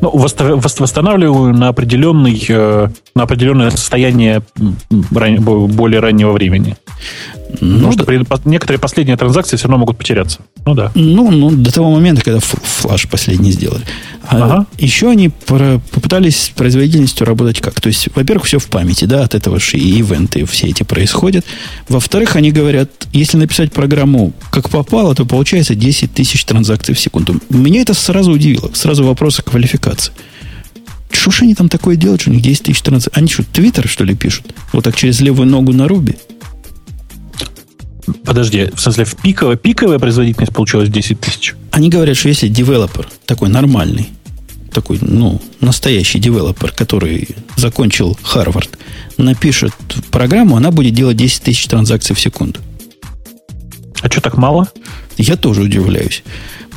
Ну, 0.00 0.10
восстанавливаю 0.12 1.54
на, 1.54 1.68
определенный, 1.68 2.42
э, 2.48 2.88
на 3.14 3.22
определенное 3.22 3.70
состояние 3.70 4.42
более 4.88 6.00
раннего 6.00 6.32
времени. 6.32 6.76
Ну, 7.60 7.92
что 7.92 8.04
при, 8.04 8.24
некоторые 8.44 8.78
последние 8.78 9.16
транзакции 9.16 9.56
все 9.56 9.66
равно 9.66 9.78
могут 9.78 9.98
потеряться. 9.98 10.40
Ну 10.66 10.74
да. 10.74 10.92
Ну, 10.94 11.30
ну 11.30 11.50
до 11.50 11.72
того 11.72 11.90
момента, 11.90 12.22
когда 12.22 12.40
флаш 12.40 13.08
последний 13.08 13.52
сделали. 13.52 13.82
А 14.28 14.36
ага. 14.36 14.66
еще 14.78 15.10
они 15.10 15.28
про, 15.28 15.80
попытались 15.90 16.44
с 16.44 16.48
производительностью 16.50 17.26
работать 17.26 17.60
как? 17.60 17.80
То 17.80 17.88
есть, 17.88 18.08
во-первых, 18.14 18.46
все 18.46 18.58
в 18.58 18.66
памяти, 18.66 19.06
да, 19.06 19.24
от 19.24 19.34
этого 19.34 19.58
же 19.58 19.76
и 19.76 19.98
ивенты 19.98 20.44
все 20.46 20.68
эти 20.68 20.82
происходят. 20.82 21.44
Во-вторых, 21.88 22.36
они 22.36 22.52
говорят, 22.52 22.90
если 23.12 23.36
написать 23.38 23.72
программу 23.72 24.32
как 24.50 24.70
попало, 24.70 25.14
то 25.14 25.24
получается 25.24 25.74
10 25.74 26.12
тысяч 26.12 26.44
транзакций 26.44 26.94
в 26.94 27.00
секунду. 27.00 27.40
Меня 27.48 27.82
это 27.82 27.94
сразу 27.94 28.32
удивило. 28.32 28.70
Сразу 28.74 29.04
вопрос 29.04 29.38
о 29.40 29.42
квалификации. 29.42 30.12
Что 31.10 31.30
ж 31.30 31.42
они 31.42 31.54
там 31.54 31.68
такое 31.68 31.96
делают, 31.96 32.20
что 32.20 32.30
у 32.30 32.34
них 32.34 32.42
10 32.42 32.62
тысяч 32.62 32.82
транзакций? 32.82 33.12
Они 33.18 33.28
что, 33.28 33.42
твиттер, 33.42 33.88
что 33.88 34.04
ли, 34.04 34.14
пишут? 34.14 34.54
Вот 34.72 34.84
так 34.84 34.96
через 34.96 35.20
левую 35.20 35.48
ногу 35.48 35.72
на 35.72 35.88
руби? 35.88 36.14
Подожди, 38.12 38.70
в 38.74 38.80
смысле, 38.80 39.04
в 39.04 39.16
пиковая, 39.16 39.56
пиковая 39.56 39.98
производительность 39.98 40.52
получилась 40.52 40.88
10 40.88 41.20
тысяч? 41.20 41.54
Они 41.70 41.88
говорят, 41.88 42.16
что 42.16 42.28
если 42.28 42.48
девелопер 42.48 43.08
такой 43.26 43.48
нормальный, 43.48 44.08
такой, 44.72 44.98
ну, 45.00 45.40
настоящий 45.60 46.18
девелопер, 46.18 46.72
который 46.72 47.28
закончил 47.56 48.16
Харвард, 48.22 48.78
напишет 49.16 49.72
программу, 50.10 50.56
она 50.56 50.70
будет 50.70 50.94
делать 50.94 51.16
10 51.16 51.42
тысяч 51.42 51.66
транзакций 51.66 52.14
в 52.14 52.20
секунду. 52.20 52.60
А 54.00 54.10
что 54.10 54.20
так 54.20 54.36
мало? 54.36 54.68
Я 55.18 55.36
тоже 55.36 55.62
удивляюсь. 55.62 56.22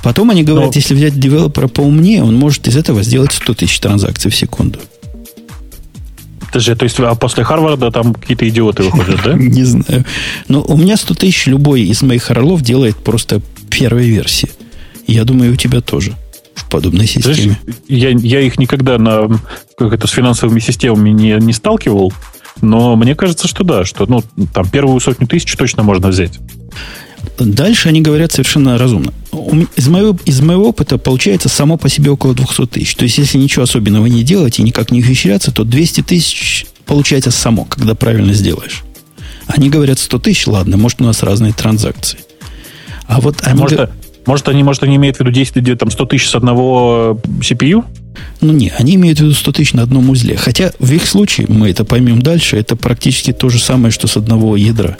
Потом 0.03 0.31
они 0.31 0.43
говорят, 0.43 0.71
Но... 0.71 0.75
если 0.75 0.93
взять 0.93 1.17
девелопера 1.17 1.67
поумнее, 1.67 2.23
он 2.23 2.35
может 2.35 2.67
из 2.67 2.75
этого 2.75 3.03
сделать 3.03 3.31
100 3.31 3.53
тысяч 3.53 3.79
транзакций 3.79 4.29
в 4.29 4.35
секунду. 4.35 4.79
Подожди, 6.53 6.75
то 6.75 6.83
есть 6.83 6.99
а 6.99 7.15
после 7.15 7.43
Харварда 7.43 7.89
там 7.89 8.13
какие-то 8.13 8.47
идиоты 8.47 8.83
выходят, 8.83 9.19
да? 9.23 9.33
Не 9.37 9.63
знаю. 9.63 10.05
Но 10.47 10.61
у 10.61 10.77
меня 10.77 10.97
100 10.97 11.15
тысяч 11.15 11.47
любой 11.47 11.81
из 11.81 12.03
моих 12.03 12.29
орлов 12.29 12.61
делает 12.61 12.95
просто 12.97 13.41
первой 13.71 14.07
версии. 14.07 14.51
Я 15.07 15.23
думаю, 15.23 15.53
у 15.53 15.55
тебя 15.55 15.81
тоже 15.81 16.13
в 16.53 16.69
подобной 16.69 17.07
системе. 17.07 17.57
Я, 17.87 18.11
я 18.11 18.41
их 18.41 18.59
никогда 18.59 18.99
на, 18.99 19.29
как 19.79 19.93
это, 19.93 20.05
с 20.05 20.11
финансовыми 20.11 20.59
системами 20.59 21.09
не, 21.09 21.35
не 21.39 21.53
сталкивал, 21.53 22.13
но 22.61 22.95
мне 22.95 23.15
кажется, 23.15 23.47
что 23.47 23.63
да, 23.63 23.83
что 23.83 24.05
ну, 24.05 24.23
там 24.53 24.69
первую 24.69 24.99
сотню 24.99 25.25
тысяч 25.25 25.55
точно 25.55 25.81
можно 25.81 26.09
взять. 26.09 26.39
Дальше 27.37 27.89
они 27.89 28.01
говорят 28.01 28.31
совершенно 28.31 28.77
разумно. 28.77 29.13
Из 29.75 29.87
моего, 29.87 30.17
из 30.25 30.39
моего 30.41 30.69
опыта 30.69 30.97
получается 30.97 31.49
само 31.49 31.77
по 31.77 31.89
себе 31.89 32.11
около 32.11 32.33
200 32.33 32.67
тысяч. 32.67 32.95
То 32.95 33.03
есть, 33.03 33.17
если 33.17 33.37
ничего 33.37 33.63
особенного 33.63 34.05
не 34.05 34.23
делать 34.23 34.59
и 34.59 34.63
никак 34.63 34.91
не 34.91 34.99
ухищряться, 34.99 35.51
то 35.51 35.63
200 35.63 36.01
тысяч 36.01 36.65
получается 36.85 37.31
само, 37.31 37.65
когда 37.65 37.95
правильно 37.95 38.33
сделаешь. 38.33 38.83
Они 39.47 39.69
говорят 39.69 39.99
100 39.99 40.19
тысяч, 40.19 40.47
ладно, 40.47 40.77
может, 40.77 41.01
у 41.01 41.05
нас 41.05 41.23
разные 41.23 41.53
транзакции. 41.53 42.19
А 43.07 43.19
вот 43.19 43.41
они... 43.43 43.61
Может, 43.61 43.89
может, 44.25 44.47
они, 44.47 44.63
может, 44.63 44.83
они 44.83 44.95
имеют 44.95 45.17
в 45.17 45.19
виду 45.19 45.31
10, 45.31 45.77
там, 45.77 45.91
100 45.91 46.05
тысяч 46.05 46.29
с 46.29 46.35
одного 46.35 47.19
CPU? 47.41 47.83
Ну, 48.41 48.53
не, 48.53 48.69
они 48.69 48.95
имеют 48.95 49.19
в 49.19 49.23
виду 49.23 49.33
100 49.33 49.51
тысяч 49.51 49.73
на 49.73 49.83
одном 49.83 50.09
узле. 50.09 50.37
Хотя 50.37 50.71
в 50.79 50.91
их 50.93 51.05
случае, 51.05 51.47
мы 51.49 51.69
это 51.69 51.83
поймем 51.83 52.21
дальше, 52.21 52.57
это 52.57 52.75
практически 52.75 53.33
то 53.33 53.49
же 53.49 53.59
самое, 53.59 53.91
что 53.91 54.07
с 54.07 54.15
одного 54.15 54.55
ядра. 54.55 54.97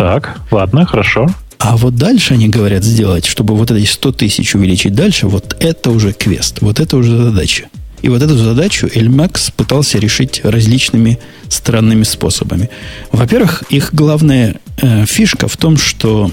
Так, 0.00 0.40
ладно, 0.50 0.86
хорошо. 0.86 1.26
А 1.58 1.76
вот 1.76 1.94
дальше 1.94 2.32
они 2.32 2.48
говорят 2.48 2.82
сделать, 2.82 3.26
чтобы 3.26 3.54
вот 3.54 3.70
эти 3.70 3.84
100 3.84 4.12
тысяч 4.12 4.54
увеличить 4.54 4.94
дальше, 4.94 5.26
вот 5.26 5.54
это 5.60 5.90
уже 5.90 6.14
квест, 6.14 6.62
вот 6.62 6.80
это 6.80 6.96
уже 6.96 7.18
задача. 7.18 7.68
И 8.00 8.08
вот 8.08 8.22
эту 8.22 8.34
задачу 8.34 8.88
Эльмакс 8.94 9.50
пытался 9.50 9.98
решить 9.98 10.40
различными 10.42 11.18
странными 11.50 12.04
способами. 12.04 12.70
Во-первых, 13.12 13.64
их 13.68 13.92
главная 13.92 14.56
э, 14.80 15.04
фишка 15.04 15.48
в 15.48 15.58
том, 15.58 15.76
что 15.76 16.30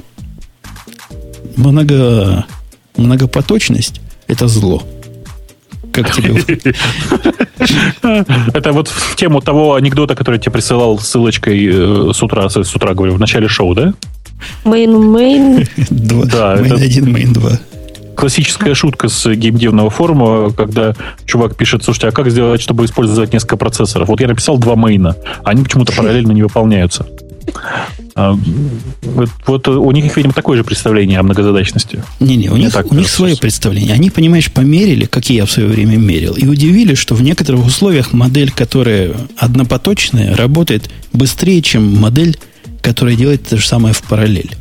много, 1.57 2.45
многопоточность– 2.95 3.99
это 4.27 4.47
зло– 4.47 4.87
как 6.03 6.11
тебе? 6.11 6.75
Это 8.53 8.71
вот 8.71 8.87
в 8.87 9.15
тему 9.15 9.41
того 9.41 9.75
анекдота, 9.75 10.15
который 10.15 10.35
я 10.35 10.41
тебе 10.41 10.51
присылал 10.51 10.99
ссылочкой 10.99 11.65
э, 11.65 12.11
с 12.13 12.21
утра, 12.21 12.49
с 12.49 12.75
утра, 12.75 12.93
говорю, 12.93 13.15
в 13.15 13.19
начале 13.19 13.47
шоу, 13.47 13.73
да? 13.73 13.93
Main, 14.63 14.91
main. 15.11 15.67
Да, 15.89 16.55
main 16.55 16.73
один, 16.73 17.11
main 17.11 17.33
два 17.33 17.59
классическая 18.17 18.73
шутка 18.73 19.09
с 19.09 19.31
геймдевного 19.31 19.91
форума, 19.91 20.51
когда 20.51 20.95
чувак 21.25 21.55
пишет, 21.55 21.83
слушайте, 21.83 22.07
а 22.07 22.11
как 22.11 22.29
сделать, 22.31 22.61
чтобы 22.61 22.83
использовать 22.85 23.31
несколько 23.31 23.57
процессоров? 23.57 24.07
Вот 24.07 24.19
я 24.19 24.27
написал 24.27 24.57
два 24.57 24.75
main 24.75 25.02
а, 25.02 25.15
они 25.43 25.63
почему-то 25.63 25.93
параллельно 25.93 26.31
не 26.31 26.41
выполняются. 26.41 27.05
А, 28.15 28.37
вот, 29.45 29.67
у 29.67 29.91
них, 29.91 30.15
видимо, 30.15 30.33
такое 30.33 30.57
же 30.57 30.63
представление 30.63 31.19
о 31.19 31.23
многозадачности. 31.23 32.03
Не-не, 32.19 32.49
у 32.49 32.57
них, 32.57 32.73
у 32.89 32.95
них 32.95 33.09
свое 33.09 33.35
представление. 33.37 33.93
Они, 33.93 34.09
понимаешь, 34.09 34.51
померили, 34.51 35.05
как 35.05 35.29
я 35.29 35.45
в 35.45 35.51
свое 35.51 35.69
время 35.69 35.97
мерил, 35.97 36.33
и 36.33 36.47
удивились, 36.47 36.97
что 36.97 37.15
в 37.15 37.21
некоторых 37.21 37.65
условиях 37.65 38.13
модель, 38.13 38.51
которая 38.51 39.13
однопоточная, 39.37 40.35
работает 40.35 40.89
быстрее, 41.13 41.61
чем 41.61 41.95
модель, 41.95 42.37
которая 42.81 43.15
делает 43.15 43.47
то 43.47 43.57
же 43.57 43.67
самое 43.67 43.93
в 43.93 44.01
параллель. 44.03 44.51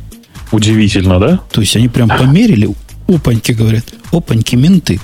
Удивительно, 0.51 1.19
да? 1.19 1.39
То 1.51 1.61
есть 1.61 1.75
они 1.75 1.89
прям 1.89 2.09
померили, 2.09 2.69
опаньки, 3.07 3.51
говорят, 3.51 3.85
опаньки, 4.11 4.55
менты, 4.55 4.99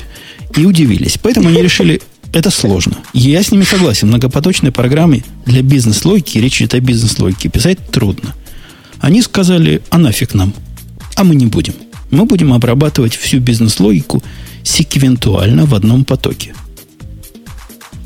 и 0.55 0.65
удивились. 0.65 1.17
Поэтому 1.21 1.49
они 1.49 1.61
решили 1.61 2.01
это 2.33 2.49
сложно. 2.49 2.97
Я 3.13 3.43
с 3.43 3.51
ними 3.51 3.63
согласен. 3.63 4.07
Многопоточные 4.07 4.71
программы 4.71 5.23
для 5.45 5.61
бизнес-логики, 5.61 6.39
речь 6.39 6.59
идет 6.59 6.73
о 6.73 6.79
бизнес-логике, 6.79 7.47
писать 7.47 7.77
трудно. 7.91 8.33
Они 8.99 9.21
сказали, 9.21 9.81
а 9.91 9.99
нафиг 9.99 10.33
нам. 10.33 10.53
А 11.15 11.23
мы 11.23 11.35
не 11.35 11.45
будем. 11.45 11.75
Мы 12.09 12.25
будем 12.25 12.51
обрабатывать 12.51 13.15
всю 13.15 13.39
бизнес-логику 13.39 14.23
секвентуально 14.63 15.65
в 15.65 15.75
одном 15.75 16.05
потоке. 16.05 16.55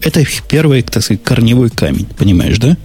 Это 0.02 0.20
их 0.20 0.44
первый, 0.48 0.82
так 0.82 1.04
сказать, 1.04 1.24
корневой 1.24 1.70
камень. 1.70 2.08
Понимаешь, 2.18 2.58
да? 2.58 2.78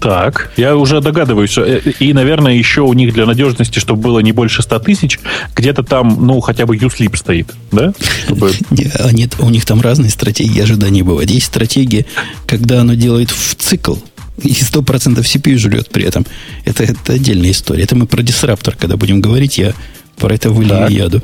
Так, 0.00 0.52
я 0.56 0.76
уже 0.76 1.00
догадываюсь. 1.00 1.56
э, 1.58 1.80
И, 1.98 2.12
наверное, 2.12 2.54
еще 2.54 2.82
у 2.82 2.92
них 2.92 3.12
для 3.12 3.26
надежности, 3.26 3.78
чтобы 3.78 4.02
было 4.02 4.20
не 4.20 4.32
больше 4.32 4.62
100 4.62 4.78
тысяч, 4.80 5.18
где-то 5.56 5.82
там, 5.82 6.26
ну, 6.26 6.40
хотя 6.40 6.66
бы 6.66 6.76
uslip 6.76 7.16
стоит, 7.16 7.52
да? 7.72 7.92
Чтобы... 8.24 8.52
А 9.00 9.12
нет, 9.12 9.36
у 9.40 9.50
них 9.50 9.64
там 9.64 9.80
разные 9.80 10.10
стратегии 10.10 10.60
ожидания 10.60 11.02
бывают. 11.02 11.30
Есть 11.30 11.46
стратегия, 11.46 12.06
когда 12.46 12.80
оно 12.82 12.94
делает 12.94 13.30
в 13.30 13.54
цикл, 13.56 13.96
и 14.42 14.52
100% 14.52 15.18
CPU 15.18 15.56
жрет 15.58 15.90
при 15.90 16.04
этом. 16.04 16.24
Это, 16.64 16.84
это 16.84 17.14
отдельная 17.14 17.50
история. 17.50 17.82
Это 17.82 17.96
мы 17.96 18.06
про 18.06 18.22
дисраптор, 18.22 18.76
когда 18.76 18.96
будем 18.96 19.20
говорить, 19.20 19.58
я 19.58 19.74
про 20.16 20.34
это 20.34 20.50
вылью 20.50 20.88
яду. 20.88 21.22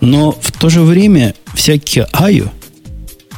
Но 0.00 0.32
в 0.32 0.52
то 0.52 0.68
же 0.68 0.82
время 0.82 1.34
всякие 1.54 2.06
IO, 2.12 2.50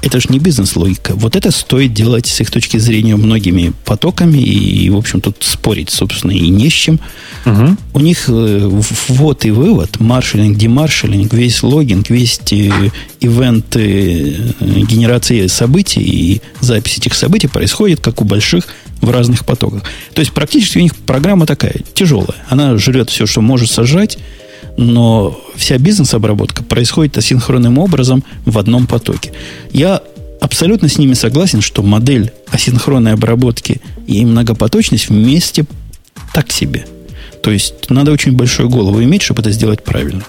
это 0.03 0.21
же 0.21 0.29
не 0.31 0.39
бизнес-логика. 0.39 1.13
Вот 1.15 1.37
это 1.37 1.51
стоит 1.51 1.93
делать 1.93 2.27
с 2.27 2.41
их 2.41 2.51
точки 2.51 2.77
зрения 2.77 3.17
многими 3.17 3.73
потоками, 3.85 4.39
и, 4.39 4.89
в 4.91 4.97
общем, 4.97 5.21
тут 5.21 5.37
спорить, 5.41 5.91
собственно, 5.91 6.33
и 6.33 6.49
не 6.49 6.69
с 6.69 6.73
чем. 6.73 7.01
Мгм. 7.45 7.79
У 7.95 8.01
них 8.01 8.25
э, 8.29 8.83
ввод 9.09 9.45
и 9.45 9.51
вывод, 9.51 9.99
маршалинг, 10.01 10.57
демаршалинг, 10.57 11.33
весь 11.33 11.63
логинг, 11.63 12.11
весь 12.11 12.41
э, 12.51 12.91
ивенты 13.21 14.37
э, 14.61 14.81
генерации 14.83 15.47
событий 15.47 16.01
и 16.01 16.41
запись 16.61 16.99
этих 16.99 17.15
событий 17.15 17.49
происходит, 17.49 18.01
как 18.01 18.21
у 18.21 18.25
больших, 18.25 18.67
в 19.01 19.11
разных 19.11 19.45
потоках. 19.45 19.83
То 20.15 20.21
есть 20.21 20.33
практически 20.33 20.79
у 20.79 20.83
них 20.83 20.95
программа 20.95 21.47
такая, 21.47 21.77
тяжелая. 21.95 22.45
Она 22.49 22.79
жрет 22.79 23.11
все, 23.11 23.27
что 23.27 23.41
может 23.41 23.71
сожрать, 23.71 24.19
но 24.77 25.39
вся 25.57 25.79
бизнес-обработка 25.79 26.63
происходит 26.63 27.17
асинхронным 27.19 27.79
образом 27.79 28.23
в 28.45 28.59
одном 28.59 28.87
потоке. 28.87 29.33
Я 29.73 30.03
абсолютно 30.41 30.89
с 30.89 30.99
ними 30.99 31.15
согласен, 31.15 31.61
что 31.61 31.83
модель 31.83 32.33
асинхронной 32.51 33.13
обработки 33.13 33.81
и 34.07 34.25
многопоточность 34.25 35.09
вместе 35.09 35.65
так 36.33 36.51
себе. 36.53 36.87
То 37.43 37.51
есть 37.51 37.91
надо 37.91 38.13
очень 38.13 38.33
большую 38.33 38.69
голову 38.69 39.03
иметь, 39.03 39.23
чтобы 39.23 39.41
это 39.41 39.51
сделать 39.51 39.85
правильно. 39.85 40.23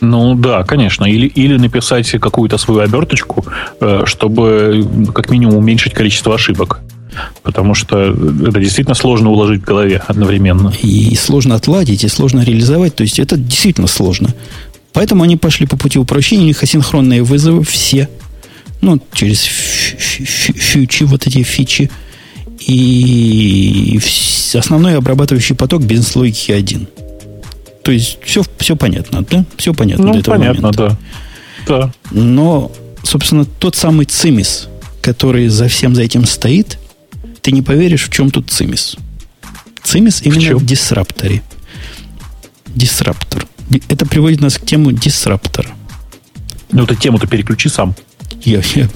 Ну 0.00 0.34
да, 0.34 0.64
конечно. 0.64 1.04
Или, 1.04 1.28
или 1.28 1.56
написать 1.56 2.10
какую-то 2.10 2.58
свою 2.58 2.80
оберточку, 2.80 3.44
э, 3.80 4.02
чтобы 4.04 4.84
как 5.14 5.30
минимум 5.30 5.56
уменьшить 5.56 5.94
количество 5.94 6.34
ошибок. 6.34 6.80
Потому 7.42 7.74
что 7.74 8.10
это 8.10 8.60
действительно 8.60 8.94
сложно 8.94 9.30
уложить 9.30 9.62
в 9.62 9.64
голове 9.64 10.02
одновременно. 10.06 10.72
И 10.82 11.14
сложно 11.16 11.54
отладить, 11.54 12.04
и 12.04 12.08
сложно 12.08 12.42
реализовать. 12.42 12.94
То 12.94 13.02
есть 13.02 13.18
это 13.18 13.36
действительно 13.36 13.86
сложно. 13.86 14.34
Поэтому 14.92 15.22
они 15.24 15.36
пошли 15.36 15.66
по 15.66 15.76
пути 15.76 15.98
упрощения. 15.98 16.44
У 16.44 16.46
них 16.48 16.62
асинхронные 16.62 17.22
вызовы 17.22 17.64
все. 17.64 18.08
Ну, 18.80 19.00
через 19.12 19.40
фьючи, 19.42 21.04
вот 21.04 21.26
эти 21.26 21.42
фичи. 21.42 21.90
И 22.60 23.98
основной 24.54 24.96
обрабатывающий 24.96 25.54
поток 25.56 25.82
бизнес-логики 25.82 26.52
один. 26.52 26.88
То 27.82 27.90
есть 27.90 28.18
все, 28.24 28.42
все 28.58 28.76
понятно, 28.76 29.22
да? 29.28 29.44
Все 29.56 29.74
понятно 29.74 30.06
Ну, 30.06 30.12
до 30.12 30.18
этого 30.20 30.36
понятно, 30.36 30.60
момента. 30.62 30.98
да. 31.66 31.78
Да. 31.78 31.92
Но, 32.10 32.70
собственно, 33.02 33.44
тот 33.44 33.74
самый 33.76 34.06
цимис, 34.06 34.68
который 35.00 35.48
за 35.48 35.68
всем 35.68 35.94
за 35.94 36.02
этим 36.02 36.24
стоит, 36.26 36.78
ты 37.42 37.52
не 37.52 37.62
поверишь, 37.62 38.04
в 38.04 38.10
чем 38.10 38.30
тут 38.30 38.50
цимис. 38.50 38.96
Цимис 39.82 40.22
именно 40.22 40.40
чем? 40.40 40.58
в 40.58 40.64
дисрапторе. 40.66 41.42
Дисраптор. 42.66 43.46
Ди- 43.68 43.82
Это 43.88 44.06
приводит 44.06 44.40
нас 44.40 44.56
к 44.58 44.64
тему 44.64 44.92
дисраптора. 44.92 45.70
Ну, 46.70 46.86
ты 46.86 46.94
тему-то 46.96 47.26
переключи 47.26 47.68
сам. 47.68 47.94
Я, 48.42 48.62
я- 48.74 48.88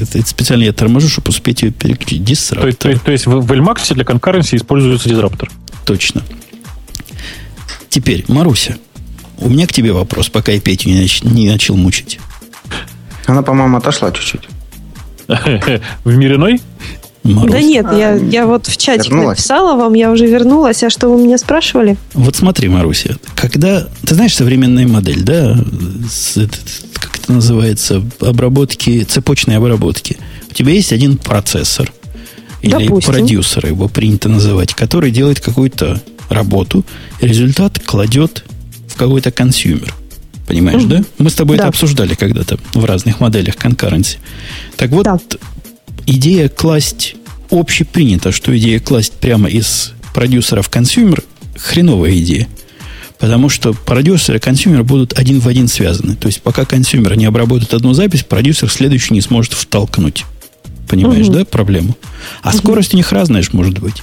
это- 0.00 0.26
специально 0.26 0.64
я 0.64 0.72
торможу, 0.72 1.08
чтобы 1.08 1.30
успеть 1.30 1.62
ее 1.62 1.70
переключить. 1.70 2.18
То 2.20 2.24
Дисраптор. 2.24 2.66
есть, 2.68 2.78
то 2.78 2.88
есть- 2.90 3.02
то 3.04 3.12
есть 3.12 3.26
в, 3.26 3.30
в 3.40 3.52
Elmax 3.52 3.94
для 3.94 4.04
конкуренции 4.04 4.56
используется 4.56 5.08
дизраптор. 5.08 5.50
Точно. 5.86 6.22
Теперь, 7.88 8.24
Маруся, 8.28 8.76
у 9.38 9.48
меня 9.48 9.66
к 9.66 9.72
тебе 9.72 9.92
вопрос, 9.92 10.28
пока 10.28 10.52
я 10.52 10.60
Петю 10.60 10.88
не, 10.90 11.02
нач- 11.04 11.26
не 11.28 11.48
начал 11.48 11.76
мучить. 11.76 12.18
Она, 13.26 13.42
по-моему, 13.42 13.76
отошла 13.78 14.12
чуть-чуть. 14.12 14.48
В 16.04 16.14
мир 16.16 16.38
Маруся. 17.24 17.52
Да 17.52 17.60
нет, 17.62 17.86
я, 17.92 18.14
я 18.14 18.46
вот 18.46 18.66
в 18.66 18.76
чатик 18.76 19.06
Вернулась? 19.12 19.38
написала 19.38 19.76
вам, 19.76 19.94
я 19.94 20.10
уже 20.10 20.26
вернулась. 20.26 20.82
А 20.82 20.90
что 20.90 21.08
вы 21.08 21.22
меня 21.22 21.38
спрашивали? 21.38 21.96
Вот 22.14 22.34
смотри, 22.36 22.68
Маруся, 22.68 23.16
когда... 23.36 23.86
Ты 24.04 24.14
знаешь 24.16 24.34
современная 24.34 24.86
модель, 24.88 25.22
да? 25.22 25.56
Как 26.94 27.16
это 27.18 27.32
называется? 27.32 28.02
Обработки, 28.20 29.04
цепочной 29.04 29.56
обработки. 29.56 30.18
У 30.50 30.54
тебя 30.54 30.72
есть 30.72 30.92
один 30.92 31.16
процессор. 31.16 31.92
Или 32.60 32.72
Допустим. 32.86 33.12
продюсер 33.12 33.66
его 33.66 33.88
принято 33.88 34.28
называть, 34.28 34.74
который 34.74 35.10
делает 35.10 35.40
какую-то 35.40 36.00
работу, 36.28 36.84
результат 37.20 37.78
кладет 37.80 38.44
в 38.88 38.96
какой-то 38.96 39.30
consumer. 39.32 39.94
Понимаешь, 40.46 40.82
да? 40.84 41.02
Мы 41.18 41.30
с 41.30 41.34
тобой 41.34 41.56
Да. 41.56 41.64
это 41.64 41.68
обсуждали 41.70 42.14
когда-то 42.14 42.58
в 42.74 42.84
разных 42.84 43.20
моделях 43.20 43.56
конкуренции. 43.56 44.18
Так 44.76 44.90
вот, 44.90 45.04
Да. 45.04 45.18
Идея 46.06 46.48
класть 46.48 47.16
общепринято, 47.50 48.32
что 48.32 48.56
идея 48.56 48.80
класть 48.80 49.12
прямо 49.12 49.48
из 49.48 49.92
продюсера 50.14 50.62
в 50.62 50.68
consumer 50.70 51.22
хреновая 51.56 52.16
идея. 52.18 52.48
Потому 53.18 53.48
что 53.48 53.72
продюсер 53.72 54.36
и 54.36 54.38
consumer 54.40 54.82
будут 54.82 55.16
один 55.16 55.38
в 55.38 55.46
один 55.46 55.68
связаны. 55.68 56.16
То 56.16 56.26
есть, 56.26 56.42
пока 56.42 56.64
consumer 56.64 57.16
не 57.16 57.26
обработает 57.26 57.72
одну 57.72 57.92
запись, 57.92 58.24
продюсер 58.24 58.68
следующий 58.70 59.14
не 59.14 59.20
сможет 59.20 59.52
втолкнуть. 59.52 60.24
Понимаешь, 60.88 61.26
Мгм. 61.26 61.34
да, 61.36 61.44
проблему? 61.44 61.96
А 62.42 62.52
скорость 62.52 62.94
у 62.94 62.96
них 62.96 63.12
разная 63.12 63.42
ж 63.42 63.52
может 63.52 63.78
быть. 63.78 64.02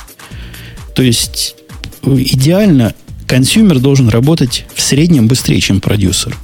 То 0.95 1.03
есть, 1.03 1.55
идеально 2.03 2.93
consumer 3.27 3.79
должен 3.79 4.07
работать 4.09 4.65
в 4.73 4.81
среднем 4.81 5.27
быстрее, 5.27 5.59
чем 5.59 5.81
продюсер. 5.81 6.37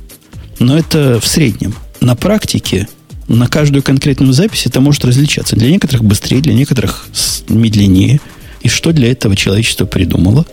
Но 0.60 0.78
это 0.78 1.20
в 1.22 1.28
среднем. 1.28 1.74
На 2.02 2.16
практике 2.16 2.88
на 3.28 3.48
каждую 3.48 3.84
конкретную 3.84 4.34
запись 4.34 4.66
это 4.66 4.82
может 4.82 5.04
различаться. 5.06 5.56
Для 5.56 5.72
некоторых 5.72 6.04
быстрее, 6.04 6.42
для 6.42 6.54
некоторых 6.54 7.08
медленнее. 7.50 8.20
И 8.62 8.70
что 8.70 8.92
для 8.92 9.12
этого 9.12 9.36
человечество 9.36 9.86
придумало? 9.86 10.46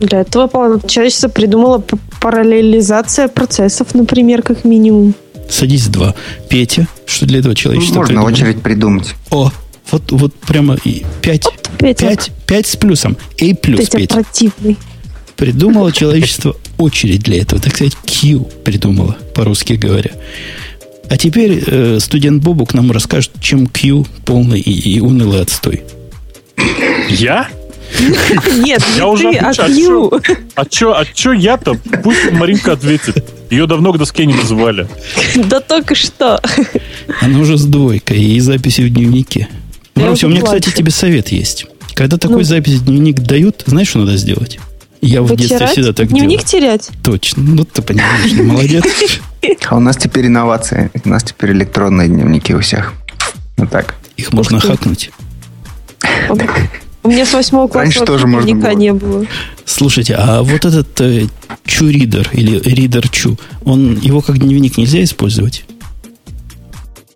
Для 0.00 0.20
этого 0.20 0.80
человечество 0.88 1.28
придумало 1.28 1.84
параллелизация 2.20 3.28
процессов, 3.28 3.94
например, 3.94 4.42
как 4.42 4.64
минимум. 4.64 5.14
Садись 5.48 5.86
два. 5.86 6.14
Петя, 6.48 6.88
что 7.06 7.26
для 7.26 7.38
этого 7.40 7.54
человечество 7.54 7.96
Можно 8.00 8.08
придумало? 8.08 8.32
очередь 8.32 8.62
придумать. 8.62 9.14
О, 9.30 9.50
вот, 9.90 10.10
вот 10.10 10.34
прямо 10.34 10.76
и 10.84 11.04
пять. 11.20 11.44
Вот, 11.44 11.70
Петя. 11.78 12.08
Пять, 12.08 12.30
пять 12.46 12.66
с 12.66 12.76
плюсом. 12.76 13.16
A 13.40 13.54
плюс, 13.54 13.80
Петя 13.80 13.98
Петя. 13.98 14.14
противный. 14.14 14.76
Придумало 15.36 15.92
человечество 15.92 16.56
очередь 16.78 17.22
для 17.22 17.42
этого. 17.42 17.60
Так 17.60 17.74
сказать, 17.74 17.96
Q 18.04 18.40
придумало, 18.64 19.16
по-русски 19.34 19.74
говоря. 19.74 20.10
А 21.12 21.18
теперь 21.18 21.62
э, 21.66 21.98
студент 22.00 22.42
Бобук 22.42 22.72
нам 22.72 22.90
расскажет, 22.90 23.32
чем 23.38 23.66
Q 23.66 24.06
полный 24.24 24.58
и, 24.58 24.94
и 24.94 24.98
унылый 25.00 25.42
отстой. 25.42 25.82
Я? 27.10 27.48
Нет, 28.56 28.82
Я 28.96 29.06
уже 29.08 29.28
а 29.28 29.50
отвечаю. 29.50 30.08
Q. 30.08 30.36
А 30.54 30.64
чё, 30.64 30.94
а 30.94 31.04
чё 31.04 31.32
я-то? 31.32 31.74
Пусть 32.02 32.32
Маринка 32.32 32.72
ответит. 32.72 33.30
Ее 33.50 33.66
давно 33.66 33.92
к 33.92 33.98
доске 33.98 34.24
не 34.24 34.32
называли. 34.32 34.88
Да 35.50 35.60
только 35.60 35.94
что. 35.94 36.40
Она 37.20 37.40
уже 37.40 37.58
с 37.58 37.66
двойкой 37.66 38.18
и 38.18 38.40
записи 38.40 38.80
в 38.80 38.88
дневнике. 38.88 39.48
Маруся, 39.94 40.28
у 40.28 40.30
меня, 40.30 40.40
кстати, 40.40 40.70
тебе 40.70 40.90
совет 40.90 41.28
есть. 41.28 41.66
Когда 41.92 42.16
такой 42.16 42.38
Ну. 42.38 42.42
запись 42.44 42.76
в 42.76 42.86
дневник 42.86 43.20
дают, 43.20 43.64
знаешь, 43.66 43.88
что 43.88 43.98
надо 43.98 44.16
сделать? 44.16 44.58
Я 45.02 45.20
в 45.22 45.28
детстве 45.30 45.56
Вытирать? 45.56 45.72
всегда 45.72 45.92
так 45.92 46.08
Дневник 46.08 46.38
делал. 46.38 46.44
терять? 46.44 46.90
Точно. 47.02 47.42
Ну, 47.42 47.64
ты 47.64 47.82
понимаешь, 47.82 48.32
ну, 48.34 48.44
молодец. 48.44 48.84
А 49.68 49.76
у 49.76 49.80
нас 49.80 49.96
теперь 49.96 50.26
инновация. 50.28 50.92
У 51.04 51.08
нас 51.08 51.24
теперь 51.24 51.50
электронные 51.50 52.06
дневники 52.08 52.54
у 52.54 52.60
всех. 52.60 52.94
Вот 53.56 53.70
так. 53.70 53.96
Их 54.16 54.32
можно 54.32 54.60
хакнуть. 54.60 55.10
У 57.02 57.08
меня 57.08 57.26
с 57.26 57.32
восьмого 57.32 57.66
класса 57.66 57.84
Раньше 57.86 58.04
тоже 58.04 58.28
можно 58.28 58.46
дневника 58.46 58.68
было. 58.70 58.78
не 58.78 58.92
было. 58.92 59.26
Слушайте, 59.64 60.14
а 60.14 60.42
вот 60.44 60.64
этот 60.64 61.00
э, 61.00 61.26
Чу-ридер 61.66 62.30
или 62.32 62.60
ридер 62.60 63.08
Чу, 63.08 63.36
он, 63.64 63.98
его 63.98 64.20
как 64.20 64.38
дневник 64.38 64.76
нельзя 64.78 65.02
использовать? 65.02 65.64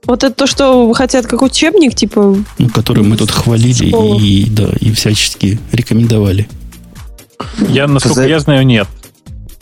Вот 0.05 0.25
это 0.25 0.35
то, 0.35 0.49
что 0.49 0.93
хотят 0.93 1.27
как 1.29 1.43
учебник, 1.43 1.95
типа, 1.95 2.37
Ну, 2.59 2.69
который 2.71 3.05
мы 3.05 3.17
тут 3.17 3.31
хвалили 3.31 3.87
и, 4.21 4.51
да, 4.51 4.71
и 4.81 4.93
всячески 4.93 5.61
рекомендовали. 5.71 6.49
Я, 7.69 7.87
насколько 7.87 8.15
за- 8.23 8.29
я 8.29 8.41
знаю, 8.41 8.67
нет. 8.67 8.87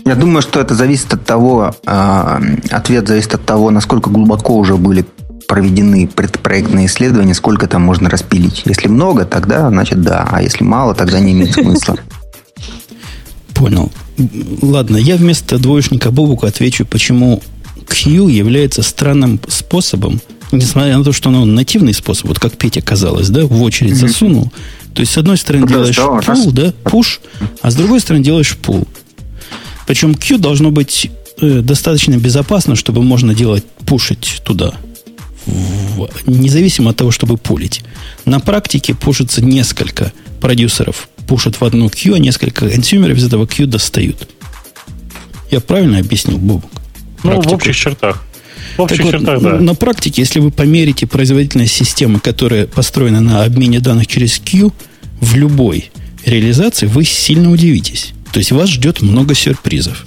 Я 0.04 0.14
думаю, 0.16 0.42
что 0.42 0.60
это 0.60 0.74
зависит 0.74 1.14
от 1.14 1.24
того, 1.24 1.74
а, 1.86 2.40
ответ 2.70 3.08
зависит 3.08 3.34
от 3.34 3.46
того, 3.46 3.70
насколько 3.70 4.10
глубоко 4.10 4.56
уже 4.56 4.76
были 4.76 5.06
проведены 5.48 6.06
предпроектные 6.06 6.86
исследования, 6.86 7.34
сколько 7.34 7.66
там 7.66 7.82
можно 7.82 8.10
распилить. 8.10 8.62
Если 8.64 8.88
много, 8.88 9.24
тогда, 9.24 9.68
значит, 9.70 10.02
да. 10.02 10.28
А 10.30 10.42
если 10.42 10.64
мало, 10.64 10.94
тогда 10.94 11.20
не 11.20 11.32
имеет 11.32 11.54
смысла. 11.54 11.96
Понял. 13.54 13.90
Ладно, 14.62 14.96
я 14.96 15.16
вместо 15.16 15.58
двоечника 15.58 16.10
Бобука 16.10 16.48
отвечу, 16.48 16.84
почему 16.86 17.42
Q 17.86 18.28
является 18.28 18.82
странным 18.82 19.40
способом, 19.48 20.20
несмотря 20.52 20.98
на 20.98 21.04
то, 21.04 21.12
что 21.12 21.28
оно 21.30 21.44
нативный 21.44 21.94
способ, 21.94 22.28
вот 22.28 22.38
как 22.38 22.56
Петя 22.56 22.80
казалось, 22.80 23.28
да, 23.28 23.44
в 23.46 23.62
очередь 23.62 23.96
засунул, 23.96 24.52
То 24.94 25.00
есть, 25.00 25.12
с 25.12 25.18
одной 25.18 25.36
стороны, 25.36 25.66
Да, 25.66 25.74
делаешь 25.74 25.96
пул, 25.96 26.52
да, 26.52 26.72
пуш, 26.84 27.20
а 27.62 27.70
с 27.70 27.74
другой 27.74 28.00
стороны, 28.00 28.24
делаешь 28.24 28.56
пул. 28.56 28.86
Причем 29.86 30.14
Q 30.14 30.38
должно 30.38 30.70
быть 30.70 31.10
э, 31.40 31.60
достаточно 31.60 32.16
безопасно, 32.16 32.76
чтобы 32.76 33.02
можно 33.02 33.34
делать, 33.34 33.64
пушить 33.86 34.40
туда. 34.44 34.72
В- 35.46 36.08
независимо 36.26 36.90
от 36.90 36.96
того, 36.96 37.10
чтобы 37.10 37.36
пулить. 37.36 37.82
На 38.24 38.40
практике 38.40 38.94
пушится 38.94 39.44
несколько 39.44 40.12
продюсеров. 40.40 41.08
Пушат 41.26 41.60
в 41.60 41.64
одну 41.64 41.90
Q, 41.90 42.14
а 42.14 42.18
несколько 42.18 42.68
консюмеров 42.70 43.18
из 43.18 43.24
этого 43.26 43.46
Q 43.46 43.66
достают. 43.66 44.28
Я 45.50 45.60
правильно 45.60 45.98
объяснил, 45.98 46.38
Бобок? 46.38 46.70
Ну, 47.22 47.30
в 47.30 47.34
Практику. 47.34 47.54
общих 47.54 47.76
чертах. 47.76 48.22
В 48.76 48.80
общих 48.80 48.98
Так 48.98 49.06
вот, 49.06 49.12
чертах, 49.12 49.42
да. 49.42 49.58
На 49.60 49.74
практике, 49.74 50.22
если 50.22 50.40
вы 50.40 50.50
померите 50.50 51.06
производительность 51.06 51.74
системы, 51.74 52.18
которая 52.20 52.66
построена 52.66 53.20
на 53.20 53.44
обмене 53.44 53.80
данных 53.80 54.06
через 54.06 54.38
Q, 54.38 54.72
в 55.20 55.36
любой 55.36 55.90
реализации 56.24 56.86
вы 56.86 57.04
сильно 57.04 57.50
удивитесь. 57.50 58.12
То 58.32 58.38
есть 58.38 58.50
вас 58.52 58.68
ждет 58.70 59.00
много 59.02 59.34
сюрпризов. 59.34 60.06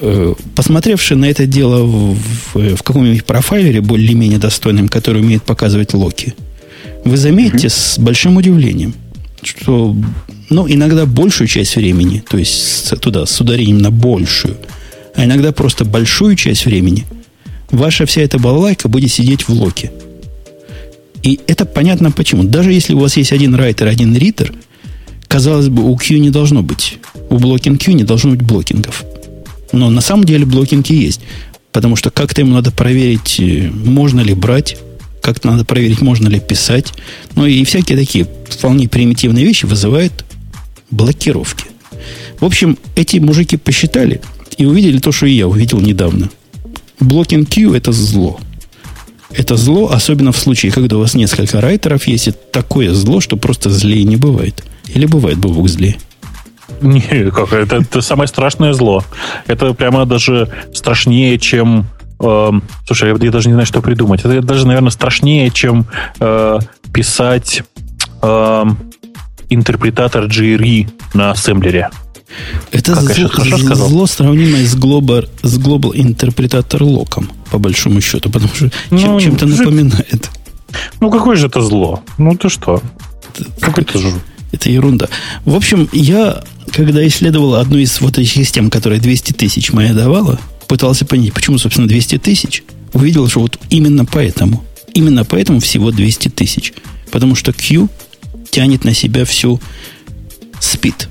Э, 0.00 0.34
Посмотревши 0.54 1.14
на 1.16 1.26
это 1.26 1.46
дело 1.46 1.84
в, 1.84 2.16
в- 2.54 2.76
в 2.76 2.82
каком-нибудь 2.82 3.24
профайлере 3.24 3.80
более-менее 3.80 4.38
достойном, 4.38 4.88
который 4.88 5.22
умеет 5.22 5.42
показывать 5.42 5.94
локи, 5.94 6.34
вы 7.04 7.16
заметите 7.16 7.68
с 7.70 7.98
большим 7.98 8.36
удивлением, 8.36 8.94
что 9.42 9.96
ну, 10.50 10.68
иногда 10.68 11.06
большую 11.06 11.48
часть 11.48 11.76
времени, 11.76 12.22
то 12.28 12.36
есть 12.36 12.92
туда, 13.00 13.24
с 13.24 13.40
ударением 13.40 13.78
на 13.78 13.90
большую, 13.90 14.56
а 15.14 15.24
иногда 15.24 15.52
просто 15.52 15.84
большую 15.84 16.36
часть 16.36 16.66
времени, 16.66 17.04
ваша 17.70 18.06
вся 18.06 18.22
эта 18.22 18.38
балалайка 18.38 18.88
будет 18.88 19.10
сидеть 19.10 19.48
в 19.48 19.50
локе. 19.50 19.90
И 21.22 21.40
это 21.46 21.66
понятно 21.66 22.10
почему. 22.10 22.44
Даже 22.44 22.72
если 22.72 22.94
у 22.94 22.98
вас 22.98 23.16
есть 23.16 23.32
один 23.32 23.54
райтер, 23.54 23.86
один 23.86 24.16
ритер, 24.16 24.54
казалось 25.28 25.68
бы, 25.68 25.82
у 25.82 25.96
Q 25.96 26.18
не 26.18 26.30
должно 26.30 26.62
быть. 26.62 26.98
У 27.28 27.38
блокинг 27.38 27.82
Q 27.82 27.92
не 27.92 28.04
должно 28.04 28.30
быть 28.30 28.42
блокингов. 28.42 29.04
Но 29.72 29.90
на 29.90 30.00
самом 30.00 30.24
деле 30.24 30.46
блокинги 30.46 30.94
есть. 30.94 31.20
Потому 31.72 31.94
что 31.96 32.10
как-то 32.10 32.40
ему 32.40 32.54
надо 32.54 32.72
проверить, 32.72 33.38
э, 33.38 33.70
можно 33.70 34.20
ли 34.20 34.34
брать, 34.34 34.76
как-то 35.22 35.48
надо 35.48 35.64
проверить, 35.64 36.00
можно 36.00 36.28
ли 36.28 36.40
писать. 36.40 36.92
Ну 37.36 37.46
и 37.46 37.62
всякие 37.64 37.96
такие 37.96 38.26
вполне 38.48 38.88
примитивные 38.88 39.44
вещи 39.44 39.66
вызывают 39.66 40.24
блокировки. 40.90 41.66
В 42.40 42.44
общем, 42.44 42.78
эти 42.96 43.18
мужики 43.18 43.56
посчитали 43.56 44.20
и 44.56 44.64
увидели 44.64 44.98
то, 44.98 45.12
что 45.12 45.26
и 45.26 45.32
я 45.32 45.46
увидел 45.46 45.80
недавно. 45.80 46.30
Блокинг 47.00 47.48
Q– 47.48 47.74
это 47.74 47.92
зло. 47.92 48.38
Это 49.30 49.56
зло, 49.56 49.90
особенно 49.92 50.32
в 50.32 50.36
случае, 50.36 50.72
когда 50.72 50.96
у 50.96 51.00
вас 51.00 51.14
несколько 51.14 51.60
райтеров 51.60 52.06
есть, 52.06 52.28
это 52.28 52.38
такое 52.52 52.92
зло, 52.92 53.20
что 53.20 53.36
просто 53.36 53.70
злее 53.70 54.04
не 54.04 54.16
бывает. 54.16 54.64
Или 54.88 55.06
бывает 55.06 55.38
бабук 55.38 55.68
злее. 55.68 55.96
Не, 56.80 57.30
как, 57.30 57.52
это, 57.52 57.76
это 57.76 58.00
самое 58.00 58.28
страшное 58.28 58.72
зло. 58.72 59.04
Это 59.46 59.72
прямо 59.74 60.06
даже 60.06 60.48
страшнее, 60.74 61.38
чем... 61.38 61.86
эм, 62.20 62.62
слушай, 62.86 63.10
я, 63.10 63.16
я 63.24 63.30
даже 63.30 63.48
не 63.48 63.54
знаю, 63.54 63.66
что 63.66 63.82
придумать. 63.82 64.20
Это 64.20 64.40
даже, 64.42 64.66
наверное, 64.66 64.90
страшнее, 64.90 65.50
чем 65.50 65.86
э, 66.20 66.58
писать 66.92 67.62
эм, 68.22 68.78
интерпретатор 69.48 70.24
GRE 70.24 70.88
на 71.14 71.32
ассемблере. 71.32 71.90
Это 72.70 72.94
Как 72.94 73.02
зло, 73.16 73.28
хорошо 73.28 73.58
сказал? 73.58 73.88
зло, 73.88 74.06
сравнимое 74.06 74.64
с 74.64 74.74
Global, 74.76 75.28
с 75.42 75.58
Global 75.58 75.92
Interpretator 75.94 76.80
Lock, 76.80 77.24
по 77.50 77.58
большому 77.58 78.00
счету, 78.00 78.30
потому 78.30 78.52
что 78.54 78.70
чем, 78.90 79.12
Ну, 79.12 79.20
чем-то 79.20 79.46
же- 79.48 79.56
напоминает. 79.58 80.30
Ну, 81.00 81.10
какое 81.10 81.36
же 81.36 81.46
это 81.48 81.60
зло? 81.60 82.02
Ну, 82.18 82.36
ты 82.36 82.48
что? 82.48 82.80
Какой-то 83.60 83.98
ж... 83.98 84.04
Это 84.52 84.68
ерунда. 84.70 85.08
В 85.44 85.54
общем, 85.54 85.88
я, 85.92 86.42
когда 86.72 87.06
исследовал 87.06 87.54
одну 87.56 87.78
из 87.78 88.00
вот 88.00 88.18
этих 88.18 88.32
систем, 88.32 88.70
которая 88.70 89.00
200 89.00 89.32
тысяч 89.32 89.72
моя 89.72 89.92
давала, 89.94 90.38
пытался 90.68 91.04
понять, 91.04 91.32
почему, 91.32 91.58
собственно, 91.58 91.86
200 91.88 92.18
тысяч, 92.18 92.62
увидел, 92.92 93.28
что 93.28 93.40
вот 93.40 93.58
именно 93.70 94.04
поэтому, 94.04 94.64
именно 94.94 95.24
поэтому 95.24 95.60
всего 95.60 95.90
200 95.92 96.28
тысяч. 96.28 96.72
Потому 97.12 97.34
что 97.36 97.52
Q 97.52 97.88
тянет 98.50 98.84
на 98.84 98.94
себя 98.94 99.24
всю 99.24 99.60
спид. 100.60 101.08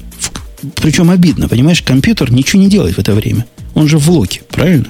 Причем 0.75 1.09
обидно, 1.09 1.47
понимаешь, 1.47 1.81
компьютер 1.81 2.31
ничего 2.31 2.61
не 2.61 2.69
делает 2.69 2.95
в 2.95 2.99
это 2.99 3.13
время. 3.13 3.45
Он 3.73 3.87
же 3.87 3.97
в 3.97 4.09
локе, 4.09 4.41
правильно? 4.49 4.87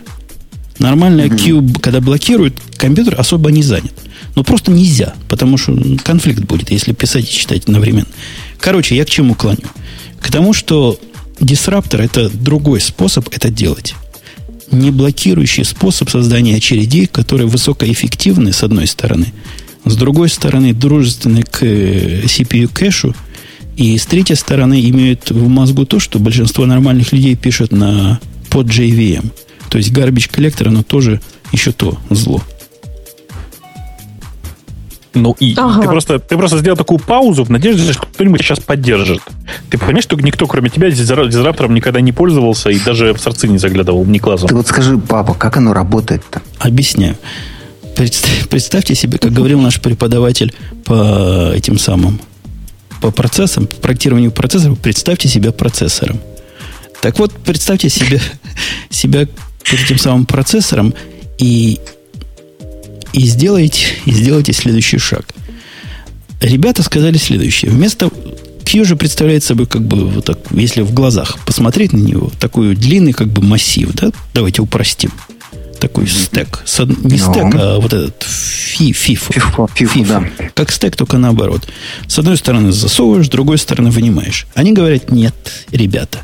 Нормальная 0.79 1.29
Q, 1.29 1.61
когда 1.81 1.99
блокирует, 1.99 2.55
компьютер 2.77 3.19
особо 3.19 3.51
не 3.51 3.61
занят. 3.61 3.93
Но 4.35 4.43
просто 4.43 4.71
нельзя, 4.71 5.13
потому 5.27 5.57
что 5.57 5.77
конфликт 6.03 6.43
будет, 6.43 6.71
если 6.71 6.93
писать 6.93 7.25
и 7.25 7.33
читать 7.33 7.63
одновременно. 7.63 8.07
Короче, 8.59 8.95
я 8.95 9.05
к 9.05 9.09
чему 9.09 9.35
клоню? 9.35 9.67
К 10.21 10.31
тому, 10.31 10.53
что 10.53 10.97
дисраптор 11.39 12.01
это 12.01 12.29
другой 12.29 12.79
способ 12.79 13.27
это 13.31 13.49
делать. 13.49 13.95
Не 14.71 14.91
блокирующий 14.91 15.65
способ 15.65 16.09
создания 16.09 16.55
очередей, 16.55 17.07
которые 17.07 17.47
высокоэффективны, 17.47 18.53
с 18.53 18.63
одной 18.63 18.87
стороны, 18.87 19.33
с 19.85 19.95
другой 19.95 20.29
стороны, 20.29 20.73
дружественны 20.73 21.43
к 21.43 21.63
э, 21.63 22.21
CPU 22.25 22.67
кэшу, 22.67 23.15
и 23.79 23.97
с 23.97 24.05
третьей 24.05 24.35
стороны, 24.35 24.81
имеют 24.89 25.31
в 25.31 25.47
мозгу 25.47 25.85
то, 25.85 25.99
что 25.99 26.19
большинство 26.19 26.65
нормальных 26.65 27.13
людей 27.13 27.35
пишут 27.35 27.71
на 27.71 28.19
под 28.49 28.67
JVM. 28.67 29.31
То 29.69 29.77
есть 29.77 29.91
garbage 29.91 30.29
коллектор, 30.29 30.67
оно 30.67 30.83
тоже 30.83 31.21
еще 31.53 31.71
то 31.71 31.97
зло. 32.09 32.41
Ну 35.15 35.35
и 35.39 35.53
Ага. 35.57 35.81
ты, 35.81 35.87
просто, 35.87 36.19
ты 36.19 36.37
просто 36.37 36.59
сделал 36.59 36.77
такую 36.77 36.99
паузу 36.99 37.43
в 37.43 37.49
надежде, 37.49 37.91
что 37.93 38.03
кто-нибудь 38.05 38.41
сейчас 38.41 38.59
поддержит. 38.59 39.21
Ты 39.69 39.77
понимаешь, 39.77 40.03
что 40.03 40.15
никто, 40.17 40.45
кроме 40.45 40.69
тебя, 40.69 40.89
дизра- 40.89 41.27
дизраптором 41.27 41.73
никогда 41.73 41.99
не 42.01 42.11
пользовался 42.11 42.69
и 42.69 42.79
даже 42.79 43.13
в 43.13 43.19
сорцы 43.19 43.47
не 43.47 43.57
заглядывал 43.57 44.05
ни 44.05 44.19
глазом. 44.19 44.49
Ты 44.49 44.55
вот 44.55 44.67
скажи, 44.67 44.97
папа, 44.97 45.33
как 45.33 45.57
оно 45.57 45.73
работает-то? 45.73 46.41
Объясняю. 46.59 47.17
Представь- 47.95 48.47
Представьте 48.49 48.93
себе, 48.93 49.17
как 49.17 49.31
говорил 49.33 49.59
наш 49.59 49.81
преподаватель 49.81 50.53
по 50.85 51.51
этим 51.55 51.79
самым, 51.79 52.19
по 53.01 53.11
процессам, 53.11 53.67
по 53.67 53.75
проектированию 53.75 54.31
процессоров, 54.31 54.79
представьте 54.79 55.27
себя 55.27 55.51
процессором. 55.51 56.19
Так 57.01 57.19
вот, 57.19 57.33
представьте 57.33 57.89
себе, 57.89 58.21
себя 58.89 59.27
этим 59.71 59.97
самым 59.97 60.25
процессором 60.25 60.93
и, 61.37 61.79
и, 63.13 63.25
сделайте, 63.25 63.85
и 64.05 64.11
сделайте 64.11 64.53
следующий 64.53 64.97
шаг. 64.97 65.25
Ребята 66.41 66.83
сказали 66.83 67.17
следующее. 67.17 67.71
Вместо 67.71 68.09
Q 68.65 68.85
же 68.85 68.95
представляет 68.95 69.43
собой 69.43 69.65
как 69.65 69.81
бы 69.81 70.07
вот 70.07 70.25
так, 70.25 70.39
если 70.51 70.81
в 70.81 70.93
глазах 70.93 71.39
посмотреть 71.45 71.93
на 71.93 71.97
него, 71.97 72.31
такой 72.39 72.75
длинный 72.75 73.13
как 73.13 73.27
бы 73.27 73.41
массив, 73.41 73.91
да? 73.93 74.11
Давайте 74.33 74.61
упростим. 74.61 75.11
Такой 75.79 76.07
стек. 76.07 76.61
С 76.65 76.79
Не 76.79 76.95
Ну. 76.95 77.17
стек, 77.17 77.55
а 77.55 77.79
вот 77.79 77.93
этот 77.93 78.23
фи, 78.23 78.91
фифу. 78.91 79.31
Фифу, 79.31 79.69
фифу, 79.73 80.05
да. 80.05 80.23
Как 80.53 80.71
стек, 80.71 80.95
только 80.95 81.17
наоборот. 81.17 81.67
С 82.07 82.19
одной 82.19 82.37
стороны 82.37 82.71
засовываешь, 82.71 83.27
с 83.27 83.29
другой 83.29 83.57
стороны 83.57 83.89
вынимаешь. 83.89 84.45
Они 84.55 84.73
говорят, 84.73 85.11
нет, 85.11 85.35
ребята. 85.71 86.19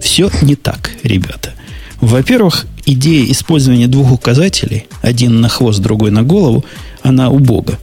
Все 0.00 0.30
не 0.42 0.54
так, 0.54 0.90
ребята. 1.02 1.52
Во-первых, 2.00 2.66
идея 2.86 3.30
использования 3.30 3.88
двух 3.88 4.12
указателей, 4.12 4.86
один 5.02 5.40
на 5.40 5.48
хвост, 5.48 5.80
другой 5.80 6.10
на 6.10 6.22
голову, 6.22 6.64
она 7.02 7.30
убога. 7.30 7.78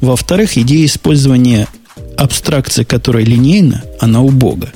Во-вторых, 0.00 0.56
идея 0.56 0.86
использования 0.86 1.66
абстракции, 2.16 2.84
которая 2.84 3.24
линейна, 3.24 3.82
она 4.00 4.22
убога. 4.22 4.70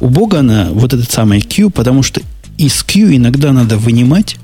Убога 0.00 0.40
она, 0.40 0.68
вот 0.70 0.92
этот 0.92 1.10
самый 1.10 1.40
Q, 1.40 1.70
потому 1.70 2.02
что 2.02 2.20
из 2.58 2.82
Q 2.82 3.16
иногда 3.16 3.52
надо 3.52 3.78
вынимать, 3.78 4.36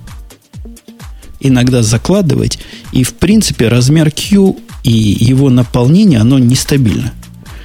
иногда 1.45 1.83
закладывать, 1.83 2.59
и 2.93 3.05
в 3.05 3.15
принципе 3.15 3.69
размер 3.69 4.11
Q 4.11 4.57
и 4.83 4.93
его 4.93 5.51
наполнение, 5.51 6.19
оно 6.19 6.39
нестабильно. 6.39 7.13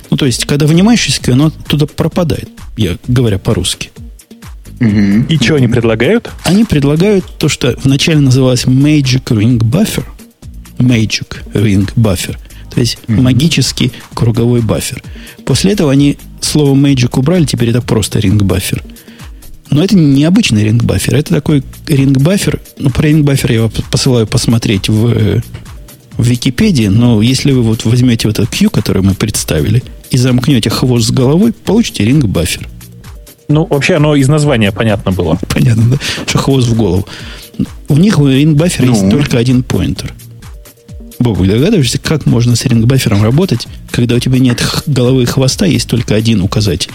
Ну, 0.10 0.18
то 0.18 0.26
есть, 0.26 0.46
когда 0.46 0.66
вынимаешь 0.66 1.08
из 1.08 1.20
Q, 1.20 1.34
оно 1.34 1.50
туда 1.50 1.86
пропадает, 1.86 2.50
я 2.78 2.98
говоря 3.08 3.38
по-русски. 3.38 3.92
И 4.80 5.38
что 5.42 5.56
они 5.56 5.68
предлагают? 5.68 6.30
Они 6.46 6.64
предлагают 6.64 7.26
то, 7.38 7.50
что 7.50 7.76
вначале 7.84 8.20
называлось 8.20 8.66
Magic 8.66 9.26
Ring 9.26 9.58
Buffer. 9.58 10.06
Magic 10.78 11.44
Ring 11.54 11.92
Buffer. 11.96 12.38
То 12.74 12.80
есть 12.80 12.98
магический 13.08 13.92
круговой 14.14 14.62
бафер. 14.62 15.04
После 15.46 15.74
этого 15.74 15.92
они 15.92 16.18
слово 16.40 16.76
Magic 16.76 17.18
убрали, 17.20 17.46
теперь 17.46 17.70
это 17.70 17.82
просто 17.82 18.20
Ring 18.20 18.38
Buffer. 18.38 18.82
Но 19.70 19.84
это 19.84 19.96
не 19.96 20.24
обычный 20.24 20.64
Buffer, 20.70 21.16
это 21.16 21.36
такой 21.36 21.64
Buffer. 21.88 22.60
Ну, 22.78 22.90
про 22.90 23.10
Buffer 23.10 23.54
я 23.54 23.64
вас 23.64 23.72
посылаю 23.92 24.26
посмотреть 24.26 24.90
в, 24.90 25.42
в 26.18 26.24
Википедии, 26.24 26.88
но 26.88 27.22
если 27.22 27.52
вы 27.52 27.62
вот 27.62 27.86
возьмете 27.86 28.28
вот 28.28 28.40
этот 28.40 28.56
Q, 28.56 28.70
который 28.70 29.02
мы 29.02 29.14
представили, 29.14 29.84
и 30.10 30.18
замкнете 30.18 30.70
хвост 30.70 31.08
с 31.08 31.12
головой, 31.12 31.54
получите 31.54 32.04
Buffer. 32.10 32.66
Ну, 33.48 33.66
вообще, 33.66 33.96
оно 33.96 34.16
из 34.16 34.28
названия 34.28 34.72
понятно 34.72 35.12
было. 35.12 35.40
Понятно, 35.50 35.92
да? 35.92 35.98
Что 36.28 36.38
хвост 36.38 36.68
в 36.68 36.78
голову. 36.78 37.08
У 37.88 37.98
них 37.98 38.20
в 38.20 38.26
ring 38.28 38.54
buffer 38.54 38.86
Ну. 38.86 38.92
есть 38.92 39.10
только 39.10 39.40
один 39.40 39.64
поинтер. 39.64 40.14
Бобу, 41.18 41.46
догадываешься, 41.46 41.98
как 41.98 42.26
можно 42.26 42.56
с 42.56 42.64
рингбафером 42.66 43.24
работать, 43.24 43.68
когда 43.92 44.16
у 44.16 44.20
тебя 44.20 44.40
нет 44.40 44.64
головы 44.86 45.24
и 45.24 45.26
хвоста, 45.26 45.66
есть 45.66 45.90
только 45.90 46.16
один 46.16 46.42
указатель? 46.42 46.92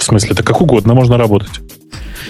В 0.00 0.02
смысле, 0.02 0.30
это 0.30 0.42
как 0.42 0.62
угодно 0.62 0.94
можно 0.94 1.18
работать. 1.18 1.60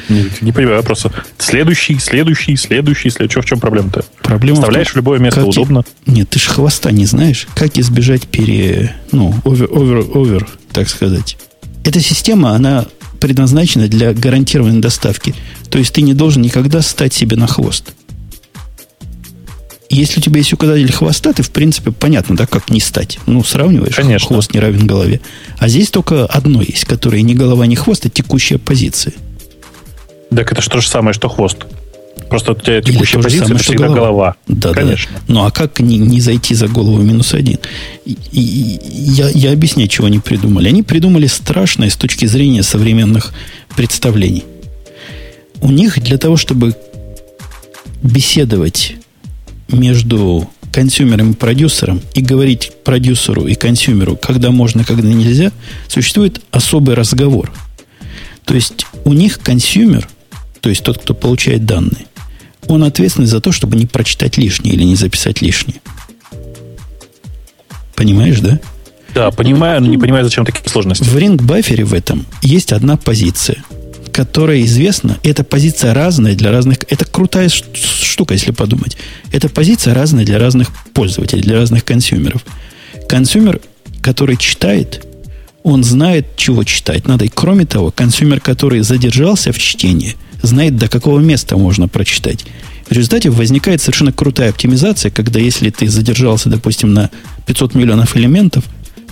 Не, 0.08 0.26
не 0.40 0.50
понимаю 0.50 0.82
просто. 0.82 1.12
Следующий, 1.38 2.00
следующий, 2.00 2.56
следующий, 2.56 3.10
следующий. 3.10 3.40
В 3.40 3.44
чем 3.44 3.60
проблема-то? 3.60 4.04
Проблема 4.22 4.56
Вставляешь 4.56 4.88
в, 4.88 4.90
том, 4.90 4.94
в 4.94 5.04
любое 5.04 5.18
место, 5.20 5.44
удобно. 5.46 5.84
Ты, 5.84 6.10
нет, 6.10 6.28
ты 6.28 6.40
же 6.40 6.50
хвоста 6.50 6.90
не 6.90 7.06
знаешь. 7.06 7.46
Как 7.54 7.78
избежать 7.78 8.26
пере... 8.26 8.96
Ну, 9.12 9.32
овер, 9.44 9.68
овер, 9.72 10.04
овер, 10.12 10.48
так 10.72 10.88
сказать. 10.88 11.38
Эта 11.84 12.00
система, 12.00 12.56
она 12.56 12.86
предназначена 13.20 13.86
для 13.86 14.14
гарантированной 14.14 14.80
доставки. 14.80 15.32
То 15.70 15.78
есть 15.78 15.94
ты 15.94 16.02
не 16.02 16.12
должен 16.12 16.42
никогда 16.42 16.82
стать 16.82 17.14
себе 17.14 17.36
на 17.36 17.46
хвост. 17.46 17.94
Если 19.90 20.20
у 20.20 20.22
тебя 20.22 20.38
есть 20.38 20.52
указатель 20.52 20.92
хвоста, 20.92 21.32
ты, 21.32 21.42
в 21.42 21.50
принципе, 21.50 21.90
понятно, 21.90 22.36
да, 22.36 22.46
как 22.46 22.70
не 22.70 22.78
стать. 22.78 23.18
Ну, 23.26 23.42
сравниваешь, 23.42 23.96
Конечно. 23.96 24.28
хвост 24.28 24.54
не 24.54 24.60
равен 24.60 24.86
голове. 24.86 25.20
А 25.58 25.66
здесь 25.68 25.90
только 25.90 26.26
одно 26.26 26.62
есть, 26.62 26.84
которое 26.84 27.22
ни 27.22 27.34
голова, 27.34 27.66
ни 27.66 27.74
хвост, 27.74 28.06
а 28.06 28.08
текущая 28.08 28.58
позиция. 28.58 29.12
Так 30.30 30.52
это 30.52 30.62
же 30.62 30.70
то 30.70 30.80
же 30.80 30.88
самое, 30.88 31.12
что 31.12 31.28
хвост. 31.28 31.56
Просто 32.28 32.52
у 32.52 32.54
тебя 32.54 32.80
текущая 32.80 33.16
Или 33.16 33.24
позиция, 33.24 33.46
самое, 33.46 33.56
это 33.56 33.64
всегда 33.64 33.86
голова. 33.88 34.00
голова. 34.00 34.34
Да, 34.46 34.72
Конечно. 34.72 35.10
Да. 35.12 35.22
Ну, 35.26 35.44
а 35.44 35.50
как 35.50 35.80
не, 35.80 35.98
не 35.98 36.20
зайти 36.20 36.54
за 36.54 36.68
голову 36.68 36.98
минус 37.02 37.34
один? 37.34 37.58
И, 38.04 38.16
и, 38.30 38.80
я, 38.92 39.28
я 39.30 39.50
объясняю, 39.50 39.88
чего 39.88 40.06
они 40.06 40.20
придумали. 40.20 40.68
Они 40.68 40.84
придумали 40.84 41.26
страшное 41.26 41.90
с 41.90 41.96
точки 41.96 42.26
зрения 42.26 42.62
современных 42.62 43.32
представлений. 43.74 44.44
У 45.60 45.72
них 45.72 46.00
для 46.00 46.16
того, 46.16 46.36
чтобы 46.36 46.76
беседовать 48.04 48.94
между 49.72 50.50
consumer 50.72 51.20
ом 51.20 51.32
и 51.32 51.34
продюсером 51.34 52.00
и 52.14 52.20
говорить 52.20 52.72
продюсеру 52.84 53.46
и 53.46 53.54
consumer 53.54 54.04
у, 54.04 54.16
когда 54.16 54.50
можно, 54.50 54.84
когда 54.84 55.08
нельзя, 55.08 55.52
существует 55.88 56.40
особый 56.50 56.94
разговор. 56.94 57.50
То 58.44 58.54
есть 58.54 58.86
у 59.04 59.12
них 59.12 59.40
consumer, 59.40 60.08
то 60.60 60.68
есть 60.68 60.82
тот, 60.82 60.98
кто 60.98 61.14
получает 61.14 61.66
данные, 61.66 62.06
он 62.66 62.84
ответственный 62.84 63.26
за 63.26 63.40
то, 63.40 63.52
чтобы 63.52 63.76
не 63.76 63.86
прочитать 63.86 64.36
лишнее 64.36 64.74
или 64.74 64.84
не 64.84 64.94
записать 64.94 65.42
лишнее. 65.42 65.80
Понимаешь, 67.94 68.40
да? 68.40 68.60
Да, 69.14 69.30
понимаю, 69.30 69.80
но 69.80 69.88
не 69.88 69.98
понимаю, 69.98 70.24
зачем 70.24 70.44
такие 70.44 70.68
сложности. 70.68 71.04
В 71.04 71.18
ring 71.18 71.42
buffer 71.42 71.78
е 71.78 71.84
в 71.84 71.94
этом 71.94 72.26
есть 72.42 72.72
одна 72.72 72.96
позиция– 72.96 73.64
которая 74.12 74.62
известна, 74.62 75.18
эта 75.22 75.44
позиция 75.44 75.94
разная 75.94 76.34
для 76.34 76.50
разных... 76.50 76.78
Это 76.88 77.04
крутая 77.04 77.48
штука, 77.48 78.34
если 78.34 78.50
подумать. 78.50 78.96
Эта 79.32 79.48
позиция 79.48 79.94
разная 79.94 80.24
для 80.24 80.38
разных 80.38 80.70
пользователей, 80.92 81.42
для 81.42 81.56
разных 81.56 81.84
consumer 81.84 82.28
ов. 82.28 82.44
Consumer, 83.08 83.60
который 84.02 84.36
читает, 84.36 85.06
он 85.62 85.84
знает, 85.84 86.36
чего 86.36 86.64
читать 86.64 87.06
надо. 87.06 87.24
И 87.24 87.28
кроме 87.28 87.66
того, 87.66 87.90
consumer, 87.90 88.40
который 88.40 88.80
задержался 88.80 89.52
в 89.52 89.58
чтении, 89.58 90.16
знает, 90.42 90.76
до 90.76 90.88
какого 90.88 91.20
места 91.20 91.56
можно 91.56 91.88
прочитать. 91.88 92.44
В 92.88 92.92
результате 92.92 93.30
возникает 93.30 93.80
совершенно 93.80 94.12
крутая 94.12 94.50
оптимизация, 94.50 95.10
когда 95.10 95.38
если 95.38 95.70
ты 95.70 95.88
задержался, 95.88 96.48
допустим, 96.48 96.92
на 96.92 97.10
500 97.46 97.74
миллионов 97.74 98.16
элементов, 98.16 98.64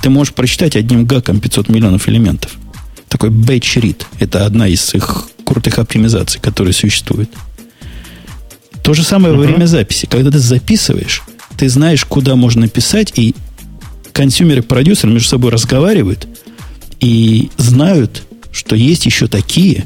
ты 0.03 0.11
можешь 0.11 0.35
прочитать 0.35 0.75
одним 0.75 1.05
гаком 1.05 1.41
500 1.41 1.69
миллионов 1.69 2.09
элементов– 2.09 2.53
такой 3.09 3.31
batch 3.31 3.81
read. 3.81 4.03
Это 4.19 4.47
одна 4.47 4.69
из 4.69 4.95
их 4.95 5.29
крутых 5.45 5.79
оптимизаций, 5.79 6.41
которые 6.41 6.75
существуют. 6.75 7.31
То 8.83 8.95
же 8.95 9.03
самое 9.03 9.35
uh-huh. 9.35 9.39
во 9.39 9.43
время 9.45 9.67
записи. 9.67 10.07
Когда 10.11 10.31
ты 10.31 10.39
записываешь, 10.39 11.23
ты 11.57 11.69
знаешь, 11.69 12.05
куда 12.05 12.37
можно 12.37 12.69
писать, 12.69 13.13
и 13.17 13.35
consumer 14.13 14.59
и 14.59 14.63
продюсер 14.63 15.09
между 15.09 15.29
собой 15.29 15.51
разговаривают 15.51 16.27
и 17.01 17.51
знают, 17.57 18.25
что 18.53 18.77
есть 18.77 19.07
еще 19.07 19.27
такие, 19.27 19.85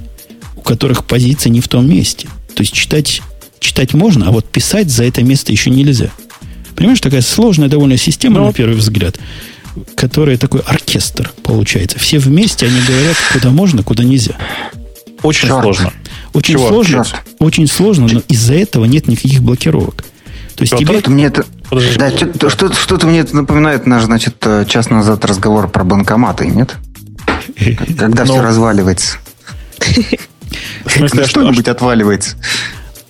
у 0.56 0.60
которых 0.60 1.04
позиция 1.04 1.50
не 1.50 1.60
в 1.60 1.68
том 1.68 1.88
месте. 1.88 2.28
То 2.54 2.62
есть 2.62 2.72
читать, 2.72 3.22
читать 3.60 3.94
можно, 3.94 4.28
а 4.28 4.30
вот 4.30 4.46
писать 4.46 4.90
за 4.90 5.04
это 5.04 5.22
место 5.22 5.52
еще 5.52 5.70
нельзя. 5.70 6.10
Понимаешь, 6.76 7.00
такая 7.00 7.20
сложная 7.20 7.68
довольно 7.68 7.96
система, 7.96 8.40
Но... 8.40 8.46
на 8.46 8.52
первый 8.52 8.76
взгляд 8.76 9.18
который 9.96 10.36
такой 10.36 10.60
оркестр 10.60 11.32
получается. 11.42 11.98
Все 11.98 12.18
вместе 12.18 12.66
они 12.66 12.80
говорят, 12.86 13.16
куда 13.32 13.50
можно, 13.50 13.82
куда 13.82 14.04
нельзя. 14.04 14.36
Очень 15.22 15.48
Черт. 15.48 15.62
сложно. 15.62 15.92
Очень 16.32 16.54
Чего? 16.54 16.68
сложно, 16.68 17.04
Черт. 17.04 17.22
очень 17.38 17.66
сложно, 17.66 18.08
но 18.10 18.22
из-за 18.28 18.54
этого 18.54 18.84
нет 18.84 19.06
никаких 19.06 19.42
блокировок. 19.42 20.04
То 20.56 20.62
есть 20.64 20.76
тебе... 20.76 21.02
мне 21.06 21.26
это... 21.26 21.44
Да, 21.96 22.10
что-то, 22.50 22.74
что-то 22.74 23.06
мне 23.06 23.20
это 23.20 23.34
напоминает 23.34 23.86
наш, 23.86 24.04
значит, 24.04 24.36
э, 24.42 24.66
час 24.68 24.90
назад 24.90 25.24
разговор 25.24 25.68
про 25.68 25.84
банкоматы, 25.84 26.46
нет? 26.46 26.76
Когда 27.98 28.24
все 28.24 28.42
разваливается. 28.42 29.18
Что-нибудь 30.86 31.68
отваливается. 31.68 32.36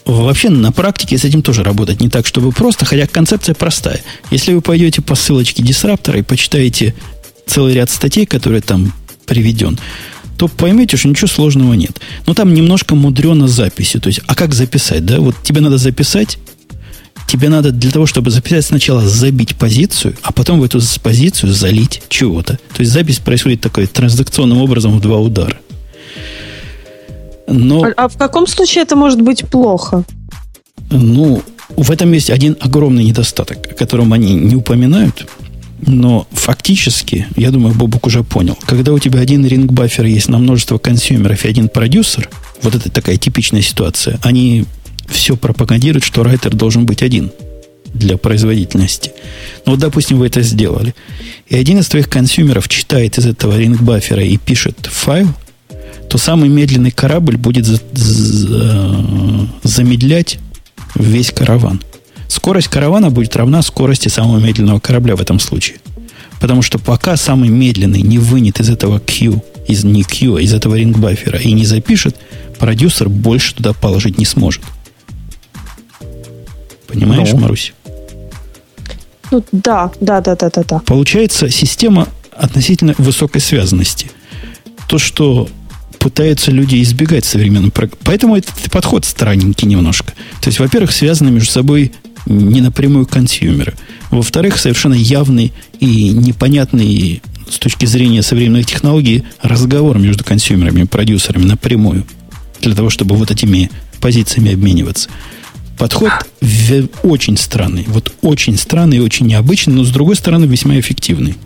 Вообще 0.05 0.49
на 0.49 0.73
практике 0.73 1.16
с 1.16 1.24
этим 1.24 1.43
тоже 1.43 1.62
работать 1.62 2.01
не 2.01 2.09
так, 2.09 2.27
чтобы 2.27 2.51
просто, 2.51 2.85
хотя 2.85 3.07
концепция 3.07 3.55
простая. 3.55 4.01
Если 4.31 4.53
вы 4.53 4.61
пойдете 4.61 5.01
по 5.01 5.15
ссылочке 5.15 5.62
дисраптора 5.62 6.19
и 6.19 6.23
почитаете 6.23 6.95
целый 7.47 7.74
ряд 7.74 7.91
статей, 7.91 8.27
которые 8.27 8.62
там 8.62 8.93
приведен, 9.27 9.79
то 10.39 10.49
поймете, 10.49 10.97
что 10.97 11.09
ничего 11.09 11.29
сложного 11.29 11.74
нет. 11.74 12.01
Но 12.27 12.35
там 12.35 12.53
немножко 12.53 12.97
мудрено 12.97 13.47
с 13.47 13.53
записью. 13.53 14.01
То 14.01 14.09
есть, 14.09 14.20
а 14.27 14.35
как 14.35 14.55
записать, 14.55 15.05
да? 15.05 15.20
Вот 15.20 15.37
тебе 15.43 15.61
надо 15.61 15.79
записать, 15.79 16.39
тебе 17.29 17.49
надо 17.49 17.70
для 17.70 17.91
того, 17.93 18.07
чтобы 18.07 18.31
записать, 18.31 18.65
сначала 18.65 19.07
забить 19.07 19.55
позицию, 19.55 20.16
а 20.23 20.33
потом 20.33 20.59
в 20.61 20.65
эту 20.65 20.81
позицию 21.03 21.53
залить 21.53 22.03
чего-то. 22.09 22.59
То 22.74 22.81
есть 22.81 22.91
запись 22.91 23.19
происходит 23.19 23.61
такой 23.61 23.87
транзакционным 23.87 24.59
образом 24.59 24.99
в 24.99 25.01
два 25.01 25.19
удара. 25.19 25.59
Но, 27.47 27.85
а, 27.85 27.93
а 27.97 28.09
в 28.09 28.16
каком 28.16 28.47
случае 28.47 28.82
это 28.82 28.97
может 28.97 29.20
быть 29.20 29.44
плохо? 29.48 30.05
Ну, 30.90 31.43
в 31.77 31.90
этом 31.90 32.12
есть 32.12 32.31
один 32.31 32.56
огромный 32.60 33.05
недостаток, 33.05 33.59
о 33.70 33.74
котором 33.74 34.12
они 34.12 34.35
не 34.35 34.56
упоминают. 34.56 35.27
Но 35.85 36.28
фактически, 36.31 37.27
я 37.36 37.51
думаю, 37.51 37.74
Бобук 37.74 38.06
уже 38.06 38.23
понял, 38.23 38.56
когда 38.66 38.93
у 38.93 38.98
тебя 38.98 39.19
один 39.20 39.44
ринг-баффер 39.44 40.05
есть 40.05 40.28
на 40.28 40.39
множество 40.39 40.78
консюмеров 40.78 41.44
и 41.44 41.48
один 41.48 41.69
продюсер, 41.69 42.31
вот 42.62 42.74
это 42.77 42.89
такая 42.89 43.16
типичная 43.16 43.62
ситуация, 43.62 44.20
они 44.23 44.64
все 45.09 45.36
пропагандируют, 45.36 46.05
что 46.05 46.23
райтер 46.23 46.55
должен 46.55 46.86
быть 46.86 47.02
один 47.02 47.32
для 47.93 48.16
производительности. 48.16 49.12
Ну, 49.66 49.73
вот, 49.73 49.81
допустим, 49.81 50.19
вы 50.19 50.27
это 50.27 50.43
сделали. 50.43 50.94
И 51.48 51.56
один 51.56 51.81
из 51.81 51.89
твоих 51.89 52.09
консюмеров 52.09 52.69
читает 52.69 53.19
из 53.19 53.27
этого 53.27 53.59
ринг-баффера 53.59 54.23
и 54.23 54.36
пишет 54.39 54.89
файл, 54.90 55.28
то 56.12 56.18
самый 56.18 56.51
медленный 56.51 56.90
корабль 56.90 57.39
будет 57.39 57.64
за, 57.64 57.80
за, 57.94 59.48
замедлять 59.62 60.39
весь 60.94 61.30
караван. 61.30 61.80
Скорость 62.28 62.68
каравана 62.68 63.09
будет 63.09 63.34
равна 63.34 63.62
скорости 63.62 64.09
самого 64.09 64.39
медленного 64.39 64.78
корабля 64.78 65.16
в 65.16 65.22
этом 65.22 65.39
случае. 65.39 65.78
Потому 66.39 66.60
что 66.60 66.78
пока 66.78 67.16
самый 67.16 67.48
медленный 67.48 68.02
не 68.02 68.18
вынет 68.18 68.60
из 68.60 68.68
этого 68.68 68.98
Q, 68.98 69.43
из 69.66 69.84
не 69.84 70.02
Q, 70.02 70.36
а 70.36 70.43
из 70.43 70.52
этого 70.52 70.74
рингбафера 70.74 71.39
и 71.39 71.51
не 71.52 71.64
запишет, 71.64 72.14
продюсер 72.59 73.09
больше 73.09 73.55
туда 73.55 73.72
положить 73.72 74.18
не 74.18 74.26
сможет. 74.26 74.62
Понимаешь, 76.89 77.30
ну. 77.32 77.39
Марусь? 77.39 77.72
Ну 79.30 79.43
да, 79.51 79.90
да, 79.98 80.20
да, 80.20 80.36
да, 80.36 80.51
да, 80.51 80.62
да. 80.62 80.78
Получается 80.80 81.48
система 81.48 82.06
относительно 82.36 82.94
высокой 82.98 83.40
связанности. 83.40 84.10
То, 84.89 84.98
что 84.98 85.48
пытаются 86.03 86.51
люди 86.51 86.83
избегать 86.83 87.24
современного 87.24 87.70
Поэтому 88.03 88.37
этот 88.37 88.55
подход 88.70 89.05
странненький 89.05 89.69
немножко. 89.69 90.12
То 90.41 90.49
есть, 90.49 90.59
во-первых, 90.59 90.93
связаны 90.93 91.31
между 91.31 91.51
собой 91.51 91.93
не 92.27 92.61
напрямую 92.61 93.07
консюмеры. 93.07 93.74
Во-вторых, 94.11 94.59
совершенно 94.59 94.95
явный 94.95 95.53
и 95.79 96.09
непонятный 96.09 97.23
с 97.49 97.59
точки 97.59 97.87
зрения 97.87 98.23
современных 98.23 98.66
технологий 98.66 99.24
разговор 99.43 99.99
между 99.99 100.24
консюмерами 100.24 100.83
и 100.83 100.87
продюсерами 100.87 101.45
напрямую. 101.45 102.05
Для 102.61 102.74
того, 102.74 102.91
чтобы 102.91 103.16
вот 103.16 103.31
этими 103.31 103.70
позициями 104.01 104.53
обмениваться. 104.53 105.09
Подход 105.79 106.11
очень 107.03 107.37
странный. 107.37 107.85
Вот 107.87 108.12
очень 108.23 108.57
странный 108.57 108.99
и 108.99 109.01
очень 109.01 109.27
необычный, 109.27 109.74
но 109.74 109.85
с 109.85 109.91
другой 109.91 110.16
стороны 110.16 110.47
весьма 110.47 110.79
эффективный. 110.79 111.37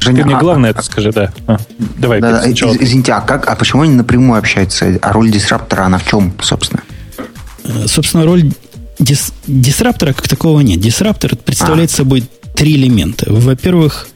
Женя, 0.00 0.18
Ты 0.18 0.24
мне 0.24 0.36
а, 0.36 0.40
главное 0.40 0.70
а, 0.70 0.72
это 0.72 0.82
скажи, 0.82 1.12
да. 1.12 1.32
А, 1.46 1.58
давай, 1.98 2.20
да, 2.20 2.44
из, 2.44 2.54
извините, 2.62 3.12
а, 3.12 3.20
как, 3.20 3.48
а 3.48 3.56
почему 3.56 3.82
они 3.82 3.94
напрямую 3.94 4.38
общаются? 4.38 4.98
А 5.00 5.12
роль 5.12 5.30
дисраптора, 5.30 5.84
она 5.84 5.98
в 5.98 6.06
чем, 6.06 6.32
собственно? 6.40 6.82
Э, 7.64 7.86
собственно, 7.86 8.24
роль 8.24 8.52
дис, 8.98 9.32
дисраптора 9.46 10.12
как 10.12 10.28
такого 10.28 10.60
нет. 10.60 10.80
Дисраптор 10.80 11.36
представляет 11.36 11.90
а. 11.90 11.96
собой 11.96 12.24
три 12.54 12.76
элемента. 12.76 13.32
Во-первых, 13.32 14.08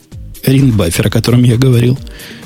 ринг-баффер, 0.45 1.09
о 1.09 1.11
котором 1.11 1.43
я 1.43 1.57
говорил. 1.57 1.99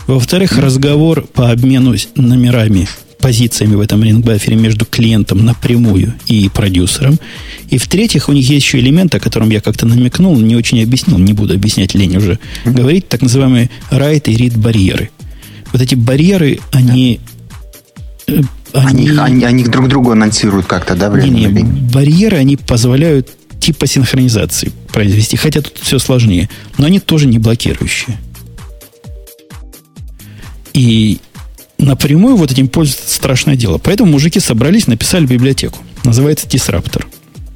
Во-вторых, 0.06 0.58
разговор 0.58 1.22
по 1.22 1.50
обмену 1.50 1.94
номерами 2.16 2.88
позициями 3.20 3.74
в 3.74 3.80
этом 3.80 4.02
рингбафере 4.02 4.56
между 4.56 4.84
клиентом 4.84 5.44
напрямую 5.44 6.14
и 6.26 6.48
продюсером. 6.48 7.18
И 7.68 7.78
в-третьих, 7.78 8.28
у 8.28 8.32
них 8.32 8.48
есть 8.48 8.66
еще 8.66 8.78
элемент, 8.78 9.14
о 9.14 9.20
котором 9.20 9.50
я 9.50 9.60
как-то 9.60 9.86
намекнул, 9.86 10.38
не 10.38 10.56
очень 10.56 10.82
объяснил, 10.82 11.18
не 11.18 11.32
буду 11.32 11.54
объяснять 11.54 11.94
лень 11.94 12.16
уже. 12.16 12.38
Mm-hmm. 12.64 12.72
Говорить 12.72 13.08
так 13.08 13.22
называемые 13.22 13.70
write 13.90 14.30
и 14.30 14.36
read 14.36 14.58
барьеры. 14.58 15.10
Вот 15.72 15.80
эти 15.80 15.94
барьеры, 15.94 16.58
они... 16.72 17.20
Э, 18.26 18.40
они, 18.72 19.08
они, 19.08 19.18
они, 19.18 19.44
они 19.44 19.64
друг 19.64 19.88
другу 19.88 20.12
анонсируют 20.12 20.66
как-то, 20.66 20.94
да, 20.94 21.10
время? 21.10 21.30
Не, 21.30 21.46
не, 21.46 21.62
барьеры, 21.62 22.36
они 22.36 22.56
позволяют 22.56 23.30
типа 23.60 23.86
синхронизации 23.86 24.72
произвести, 24.92 25.36
хотя 25.36 25.60
тут 25.60 25.78
все 25.78 25.98
сложнее. 25.98 26.48
Но 26.78 26.86
они 26.86 26.98
тоже 26.98 27.26
не 27.26 27.38
блокирующие. 27.38 28.18
И 30.72 31.18
напрямую 31.80 32.36
вот 32.36 32.50
этим 32.50 32.68
пользоваться 32.68 33.14
страшное 33.14 33.56
дело. 33.56 33.78
Поэтому 33.78 34.12
мужики 34.12 34.40
собрались, 34.40 34.86
написали 34.86 35.26
библиотеку. 35.26 35.78
Называется 36.04 36.46
Disruptor. 36.46 37.04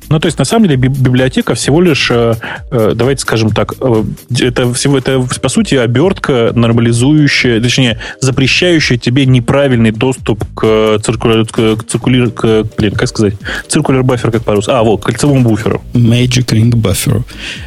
Ну, 0.08 0.20
то 0.20 0.26
есть, 0.26 0.38
на 0.38 0.44
самом 0.44 0.68
деле, 0.68 0.76
библиотека 0.76 1.54
всего 1.54 1.80
лишь, 1.80 2.10
э, 2.10 2.34
э, 2.70 2.92
давайте 2.94 3.22
скажем 3.22 3.50
так, 3.50 3.74
э, 3.80 4.04
это 4.40 4.72
всего 4.74 4.98
это, 4.98 5.26
по 5.40 5.48
сути, 5.48 5.76
обертка 5.76 6.52
нормализующая, 6.54 7.60
точнее, 7.60 7.98
запрещающая 8.20 8.98
тебе 8.98 9.24
неправильный 9.24 9.90
доступ 9.92 10.44
к 10.54 10.98
циркуляр, 11.02 11.46
к, 11.46 11.84
циркуляр, 11.88 12.30
к, 12.30 12.66
блин, 12.76 12.92
как 12.92 13.08
сказать, 13.08 13.34
циркуляр 13.66 14.02
баффер, 14.02 14.30
как 14.30 14.44
по-русски, 14.44 14.70
а, 14.70 14.82
вот, 14.82 15.02
кольцевому 15.02 15.40
буферу. 15.40 15.82
Magic 15.94 16.46
Ring 16.46 16.70
Buffer. 16.70 17.22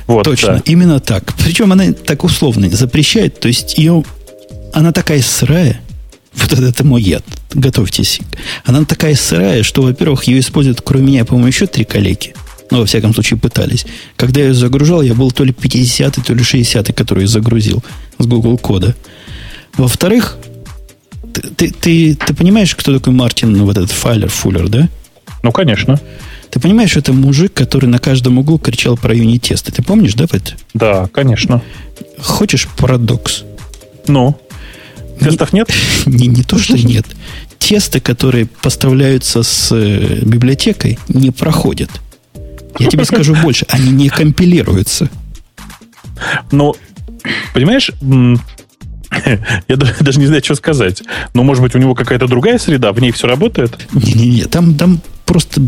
Вот, 0.05 0.23
Точно, 0.23 0.53
да. 0.53 0.61
именно 0.65 0.99
так. 0.99 1.33
Причем 1.43 1.71
она 1.71 1.91
так 1.91 2.23
условно 2.23 2.69
запрещает, 2.69 3.39
то 3.39 3.47
есть 3.47 3.77
ее, 3.77 4.03
она 4.73 4.91
такая 4.91 5.21
сырая, 5.21 5.81
вот 6.37 6.53
это, 6.53 6.97
яд. 6.97 7.23
Готовьтесь. 7.53 8.19
Она 8.65 8.85
такая 8.85 9.15
сырая, 9.15 9.63
что, 9.63 9.81
во-первых, 9.81 10.25
ее 10.25 10.39
используют, 10.39 10.81
кроме 10.81 11.07
меня, 11.07 11.25
по-моему, 11.25 11.47
еще 11.47 11.67
три 11.67 11.83
коллеги. 11.83 12.33
Ну, 12.69 12.79
во 12.79 12.85
всяком 12.85 13.13
случае, 13.13 13.39
пытались. 13.39 13.85
Когда 14.15 14.41
я 14.41 14.47
ее 14.47 14.53
загружал, 14.53 15.01
я 15.01 15.13
был 15.13 15.31
то 15.31 15.43
ли 15.43 15.51
50-й, 15.51 16.21
то 16.21 16.33
ли 16.33 16.41
60-й, 16.41 16.93
который 16.93 17.25
загрузил 17.25 17.83
с 18.19 18.25
Google 18.25 18.57
кода. 18.57 18.95
Во-вторых, 19.77 20.37
ты, 21.33 21.41
ты, 21.41 21.71
ты, 21.71 22.15
ты 22.15 22.33
понимаешь, 22.33 22.75
кто 22.75 22.93
такой 22.93 23.13
Мартин, 23.13 23.53
ну, 23.53 23.65
вот 23.65 23.77
этот 23.77 23.91
Файлер, 23.91 24.29
Фуллер, 24.29 24.67
да? 24.67 24.89
Ну, 25.43 25.51
конечно. 25.51 25.99
Ты 26.49 26.59
понимаешь, 26.59 26.97
это 26.97 27.13
мужик, 27.13 27.53
который 27.53 27.87
на 27.87 27.99
каждом 27.99 28.37
углу 28.37 28.57
кричал 28.57 28.97
про 28.97 29.15
юнит-тесты. 29.15 29.71
Ты 29.71 29.83
помнишь, 29.83 30.13
да, 30.13 30.27
Пэт? 30.27 30.55
Да, 30.73 31.07
конечно. 31.13 31.61
Хочешь 32.19 32.67
парадокс? 32.77 33.43
Ну? 34.07 34.37
Тестов 35.19 35.53
нет? 35.53 35.69
Не, 36.05 36.27
не 36.27 36.43
то, 36.43 36.57
что 36.57 36.73
нет. 36.77 37.05
Тесты, 37.59 37.99
которые 37.99 38.45
поставляются 38.45 39.43
с 39.43 39.69
э, 39.71 40.19
библиотекой, 40.23 40.99
не 41.07 41.31
проходят. 41.31 41.89
Я 42.79 42.87
тебе 42.87 43.05
скажу 43.05 43.35
больше, 43.35 43.65
они 43.69 43.91
не 43.91 44.09
компилируются. 44.09 45.09
Ну, 46.51 46.75
понимаешь, 47.53 47.91
я 49.67 49.75
даже 49.75 50.19
не 50.19 50.27
знаю, 50.27 50.43
что 50.43 50.55
сказать. 50.55 51.03
Но, 51.33 51.43
может 51.43 51.63
быть, 51.63 51.75
у 51.75 51.79
него 51.79 51.95
какая-то 51.95 52.27
другая 52.27 52.57
среда, 52.57 52.91
в 52.91 52.99
ней 52.99 53.11
все 53.11 53.27
работает? 53.27 53.87
Не-не-не, 53.93 54.45
там, 54.45 54.75
там 54.75 55.01
просто 55.27 55.61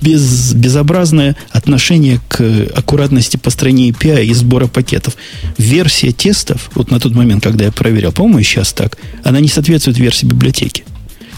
без, 0.00 0.54
безобразное 0.54 1.36
отношение 1.50 2.20
к 2.28 2.40
аккуратности 2.74 3.36
построения 3.36 3.90
API 3.90 4.24
и 4.24 4.32
сбора 4.32 4.68
пакетов. 4.68 5.16
Версия 5.58 6.12
тестов, 6.12 6.70
вот 6.74 6.90
на 6.90 7.00
тот 7.00 7.12
момент, 7.12 7.42
когда 7.42 7.64
я 7.66 7.72
проверял, 7.72 8.12
по-моему, 8.12 8.42
сейчас 8.42 8.72
так, 8.72 8.96
она 9.24 9.40
не 9.40 9.48
соответствует 9.48 9.98
версии 9.98 10.24
библиотеки. 10.24 10.84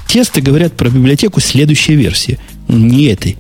Тесты 0.06 0.42
говорят 0.42 0.74
про 0.74 0.90
библиотеку 0.90 1.40
следующей 1.40 1.94
версии, 1.94 2.38
не 2.68 3.06
этой. 3.06 3.38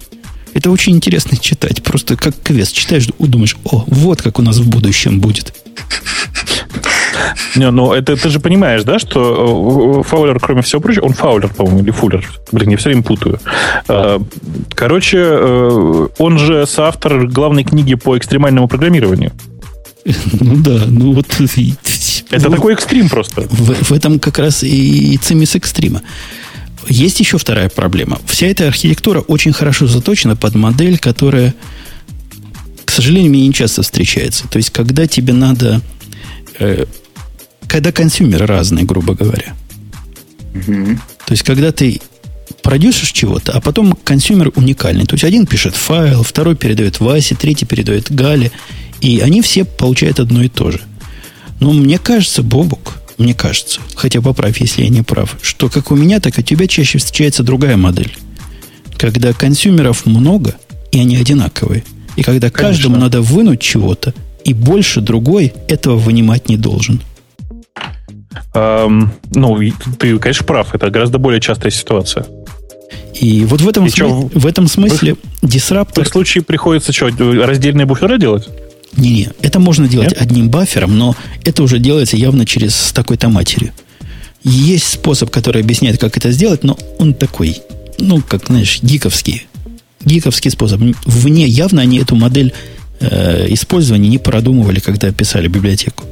Это 0.54 0.70
очень 0.70 0.96
интересно 0.96 1.36
читать. 1.36 1.82
Просто 1.82 2.16
как 2.16 2.34
квест 2.42 2.72
читаешь, 2.72 3.08
думаешь, 3.18 3.56
о, 3.64 3.84
вот 3.86 4.22
как 4.22 4.38
у 4.38 4.42
нас 4.42 4.56
в 4.56 4.68
будущем 4.68 5.20
будет. 5.20 5.54
Не, 7.56 7.70
ну 7.70 7.92
это 7.92 8.16
ты 8.16 8.28
же 8.28 8.40
понимаешь, 8.40 8.84
да, 8.84 8.98
что 8.98 10.00
э, 10.00 10.08
Фаулер, 10.08 10.38
кроме 10.40 10.62
всего 10.62 10.80
прочего, 10.80 11.06
он 11.06 11.12
Фаулер, 11.12 11.48
по-моему, 11.48 11.80
или 11.80 11.90
Фуллер. 11.90 12.26
Блин, 12.52 12.70
я 12.70 12.76
все 12.76 12.90
время 12.90 13.02
путаю. 13.02 13.40
Э, 13.88 14.18
короче, 14.74 15.18
э, 15.18 16.08
он 16.18 16.38
же 16.38 16.66
соавтор 16.66 17.26
главной 17.26 17.64
книги 17.64 17.94
по 17.94 18.16
экстремальному 18.16 18.68
программированию. 18.68 19.32
Ну 20.40 20.56
да, 20.56 20.84
ну 20.86 21.12
вот... 21.12 21.26
Это 22.30 22.50
такой 22.50 22.74
экстрим 22.74 23.08
просто. 23.08 23.42
В, 23.42 23.90
в 23.90 23.92
этом 23.92 24.18
как 24.18 24.38
раз 24.38 24.62
и 24.62 25.18
цимис 25.22 25.54
экстрима. 25.54 26.02
Есть 26.86 27.20
еще 27.20 27.38
вторая 27.38 27.68
проблема. 27.68 28.18
Вся 28.26 28.46
эта 28.46 28.66
архитектура 28.66 29.20
очень 29.20 29.52
хорошо 29.52 29.86
заточена 29.86 30.36
под 30.36 30.54
модель, 30.54 30.98
которая, 30.98 31.54
к 32.84 32.90
сожалению, 32.90 33.30
мне 33.30 33.46
не 33.46 33.52
часто 33.52 33.82
встречается. 33.82 34.48
То 34.48 34.58
есть, 34.58 34.70
когда 34.70 35.06
тебе 35.06 35.32
надо 35.32 35.80
э, 36.58 36.86
когда 37.68 37.92
consumer 37.92 38.40
ы 38.40 38.46
разные, 38.46 38.84
грубо 38.84 39.14
говоря. 39.14 39.54
Угу. 40.54 40.98
То 41.26 41.32
есть, 41.32 41.44
когда 41.44 41.70
ты 41.70 42.00
продюсишь 42.62 43.12
чего-то, 43.12 43.52
а 43.52 43.60
потом 43.60 43.96
consumer 44.04 44.50
уникальный. 44.56 45.06
То 45.06 45.14
есть, 45.14 45.24
один 45.24 45.46
пишет 45.46 45.76
файл, 45.76 46.22
второй 46.22 46.56
передает 46.56 46.98
Васе, 46.98 47.34
третий 47.34 47.66
передает 47.66 48.10
Гале, 48.10 48.50
и 49.00 49.20
они 49.20 49.42
все 49.42 49.64
получают 49.64 50.18
одно 50.18 50.42
и 50.42 50.48
то 50.48 50.70
же. 50.70 50.80
Но 51.60 51.72
мне 51.72 51.98
кажется, 51.98 52.42
Бобук, 52.42 52.94
мне 53.18 53.34
кажется, 53.34 53.80
хотя 53.94 54.20
поправь, 54.20 54.60
если 54.60 54.82
я 54.82 54.88
не 54.88 55.02
прав, 55.02 55.36
что 55.42 55.68
как 55.68 55.90
у 55.90 55.96
меня, 55.96 56.20
так 56.20 56.38
и 56.38 56.40
у 56.40 56.44
тебя 56.44 56.66
чаще 56.66 56.98
встречается 56.98 57.42
другая 57.42 57.76
модель. 57.76 58.16
Когда 58.96 59.32
консюмеров 59.32 60.06
много, 60.06 60.56
и 60.90 61.00
они 61.00 61.16
одинаковые. 61.16 61.84
И 62.16 62.22
когда 62.22 62.50
Конечно. 62.50 62.68
каждому 62.68 62.96
надо 62.96 63.20
вынуть 63.20 63.60
чего-то, 63.60 64.14
и 64.44 64.54
больше 64.54 65.00
другой 65.00 65.52
этого 65.68 65.96
вынимать 65.96 66.48
не 66.48 66.56
должен. 66.56 67.02
Эм, 68.58 69.12
ну, 69.34 69.58
ты, 69.98 70.18
конечно, 70.18 70.44
прав. 70.44 70.74
Это 70.74 70.90
гораздо 70.90 71.18
более 71.18 71.40
частая 71.40 71.70
ситуация. 71.70 72.26
И 73.14 73.44
вот 73.44 73.60
в 73.60 73.68
этом, 73.68 73.86
и 73.86 73.90
смысле, 73.90 74.30
в 74.34 74.46
этом 74.46 74.68
смысле 74.68 75.16
дисраптор... 75.42 76.04
В 76.04 76.08
случае 76.08 76.42
приходится 76.42 76.92
что, 76.92 77.08
раздельные 77.44 77.86
буферы 77.86 78.18
делать? 78.18 78.48
Не-не, 78.96 79.30
это 79.42 79.60
можно 79.60 79.88
делать 79.88 80.10
Нет? 80.10 80.22
одним 80.22 80.50
бафером, 80.50 80.98
но 80.98 81.14
это 81.44 81.62
уже 81.62 81.78
делается 81.78 82.16
явно 82.16 82.46
через 82.46 82.92
такой-то 82.92 83.28
матерью. 83.28 83.72
Есть 84.42 84.88
способ, 84.88 85.30
который 85.30 85.62
объясняет, 85.62 85.98
как 85.98 86.16
это 86.16 86.30
сделать, 86.32 86.64
но 86.64 86.76
он 86.98 87.14
такой, 87.14 87.58
ну, 87.98 88.22
как, 88.22 88.46
знаешь, 88.46 88.80
гиковский. 88.82 89.46
Гиковский 90.04 90.50
способ. 90.50 90.80
Вне 91.04 91.46
явно 91.46 91.82
они 91.82 91.98
эту 91.98 92.16
модель 92.16 92.52
э, 93.00 93.46
использования 93.50 94.08
не 94.08 94.18
продумывали, 94.18 94.80
когда 94.80 95.12
писали 95.12 95.48
библиотеку. 95.48 96.04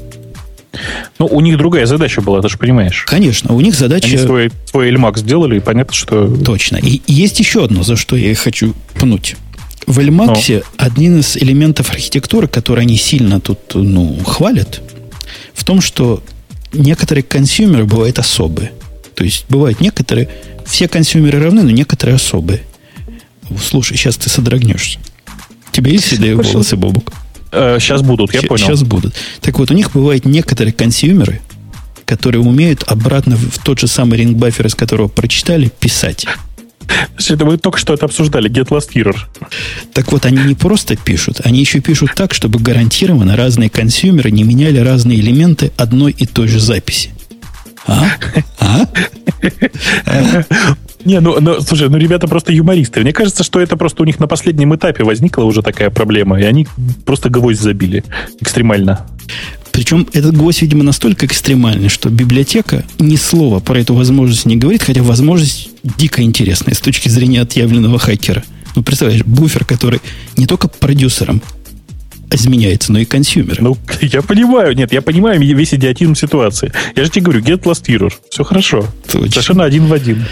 Ну, 1.19 1.27
у 1.27 1.41
них 1.41 1.57
другая 1.59 1.87
задача 1.87 2.21
была, 2.21 2.43
ты 2.43 2.49
же 2.49 2.59
понимаешь. 2.59 3.05
Конечно, 3.07 3.55
у 3.55 3.61
них 3.61 3.75
задача... 3.75 4.09
Они 4.09 4.19
свой, 4.19 4.53
свой 4.67 4.89
Эльмак 4.89 5.19
сделали, 5.19 5.57
и 5.57 5.61
понятно, 5.61 5.95
что... 5.95 6.27
Точно. 6.29 6.77
И 6.77 7.01
есть 7.07 7.39
еще 7.41 7.65
одно, 7.65 7.83
за 7.83 7.97
что 7.97 8.17
я 8.17 8.35
хочу 8.35 8.75
пнуть. 8.95 9.37
В 9.87 10.01
Эльмаксе 10.01 10.63
ну. 10.79 10.85
один 10.85 11.21
из 11.21 11.37
элементов 11.37 11.91
архитектуры, 11.91 12.49
который 12.49 12.85
они 12.85 12.97
сильно 12.97 13.41
тут 13.41 13.75
ну, 13.75 14.19
хвалят, 14.25 14.81
в 15.55 15.65
том, 15.65 15.81
что 15.81 16.23
некоторые 16.73 17.23
консюмеры 17.23 17.85
бывают 17.85 18.19
особые. 18.19 18.73
То 19.15 19.25
есть 19.25 19.47
бывают 19.49 19.81
некоторые, 19.81 20.29
все 20.67 20.89
консюмеры 20.89 21.41
равны, 21.43 21.63
но 21.63 21.71
некоторые 21.71 22.17
особые. 22.17 22.63
Слушай, 23.63 23.97
сейчас 23.97 24.17
ты 24.17 24.29
содрогнешься. 24.29 24.99
У 25.71 25.73
тебя 25.73 25.91
есть 25.91 26.07
седые 26.07 26.35
волосы, 26.35 26.77
Бобук? 27.57 27.81
сейчас 27.81 28.01
э, 28.03 28.05
будут, 28.05 28.35
я 28.35 28.41
Щ- 28.41 28.47
понял. 28.47 28.67
Сейчас 28.67 28.83
будут. 28.83 29.15
Так 29.41 29.59
вот, 29.59 29.71
у 29.71 29.75
них 29.75 29.93
бывают 29.93 30.25
некоторые 30.25 30.73
консюмеры, 30.73 31.41
которые 32.05 32.41
умеют 32.41 32.85
обратно 32.87 33.37
в 33.37 33.59
тот 33.63 33.81
же 33.81 33.87
самый 33.87 34.19
ринг-баффер, 34.19 34.67
из 34.67 34.75
которого 34.75 35.09
прочитали, 35.09 35.71
писать. 35.81 36.27
Это 37.29 37.45
мы 37.45 37.59
только 37.59 37.79
что 37.79 37.95
это 37.95 38.07
обсуждали, 38.07 38.51
Get 38.51 38.69
Last 38.69 38.91
Hero. 38.95 39.17
Так 39.93 40.13
вот, 40.13 40.25
они 40.25 40.39
не 40.45 40.55
просто 40.55 40.97
пишут, 40.97 41.41
они 41.45 41.61
еще 41.61 41.81
пишут 41.81 42.11
так, 42.15 42.33
чтобы 42.33 42.61
гарантированно 42.61 43.37
разные 43.37 43.71
консюмеры 43.71 44.31
не 44.31 44.45
меняли 44.45 44.79
разные 44.79 45.19
элементы 45.19 45.73
одной 45.77 46.13
и 46.13 46.27
той 46.27 46.49
же 46.49 46.61
записи. 46.61 47.11
А? 47.87 48.09
А? 48.61 48.87
Не, 51.07 51.21
ну, 51.21 51.37
ну, 51.41 51.61
слушай, 51.61 51.89
ну 51.89 51.99
ребята 51.99 52.27
просто 52.27 52.53
юмористы. 52.53 53.01
Мне 53.01 53.13
кажется, 53.13 53.45
что 53.45 53.61
это 53.61 53.77
просто 53.77 54.03
у 54.03 54.05
них 54.05 54.19
на 54.19 54.27
последнем 54.27 54.75
этапе 54.75 55.05
возникла 55.05 55.45
уже 55.45 55.63
такая 55.63 55.89
проблема, 55.89 56.41
и 56.41 56.43
они 56.43 56.67
просто 57.05 57.31
гвоздь 57.31 57.61
забили 57.61 58.03
экстремально. 58.41 59.07
Причем 59.71 60.09
этот 60.13 60.37
гвоздь, 60.37 60.63
видимо, 60.63 60.83
настолько 60.83 61.27
экстремальный, 61.27 61.91
что 61.91 62.11
библиотека 62.11 62.85
ни 62.99 63.15
слова 63.15 63.61
про 63.61 63.79
эту 63.79 63.95
возможность 63.95 64.47
не 64.47 64.57
говорит, 64.57 64.83
хотя 64.83 65.01
возможность 65.05 65.71
дико 65.85 66.23
интересная 66.23 66.75
с 66.75 66.81
точки 66.81 67.09
зрения 67.09 67.43
отъявленного 67.43 68.01
хакера. 68.01 68.43
Ну, 68.75 68.83
представляешь, 68.83 69.23
буфер, 69.25 69.65
который 69.65 70.01
не 70.37 70.47
только 70.47 70.67
продюсером 70.67 71.41
изменяется, 72.33 72.93
но 72.93 72.99
и 72.99 73.05
консюмеры. 73.05 73.63
Ну, 73.63 73.79
я 74.01 74.23
понимаю, 74.23 74.75
нет, 74.75 74.93
я 74.93 75.03
понимаю 75.03 75.41
весь 75.41 75.73
идиотизм 75.73 76.17
ситуации. 76.17 76.73
Я 76.97 77.05
же 77.05 77.11
тебе 77.11 77.27
говорю, 77.27 77.43
get 77.43 77.63
last 77.63 77.85
error. 77.87 78.13
Все 78.29 78.43
хорошо. 78.43 78.89
Точно. 79.07 79.31
Совершенно 79.31 79.63
один 79.63 79.87
в 79.87 79.93
один. 79.93 80.25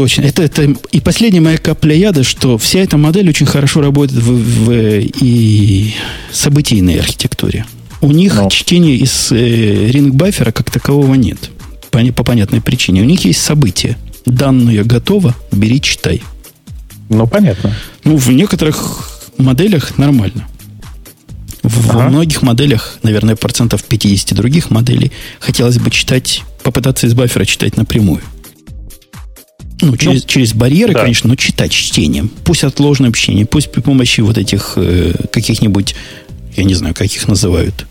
Точно. 0.00 0.22
Это, 0.22 0.42
это 0.42 0.74
и 0.92 1.00
последняя 1.00 1.42
моя 1.42 1.58
капля 1.58 1.94
яда, 1.94 2.24
что 2.24 2.56
вся 2.56 2.78
эта 2.78 2.96
модель 2.96 3.28
очень 3.28 3.44
хорошо 3.44 3.82
работает 3.82 4.22
в, 4.22 4.32
в 4.32 4.72
и 4.72 5.92
событийной 6.32 6.98
архитектуре. 6.98 7.66
У 8.00 8.10
них 8.10 8.34
Но. 8.34 8.48
чтения 8.48 8.96
из 8.96 9.30
э, 9.30 9.90
ринг-баффера 9.90 10.52
как 10.52 10.70
такового 10.70 11.16
нет. 11.16 11.50
По, 11.90 12.02
по 12.12 12.24
понятной 12.24 12.62
причине. 12.62 13.02
У 13.02 13.04
них 13.04 13.26
есть 13.26 13.42
события. 13.42 13.98
Данные 14.24 14.84
готово, 14.84 15.34
бери, 15.52 15.82
читай. 15.82 16.22
Ну, 17.10 17.26
понятно. 17.26 17.74
Ну, 18.04 18.16
в 18.16 18.30
некоторых 18.30 19.10
моделях 19.36 19.98
нормально. 19.98 20.48
В 21.62 21.90
ага. 21.90 22.08
многих 22.08 22.40
моделях, 22.40 22.96
наверное, 23.02 23.36
процентов 23.36 23.84
50 23.84 24.34
других 24.34 24.70
моделей 24.70 25.12
хотелось 25.40 25.76
бы 25.76 25.90
читать, 25.90 26.42
попытаться 26.62 27.06
из 27.06 27.12
баффера 27.12 27.44
читать 27.44 27.76
напрямую. 27.76 28.22
Ну, 29.86 29.96
через, 29.96 30.22
ну, 30.22 30.28
через 30.28 30.54
барьеры, 30.54 30.94
да. 30.94 31.00
конечно, 31.00 31.28
но 31.28 31.36
читать 31.36 31.72
чтением. 31.72 32.30
Пусть 32.44 32.64
отложенное 32.64 33.10
общение, 33.10 33.46
пусть 33.46 33.70
при 33.70 33.80
помощи 33.80 34.20
вот 34.20 34.38
этих 34.38 34.74
э, 34.76 35.12
каких-нибудь, 35.32 35.94
я 36.56 36.64
не 36.64 36.74
знаю, 36.74 36.94
как 36.94 37.06
их 37.06 37.28
называют, 37.28 37.86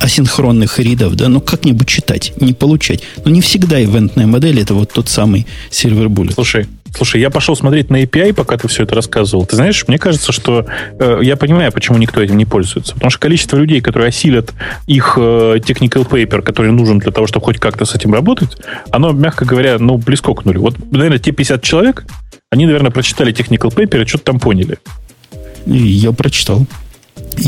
асинхронных 0.00 0.78
ридов, 0.78 1.14
да, 1.14 1.28
но 1.28 1.40
как-нибудь 1.40 1.86
читать, 1.86 2.32
не 2.40 2.52
получать. 2.52 3.02
Но 3.24 3.30
не 3.30 3.40
всегда 3.40 3.82
ивентная 3.82 4.26
модель 4.26 4.60
это 4.60 4.74
вот 4.74 4.92
тот 4.92 5.08
самый 5.08 5.46
сервер 5.70 6.08
буллет. 6.08 6.34
Слушай, 6.34 6.66
Слушай, 6.94 7.20
я 7.20 7.30
пошел 7.30 7.56
смотреть 7.56 7.90
на 7.90 8.04
API, 8.04 8.32
пока 8.32 8.56
ты 8.56 8.68
все 8.68 8.84
это 8.84 8.94
рассказывал. 8.94 9.46
Ты 9.46 9.56
знаешь, 9.56 9.84
мне 9.88 9.98
кажется, 9.98 10.30
что 10.30 10.64
э, 10.98 11.18
я 11.22 11.36
понимаю, 11.36 11.72
почему 11.72 11.98
никто 11.98 12.22
этим 12.22 12.36
не 12.36 12.44
пользуется. 12.44 12.94
Потому 12.94 13.10
что 13.10 13.18
количество 13.18 13.56
людей, 13.56 13.80
которые 13.80 14.10
осилят 14.10 14.52
их 14.86 15.14
э, 15.16 15.56
technical 15.56 16.08
paper, 16.08 16.42
который 16.42 16.70
нужен 16.70 17.00
для 17.00 17.10
того, 17.10 17.26
чтобы 17.26 17.46
хоть 17.46 17.58
как-то 17.58 17.84
с 17.84 17.96
этим 17.96 18.12
работать, 18.14 18.56
оно, 18.90 19.10
мягко 19.10 19.44
говоря, 19.44 19.78
ну, 19.80 19.98
близко 19.98 20.32
к 20.34 20.44
нулю. 20.44 20.60
Вот, 20.60 20.76
наверное, 20.92 21.18
те 21.18 21.32
50 21.32 21.62
человек, 21.62 22.04
они, 22.50 22.66
наверное, 22.66 22.92
прочитали 22.92 23.34
technical 23.34 23.74
paper 23.74 24.04
и 24.04 24.06
что-то 24.06 24.24
там 24.24 24.38
поняли. 24.38 24.78
Я 25.66 26.12
прочитал. 26.12 26.64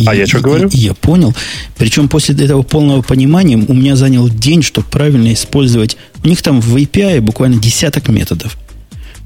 А 0.06 0.14
я 0.14 0.26
что 0.26 0.40
говорю? 0.40 0.68
И, 0.72 0.78
я 0.78 0.94
понял. 0.94 1.34
Причем 1.76 2.08
после 2.08 2.34
этого 2.34 2.62
полного 2.62 3.02
понимания 3.02 3.56
у 3.56 3.74
меня 3.74 3.94
занял 3.94 4.28
день, 4.28 4.62
чтобы 4.62 4.88
правильно 4.88 5.32
использовать. 5.32 5.96
У 6.24 6.28
них 6.28 6.42
там 6.42 6.60
в 6.60 6.76
API 6.76 7.20
буквально 7.20 7.60
десяток 7.60 8.08
методов. 8.08 8.56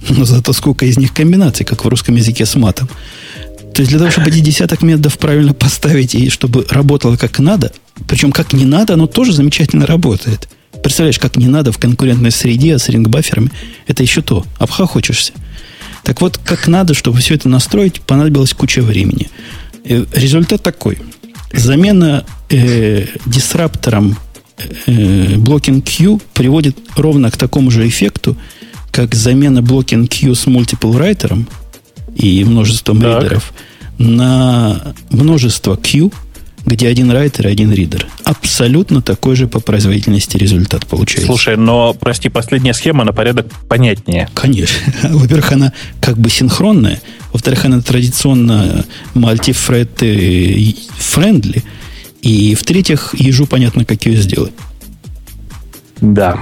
Но 0.09 0.24
зато 0.24 0.52
сколько 0.52 0.86
из 0.86 0.98
них 0.98 1.12
комбинаций, 1.12 1.66
как 1.66 1.85
в 1.85 1.89
русском 1.89 2.16
языке 2.16 2.47
с 2.47 2.55
матом. 2.55 2.89
То 3.74 3.82
есть 3.82 3.90
для 3.90 3.98
того, 3.98 4.10
чтобы 4.10 4.28
эти 4.28 4.40
десяток 4.40 4.82
методов 4.82 5.18
правильно 5.18 5.55
поставить 5.55 6.14
и 6.14 6.28
чтобы 6.31 6.66
работало 6.70 7.16
как 7.16 7.39
надо, 7.39 7.72
причем 8.09 8.32
как 8.32 8.52
не 8.52 8.64
надо, 8.64 8.94
оно 8.94 9.06
тоже 9.06 9.32
замечательно 9.32 9.86
работает. 9.86 10.48
Представляешь, 10.82 11.18
как 11.18 11.36
не 11.36 11.47
надо 11.47 11.72
в 11.72 11.78
конкурентной 11.78 12.31
среде 12.31 12.78
с 12.78 12.89
рингбаферами, 12.89 13.51
это 13.86 14.02
еще 14.02 14.22
то, 14.22 14.44
обхохочешься. 14.59 15.32
Так 16.02 16.20
вот, 16.20 16.39
как 16.39 16.66
надо, 16.66 16.94
чтобы 16.94 17.18
все 17.18 17.35
это 17.35 17.48
настроить, 17.48 18.01
понадобилось 18.01 18.55
куча 18.55 18.81
времени. 18.81 19.28
Э, 19.85 20.05
результат 20.12 20.62
такой. 20.62 20.98
Замена 21.52 22.24
э, 22.48 23.06
дисраптором 23.27 24.16
э, 24.86 25.35
blocking 25.35 25.82
Q 25.82 26.20
приводит 26.32 26.78
ровно 26.97 27.31
к 27.31 27.36
такому 27.36 27.70
же 27.70 27.86
эффекту, 27.86 28.36
как 28.91 29.15
замена 29.15 29.61
blocking 29.61 30.07
Q 30.07 30.35
с 30.35 30.47
multiple 30.47 30.93
writer 30.93 31.45
и 32.15 32.45
множеством 32.45 33.01
так. 33.01 33.23
ридеров 33.23 33.53
на 33.99 34.95
множество 35.11 35.77
Q, 35.77 36.11
где 36.65 36.89
один 36.89 37.11
райтер 37.11 37.49
и 37.49 37.51
один 37.51 37.73
ридер. 37.73 38.07
Абсолютно 38.25 39.03
такой 39.03 39.37
же 39.37 39.47
по 39.47 39.61
производительности 39.61 40.37
результат 40.37 40.87
получается. 40.87 41.27
Слушай, 41.27 41.57
но, 41.57 41.95
прости, 41.95 42.29
последняя 42.29 42.75
схема 42.75 43.05
на 43.05 43.12
порядок 43.12 43.47
понятнее. 43.69 44.29
Конечно. 44.35 44.93
Во-первых, 45.11 45.53
она 45.53 45.73
как 46.01 46.19
бы 46.19 46.31
синхронная. 46.31 47.01
Во-вторых, 47.33 47.65
она 47.65 47.81
традиционно 47.81 48.85
multithread 49.15 50.03
friendly. 50.99 51.62
И 52.23 52.55
в-третьих, 52.55 53.15
ежу 53.19 53.47
понятно, 53.47 53.85
как 53.85 54.05
ее 54.07 54.21
сделать. 54.21 54.53
Да. 56.01 56.39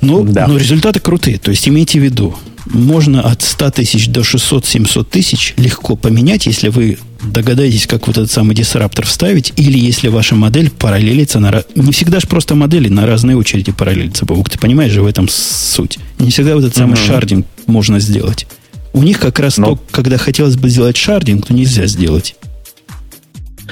Ну, 0.00 0.24
да. 0.24 0.46
но 0.46 0.56
результаты 0.56 1.00
крутые. 1.00 1.38
То 1.38 1.50
есть 1.50 1.68
имейте 1.68 1.98
в 2.00 2.02
виду, 2.02 2.36
можно 2.66 3.22
от 3.22 3.42
100 3.42 3.70
тысяч 3.70 4.08
до 4.08 4.20
600-700 4.20 5.04
тысяч 5.04 5.54
легко 5.56 5.96
поменять, 5.96 6.46
если 6.46 6.68
вы 6.68 6.98
догадаетесь, 7.22 7.86
как 7.86 8.06
вот 8.06 8.18
этот 8.18 8.30
самый 8.30 8.54
disruptor 8.54 9.06
вставить, 9.06 9.52
или 9.56 9.78
если 9.78 10.08
ваша 10.08 10.34
модель 10.34 10.70
параллелится 10.70 11.40
на... 11.40 11.64
Не 11.74 11.92
всегда 11.92 12.20
же 12.20 12.26
просто 12.26 12.54
модели 12.54 12.88
на 12.88 13.06
разные 13.06 13.36
очереди 13.36 13.72
параллелятся. 13.72 14.26
Бобук, 14.26 14.50
ты 14.50 14.58
понимаешь 14.58 14.92
же 14.92 15.02
в 15.02 15.06
этом 15.06 15.28
суть. 15.28 15.98
Не 16.18 16.30
всегда 16.30 16.54
вот 16.54 16.64
этот 16.64 16.76
самый 16.76 16.96
шардинг 16.96 17.46
можно 17.66 18.00
сделать. 18.00 18.46
У 18.92 19.02
них 19.02 19.18
как 19.20 19.38
раз 19.38 19.58
но... 19.58 19.74
то, 19.74 19.80
когда 19.90 20.18
хотелось 20.18 20.56
бы 20.56 20.68
сделать 20.68 20.96
шардинг, 20.96 21.46
то 21.46 21.54
нельзя 21.54 21.86
сделать. 21.86 22.36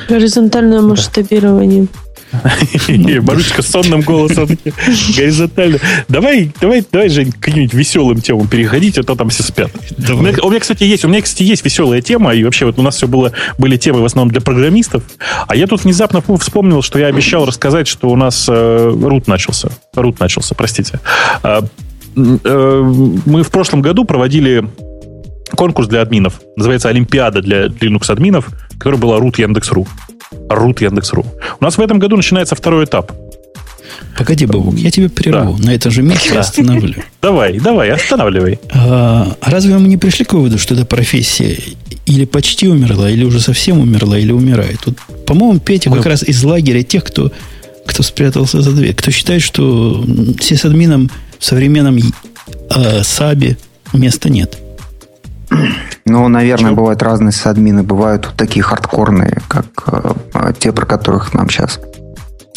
Горизонтальное 0.08 0.80
масштабирование. 0.80 1.86
Марусечка 3.22 3.62
сонным 3.62 4.00
голосом. 4.00 4.48
Горизонтально. 5.16 5.78
Давай, 6.08 6.50
давай, 6.60 6.84
давай, 6.90 7.08
Жень, 7.08 7.32
к 7.32 7.38
каким-нибудь 7.38 7.74
веселым 7.74 8.20
темам 8.20 8.48
переходить, 8.48 8.98
а 8.98 9.02
то 9.02 9.14
там 9.14 9.28
все 9.28 9.42
спят. 9.42 9.70
У 9.98 10.12
меня, 10.14 10.34
у 10.42 10.50
меня, 10.50 10.60
кстати, 10.60 10.84
есть, 10.84 11.04
у 11.04 11.08
меня, 11.08 11.22
кстати, 11.22 11.42
есть 11.42 11.64
веселая 11.64 12.00
тема, 12.00 12.34
и 12.34 12.44
вообще 12.44 12.66
вот 12.66 12.78
у 12.78 12.82
нас 12.82 12.96
все 12.96 13.08
было, 13.08 13.32
были 13.58 13.76
темы 13.76 14.00
в 14.00 14.04
основном 14.04 14.30
для 14.30 14.40
программистов, 14.40 15.02
а 15.46 15.56
я 15.56 15.66
тут 15.66 15.84
внезапно 15.84 16.22
вспомнил, 16.38 16.82
что 16.82 16.98
я 16.98 17.06
обещал 17.06 17.46
рассказать, 17.46 17.86
что 17.86 18.08
у 18.08 18.16
нас 18.16 18.46
э, 18.48 18.96
рут 19.02 19.26
начался. 19.26 19.68
Рут 19.94 20.20
начался, 20.20 20.54
простите. 20.54 21.00
Э, 21.42 21.62
э, 22.16 22.92
мы 23.26 23.42
в 23.42 23.50
прошлом 23.50 23.82
году 23.82 24.04
проводили 24.04 24.64
конкурс 25.56 25.88
для 25.88 26.00
админов. 26.00 26.40
Называется 26.56 26.88
Олимпиада 26.88 27.40
для 27.40 27.66
Linux 27.66 28.10
админов, 28.10 28.48
которая 28.78 29.00
была 29.00 29.18
root 29.18 29.40
Яндекс.ру 29.40 29.86
root 30.48 30.82
Яндекс.ру. 30.82 31.24
У 31.60 31.64
нас 31.64 31.78
в 31.78 31.80
этом 31.80 31.98
году 31.98 32.16
начинается 32.16 32.54
второй 32.54 32.84
этап. 32.84 33.12
Погоди, 34.16 34.46
Бабук, 34.46 34.76
я 34.76 34.90
тебе 34.90 35.08
прерву. 35.08 35.56
Да. 35.58 35.66
На 35.66 35.74
этом 35.74 35.90
же 35.90 36.02
месте 36.02 36.38
остановлю. 36.38 37.02
Давай, 37.22 37.58
давай, 37.58 37.90
останавливай. 37.90 38.58
А, 38.72 39.36
разве 39.40 39.76
мы 39.78 39.88
не 39.88 39.96
пришли 39.96 40.24
к 40.24 40.32
выводу, 40.34 40.58
что 40.58 40.74
эта 40.74 40.84
профессия 40.84 41.58
или 42.06 42.24
почти 42.24 42.68
умерла, 42.68 43.10
или 43.10 43.24
уже 43.24 43.40
совсем 43.40 43.80
умерла, 43.80 44.18
или 44.18 44.30
умирает? 44.30 44.80
Тут, 44.84 44.98
по-моему, 45.26 45.58
Петя 45.58 45.90
как 45.90 46.06
раз 46.06 46.22
из 46.22 46.42
лагеря 46.44 46.82
тех, 46.82 47.02
кто, 47.02 47.32
кто 47.86 48.02
спрятался 48.02 48.60
за 48.60 48.72
дверь, 48.72 48.94
кто 48.94 49.10
считает, 49.10 49.42
что 49.42 50.04
сисадмином 50.40 51.10
в 51.38 51.44
современном 51.44 51.98
э, 52.70 53.02
САБе 53.02 53.56
места 53.92 54.28
нет. 54.28 54.58
Ну, 56.06 56.28
наверное, 56.28 56.72
Что? 56.72 56.76
бывают 56.76 57.02
разные 57.02 57.32
админы. 57.44 57.82
Бывают 57.82 58.30
такие 58.36 58.62
хардкорные, 58.62 59.38
как 59.48 59.66
э, 60.34 60.52
те, 60.58 60.70
про 60.70 60.84
которых 60.84 61.32
нам 61.32 61.48
сейчас 61.48 61.80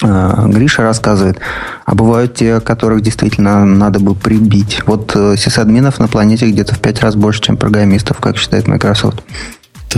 э, 0.03 0.47
Гриша 0.49 0.81
рассказывает. 0.81 1.39
А 1.85 1.95
бывают 1.95 2.35
те, 2.35 2.59
которых 2.59 3.01
действительно 3.01 3.63
надо 3.65 3.99
бы 3.99 4.15
прибить. 4.15 4.81
Вот 4.85 5.13
э, 5.15 5.37
сисадминов 5.37 5.97
на 5.99 6.09
планете 6.09 6.49
где-то 6.49 6.75
в 6.75 6.79
пять 6.79 7.01
раз 7.01 7.15
больше, 7.15 7.41
чем 7.41 7.55
программистов, 7.55 8.17
как 8.19 8.37
считает 8.37 8.67
Microsoft. 8.67 9.23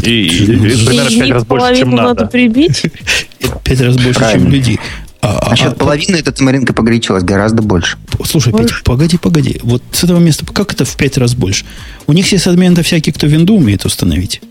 И, 0.04 0.28
и, 0.28 0.44
и 0.44 0.86
примерно 0.86 1.10
в 1.10 1.20
пять 1.20 1.32
раз 1.32 1.46
больше, 1.46 1.76
чем 1.76 1.92
надо. 1.92 2.10
надо 2.10 2.26
прибить. 2.28 2.86
Пять 3.64 3.82
раз 3.82 3.98
больше, 3.98 4.20
чем 4.32 4.48
людей. 4.48 4.80
А, 5.22 5.50
Насчет 5.50 5.74
а, 5.74 5.76
половины 5.76 6.16
эта 6.16 6.32
Тамаринка 6.32 6.74
погорячилась 6.74 7.24
гораздо 7.24 7.62
больше. 7.62 7.98
Слушай, 8.24 8.54
Петя, 8.54 8.76
погоди, 8.86 9.18
погоди. 9.18 9.60
Вот 9.64 9.84
с 9.92 10.04
этого 10.04 10.20
места, 10.20 10.46
как 10.46 10.74
это 10.74 10.86
в 10.86 10.96
пять 10.96 11.18
раз 11.18 11.36
больше? 11.36 11.66
У 12.08 12.14
них 12.14 12.32
есть 12.32 12.48
админы 12.48 12.82
всякие, 12.84 13.14
кто 13.14 13.28
винду 13.28 13.56
умеет 13.56 13.86
установить. 13.86 14.42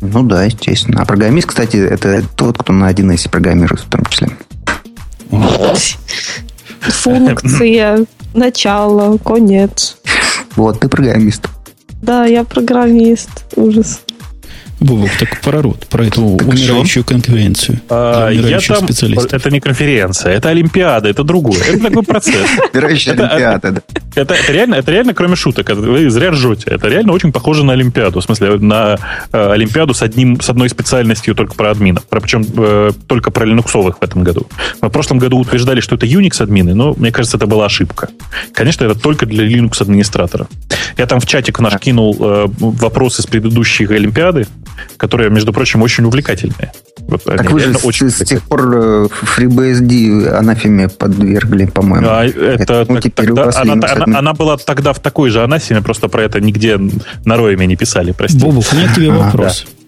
Ну 0.00 0.22
да, 0.22 0.44
естественно. 0.44 1.02
А 1.02 1.04
программист, 1.04 1.48
кстати, 1.48 1.76
это 1.76 2.24
тот, 2.36 2.56
кто 2.56 2.72
на 2.72 2.90
1С 2.90 3.28
программирует 3.28 3.80
в 3.80 3.88
том 3.88 4.04
числе. 4.06 4.30
Функция, 6.80 8.06
начало, 8.32 9.18
конец. 9.18 9.96
Вот, 10.56 10.80
ты 10.80 10.88
программист. 10.88 11.48
Да, 12.00 12.24
я 12.24 12.44
программист. 12.44 13.28
Ужас. 13.56 14.00
Бобок, 14.80 15.10
так 15.18 15.40
про 15.40 15.62
рот, 15.62 15.86
про 15.88 16.04
эту 16.04 16.36
так 16.36 16.48
умирающую 16.48 17.02
что? 17.02 17.14
конференцию. 17.14 17.80
А, 17.88 18.28
я 18.30 18.60
там, 18.60 18.86
это 18.86 19.50
не 19.50 19.60
конференция, 19.60 20.32
это 20.32 20.50
Олимпиада, 20.50 21.08
это 21.08 21.24
другое. 21.24 21.60
Это 21.60 21.80
такой 21.80 22.02
процесс. 22.04 22.48
Умирающая 22.72 23.12
Олимпиада, 23.14 23.72
да. 23.72 23.82
Это 24.14 24.36
реально, 24.48 24.76
это 24.76 24.92
реально, 24.92 25.14
кроме 25.14 25.36
шуток, 25.36 25.70
вы 25.70 26.10
зря 26.10 26.30
ржете. 26.30 26.70
Это 26.70 26.88
реально 26.88 27.12
очень 27.12 27.32
похоже 27.32 27.64
на 27.64 27.72
Олимпиаду. 27.72 28.20
В 28.20 28.24
смысле, 28.24 28.58
на 28.58 28.98
э, 29.32 29.52
Олимпиаду 29.52 29.94
с, 29.94 30.02
одним, 30.02 30.40
с 30.40 30.48
одной 30.48 30.68
специальностью 30.68 31.34
только 31.34 31.54
про 31.54 31.70
админов. 31.70 32.04
Причем 32.08 32.44
э, 32.56 32.92
только 33.06 33.30
про 33.30 33.44
линуксовых 33.44 33.98
в 33.98 34.02
этом 34.02 34.24
году. 34.24 34.46
Мы 34.80 34.88
в 34.88 34.92
прошлом 34.92 35.18
году 35.18 35.38
утверждали, 35.38 35.80
что 35.80 35.96
это 35.96 36.06
Unix 36.06 36.42
админы, 36.42 36.74
но 36.74 36.94
мне 36.94 37.12
кажется, 37.12 37.36
это 37.36 37.46
была 37.46 37.66
ошибка. 37.66 38.08
Конечно, 38.52 38.84
это 38.84 38.98
только 38.98 39.26
для 39.26 39.44
Linux 39.44 39.80
администратора. 39.80 40.48
Я 40.96 41.06
там 41.06 41.20
в 41.20 41.26
чатик 41.26 41.60
наш 41.60 41.78
кинул 41.78 42.16
э, 42.18 42.46
вопросы 42.58 43.22
с 43.22 43.26
предыдущей 43.26 43.86
Олимпиады. 43.86 44.46
Которые, 44.96 45.30
между 45.30 45.52
прочим, 45.52 45.82
очень 45.82 46.04
увлекательные. 46.04 46.72
Вот 47.08 47.24
так 47.24 47.50
вы 47.50 47.60
же 47.60 47.74
с, 47.74 47.84
очень 47.84 48.10
с 48.10 48.24
тех 48.24 48.42
пор 48.42 48.74
э, 48.74 49.08
FreeBSD 49.36 50.28
анафеме 50.28 50.88
подвергли, 50.88 51.66
по-моему. 51.66 52.06
А, 52.08 52.24
это, 52.24 52.74
это 52.74 52.84
так, 52.84 53.14
тогда, 53.14 53.50
она, 53.54 53.72
она, 53.72 54.18
она 54.18 54.34
была 54.34 54.56
тогда 54.58 54.92
в 54.92 55.00
такой 55.00 55.30
же 55.30 55.42
анафеме, 55.42 55.80
просто 55.80 56.08
про 56.08 56.22
это 56.22 56.40
нигде 56.40 56.78
на 57.24 57.36
Роеме 57.36 57.66
не 57.66 57.76
писали, 57.76 58.12
прости. 58.12 58.38
Бобук, 58.38 58.64
у 58.72 58.76
меня 58.76 58.88
к 58.88 58.94
тебе 58.94 59.10
вопрос. 59.10 59.64
Да. 59.66 59.78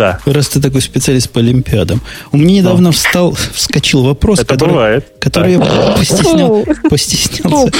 Да. 0.00 0.18
Раз 0.24 0.48
ты 0.48 0.62
такой 0.62 0.80
специалист 0.80 1.28
по 1.28 1.40
Олимпиадам. 1.40 2.00
У 2.32 2.38
меня 2.38 2.62
недавно 2.62 2.84
Но. 2.84 2.92
встал, 2.92 3.36
вскочил 3.52 4.02
вопрос, 4.02 4.38
Это 4.38 4.54
который, 4.54 4.70
бывает. 4.70 5.12
который 5.20 5.58
да. 5.58 5.64
я 5.66 5.92
постеснял, 5.92 6.64
постеснялся 6.88 7.70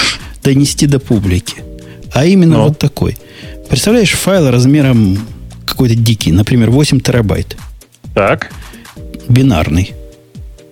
донести 0.42 0.86
до 0.86 0.98
публики. 0.98 1.62
А 2.12 2.26
именно 2.26 2.58
Но. 2.58 2.64
вот 2.64 2.78
такой. 2.78 3.16
Представляешь, 3.70 4.10
файл 4.10 4.50
размером 4.50 5.18
какой-то 5.70 5.94
дикий, 5.94 6.32
например, 6.32 6.70
8 6.70 7.00
терабайт. 7.00 7.56
Так. 8.14 8.52
Бинарный. 9.28 9.92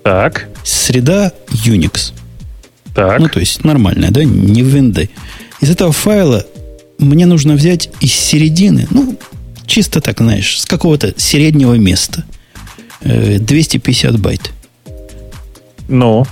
Так. 0.05 0.49
Среда 0.65 1.33
Unix. 1.49 2.12
Так. 2.95 3.20
Ну, 3.20 3.29
то 3.29 3.41
есть 3.41 3.65
нормальная, 3.65 4.11
да, 4.11 4.25
не 4.25 4.62
в 4.62 4.75
Windows. 4.75 5.09
Из 5.61 5.70
этого 5.70 5.93
файла 5.93 6.45
мне 6.99 7.27
нужно 7.27 7.55
взять 7.55 7.91
из 8.01 8.12
середины, 8.12 8.87
ну, 8.91 9.16
чисто 9.66 10.01
так, 10.01 10.19
знаешь, 10.19 10.61
с 10.61 10.66
какого-то 10.66 11.15
среднего 11.16 11.75
места 11.75 12.25
250 13.03 14.15
э, 14.15 14.19
байт. 14.19 14.51
Ну? 15.89 16.27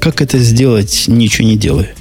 Как 0.00 0.20
это 0.20 0.38
сделать, 0.38 1.04
ничего 1.06 1.46
не 1.46 1.56
делая? 1.56 1.94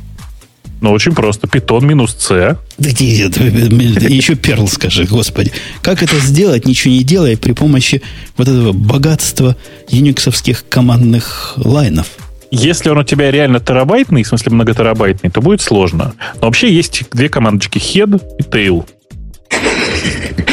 Ну, 0.81 0.91
очень 0.91 1.13
просто. 1.13 1.47
Питон 1.47 1.85
минус 1.87 2.15
C. 2.19 2.57
Да 2.77 2.89
еще 4.09 4.35
перл 4.35 4.67
скажи, 4.67 5.05
господи. 5.05 5.51
Как 5.81 6.03
это 6.03 6.19
сделать, 6.19 6.65
ничего 6.65 6.93
не 6.93 7.03
делая, 7.03 7.37
при 7.37 7.53
помощи 7.53 8.01
вот 8.37 8.47
этого 8.47 8.71
богатства 8.73 9.55
юниксовских 9.89 10.65
командных 10.67 11.53
лайнов? 11.57 12.07
Если 12.51 12.89
он 12.89 12.99
у 12.99 13.03
тебя 13.03 13.31
реально 13.31 13.59
терабайтный, 13.59 14.23
в 14.23 14.27
смысле 14.27 14.53
многотерабайтный, 14.53 15.29
то 15.29 15.41
будет 15.41 15.61
сложно. 15.61 16.13
Но 16.35 16.47
вообще 16.47 16.73
есть 16.73 17.03
две 17.11 17.29
командочки 17.29 17.79
head 17.79 18.21
и 18.39 18.43
tail. 18.43 18.85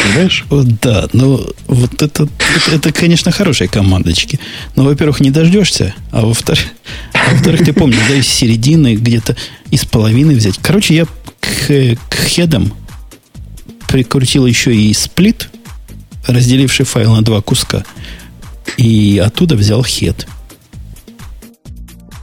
Понимаешь? 0.03 0.45
Да, 0.83 1.07
ну 1.13 1.47
вот 1.67 2.03
это, 2.03 2.25
это, 2.25 2.77
это, 2.77 2.93
конечно, 2.93 3.31
хорошие 3.31 3.69
командочки. 3.69 4.41
Но, 4.77 4.85
во-первых, 4.85 5.21
не 5.21 5.31
дождешься, 5.31 5.95
а 6.11 6.23
во-вторых, 6.27 6.65
во-вторых, 7.31 7.65
ты 7.65 7.73
помнишь, 7.73 7.99
да, 8.09 8.15
из 8.15 8.27
середины 8.27 8.95
где-то 8.95 9.37
из 9.71 9.85
половины 9.85 10.35
взять. 10.35 10.59
Короче, 10.61 10.95
я 10.95 11.07
к, 11.41 11.97
к 12.09 12.15
хедам 12.15 12.73
прикрутил 13.89 14.47
еще 14.47 14.75
и 14.75 14.93
сплит, 14.95 15.51
разделивший 16.27 16.87
файл 16.87 17.15
на 17.15 17.23
два 17.23 17.41
куска. 17.41 17.85
И 18.77 19.23
оттуда 19.25 19.55
взял 19.57 19.85
хед. 19.85 20.27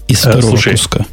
Из 0.08 0.26
э, 0.26 0.30
второго 0.30 0.52
Слушай, 0.52 0.74
куска. 0.74 1.06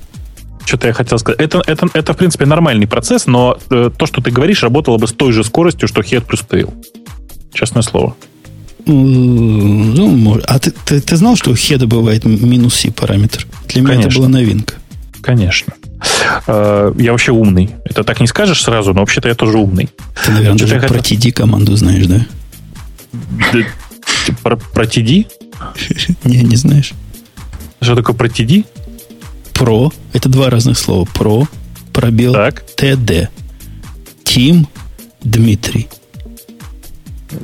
Что-то 0.65 0.89
я 0.89 0.93
хотел 0.95 1.19
сказать. 1.19 1.41
Это, 1.41 1.63
это, 1.67 1.89
это, 1.93 2.13
в 2.13 2.17
принципе, 2.17 2.47
нормальный 2.47 2.87
процесс, 2.87 3.27
но 3.27 3.59
э, 3.71 3.91
то, 3.97 4.07
что 4.07 4.21
ты 4.21 4.31
говоришь, 4.31 4.63
работало 4.63 4.99
бы 4.99 5.07
с 5.07 5.13
той 5.13 5.33
же 5.33 5.45
скоростью, 5.45 5.89
что 5.89 6.01
head 6.01 6.25
плюс 6.27 6.41
tail. 6.41 6.73
Честное 7.53 7.83
слово. 7.83 8.17
Ну, 8.87 10.41
а 10.47 10.59
ты, 10.59 10.71
ты, 10.71 11.01
ты 11.01 11.17
знал, 11.17 11.37
что 11.37 11.51
у 11.51 11.57
хеда 11.57 11.87
бывает 11.87 12.25
минус 12.25 12.77
C 12.77 12.91
параметр? 12.91 13.47
Для 13.69 13.83
меня 13.83 13.95
Конечно. 13.95 14.09
это 14.09 14.19
была 14.19 14.29
новинка. 14.29 14.75
Конечно. 15.23 15.75
Э, 16.47 16.93
я 16.97 17.13
вообще 17.13 17.33
умный. 17.33 17.71
Это 17.85 18.05
так 18.05 18.21
не 18.21 18.29
скажешь 18.29 18.63
сразу, 18.63 18.95
но 18.95 19.01
вообще-то 19.01 19.29
я 19.29 19.35
тоже 19.35 19.59
умный. 19.59 19.89
Ты, 20.25 20.31
наверное, 20.31 20.59
даже 20.59 20.81
про 20.81 20.99
TD 20.99 21.33
команду 21.33 21.75
знаешь, 21.77 22.07
да? 22.07 22.27
Про, 24.43 24.57
про 24.57 24.85
TD? 24.85 25.27
Не, 26.25 26.43
не 26.43 26.57
знаешь. 26.57 26.93
Что 27.81 27.95
такое 27.95 28.15
про 28.15 28.29
TD? 28.29 28.67
Про. 29.53 29.93
Это 30.13 30.29
два 30.29 30.51
разных 30.51 30.79
слова. 30.79 31.07
Про. 31.13 31.49
Пробел. 31.93 32.35
Так. 32.35 32.65
ТД. 32.77 33.31
Тим. 34.25 34.69
Дмитрий. 35.23 35.89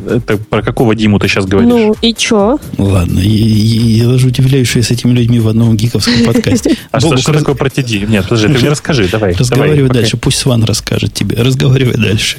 Это 0.08 0.36
про 0.36 0.62
какого 0.62 0.94
Диму 0.94 1.18
ты 1.18 1.28
сейчас 1.28 1.46
говоришь? 1.46 1.70
Ну, 1.70 1.96
и 2.00 2.14
чё? 2.14 2.58
Ладно, 2.78 3.20
я, 3.20 4.04
я 4.04 4.06
даже 4.06 4.28
удивляюсь, 4.28 4.68
что 4.68 4.78
я 4.78 4.84
с 4.84 4.90
этими 4.90 5.12
людьми 5.12 5.40
в 5.40 5.48
одном 5.48 5.76
гиковском 5.76 6.24
подкасте. 6.26 6.76
А 6.90 7.00
что, 7.00 7.16
что 7.16 7.32
такое 7.32 7.54
про 7.54 7.68
TD? 7.68 8.06
Нет, 8.08 8.24
подожди, 8.24 8.48
ты 8.52 8.58
мне 8.60 8.70
расскажи, 8.70 9.08
давай. 9.08 9.34
Разговаривай 9.34 9.90
дальше, 9.90 10.16
пусть 10.16 10.38
Сван 10.38 10.64
расскажет 10.64 11.14
тебе. 11.14 11.36
Разговаривай 11.36 11.94
дальше. 11.94 12.38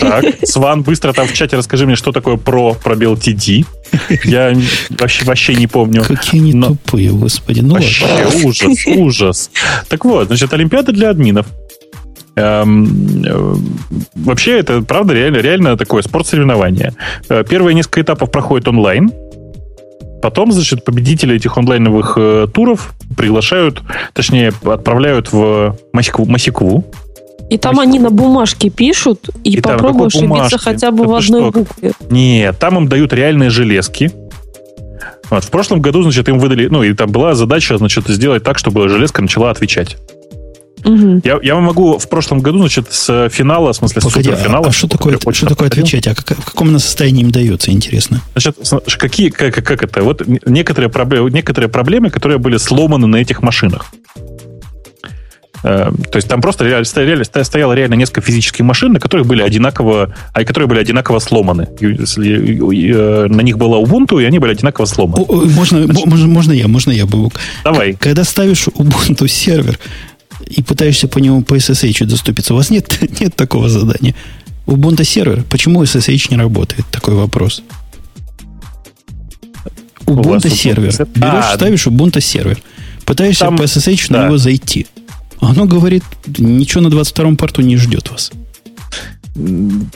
Так, 0.00 0.24
Сван, 0.44 0.82
быстро 0.82 1.12
там 1.12 1.28
в 1.28 1.32
чате 1.34 1.56
расскажи 1.56 1.86
мне, 1.86 1.94
что 1.94 2.10
такое 2.12 2.36
про 2.36 2.74
пробел 2.74 3.14
TD. 3.14 3.66
Я 4.24 4.56
вообще, 4.90 5.24
вообще 5.24 5.54
не 5.54 5.66
помню. 5.66 6.02
Какие 6.02 6.40
они 6.40 6.54
но... 6.54 6.68
тупые, 6.68 7.10
господи. 7.10 7.60
Ну 7.60 7.74
вообще 7.74 8.06
ладно. 8.06 8.48
ужас, 8.48 8.86
ужас. 8.86 9.50
Так 9.88 10.04
вот, 10.04 10.28
значит, 10.28 10.52
Олимпиада 10.52 10.92
для 10.92 11.10
админов. 11.10 11.46
Эм, 12.36 13.24
э, 13.24 13.54
вообще, 14.14 14.58
это 14.58 14.82
правда 14.82 15.14
реально, 15.14 15.36
реально 15.38 15.76
такое 15.76 16.02
спортсоревнование. 16.02 16.94
Э, 17.28 17.44
первые 17.48 17.74
несколько 17.74 18.02
этапов 18.02 18.30
проходят 18.30 18.66
онлайн. 18.68 19.12
Потом, 20.20 20.52
значит, 20.52 20.84
победители 20.84 21.36
этих 21.36 21.56
онлайновых 21.58 22.14
э, 22.16 22.46
туров 22.52 22.94
приглашают, 23.16 23.82
точнее, 24.14 24.52
отправляют 24.64 25.32
в 25.32 25.76
Москву, 25.92 26.24
Москву 26.26 26.84
и 27.50 27.58
там 27.58 27.78
они 27.78 27.98
на 27.98 28.10
бумажке 28.10 28.70
пишут, 28.70 29.28
и, 29.44 29.52
и 29.52 29.60
попробуешь 29.60 30.14
ошибиться 30.14 30.58
хотя 30.58 30.90
бы 30.90 31.04
Это 31.04 31.12
в 31.12 31.14
одной 31.14 31.40
что? 31.42 31.50
букве. 31.52 31.92
Нет, 32.10 32.58
там 32.58 32.78
им 32.78 32.88
дают 32.88 33.12
реальные 33.12 33.50
железки. 33.50 34.10
Вот, 35.30 35.44
в 35.44 35.50
прошлом 35.50 35.80
году, 35.80 36.02
значит, 36.02 36.28
им 36.28 36.38
выдали, 36.38 36.66
ну, 36.68 36.82
и 36.82 36.94
там 36.94 37.10
была 37.10 37.34
задача, 37.34 37.76
значит, 37.78 38.08
сделать 38.08 38.42
так, 38.42 38.58
чтобы 38.58 38.88
железка 38.88 39.22
начала 39.22 39.50
отвечать. 39.50 39.96
Угу. 40.84 41.22
Я, 41.24 41.38
я 41.42 41.56
могу 41.56 41.98
в 41.98 42.08
прошлом 42.08 42.40
году, 42.40 42.58
значит, 42.58 42.92
с 42.92 43.28
финала, 43.30 43.72
в 43.72 43.76
смысле, 43.76 44.02
Погоди, 44.02 44.28
с 44.28 44.32
суперфинала... 44.32 44.66
А, 44.66 44.68
а 44.68 44.72
что 44.72 44.86
такое, 44.86 45.18
что 45.32 45.46
такое 45.46 45.68
отвечать? 45.68 46.06
А 46.06 46.14
как, 46.14 46.38
в 46.38 46.44
каком 46.44 46.68
она 46.68 46.78
состоянии 46.78 47.22
им 47.22 47.30
дается, 47.30 47.70
интересно? 47.70 48.20
Значит, 48.34 48.56
какие, 48.98 49.30
как, 49.30 49.54
как 49.54 49.82
это? 49.82 50.02
Вот 50.02 50.22
некоторые 50.46 50.90
проблемы, 50.90 51.30
некоторые 51.30 51.70
проблемы, 51.70 52.10
которые 52.10 52.38
были 52.38 52.58
сломаны 52.58 53.06
на 53.06 53.16
этих 53.16 53.42
машинах. 53.42 53.86
Э, 55.64 55.90
то 56.10 56.16
есть 56.16 56.28
там 56.28 56.42
просто 56.42 56.64
реально, 56.64 57.24
стояло 57.44 57.72
реально 57.72 57.94
несколько 57.94 58.20
физических 58.20 58.64
машин, 58.64 58.92
на 58.92 59.00
которых 59.00 59.26
были 59.26 59.42
одинаково, 59.42 60.14
а 60.32 60.44
которые 60.44 60.68
были 60.68 60.78
одинаково 60.78 61.18
сломаны. 61.18 61.68
Э, 61.80 63.26
на 63.28 63.40
них 63.40 63.56
было 63.56 63.80
Ubuntu, 63.82 64.22
и 64.22 64.26
они 64.26 64.38
были 64.38 64.52
одинаково 64.52 64.84
сломаны. 64.84 65.24
Можно, 65.26 65.84
Значит, 65.84 66.06
можно, 66.06 66.26
можно 66.26 66.52
я, 66.52 66.68
можно 66.68 66.90
я, 66.90 67.06
Бабук. 67.06 67.34
Давай. 67.64 67.94
Когда 67.94 68.24
ставишь 68.24 68.68
Ubuntu 68.68 69.26
сервер 69.26 69.78
и 70.46 70.62
пытаешься 70.62 71.08
по 71.08 71.18
нему 71.18 71.42
по 71.42 71.54
SSH 71.56 72.06
доступиться, 72.06 72.54
у 72.54 72.56
вас 72.56 72.70
нет, 72.70 72.98
нет 73.20 73.34
такого 73.34 73.68
задания. 73.68 74.14
Ubuntu 74.66 75.04
сервер, 75.04 75.44
почему 75.48 75.82
SSH 75.82 76.30
не 76.30 76.36
работает? 76.36 76.86
Такой 76.90 77.14
вопрос. 77.14 77.62
Ubuntu 80.06 80.48
сервер. 80.48 80.92
Берешь, 81.14 81.44
а, 81.44 81.54
ставишь 81.56 81.86
Ubuntu 81.86 82.20
сервер. 82.20 82.58
Пытаешься 83.04 83.44
там, 83.44 83.56
по 83.56 83.62
SSH 83.62 84.06
да. 84.08 84.20
на 84.20 84.26
него 84.26 84.38
зайти. 84.38 84.86
Оно 85.40 85.66
говорит, 85.66 86.04
ничего 86.38 86.80
на 86.80 86.88
22-м 86.88 87.36
порту 87.36 87.62
не 87.62 87.76
ждет 87.76 88.10
вас. 88.10 88.32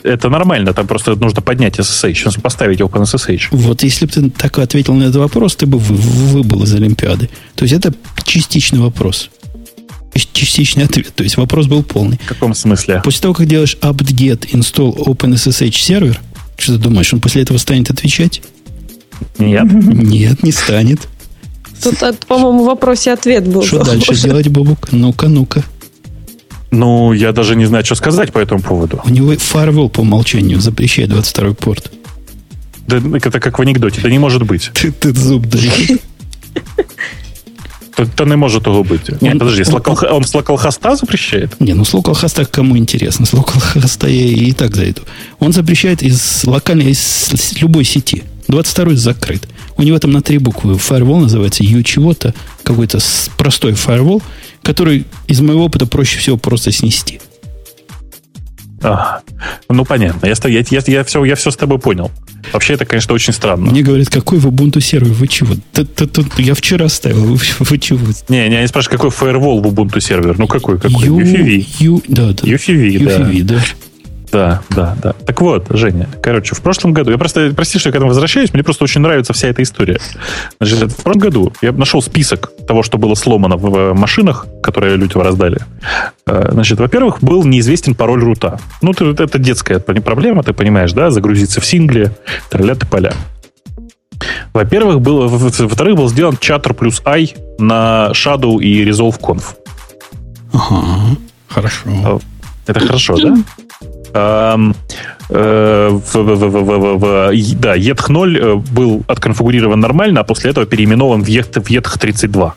Это 0.02 0.28
нормально, 0.28 0.74
там 0.74 0.86
просто 0.86 1.14
нужно 1.14 1.40
поднять 1.40 1.78
SSH, 1.78 2.40
поставить 2.40 2.80
OpenSSH. 2.80 3.48
Вот 3.52 3.82
если 3.84 4.06
бы 4.06 4.12
ты 4.12 4.30
так 4.30 4.58
ответил 4.58 4.94
на 4.94 5.04
этот 5.04 5.16
вопрос, 5.16 5.54
ты 5.54 5.66
бы 5.66 5.78
вы, 5.78 5.94
выбыл 5.94 6.64
из 6.64 6.74
Олимпиады. 6.74 7.30
То 7.54 7.64
есть 7.64 7.72
это 7.72 7.94
частичный 8.24 8.80
вопрос. 8.80 9.30
Частичный 10.32 10.84
ответ. 10.84 11.12
То 11.14 11.22
есть 11.22 11.36
вопрос 11.36 11.66
был 11.66 11.82
полный. 11.82 12.18
В 12.22 12.28
каком 12.28 12.54
смысле? 12.54 13.00
После 13.04 13.22
того, 13.22 13.34
как 13.34 13.46
делаешь 13.46 13.76
apt-get 13.80 14.50
install 14.52 14.96
OpenSSH 14.96 15.72
сервер, 15.72 16.20
что 16.56 16.74
ты 16.74 16.78
думаешь, 16.78 17.12
он 17.12 17.20
после 17.20 17.42
этого 17.42 17.58
станет 17.58 17.90
отвечать? 17.90 18.42
Нет. 19.38 19.64
Нет, 19.72 20.42
не 20.42 20.52
станет. 20.52 21.00
Тут, 21.82 22.02
э, 22.02 22.12
по-моему, 22.26 22.64
в 22.64 22.66
вопросе 22.66 23.12
ответ 23.12 23.46
был. 23.46 23.64
Что 23.64 23.84
дальше 23.84 24.14
делать, 24.14 24.48
Бобук? 24.48 24.90
Ну-ка, 24.92 25.28
ну-ка. 25.28 25.62
Ну, 26.70 27.12
я 27.12 27.32
даже 27.32 27.56
не 27.56 27.64
знаю, 27.66 27.84
что 27.84 27.94
сказать 27.94 28.32
по 28.32 28.38
этому 28.38 28.60
поводу. 28.60 29.00
У 29.04 29.10
него 29.10 29.34
фаервол 29.36 29.88
по 29.88 30.00
умолчанию 30.00 30.60
запрещает 30.60 31.10
22 31.10 31.54
порт. 31.54 31.92
Да 32.86 32.96
это 32.96 33.40
как 33.40 33.58
в 33.58 33.62
анекдоте, 33.62 34.00
это 34.00 34.10
не 34.10 34.18
может 34.18 34.42
быть. 34.44 34.70
Ты, 34.74 34.92
ты 34.92 35.12
зуб 35.14 35.46
дай. 37.98 38.06
Это 38.14 38.24
не 38.24 38.36
может 38.36 38.64
того 38.64 38.84
быть. 38.84 39.08
Нет, 39.20 39.34
он, 39.34 39.38
подожди, 39.38 39.62
он, 39.66 39.74
локал, 39.74 39.98
он 40.10 40.24
с 40.24 40.34
локалхоста 40.34 40.96
запрещает? 40.96 41.60
Не, 41.60 41.74
ну 41.74 41.84
с 41.84 41.94
локалхоста 41.94 42.44
кому 42.44 42.76
интересно. 42.76 43.26
С 43.26 43.32
локалхоста 43.32 44.08
я 44.08 44.26
и 44.26 44.52
так 44.52 44.74
зайду. 44.76 45.02
Он 45.38 45.52
запрещает 45.52 46.02
из 46.02 46.44
локальной, 46.44 46.92
из 46.92 47.52
любой 47.60 47.84
сети. 47.84 48.24
22 48.48 48.94
закрыт. 48.94 49.48
У 49.76 49.82
него 49.82 49.98
там 49.98 50.10
на 50.10 50.22
три 50.22 50.38
буквы 50.38 50.74
firewall 50.74 51.20
называется 51.20 51.62
U 51.62 51.82
чего-то, 51.82 52.34
какой-то 52.62 52.98
простой 53.36 53.72
firewall, 53.72 54.22
который 54.62 55.04
из 55.26 55.40
моего 55.40 55.64
опыта 55.64 55.86
проще 55.86 56.18
всего 56.18 56.36
просто 56.36 56.72
снести. 56.72 57.20
А, 58.82 59.20
ну, 59.68 59.84
понятно. 59.84 60.26
Я, 60.26 60.34
я, 60.44 60.64
я, 60.70 60.82
я, 60.86 61.04
все, 61.04 61.24
я 61.24 61.34
все 61.34 61.50
с 61.50 61.56
тобой 61.56 61.78
понял. 61.78 62.10
Вообще, 62.52 62.74
это, 62.74 62.84
конечно, 62.84 63.14
очень 63.14 63.32
странно. 63.32 63.70
Мне 63.70 63.82
говорят, 63.82 64.08
какой 64.08 64.38
в 64.38 64.46
Ubuntu 64.46 64.80
сервер? 64.80 65.12
Вы 65.12 65.26
чего? 65.26 65.54
Я 66.38 66.54
вчера 66.54 66.88
ставил. 66.88 67.34
Вы, 67.34 67.38
вы 67.58 67.78
чего? 67.78 68.00
Не, 68.28 68.48
не, 68.48 68.56
они 68.56 68.66
спрашивают, 68.66 69.00
какой 69.00 69.10
фаервол 69.10 69.60
в 69.60 69.66
Ubuntu 69.66 70.00
сервер? 70.00 70.38
Ну, 70.38 70.46
какой? 70.46 70.78
какой? 70.78 71.08
U, 71.08 71.20
UFV. 71.20 71.66
U, 71.80 72.02
да, 72.08 72.28
да. 72.28 72.44
UFV, 72.44 72.90
UFV, 72.90 73.42
да. 73.42 73.54
да. 73.54 73.62
Да, 74.30 74.62
да, 74.70 74.96
да. 75.02 75.12
Так 75.12 75.40
вот, 75.40 75.66
Женя, 75.70 76.08
короче, 76.22 76.54
в 76.54 76.60
прошлом 76.60 76.92
году, 76.92 77.10
я 77.10 77.18
просто, 77.18 77.52
прости, 77.54 77.78
что 77.78 77.88
я 77.88 77.92
к 77.92 77.96
этому 77.96 78.10
возвращаюсь, 78.10 78.52
мне 78.52 78.62
просто 78.62 78.84
очень 78.84 79.00
нравится 79.00 79.32
вся 79.32 79.48
эта 79.48 79.62
история. 79.62 79.98
Значит, 80.60 80.92
в 80.92 81.02
прошлом 81.02 81.20
году 81.20 81.52
я 81.62 81.72
нашел 81.72 82.02
список 82.02 82.52
того, 82.66 82.82
что 82.82 82.98
было 82.98 83.14
сломано 83.14 83.56
в 83.56 83.94
машинах, 83.94 84.46
которые 84.62 84.96
люди 84.96 85.16
раздали. 85.16 85.60
Э, 86.26 86.50
значит, 86.52 86.78
во-первых, 86.78 87.22
был 87.22 87.44
неизвестен 87.44 87.94
пароль 87.94 88.22
рута. 88.22 88.60
Ну, 88.82 88.92
это, 88.92 89.38
детская 89.38 89.78
проблема, 89.78 90.42
ты 90.42 90.52
понимаешь, 90.52 90.92
да, 90.92 91.10
загрузиться 91.10 91.60
в 91.60 91.66
сингле, 91.66 92.12
тролля-ты 92.50 92.86
поля. 92.86 93.14
Во-первых, 94.52 95.00
было, 95.00 95.28
во-вторых, 95.28 95.96
был 95.96 96.08
сделан 96.08 96.36
чаттер 96.38 96.74
плюс 96.74 97.00
i 97.04 97.34
на 97.58 98.10
Shadow 98.12 98.60
и 98.60 98.84
Resolve 98.84 99.20
Conf. 99.20 99.44
Ага, 100.52 101.16
хорошо. 101.48 102.20
Это 102.66 102.80
хорошо, 102.80 103.16
да? 103.16 103.36
Э, 104.14 104.56
да, 107.58 107.76
ETH 107.76 108.08
0 108.08 108.62
был 108.72 109.02
отконфигурирован 109.06 109.78
нормально, 109.80 110.20
а 110.20 110.24
после 110.24 110.50
этого 110.50 110.66
переименован 110.66 111.22
в 111.22 111.28
ETH, 111.28 111.60
в 111.60 111.70
ETH 111.70 111.98
32. 111.98 112.54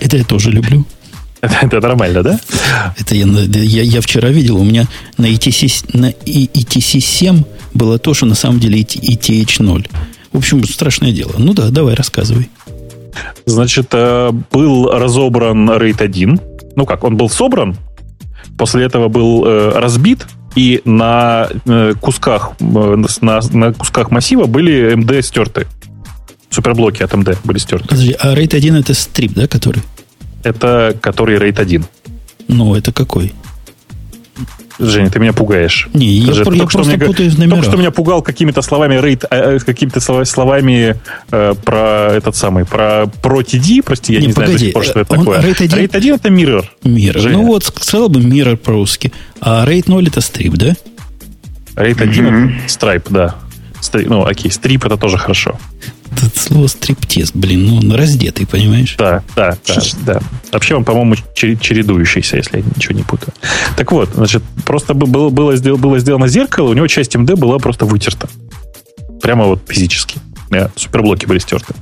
Это 0.00 0.16
я 0.16 0.24
тоже 0.24 0.50
люблю. 0.50 0.84
Это, 1.40 1.80
нормально, 1.80 2.22
да? 2.22 2.40
Это 2.96 3.14
я, 3.14 3.26
я, 3.26 3.82
я 3.82 4.00
вчера 4.00 4.28
видел, 4.28 4.56
у 4.56 4.64
меня 4.64 4.86
на 5.18 5.26
ETC, 5.26 5.96
на 5.98 6.10
ETC 6.10 7.00
7 7.00 7.42
было 7.74 7.98
то, 7.98 8.14
что 8.14 8.26
на 8.26 8.34
самом 8.34 8.58
деле 8.58 8.80
ETH 8.80 9.62
0. 9.62 9.86
В 10.32 10.38
общем, 10.38 10.64
страшное 10.64 11.12
дело. 11.12 11.32
Ну 11.38 11.54
да, 11.54 11.70
давай, 11.70 11.94
рассказывай. 11.94 12.48
Значит, 13.46 13.88
э, 13.92 14.30
был 14.52 14.90
разобран 14.90 15.70
RAID 15.70 16.02
1. 16.02 16.40
Ну 16.76 16.86
как, 16.86 17.04
он 17.04 17.16
был 17.16 17.30
собран, 17.30 17.76
после 18.56 18.84
этого 18.84 19.08
был 19.08 19.44
э, 19.46 19.72
разбит, 19.78 20.26
и 20.54 20.80
на 20.84 21.48
э, 21.66 21.94
кусках, 22.00 22.52
э, 22.60 23.04
на, 23.20 23.40
на 23.52 23.72
кусках 23.72 24.10
массива 24.10 24.46
были 24.46 24.94
MD 24.94 25.22
стерты. 25.22 25.66
Суперблоки 26.50 27.02
от 27.02 27.12
MD 27.12 27.36
были 27.44 27.58
стерты. 27.58 27.88
Подожди, 27.88 28.16
а 28.18 28.34
RAID 28.34 28.56
1 28.56 28.74
это 28.76 28.94
стрип, 28.94 29.32
да, 29.34 29.46
который? 29.46 29.82
Это 30.42 30.96
который 31.00 31.36
RAID 31.38 31.60
1. 31.60 31.84
Ну, 32.48 32.74
это 32.74 32.92
какой? 32.92 33.32
Женя, 34.78 35.10
ты 35.10 35.18
меня 35.18 35.32
пугаешь. 35.32 35.88
Не, 35.92 36.06
я, 36.06 36.28
Даже, 36.28 36.44
про, 36.44 36.54
я 36.54 36.66
просто 36.66 36.96
мне, 36.96 37.06
путаюсь 37.06 37.34
в 37.34 37.38
номерах. 37.38 37.58
Только 37.58 37.70
что 37.70 37.78
меня 37.78 37.90
пугал 37.90 38.22
какими-то 38.22 38.62
словами 38.62 39.00
рейд, 39.00 39.24
э, 39.30 39.56
э 39.56 39.58
какими-то 39.58 40.00
словами 40.24 40.96
э, 41.30 41.54
про 41.64 42.12
этот 42.12 42.36
самый, 42.36 42.64
про 42.64 43.06
про 43.06 43.40
TD, 43.40 43.82
прости, 43.82 44.14
я 44.14 44.20
не, 44.20 44.26
не 44.26 44.32
знаю 44.32 44.52
до 44.52 44.58
сих 44.58 44.72
пор, 44.72 44.84
что 44.84 45.00
это 45.00 45.14
он, 45.14 45.20
такое. 45.20 45.40
RAID 45.40 45.64
1, 45.64 45.78
RAID 45.78 45.96
1 45.96 46.14
это 46.14 46.28
Mirror. 46.28 46.64
Mirror. 46.84 47.18
Женя. 47.18 47.36
Ну 47.38 47.46
вот, 47.46 47.64
сказал 47.64 48.08
бы 48.08 48.20
Mirror 48.20 48.56
по-русски. 48.56 49.12
А 49.40 49.66
RAID 49.66 49.84
0 49.86 50.06
это 50.06 50.20
стрип, 50.20 50.54
да? 50.54 50.76
RAID 51.74 52.02
1 52.02 52.26
mm-hmm. 52.26 52.52
Stripe, 52.66 53.06
да. 53.10 53.34
Стрип, 53.80 54.08
ну, 54.08 54.24
окей, 54.24 54.50
стрип 54.50 54.84
это 54.84 54.96
тоже 54.96 55.18
хорошо. 55.18 55.58
Это 56.10 56.38
слово 56.38 56.66
стриптиз, 56.66 57.32
блин, 57.32 57.66
ну 57.66 57.76
он 57.76 57.92
раздетый, 57.92 58.46
понимаешь? 58.46 58.96
Да, 58.98 59.22
да, 59.36 59.56
да, 59.66 59.80
да. 60.04 60.20
Вообще 60.52 60.74
он, 60.74 60.84
по-моему, 60.84 61.14
чередующийся, 61.34 62.36
если 62.36 62.58
я 62.58 62.64
ничего 62.64 62.96
не 62.96 63.04
путаю. 63.04 63.32
Так 63.76 63.92
вот, 63.92 64.10
значит, 64.14 64.42
просто 64.64 64.94
было, 64.94 65.28
было, 65.28 65.56
сделано, 65.56 65.80
было 65.80 65.98
сделано 65.98 66.28
зеркало, 66.28 66.70
у 66.70 66.72
него 66.72 66.86
часть 66.86 67.14
МД 67.16 67.34
была 67.34 67.58
просто 67.58 67.84
вытерта. 67.84 68.28
Прямо 69.22 69.44
вот 69.44 69.60
физически. 69.68 70.18
Суперблоки 70.76 71.26
были 71.26 71.38
стерты. 71.38 71.74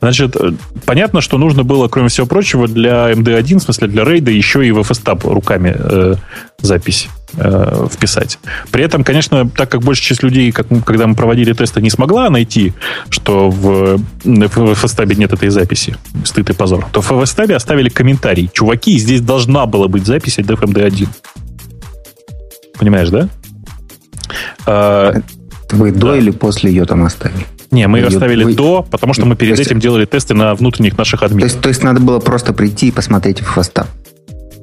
Значит, 0.00 0.36
э, 0.36 0.52
понятно, 0.84 1.20
что 1.20 1.38
нужно 1.38 1.62
было, 1.62 1.88
кроме 1.88 2.08
всего 2.08 2.26
прочего, 2.26 2.66
для 2.66 3.12
MD1, 3.12 3.58
в 3.58 3.62
смысле 3.62 3.88
для 3.88 4.04
рейда, 4.04 4.30
еще 4.30 4.66
и 4.66 4.72
в 4.72 4.78
FSTAB 4.80 5.32
руками 5.32 5.74
э, 5.76 6.14
запись 6.58 7.08
э, 7.36 7.86
вписать. 7.90 8.38
При 8.70 8.84
этом, 8.84 9.04
конечно, 9.04 9.48
так 9.48 9.70
как 9.70 9.82
большая 9.82 10.08
часть 10.08 10.22
людей, 10.22 10.52
как, 10.52 10.66
когда 10.84 11.06
мы 11.06 11.14
проводили 11.14 11.52
тесты, 11.52 11.80
не 11.80 11.90
смогла 11.90 12.30
найти, 12.30 12.72
что 13.08 13.50
в, 13.50 13.98
в 14.24 14.24
FSTAB 14.24 15.14
нет 15.14 15.32
этой 15.32 15.48
записи, 15.48 15.96
стыд 16.24 16.50
и 16.50 16.52
позор, 16.52 16.86
то 16.92 17.00
в 17.00 17.10
FSTAB 17.10 17.52
оставили 17.54 17.88
комментарий. 17.88 18.50
Чуваки, 18.52 18.98
здесь 18.98 19.20
должна 19.20 19.66
была 19.66 19.88
быть 19.88 20.06
запись 20.06 20.38
от 20.38 20.46
FMD1. 20.46 21.08
Понимаешь, 22.78 23.08
да? 23.08 23.28
А, 24.66 25.14
Вы 25.70 25.92
до 25.92 26.12
да. 26.12 26.16
или 26.16 26.30
после 26.30 26.70
ее 26.70 26.84
там 26.84 27.04
оставили? 27.04 27.44
Не, 27.70 27.88
мы 27.88 27.98
ее 27.98 28.06
оставили 28.06 28.44
вы... 28.44 28.54
до, 28.54 28.86
потому 28.88 29.14
что 29.14 29.26
мы 29.26 29.36
перед 29.36 29.58
есть... 29.58 29.68
этим 29.68 29.80
делали 29.80 30.04
тесты 30.04 30.34
на 30.34 30.54
внутренних 30.54 30.96
наших 30.96 31.22
админах. 31.22 31.50
То 31.50 31.54
есть, 31.54 31.60
то 31.60 31.68
есть 31.68 31.82
надо 31.82 32.00
было 32.00 32.20
просто 32.20 32.52
прийти 32.52 32.88
и 32.88 32.90
посмотреть 32.92 33.40
в 33.40 33.46
хвоста? 33.46 33.86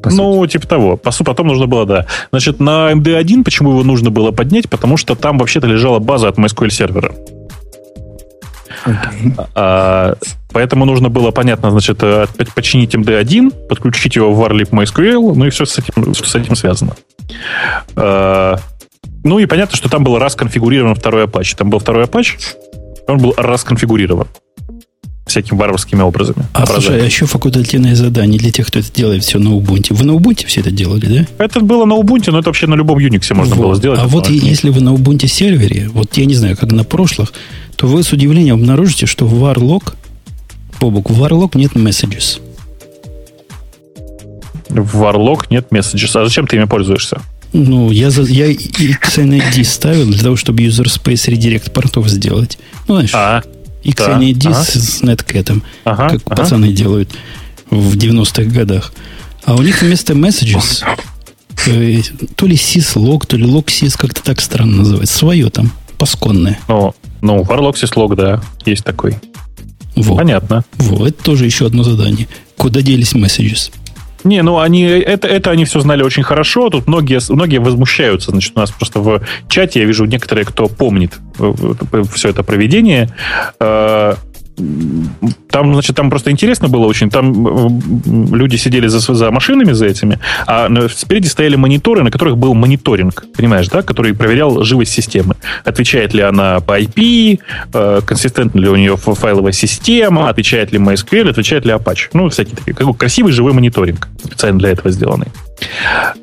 Ну, 0.09 0.33
сути. 0.33 0.53
типа 0.53 0.67
того. 0.67 0.97
Потом 0.97 1.47
нужно 1.47 1.67
было, 1.67 1.85
да. 1.85 2.05
Значит, 2.31 2.59
на 2.59 2.91
MD1 2.91 3.43
почему 3.43 3.71
его 3.71 3.83
нужно 3.83 4.09
было 4.09 4.31
поднять? 4.31 4.69
Потому 4.69 4.97
что 4.97 5.15
там 5.15 5.37
вообще-то 5.37 5.67
лежала 5.67 5.99
база 5.99 6.27
от 6.27 6.37
MySQL 6.37 6.69
сервера. 6.69 7.11
Okay. 8.85 9.47
А, 9.53 10.15
поэтому 10.51 10.85
нужно 10.85 11.09
было, 11.09 11.29
понятно, 11.31 11.69
значит, 11.69 12.01
э, 12.01 12.25
починить 12.55 12.95
MD1, 12.95 13.67
подключить 13.67 14.15
его 14.15 14.33
в 14.33 14.41
Warlib 14.41 14.69
MySQL, 14.71 15.33
ну 15.35 15.45
и 15.45 15.49
все 15.51 15.65
с 15.65 15.77
этим, 15.77 16.15
с 16.15 16.35
этим 16.35 16.55
связано. 16.55 16.95
А, 17.95 18.57
ну 19.23 19.37
и 19.37 19.45
понятно, 19.45 19.77
что 19.77 19.87
там 19.89 20.03
был 20.03 20.17
расконфигурирован 20.17 20.95
второй 20.95 21.25
Apache. 21.25 21.55
Там 21.55 21.69
был 21.69 21.77
второй 21.77 22.05
Apache, 22.05 22.39
он 23.07 23.19
был 23.19 23.33
расконфигурирован 23.37 24.27
всякими 25.31 25.57
варварскими 25.57 26.01
образами. 26.01 26.45
А 26.53 26.65
слушай, 26.65 27.01
а 27.01 27.05
еще 27.05 27.25
факультативное 27.25 27.95
задание 27.95 28.39
для 28.39 28.51
тех, 28.51 28.67
кто 28.67 28.79
это 28.79 28.91
делает 28.93 29.23
все 29.23 29.39
на 29.39 29.49
Ubuntu. 29.49 29.93
Вы 29.93 30.05
на 30.05 30.11
Ubuntu 30.11 30.45
все 30.45 30.61
это 30.61 30.71
делали, 30.71 31.05
да? 31.05 31.43
Это 31.43 31.61
было 31.61 31.85
на 31.85 31.93
Ubuntu, 31.93 32.31
но 32.31 32.39
это 32.39 32.49
вообще 32.49 32.67
на 32.67 32.75
любом 32.75 32.97
Unix 32.99 33.33
можно 33.33 33.55
вот. 33.55 33.63
было 33.63 33.75
сделать. 33.75 33.99
А 33.99 34.07
вот 34.07 34.29
если 34.29 34.69
вы 34.69 34.81
на 34.81 34.89
Ubuntu 34.89 35.27
сервере, 35.27 35.89
вот 35.93 36.17
я 36.17 36.25
не 36.25 36.35
знаю, 36.35 36.55
как 36.57 36.71
на 36.71 36.83
прошлых, 36.83 37.33
то 37.75 37.87
вы 37.87 38.03
с 38.03 38.11
удивлением 38.11 38.55
обнаружите, 38.55 39.05
что 39.05 39.25
в 39.25 39.43
Warlock, 39.43 39.93
Бобук, 40.79 41.09
в 41.09 41.21
Warlock 41.21 41.57
нет 41.57 41.73
messages. 41.73 42.39
В 44.69 45.01
Warlock 45.01 45.47
нет 45.49 45.67
messages. 45.71 46.19
А 46.19 46.25
зачем 46.25 46.47
ты 46.47 46.57
ими 46.57 46.65
пользуешься? 46.65 47.21
Ну, 47.53 47.91
я, 47.91 48.09
за, 48.09 48.23
я 48.23 48.51
XNID 48.51 49.63
ставил 49.65 50.07
для 50.07 50.23
того, 50.23 50.35
чтобы 50.37 50.63
user 50.63 50.85
space 50.85 51.29
redirect 51.29 51.71
портов 51.71 52.07
сделать. 52.07 52.57
Ну, 52.87 52.95
знаешь, 52.95 53.11
а, 53.13 53.43
XNID 53.83 54.43
да, 54.43 54.49
ага. 54.49 54.63
с 54.63 55.01
Netcat, 55.01 55.61
ага, 55.83 56.09
как 56.09 56.21
ага. 56.25 56.35
пацаны 56.35 56.71
делают 56.71 57.11
в 57.69 57.95
90-х 57.95 58.43
годах. 58.43 58.93
А 59.43 59.55
у 59.55 59.61
них 59.61 59.81
вместо 59.81 60.13
messages 60.13 60.83
э, 61.67 62.01
то 62.35 62.45
ли 62.45 62.55
syslog, 62.55 63.25
то 63.25 63.37
ли 63.37 63.45
logsys, 63.45 63.97
как-то 63.97 64.23
так 64.23 64.41
странно 64.41 64.77
называется. 64.77 65.17
Свое 65.17 65.49
там, 65.49 65.71
пасконное. 65.97 66.59
О, 66.67 66.93
ну, 67.21 67.41
Warlock 67.41 67.73
syslog, 67.73 68.15
да, 68.15 68.41
есть 68.65 68.83
такой. 68.83 69.17
Вот. 69.95 70.17
Понятно. 70.17 70.63
Вот, 70.77 71.09
это 71.09 71.23
тоже 71.23 71.45
еще 71.45 71.65
одно 71.65 71.83
задание. 71.83 72.27
Куда 72.57 72.81
делись 72.81 73.13
messages? 73.13 73.71
Не, 74.23 74.41
ну 74.43 74.59
они 74.59 74.83
это, 74.83 75.27
это 75.27 75.51
они 75.51 75.65
все 75.65 75.79
знали 75.79 76.03
очень 76.03 76.23
хорошо. 76.23 76.69
Тут 76.69 76.87
многие, 76.87 77.19
многие 77.31 77.57
возмущаются. 77.57 78.31
Значит, 78.31 78.53
у 78.55 78.59
нас 78.59 78.71
просто 78.71 78.99
в 78.99 79.21
чате 79.47 79.79
я 79.79 79.85
вижу 79.85 80.05
некоторые, 80.05 80.45
кто 80.45 80.67
помнит 80.67 81.13
э, 81.39 82.03
все 82.13 82.29
это 82.29 82.43
проведение. 82.43 83.09
Э, 85.21 85.27
там, 85.49 85.73
значит, 85.73 85.95
там 85.95 86.09
просто 86.09 86.31
интересно 86.31 86.69
было 86.69 86.85
очень. 86.85 87.09
Там 87.09 87.81
люди 88.33 88.55
сидели 88.55 88.87
за, 88.87 88.99
за 88.99 89.31
машинами, 89.31 89.73
за 89.73 89.85
этими, 89.85 90.19
а 90.47 90.69
спереди 90.89 91.27
стояли 91.27 91.55
мониторы, 91.55 92.03
на 92.03 92.11
которых 92.11 92.37
был 92.37 92.53
мониторинг, 92.53 93.25
понимаешь, 93.35 93.67
да, 93.67 93.81
который 93.81 94.13
проверял 94.13 94.63
живость 94.63 94.91
системы. 94.91 95.35
Отвечает 95.63 96.13
ли 96.13 96.21
она 96.21 96.59
по 96.59 96.79
IP, 96.79 97.39
э, 97.73 98.01
консистентна 98.05 98.59
ли 98.59 98.69
у 98.69 98.75
нее 98.75 98.97
файловая 98.97 99.51
система, 99.51 100.29
отвечает 100.29 100.71
ли 100.71 100.79
MySQL, 100.79 101.29
отвечает 101.29 101.65
ли 101.65 101.71
Apache. 101.71 102.09
Ну, 102.13 102.29
всякие 102.29 102.55
такие. 102.55 102.73
Какой 102.73 102.93
красивый 102.93 103.31
живой 103.31 103.53
мониторинг, 103.53 104.07
специально 104.23 104.59
для 104.59 104.69
этого 104.69 104.91
сделанный. 104.91 105.27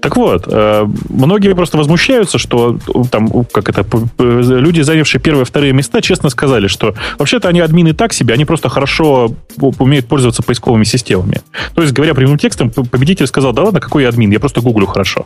Так 0.01 0.17
вот, 0.17 0.45
э, 0.47 0.87
многие 1.09 1.55
просто 1.55 1.79
возмущаются, 1.79 2.39
что 2.39 2.79
там, 3.11 3.45
как 3.53 3.69
это, 3.69 3.85
люди, 4.19 4.81
занявшие 4.81 5.21
первые, 5.21 5.45
вторые 5.45 5.73
места, 5.73 6.01
честно 6.01 6.31
сказали, 6.31 6.67
что 6.67 6.95
вообще-то 7.19 7.49
они 7.49 7.61
админы 7.61 7.93
так 7.93 8.13
себе, 8.13 8.35
они 8.35 8.45
просто 8.45 8.69
хорошо 8.69 9.33
умеют 9.57 10.07
пользоваться 10.07 10.43
поисковыми 10.43 10.85
системами. 10.85 11.41
То 11.75 11.83
есть, 11.83 11.95
говоря 11.95 12.15
прямым 12.15 12.39
текстом, 12.39 12.71
победитель 12.71 13.27
сказал, 13.27 13.53
да 13.53 13.63
ладно, 13.63 13.81
какой 13.81 14.03
я 14.03 14.09
админ, 14.09 14.31
я 14.31 14.41
просто 14.41 14.61
гуглю 14.61 14.87
хорошо. 14.87 15.25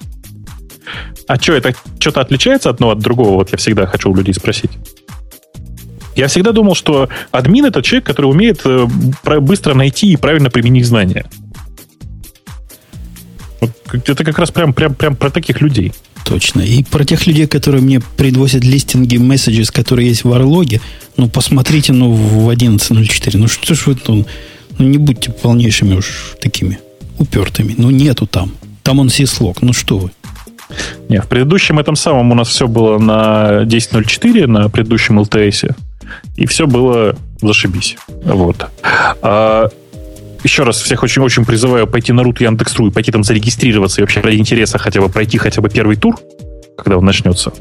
А 1.26 1.36
что, 1.36 1.52
это 1.52 1.74
что-то 1.98 2.20
отличается 2.20 2.70
одно 2.70 2.90
от 2.90 2.98
другого? 2.98 3.34
Вот 3.34 3.50
я 3.52 3.58
всегда 3.58 3.86
хочу 3.86 4.10
у 4.10 4.14
людей 4.14 4.34
спросить. 4.34 4.72
Я 6.14 6.28
всегда 6.28 6.52
думал, 6.52 6.74
что 6.74 7.08
админ 7.30 7.66
это 7.66 7.82
человек, 7.82 8.06
который 8.06 8.26
умеет 8.26 8.60
э, 8.64 8.86
быстро 9.40 9.74
найти 9.74 10.12
и 10.12 10.16
правильно 10.16 10.50
применить 10.50 10.86
знания. 10.86 11.24
Вот 13.62 14.08
это 14.08 14.24
как 14.24 14.38
раз 14.38 14.50
прям, 14.50 14.72
прям, 14.74 14.94
прям 14.94 15.16
про 15.16 15.30
таких 15.30 15.60
людей. 15.60 15.92
Точно. 16.24 16.60
И 16.60 16.82
про 16.84 17.04
тех 17.04 17.26
людей, 17.26 17.46
которые 17.46 17.82
мне 17.82 18.00
предвозят 18.16 18.64
листинги 18.64 19.16
messages, 19.16 19.72
которые 19.72 20.08
есть 20.08 20.24
в 20.24 20.32
Орлоге, 20.32 20.80
ну, 21.16 21.28
посмотрите, 21.28 21.92
ну, 21.92 22.12
в 22.12 22.48
11.04. 22.48 23.38
Ну, 23.38 23.48
что 23.48 23.74
ж 23.74 23.86
вы, 23.86 23.96
ну, 24.08 24.26
ну, 24.78 24.88
не 24.88 24.98
будьте 24.98 25.30
полнейшими 25.30 25.94
уж 25.94 26.34
такими 26.40 26.78
упертыми. 27.18 27.74
Ну, 27.76 27.90
нету 27.90 28.26
там. 28.26 28.52
Там 28.82 28.98
он 28.98 29.10
сислог. 29.10 29.62
Ну, 29.62 29.72
что 29.72 29.98
вы. 29.98 30.10
Не, 31.08 31.20
в 31.20 31.28
предыдущем 31.28 31.78
этом 31.78 31.96
самом 31.96 32.32
у 32.32 32.34
нас 32.34 32.48
все 32.48 32.66
было 32.66 32.98
на 32.98 33.62
10.04, 33.64 34.46
на 34.46 34.68
предыдущем 34.70 35.20
LTS. 35.20 35.74
И 36.36 36.46
все 36.46 36.66
было 36.66 37.16
зашибись. 37.40 37.96
Вот. 38.24 38.66
А, 39.22 39.68
еще 40.42 40.64
раз 40.64 40.80
всех 40.80 41.02
очень-очень 41.02 41.44
призываю 41.44 41.86
пойти 41.86 42.12
на 42.12 42.22
рут 42.22 42.40
Яндекс.ру 42.40 42.88
и 42.88 42.90
пойти 42.90 43.12
там 43.12 43.24
зарегистрироваться 43.24 44.00
и 44.00 44.02
вообще 44.02 44.20
ради 44.20 44.36
интереса 44.36 44.78
хотя 44.78 45.00
бы 45.00 45.08
пройти 45.08 45.38
хотя 45.38 45.60
бы 45.60 45.68
первый 45.68 45.96
тур, 45.96 46.18
когда 46.76 46.98
он 46.98 47.04
начнется. 47.04 47.52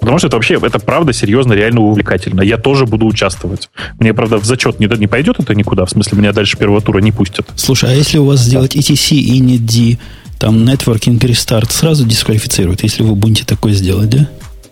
Потому 0.00 0.18
что 0.18 0.28
это 0.28 0.36
вообще, 0.36 0.58
это 0.62 0.78
правда 0.78 1.12
серьезно, 1.12 1.54
реально 1.54 1.80
увлекательно. 1.80 2.40
Я 2.42 2.56
тоже 2.56 2.86
буду 2.86 3.06
участвовать. 3.06 3.68
Мне, 3.98 4.14
правда, 4.14 4.38
в 4.38 4.44
зачет 4.44 4.78
не, 4.78 4.86
не 4.86 5.06
пойдет 5.06 5.40
это 5.40 5.54
никуда, 5.54 5.84
в 5.84 5.90
смысле, 5.90 6.18
меня 6.18 6.32
дальше 6.32 6.56
первого 6.56 6.80
тура 6.80 7.00
не 7.00 7.10
пустят. 7.10 7.48
Слушай, 7.56 7.90
а 7.90 7.94
если 7.94 8.18
у 8.18 8.24
вас 8.24 8.40
сделать 8.40 8.76
ETC 8.76 9.16
и 9.16 9.40
NetD, 9.40 9.98
там 10.38 10.62
Networking 10.64 11.18
Restart 11.18 11.72
сразу 11.72 12.04
дисквалифицирует, 12.04 12.84
если 12.84 13.02
в 13.02 13.12
Ubuntu 13.12 13.44
такое 13.44 13.72
сделать, 13.72 14.08
да? 14.10 14.28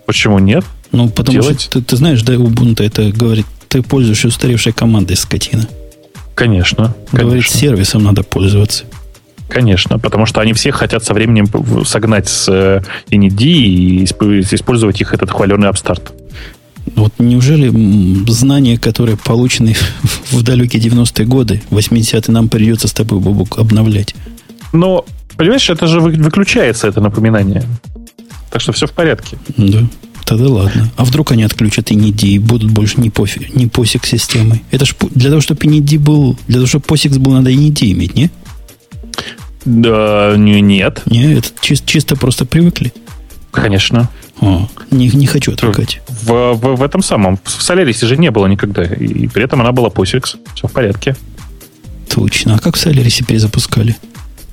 Почему 0.06 0.38
нет? 0.38 0.64
Ну, 0.92 1.08
потому 1.08 1.40
Делать? 1.40 1.60
что 1.60 1.80
ты, 1.80 1.84
ты 1.84 1.96
знаешь, 1.96 2.22
да, 2.22 2.34
Ubuntu 2.34 2.84
это 2.84 3.10
говорит, 3.10 3.46
ты 3.68 3.82
пользуешься 3.82 4.28
устаревшей 4.28 4.72
командой, 4.72 5.16
скотина. 5.16 5.66
Конечно. 6.36 6.94
Говорит, 7.12 7.44
конечно. 7.44 7.58
сервисом 7.58 8.04
надо 8.04 8.22
пользоваться. 8.22 8.84
Конечно, 9.48 9.98
потому 9.98 10.26
что 10.26 10.40
они 10.40 10.52
все 10.52 10.70
хотят 10.70 11.02
со 11.02 11.14
временем 11.14 11.46
согнать 11.84 12.28
с 12.28 12.48
NED 13.10 13.42
и 13.42 14.04
использовать 14.04 15.00
их 15.00 15.14
этот 15.14 15.30
хваленый 15.30 15.68
апстарт. 15.68 16.12
Вот 16.94 17.14
неужели 17.18 17.72
знания, 18.30 18.78
которые 18.78 19.16
получены 19.16 19.74
в 20.30 20.42
далекие 20.42 20.82
90-е 20.82 21.26
годы, 21.26 21.62
80-е, 21.70 22.32
нам 22.32 22.48
придется 22.48 22.86
с 22.86 22.92
тобой, 22.92 23.18
Бобук, 23.18 23.58
обновлять? 23.58 24.14
Но, 24.72 25.06
понимаешь, 25.38 25.70
это 25.70 25.86
же 25.86 26.00
выключается, 26.00 26.86
это 26.86 27.00
напоминание. 27.00 27.64
Так 28.50 28.60
что 28.60 28.72
все 28.72 28.86
в 28.86 28.92
порядке. 28.92 29.38
Да. 29.56 29.84
Тогда 30.26 30.48
ладно. 30.48 30.90
А 30.96 31.04
вдруг 31.04 31.30
они 31.30 31.44
отключат 31.44 31.92
NED 31.92 32.26
и 32.26 32.38
будут 32.40 32.72
больше 32.72 33.00
не, 33.00 33.10
пофиг, 33.10 33.54
не 33.54 33.68
посик 33.68 34.04
системой? 34.04 34.64
Это 34.72 34.84
ж 34.84 34.94
для 35.12 35.30
того, 35.30 35.40
чтобы 35.40 35.64
NED 35.66 36.00
был, 36.00 36.36
для 36.48 36.56
того, 36.56 36.66
чтобы 36.66 36.84
POSIX 36.84 37.18
был, 37.20 37.32
надо 37.32 37.52
NED 37.52 37.92
иметь, 37.92 38.16
не? 38.16 38.30
Да, 39.64 40.34
не, 40.36 40.60
нет. 40.60 41.02
Не, 41.06 41.34
это 41.34 41.48
чисто, 41.60 41.88
чисто 41.88 42.16
просто 42.16 42.44
привыкли. 42.44 42.92
Конечно. 43.52 44.10
О, 44.40 44.68
не, 44.90 45.08
не 45.10 45.26
хочу 45.26 45.52
отвлекать. 45.52 46.00
В, 46.08 46.54
в, 46.54 46.76
в 46.76 46.82
этом 46.82 47.02
самом, 47.02 47.38
в 47.44 47.62
Солярисе 47.62 48.08
же 48.08 48.16
не 48.16 48.32
было 48.32 48.46
никогда. 48.46 48.82
И 48.82 49.28
при 49.28 49.44
этом 49.44 49.60
она 49.60 49.70
была 49.70 49.90
POSIX. 49.90 50.38
Все 50.56 50.66
в 50.66 50.72
порядке. 50.72 51.16
Точно. 52.12 52.56
А 52.56 52.58
как 52.58 52.74
в 52.74 52.80
Солярисе 52.80 53.24
перезапускали? 53.24 53.96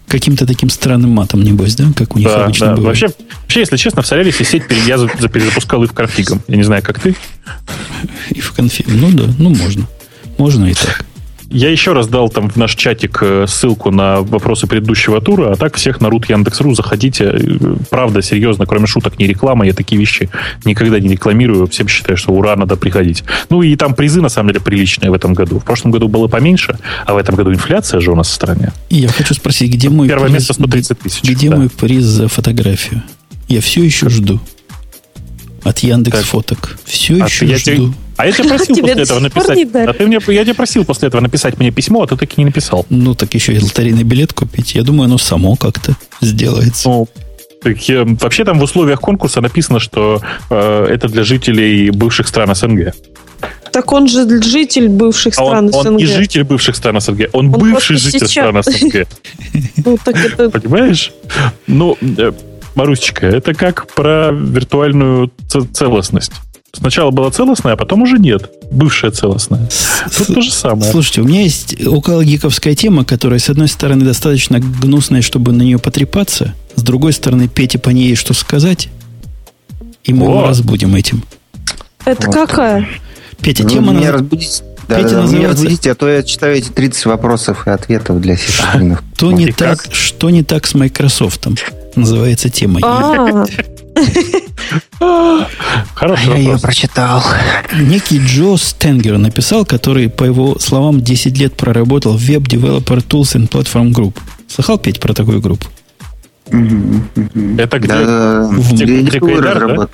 Каким-то 0.07 0.45
таким 0.45 0.69
странным 0.69 1.11
матом, 1.11 1.43
небось, 1.43 1.75
да? 1.75 1.85
Как 1.95 2.15
у 2.15 2.19
них 2.19 2.27
да, 2.27 2.45
обычно 2.45 2.67
да. 2.67 2.75
бывает. 2.75 3.01
Вообще, 3.01 3.15
вообще, 3.41 3.59
если 3.61 3.77
честно, 3.77 4.01
в 4.01 4.07
Солярисе 4.07 4.43
сеть 4.43 4.63
я 4.85 4.97
перезапускал 5.27 5.83
и 5.83 5.87
в 5.87 5.93
конфигом. 5.93 6.41
Я 6.47 6.57
не 6.57 6.63
знаю, 6.63 6.83
как 6.83 6.99
ты. 6.99 7.15
И 8.29 8.39
в 8.39 8.51
конфигом. 8.53 8.99
Ну 8.99 9.11
да, 9.11 9.33
ну 9.37 9.49
можно. 9.49 9.87
Можно 10.37 10.65
и 10.65 10.73
так. 10.73 11.05
Я 11.53 11.69
еще 11.69 11.93
раз 11.93 12.07
дал 12.07 12.29
там 12.29 12.49
в 12.49 12.55
наш 12.55 12.73
чатик 12.73 13.19
э, 13.21 13.45
ссылку 13.47 13.91
на 13.91 14.21
вопросы 14.21 14.65
предыдущего 14.65 15.21
тура, 15.21 15.51
а 15.51 15.55
так 15.55 15.75
всех 15.75 16.01
на 16.01 16.07
root 16.07 16.25
Яндекс.ру 16.27 16.73
заходите. 16.73 17.25
Э, 17.25 17.75
правда, 17.91 18.23
серьезно, 18.23 18.65
кроме 18.65 18.87
шуток, 18.87 19.19
не 19.19 19.27
реклама, 19.27 19.63
я 19.63 19.73
такие 19.73 19.99
вещи 19.99 20.31
никогда 20.65 20.99
не 20.99 21.09
рекламирую. 21.09 21.67
Всем 21.67 21.87
считаю, 21.87 22.17
что 22.17 22.33
ура, 22.33 22.55
надо 22.55 22.75
приходить. 22.75 23.23
Ну 23.51 23.61
и 23.61 23.75
там 23.75 23.93
призы, 23.93 24.19
на 24.19 24.29
самом 24.29 24.49
деле, 24.49 24.61
приличные 24.61 25.11
в 25.11 25.13
этом 25.13 25.35
году. 25.35 25.59
В 25.59 25.63
прошлом 25.63 25.91
году 25.91 26.07
было 26.07 26.27
поменьше, 26.27 26.79
а 27.05 27.13
в 27.13 27.17
этом 27.17 27.35
году 27.35 27.53
инфляция 27.53 27.99
же 27.99 28.11
у 28.11 28.15
нас 28.15 28.29
в 28.29 28.33
стране. 28.33 28.73
И 28.89 28.95
я 28.95 29.09
хочу 29.09 29.35
спросить, 29.35 29.71
где 29.71 29.89
мой 29.89 30.07
Первое 30.07 30.29
приз, 30.29 30.39
место 30.39 30.53
130 30.53 30.99
тысяч. 30.99 31.23
Где 31.23 31.51
да. 31.51 31.57
мой 31.57 31.69
приз 31.69 32.03
за 32.03 32.29
фотографию? 32.29 33.03
Я 33.47 33.61
все 33.61 33.83
еще 33.83 34.09
жду. 34.09 34.39
От 35.61 35.79
Яндекс 35.79 36.17
так. 36.17 36.25
Фоток. 36.25 36.77
Все 36.83 37.21
а 37.21 37.27
еще 37.27 37.55
жду. 37.57 37.93
А 38.17 38.25
я 38.25 38.31
тебя 38.31 38.49
просил 38.57 38.75
после 38.75 39.03
этого 39.03 39.19
написать. 39.19 39.59
А 39.73 39.93
ты 39.93 40.07
мне, 40.07 40.19
я 40.27 40.43
тебя 40.43 40.55
просил 40.55 40.85
после 40.85 41.07
этого 41.07 41.21
написать 41.21 41.57
мне 41.59 41.71
письмо, 41.71 42.03
а 42.03 42.07
ты 42.07 42.15
таки 42.15 42.35
не 42.37 42.45
написал. 42.45 42.85
Ну, 42.89 43.15
так 43.15 43.33
еще 43.33 43.53
и 43.53 43.59
лотерейный 43.59 44.03
билет 44.03 44.33
купить. 44.33 44.75
Я 44.75 44.83
думаю, 44.83 45.05
оно 45.05 45.17
само 45.17 45.55
как-то 45.55 45.95
сделается. 46.21 46.89
Ну, 46.89 47.07
так, 47.61 47.77
вообще 48.21 48.43
там 48.43 48.59
в 48.59 48.63
условиях 48.63 48.99
конкурса 48.99 49.39
написано, 49.41 49.79
что 49.79 50.21
э, 50.49 50.85
это 50.89 51.07
для 51.07 51.23
жителей 51.23 51.91
бывших 51.91 52.27
стран 52.27 52.53
СНГ. 52.53 52.93
Так 53.71 53.91
он 53.91 54.07
же 54.07 54.41
житель 54.41 54.89
бывших 54.89 55.33
а 55.33 55.45
стран 55.45 55.65
он, 55.65 55.71
СНГ. 55.71 55.85
Он 55.85 55.95
не 55.95 56.05
житель 56.05 56.43
бывших 56.43 56.75
стран 56.75 56.99
СНГ, 56.99 57.29
он, 57.31 57.47
он 57.47 57.51
бывший 57.51 57.97
житель 57.97 58.27
стран 58.27 58.61
СНГ. 58.63 59.07
Ну, 59.85 59.97
Понимаешь? 59.97 61.11
Ну, 61.67 61.97
э, 62.01 62.31
Марусечка, 62.75 63.27
это 63.27 63.53
как 63.53 63.87
про 63.93 64.31
виртуальную 64.31 65.31
целостность. 65.73 66.33
Сначала 66.75 67.11
была 67.11 67.29
целостная, 67.29 67.73
а 67.73 67.77
потом 67.77 68.01
уже 68.01 68.17
нет. 68.17 68.49
Бывшая 68.71 69.11
целостная. 69.11 69.69
Тут 70.17 70.27
то 70.27 70.41
же 70.41 70.51
самое. 70.51 70.91
Слушайте, 70.91 71.21
у 71.21 71.25
меня 71.25 71.41
есть 71.41 71.85
около 71.85 72.25
гиковская 72.25 72.73
тема, 72.73 73.05
которая, 73.05 73.39
с 73.39 73.49
одной 73.49 73.67
стороны, 73.67 74.03
достаточно 74.03 74.59
гнусная, 74.59 75.21
чтобы 75.21 75.51
на 75.51 75.61
нее 75.61 75.77
потрепаться. 75.77 76.55
С 76.75 76.81
другой 76.81 77.13
стороны, 77.13 77.47
Пете 77.47 77.77
по 77.77 77.91
ней 77.91 78.15
что 78.15 78.33
сказать. 78.33 78.89
И 80.03 80.13
мы 80.13 80.25
О! 80.25 80.29
его 80.29 80.47
разбудим 80.47 80.95
этим. 80.95 81.23
Это 82.05 82.25
вот. 82.25 82.35
какая? 82.35 82.87
Петя, 83.39 83.65
тема... 83.65 83.93
Ну, 83.93 83.99
меня 83.99 84.11
наз... 84.11 84.21
разбудить. 84.21 84.63
Да, 84.87 84.97
Петя 84.97 85.09
да, 85.09 85.21
называется... 85.21 85.35
меня 85.35 85.49
разбудите, 85.49 85.91
а 85.91 85.95
то 85.95 86.09
я 86.09 86.23
читаю 86.23 86.55
эти 86.57 86.69
30 86.69 87.05
вопросов 87.05 87.67
и 87.67 87.69
ответов 87.69 88.19
для 88.19 88.35
всех 88.35 88.65
Что 89.15 89.31
не, 89.31 89.51
так, 89.51 89.85
что 89.91 90.29
не 90.31 90.43
так 90.43 90.65
с 90.65 90.73
Microsoft? 90.73 91.47
Называется 91.95 92.49
тема. 92.49 92.79
А. 94.99 95.47
Хороший 95.93 96.27
Я 96.27 96.35
ее 96.35 96.57
прочитал. 96.59 97.23
Некий 97.73 98.19
Джо 98.19 98.57
Стенгер 98.57 99.17
написал, 99.17 99.65
который, 99.65 100.09
по 100.09 100.23
его 100.23 100.57
словам, 100.59 101.01
10 101.01 101.37
лет 101.37 101.55
проработал 101.55 102.17
в 102.17 102.21
Web 102.21 102.47
Developer 102.47 103.05
Tools 103.05 103.35
and 103.35 103.49
Platform 103.49 103.91
Group. 103.91 104.17
Слыхал, 104.47 104.77
Петь, 104.77 104.99
про 104.99 105.13
такую 105.13 105.41
группу? 105.41 105.67
Это 106.47 107.79
где? 107.79 107.87
Да, 107.87 108.49
где, 108.71 109.41
да? 109.41 109.87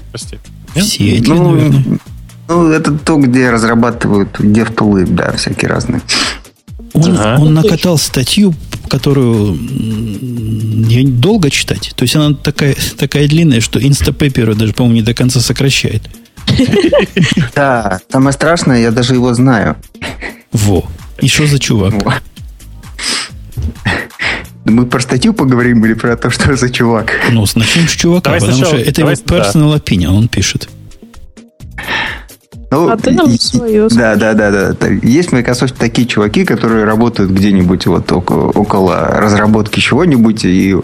В 0.75 0.81
Сиэтле, 0.81 1.33
ну, 1.33 1.51
наверное. 1.51 1.99
Ну, 2.47 2.69
это 2.71 2.91
то, 2.91 3.17
где 3.17 3.51
разрабатывают 3.51 4.39
DevTools, 4.39 5.07
да, 5.11 5.31
всякие 5.33 5.69
разные. 5.69 6.01
Он, 6.93 7.13
ага. 7.13 7.41
он 7.41 7.53
накатал 7.53 7.97
статью, 7.97 8.53
которую 8.89 9.57
я 10.89 11.07
долго 11.07 11.49
читать. 11.49 11.93
То 11.95 12.03
есть 12.03 12.15
она 12.15 12.35
такая, 12.35 12.75
такая 12.97 13.27
длинная, 13.27 13.61
что 13.61 13.81
инстапейперу 13.81 14.55
даже, 14.55 14.73
по-моему, 14.73 14.95
не 14.97 15.01
до 15.01 15.13
конца 15.13 15.39
сокращает. 15.39 16.03
Да, 17.55 17.99
самое 18.11 18.33
страшное, 18.33 18.81
я 18.81 18.91
даже 18.91 19.13
его 19.13 19.33
знаю. 19.33 19.77
Во. 20.51 20.85
И 21.21 21.27
что 21.27 21.45
за 21.47 21.59
чувак? 21.59 22.21
Мы 24.65 24.85
про 24.85 24.99
статью 24.99 25.33
поговорим 25.33 25.85
или 25.85 25.93
про 25.93 26.15
то, 26.15 26.29
что 26.29 26.55
за 26.55 26.69
чувак? 26.69 27.11
Ну, 27.31 27.45
начнем 27.55 27.87
с 27.87 27.91
чувака, 27.91 28.25
давай 28.25 28.39
потому 28.39 28.57
сначала, 28.57 28.79
что 28.79 28.89
это 28.89 29.01
его 29.01 29.11
personal 29.11 29.71
да. 29.71 29.77
opinion, 29.77 30.09
он 30.09 30.27
пишет. 30.27 30.69
Ну, 32.71 32.87
а 32.89 32.97
ты 32.97 33.11
нам 33.11 33.29
свое 33.31 33.87
да, 33.89 34.15
да, 34.15 34.33
да, 34.33 34.51
да. 34.51 34.87
Есть 35.01 35.29
в 35.29 35.33
Microsoft 35.33 35.75
такие 35.75 36.07
чуваки, 36.07 36.45
которые 36.45 36.85
работают 36.85 37.31
где-нибудь 37.31 37.87
вот 37.87 38.11
около, 38.11 38.49
около 38.51 39.07
разработки 39.07 39.79
чего-нибудь, 39.79 40.45
и 40.45 40.75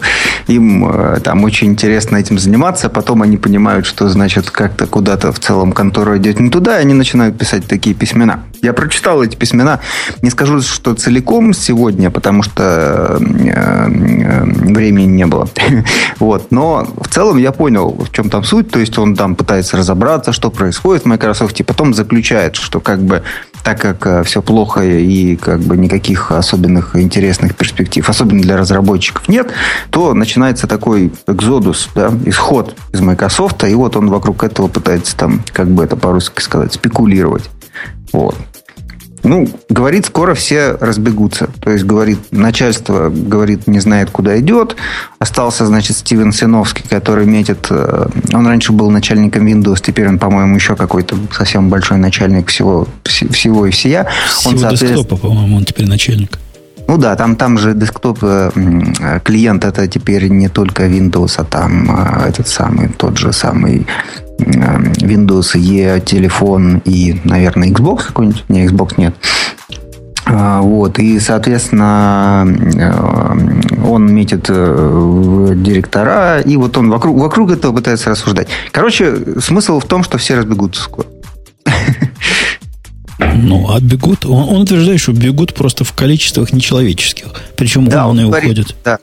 им 0.48 0.88
э, 0.88 1.20
там 1.20 1.44
очень 1.44 1.68
интересно 1.68 2.16
этим 2.16 2.38
заниматься. 2.38 2.88
Потом 2.88 3.22
они 3.22 3.36
понимают, 3.36 3.86
что 3.86 4.08
значит 4.08 4.50
как-то 4.50 4.86
куда-то 4.86 5.32
в 5.32 5.38
целом 5.38 5.72
контора 5.72 6.18
идет 6.18 6.40
не 6.40 6.50
туда, 6.50 6.78
и 6.78 6.80
они 6.80 6.94
начинают 6.94 7.38
писать 7.38 7.66
такие 7.66 7.94
письмена. 7.94 8.42
Я 8.62 8.72
прочитал 8.72 9.22
эти 9.22 9.36
письмена. 9.36 9.80
Не 10.22 10.30
скажу, 10.30 10.60
что 10.62 10.94
целиком 10.94 11.52
сегодня, 11.52 12.10
потому 12.10 12.42
что 12.42 13.18
э, 13.20 13.48
э, 13.48 14.44
времени 14.44 15.04
не 15.04 15.26
было. 15.26 15.48
вот. 16.18 16.50
Но 16.50 16.86
в 17.00 17.08
целом 17.08 17.36
я 17.36 17.52
понял, 17.52 17.90
в 17.90 18.10
чем 18.12 18.28
там 18.28 18.42
суть. 18.42 18.70
То 18.70 18.80
есть 18.80 18.98
он 18.98 19.14
там 19.14 19.36
пытается 19.36 19.76
разобраться, 19.76 20.32
что 20.32 20.50
происходит 20.50 21.04
в 21.04 21.06
Microsoft, 21.06 21.60
и 21.60 21.62
потом 21.76 21.92
заключает, 21.92 22.56
что 22.56 22.80
как 22.80 23.02
бы 23.02 23.22
так 23.62 23.80
как 23.80 24.06
э, 24.06 24.22
все 24.24 24.40
плохо 24.40 24.80
и 24.82 25.36
как 25.36 25.60
бы 25.60 25.76
никаких 25.76 26.32
особенных 26.32 26.96
интересных 26.96 27.54
перспектив, 27.54 28.08
особенно 28.08 28.40
для 28.40 28.56
разработчиков 28.56 29.28
нет, 29.28 29.52
то 29.90 30.14
начинается 30.14 30.66
такой 30.66 31.12
экзодус, 31.26 31.90
да, 31.94 32.10
исход 32.24 32.74
из 32.94 33.00
Microsoft, 33.00 33.62
и 33.64 33.74
вот 33.74 33.96
он 33.96 34.08
вокруг 34.08 34.42
этого 34.42 34.68
пытается 34.68 35.14
там, 35.16 35.42
как 35.52 35.68
бы 35.68 35.84
это 35.84 35.96
по-русски 35.96 36.40
сказать, 36.40 36.72
спекулировать. 36.72 37.50
Вот. 38.12 38.36
Ну, 39.26 39.48
говорит, 39.68 40.06
скоро 40.06 40.34
все 40.34 40.76
разбегутся. 40.80 41.48
То 41.60 41.70
есть, 41.70 41.84
говорит, 41.84 42.18
начальство, 42.30 43.10
говорит, 43.10 43.66
не 43.66 43.80
знает, 43.80 44.10
куда 44.10 44.38
идет. 44.38 44.76
Остался, 45.18 45.66
значит, 45.66 45.96
Стивен 45.96 46.32
Синовский, 46.32 46.84
который 46.88 47.26
метит... 47.26 47.66
Э, 47.70 48.06
он 48.32 48.46
раньше 48.46 48.72
был 48.72 48.88
начальником 48.90 49.46
Windows, 49.46 49.82
теперь 49.82 50.08
он, 50.08 50.20
по-моему, 50.20 50.54
еще 50.54 50.76
какой-то 50.76 51.16
совсем 51.36 51.68
большой 51.70 51.98
начальник 51.98 52.48
всего, 52.48 52.86
всего 53.04 53.66
и 53.66 53.72
всея. 53.72 54.06
Всего 54.28 54.52
он, 54.52 54.58
соответственно... 54.58 54.96
десктопа, 54.98 55.16
по-моему, 55.16 55.56
он 55.56 55.64
теперь 55.64 55.88
начальник. 55.88 56.38
Ну 56.86 56.96
да, 56.96 57.16
там, 57.16 57.34
там 57.34 57.58
же 57.58 57.74
десктоп 57.74 58.18
э, 58.22 58.50
клиент 59.24 59.64
это 59.64 59.88
теперь 59.88 60.28
не 60.28 60.48
только 60.48 60.86
Windows, 60.86 61.34
а 61.38 61.44
там 61.44 61.90
э, 61.90 62.28
этот 62.28 62.46
самый, 62.46 62.88
тот 62.90 63.18
же 63.18 63.32
самый 63.32 63.88
Windows 64.38 65.56
E, 65.56 66.00
телефон 66.00 66.82
и, 66.84 67.20
наверное, 67.24 67.70
Xbox 67.70 68.06
какой-нибудь. 68.08 68.44
Не, 68.48 68.66
Xbox 68.66 68.94
нет. 68.96 69.14
А, 70.28 70.60
вот, 70.60 70.98
и, 70.98 71.20
соответственно, 71.20 72.44
э, 72.74 73.86
он 73.86 74.12
метит 74.12 74.48
в 74.48 75.54
директора, 75.62 76.40
и 76.40 76.56
вот 76.56 76.76
он 76.76 76.90
вокруг, 76.90 77.16
вокруг 77.16 77.52
этого 77.52 77.72
пытается 77.72 78.10
рассуждать. 78.10 78.48
Короче, 78.72 79.40
смысл 79.40 79.78
в 79.78 79.84
том, 79.84 80.02
что 80.02 80.18
все 80.18 80.34
разбегутся 80.34 80.82
скоро. 80.82 81.06
Ну, 83.18 83.70
а 83.70 83.80
бегут, 83.80 84.26
он, 84.26 84.48
он 84.48 84.62
утверждает, 84.62 85.00
что 85.00 85.12
бегут 85.12 85.54
просто 85.54 85.84
в 85.84 85.92
количествах 85.92 86.52
нечеловеческих. 86.52 87.26
Причем 87.56 87.86
да, 87.86 88.06
умные 88.08 88.26
уходят. 88.26 88.74
Да, 88.84 88.98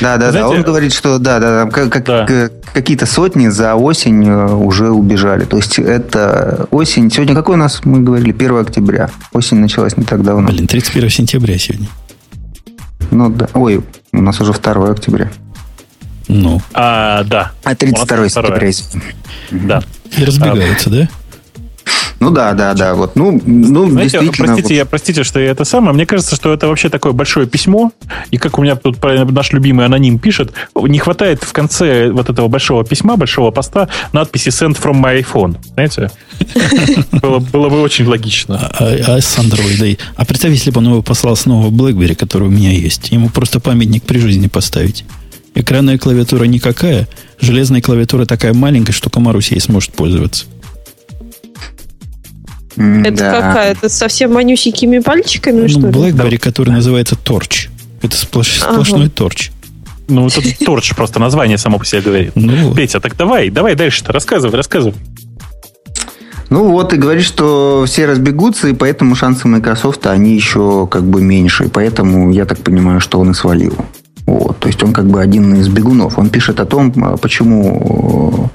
да, 0.00 0.16
да, 0.16 0.30
Знаете, 0.30 0.38
да. 0.38 0.48
Он 0.48 0.62
говорит, 0.62 0.92
что 0.92 1.18
да, 1.18 1.38
да, 1.40 1.60
там 1.60 1.70
как, 1.70 2.04
да. 2.04 2.26
какие-то 2.72 3.06
сотни 3.06 3.48
за 3.48 3.74
осень 3.74 4.26
э, 4.26 4.54
уже 4.54 4.90
убежали. 4.90 5.44
То 5.44 5.56
есть 5.56 5.78
это 5.78 6.66
осень. 6.70 7.10
Сегодня 7.10 7.34
какой 7.34 7.54
у 7.54 7.58
нас, 7.58 7.84
мы 7.84 8.00
говорили, 8.00 8.30
1 8.30 8.58
октября. 8.58 9.10
Осень 9.32 9.58
началась 9.58 9.96
не 9.96 10.04
так 10.04 10.22
давно. 10.22 10.48
Блин, 10.48 10.66
31 10.66 11.10
сентября 11.10 11.58
сегодня. 11.58 11.88
Ну 13.10 13.28
да. 13.30 13.48
Ой, 13.54 13.82
у 14.12 14.20
нас 14.20 14.40
уже 14.40 14.52
2 14.52 14.90
октября. 14.90 15.30
Ну. 16.28 16.60
А, 16.74 17.24
да. 17.24 17.52
А 17.64 17.74
32 17.74 18.28
сентября. 18.28 18.70
Да. 19.50 19.82
И 20.16 20.24
разбегаются, 20.24 20.90
а, 20.90 20.92
да? 20.92 21.08
Ну 22.20 22.30
да, 22.30 22.52
да, 22.52 22.74
да. 22.74 22.94
Вот, 22.94 23.14
ну, 23.14 23.40
ну 23.44 23.88
Знаете, 23.90 24.20
простите, 24.36 24.62
вот. 24.62 24.70
я, 24.70 24.84
простите, 24.84 25.24
что 25.24 25.38
я 25.38 25.50
это 25.50 25.64
самое. 25.64 25.92
Мне 25.92 26.04
кажется, 26.04 26.34
что 26.34 26.52
это 26.52 26.66
вообще 26.66 26.88
такое 26.88 27.12
большое 27.12 27.46
письмо. 27.46 27.92
И 28.30 28.38
как 28.38 28.58
у 28.58 28.62
меня 28.62 28.74
тут 28.76 29.02
наш 29.02 29.52
любимый 29.52 29.86
аноним 29.86 30.18
пишет, 30.18 30.52
не 30.74 30.98
хватает 30.98 31.44
в 31.44 31.52
конце 31.52 32.10
вот 32.10 32.28
этого 32.28 32.48
большого 32.48 32.84
письма, 32.84 33.16
большого 33.16 33.50
поста 33.50 33.88
надписи 34.12 34.48
«Send 34.48 34.80
from 34.80 35.02
my 35.02 35.22
iPhone». 35.22 35.56
Знаете? 35.74 36.10
Было, 37.22 37.40
было 37.40 37.68
бы 37.68 37.80
очень 37.82 38.06
логично. 38.06 38.70
А, 38.78 38.84
а, 38.84 39.16
а 39.16 39.20
с 39.20 39.38
Android? 39.38 39.98
А 40.14 40.24
представь, 40.24 40.52
если 40.52 40.70
бы 40.70 40.78
он 40.78 40.86
его 40.86 41.02
послал 41.02 41.36
снова 41.36 41.66
в 41.66 41.72
BlackBerry, 41.72 42.14
который 42.14 42.48
у 42.48 42.50
меня 42.50 42.70
есть. 42.70 43.10
Ему 43.10 43.28
просто 43.28 43.60
памятник 43.60 44.04
при 44.04 44.18
жизни 44.18 44.46
поставить. 44.46 45.04
Экранная 45.54 45.98
клавиатура 45.98 46.44
никакая, 46.44 47.08
железная 47.40 47.80
клавиатура 47.80 48.26
такая 48.26 48.54
маленькая, 48.54 48.92
что 48.92 49.10
комар 49.10 49.36
ей 49.36 49.60
сможет 49.60 49.92
пользоваться. 49.92 50.46
Это 52.78 53.16
да. 53.16 53.32
какая? 53.32 53.72
Это 53.72 53.88
совсем 53.88 54.32
манюсенькими 54.32 55.00
пальчиками, 55.00 55.62
ну, 55.62 55.68
что 55.68 55.80
ли? 55.80 55.86
BlackBerry, 55.86 56.38
который 56.38 56.70
называется 56.70 57.16
Torch. 57.16 57.68
Это 58.02 58.16
сплош, 58.16 58.60
сплошной 58.60 59.06
ага. 59.06 59.10
торч. 59.10 59.50
Ну, 60.06 60.28
это 60.28 60.40
торч 60.64 60.94
просто 60.94 61.18
название 61.18 61.58
само 61.58 61.78
по 61.78 61.84
себе 61.84 62.00
говорит. 62.00 62.32
Ну, 62.36 62.74
Петя, 62.74 63.00
так 63.00 63.16
давай, 63.16 63.50
давай 63.50 63.74
дальше-то, 63.74 64.12
рассказывай, 64.12 64.56
рассказывай. 64.56 64.94
Ну 66.50 66.64
вот, 66.70 66.94
и 66.94 66.96
говорит, 66.96 67.24
что 67.24 67.84
все 67.86 68.06
разбегутся, 68.06 68.68
и 68.68 68.72
поэтому 68.72 69.14
шансы 69.14 69.46
Microsoft, 69.48 70.06
они 70.06 70.34
еще 70.34 70.86
как 70.86 71.02
бы 71.02 71.20
меньше. 71.20 71.64
И 71.64 71.68
поэтому 71.68 72.30
я 72.30 72.46
так 72.46 72.58
понимаю, 72.60 73.00
что 73.00 73.20
он 73.20 73.32
и 73.32 73.34
свалил. 73.34 73.76
Вот, 74.24 74.58
то 74.58 74.68
есть 74.68 74.82
он 74.82 74.94
как 74.94 75.06
бы 75.08 75.20
один 75.20 75.56
из 75.56 75.68
бегунов. 75.68 76.18
Он 76.18 76.30
пишет 76.30 76.60
о 76.60 76.64
том, 76.64 76.92
а, 77.04 77.18
почему 77.18 78.50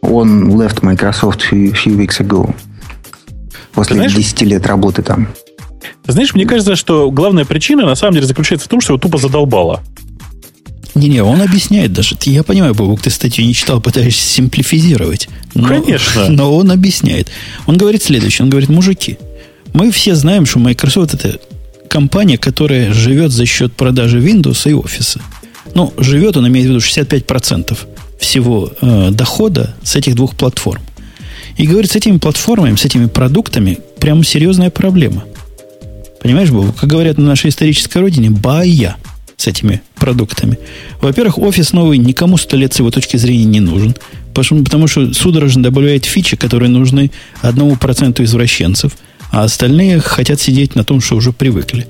он 0.00 0.50
left 0.52 0.78
Microsoft 0.82 1.42
few, 1.52 1.72
few 1.72 1.96
weeks 1.98 2.20
ago 2.20 2.54
после 3.72 3.96
знаешь, 3.96 4.14
10 4.14 4.42
лет 4.42 4.66
работы 4.66 5.02
там. 5.02 5.28
знаешь, 6.06 6.34
мне 6.34 6.46
кажется, 6.46 6.76
что 6.76 7.10
главная 7.10 7.44
причина 7.44 7.86
на 7.86 7.94
самом 7.94 8.14
деле 8.14 8.26
заключается 8.26 8.66
в 8.66 8.70
том, 8.70 8.80
что 8.80 8.94
его 8.94 9.00
тупо 9.00 9.18
задолбало. 9.18 9.82
Не-не, 10.94 11.22
он 11.22 11.40
объясняет 11.40 11.92
даже. 11.92 12.16
Я 12.24 12.42
понимаю, 12.42 12.74
Бобок, 12.74 13.02
ты 13.02 13.10
статью 13.10 13.46
не 13.46 13.54
читал, 13.54 13.80
пытаешься 13.80 14.26
симплифизировать. 14.26 15.28
Но, 15.54 15.68
Конечно. 15.68 16.28
Но 16.28 16.54
он 16.54 16.70
объясняет. 16.70 17.28
Он 17.66 17.76
говорит 17.76 18.02
следующее. 18.02 18.44
Он 18.44 18.50
говорит, 18.50 18.68
мужики, 18.68 19.18
мы 19.72 19.92
все 19.92 20.14
знаем, 20.14 20.44
что 20.44 20.58
Microsoft 20.58 21.14
это 21.14 21.38
компания, 21.88 22.36
которая 22.36 22.92
живет 22.92 23.30
за 23.30 23.46
счет 23.46 23.72
продажи 23.74 24.20
Windows 24.20 24.68
и 24.68 24.72
Office. 24.72 25.20
Ну, 25.74 25.92
живет, 25.98 26.36
он 26.36 26.48
имеет 26.48 26.66
в 26.66 26.70
виду 26.70 26.80
65% 26.80 27.78
всего 28.18 28.72
э, 28.80 29.10
дохода 29.10 29.74
с 29.82 29.94
этих 29.96 30.14
двух 30.14 30.34
платформ. 30.34 30.82
И 31.58 31.66
говорит, 31.66 31.90
с 31.90 31.96
этими 31.96 32.18
платформами, 32.18 32.76
с 32.76 32.84
этими 32.84 33.06
продуктами 33.06 33.78
прям 33.98 34.22
серьезная 34.22 34.70
проблема. 34.70 35.24
Понимаешь, 36.22 36.50
Бог, 36.50 36.74
как 36.76 36.88
говорят 36.88 37.18
на 37.18 37.24
нашей 37.24 37.50
исторической 37.50 37.98
родине, 37.98 38.30
бая 38.30 38.96
с 39.36 39.46
этими 39.46 39.82
продуктами. 39.96 40.58
Во-первых, 41.00 41.38
офис 41.38 41.72
новый 41.72 41.98
никому 41.98 42.36
сто 42.36 42.56
лет 42.56 42.74
с 42.74 42.78
его 42.78 42.90
точки 42.90 43.16
зрения 43.16 43.44
не 43.44 43.60
нужен, 43.60 43.94
потому, 44.34 44.64
потому 44.64 44.86
что 44.86 45.12
судорожно 45.12 45.62
добавляет 45.64 46.04
фичи, 46.04 46.36
которые 46.36 46.70
нужны 46.70 47.10
одному 47.40 47.76
проценту 47.76 48.22
извращенцев, 48.22 48.92
а 49.30 49.42
остальные 49.42 50.00
хотят 50.00 50.40
сидеть 50.40 50.76
на 50.76 50.84
том, 50.84 51.00
что 51.00 51.16
уже 51.16 51.32
привыкли. 51.32 51.86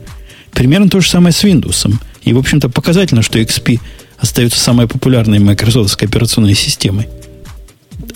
Примерно 0.52 0.88
то 0.88 1.00
же 1.00 1.08
самое 1.08 1.32
с 1.32 1.44
Windows. 1.44 1.94
И, 2.22 2.32
в 2.32 2.38
общем-то, 2.38 2.70
показательно, 2.70 3.22
что 3.22 3.38
XP 3.38 3.80
остается 4.18 4.58
самой 4.58 4.88
популярной 4.88 5.38
Microsoft 5.38 6.02
операционной 6.02 6.54
системой. 6.54 7.06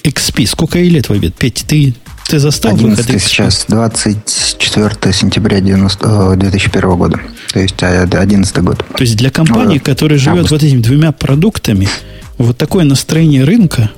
XP. 0.02 0.46
Сколько 0.46 0.78
ей 0.78 0.90
лет, 0.90 1.08
Вабит? 1.08 1.34
Петь, 1.34 1.64
ты, 1.66 1.94
ты 2.28 2.38
застал 2.38 2.72
11 2.74 2.98
выход 2.98 3.14
XP? 3.14 3.28
сейчас, 3.28 3.64
24 3.68 5.12
сентября 5.12 5.60
90, 5.60 6.36
2001 6.36 6.90
э, 6.90 6.96
года. 6.96 7.20
То 7.52 7.60
есть 7.60 7.82
11 7.82 8.58
год. 8.58 8.84
То 8.96 9.02
есть 9.02 9.16
для 9.16 9.30
компании, 9.30 9.78
ну, 9.78 9.84
которая 9.84 10.18
живет 10.18 10.44
август. 10.44 10.52
вот 10.52 10.62
этими 10.62 10.80
двумя 10.80 11.12
продуктами, 11.12 11.88
вот 12.38 12.56
такое 12.56 12.84
настроение 12.84 13.44
рынка, 13.44 13.90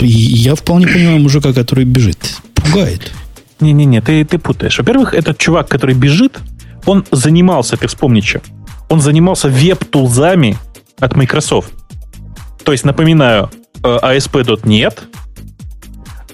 я 0.00 0.54
вполне 0.54 0.86
понимаю 0.86 1.20
мужика, 1.20 1.52
который 1.52 1.84
бежит. 1.84 2.18
Пугает. 2.54 3.12
Не-не-не, 3.60 4.00
ты, 4.00 4.24
ты 4.24 4.38
путаешь. 4.38 4.78
Во-первых, 4.78 5.14
этот 5.14 5.38
чувак, 5.38 5.68
который 5.68 5.94
бежит, 5.94 6.38
он 6.86 7.04
занимался, 7.10 7.76
ты 7.76 7.86
вспомни 7.86 8.20
что, 8.20 8.40
он 8.88 9.00
занимался 9.00 9.48
веб-тулзами 9.48 10.56
от 10.98 11.16
Microsoft. 11.16 11.70
То 12.64 12.72
есть, 12.72 12.84
напоминаю, 12.84 13.50
ASP.NET, 13.82 14.98
э, 14.98 15.19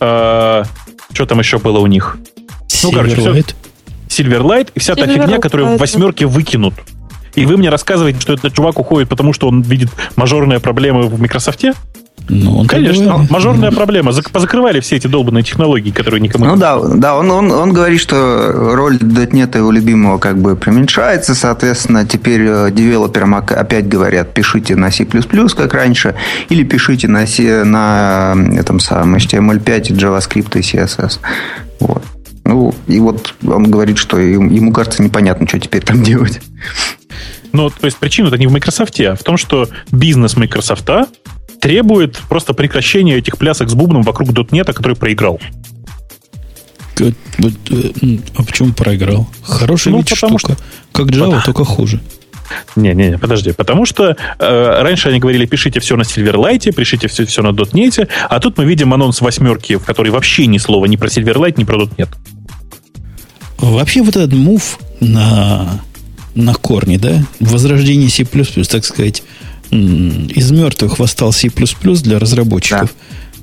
а, 0.00 0.64
что 1.12 1.26
там 1.26 1.38
еще 1.38 1.58
было 1.58 1.78
у 1.78 1.86
них? 1.86 2.18
Ну, 2.82 2.92
короче, 2.92 3.16
все. 3.16 3.30
Silverlight 4.08 4.70
и 4.74 4.80
вся 4.80 4.94
Silverlight, 4.94 5.06
та 5.06 5.06
фигня, 5.06 5.38
которую 5.38 5.76
в 5.76 5.78
восьмерке 5.78 6.26
выкинут. 6.26 6.74
И 7.34 7.44
вы 7.44 7.56
мне 7.58 7.68
рассказываете, 7.68 8.20
что 8.20 8.32
этот 8.32 8.54
чувак 8.54 8.78
уходит, 8.78 9.08
потому 9.08 9.32
что 9.32 9.48
он 9.48 9.60
видит 9.62 9.90
мажорные 10.16 10.58
проблемы 10.58 11.02
в 11.02 11.20
Microsoft? 11.20 11.64
Ну, 12.28 12.58
он 12.58 12.66
Конечно, 12.66 13.18
как 13.18 13.30
мажорная 13.30 13.70
проблема. 13.70 14.12
Позакрывали 14.32 14.80
все 14.80 14.96
эти 14.96 15.06
долбанные 15.06 15.44
технологии, 15.44 15.90
которые 15.90 16.20
никому 16.20 16.44
Ну 16.44 16.56
да, 16.56 16.80
да 16.80 17.16
он, 17.16 17.30
он, 17.30 17.52
он 17.52 17.72
говорит, 17.72 18.00
что 18.00 18.74
роль 18.74 18.96
.NET 18.96 19.56
его 19.56 19.70
любимого 19.70 20.18
как 20.18 20.38
бы 20.38 20.56
преуменьшается, 20.56 21.34
соответственно, 21.34 22.04
теперь 22.04 22.42
э, 22.42 22.70
девелоперам 22.72 23.36
опять 23.36 23.88
говорят, 23.88 24.34
пишите 24.34 24.74
на 24.74 24.90
C++, 24.90 25.04
как 25.04 25.74
раньше, 25.74 26.16
или 26.48 26.64
пишите 26.64 27.06
на, 27.06 27.26
C, 27.26 27.64
на 27.64 28.34
этом 28.56 28.80
самом 28.80 29.14
HTML5, 29.16 29.82
JavaScript 29.92 30.58
и 30.58 30.62
CSS. 30.62 31.20
Вот. 31.78 32.02
Ну, 32.44 32.74
и 32.86 32.98
вот 32.98 33.34
он 33.46 33.70
говорит, 33.70 33.98
что 33.98 34.18
ему 34.18 34.72
кажется 34.72 35.02
непонятно, 35.02 35.46
что 35.48 35.58
теперь 35.60 35.82
там 35.82 36.02
делать. 36.02 36.40
Ну, 37.52 37.70
то 37.70 37.86
есть 37.86 37.96
причина-то 37.96 38.36
не 38.36 38.46
в 38.46 38.52
Microsoft, 38.52 39.00
а 39.00 39.14
в 39.14 39.22
том, 39.22 39.36
что 39.36 39.68
бизнес 39.90 40.36
Microsoft 40.36 40.88
требует 41.60 42.18
просто 42.28 42.54
прекращения 42.54 43.16
этих 43.16 43.38
плясок 43.38 43.68
с 43.68 43.74
бубном 43.74 44.02
вокруг 44.02 44.32
дотнета, 44.32 44.72
который 44.72 44.96
проиграл. 44.96 45.40
Э, 46.98 47.12
а 48.36 48.42
почему 48.42 48.72
проиграл? 48.72 49.28
Хорошая 49.42 49.92
ну, 49.92 49.98
ведь 49.98 50.16
штука. 50.16 50.38
Что... 50.38 50.56
Как 50.92 51.06
Java, 51.08 51.42
только 51.44 51.64
хуже. 51.64 52.00
Не-не-не, 52.76 53.18
подожди. 53.18 53.52
Потому 53.52 53.86
что 53.86 54.16
э, 54.38 54.82
раньше 54.82 55.08
они 55.08 55.18
говорили, 55.18 55.46
пишите 55.46 55.80
все 55.80 55.96
на 55.96 56.02
Silverlight, 56.02 56.72
пишите 56.72 57.08
все, 57.08 57.26
все 57.26 57.42
на 57.42 57.48
.NET, 57.48 58.08
а 58.28 58.40
тут 58.40 58.58
мы 58.58 58.64
видим 58.64 58.94
анонс 58.94 59.20
восьмерки, 59.20 59.76
в 59.76 59.84
которой 59.84 60.10
вообще 60.10 60.46
ни 60.46 60.58
слова 60.58 60.86
ни 60.86 60.96
про 60.96 61.08
Silverlight, 61.08 61.54
ни 61.56 61.64
про 61.64 61.84
.NET. 61.84 62.08
Вообще 63.58 64.02
вот 64.02 64.16
этот 64.16 64.32
мув 64.32 64.78
на, 65.00 65.80
на 66.34 66.54
корне, 66.54 66.98
да, 66.98 67.24
возрождение 67.40 68.10
C++, 68.10 68.24
так 68.24 68.84
сказать, 68.84 69.22
из 69.70 70.50
мертвых 70.50 70.98
восстал 70.98 71.32
C++ 71.32 71.48
для 72.02 72.18
разработчиков. 72.18 72.94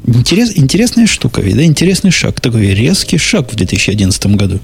Да. 0.04 0.20
Интерес, 0.20 0.58
интересная 0.58 1.08
штука, 1.08 1.42
ведь, 1.42 1.56
да? 1.56 1.64
Интересный 1.64 2.12
шаг. 2.12 2.42
Такой 2.42 2.74
резкий 2.74 3.18
шаг 3.18 3.52
в 3.52 3.56
2011 3.56 4.26
году. 4.36 4.60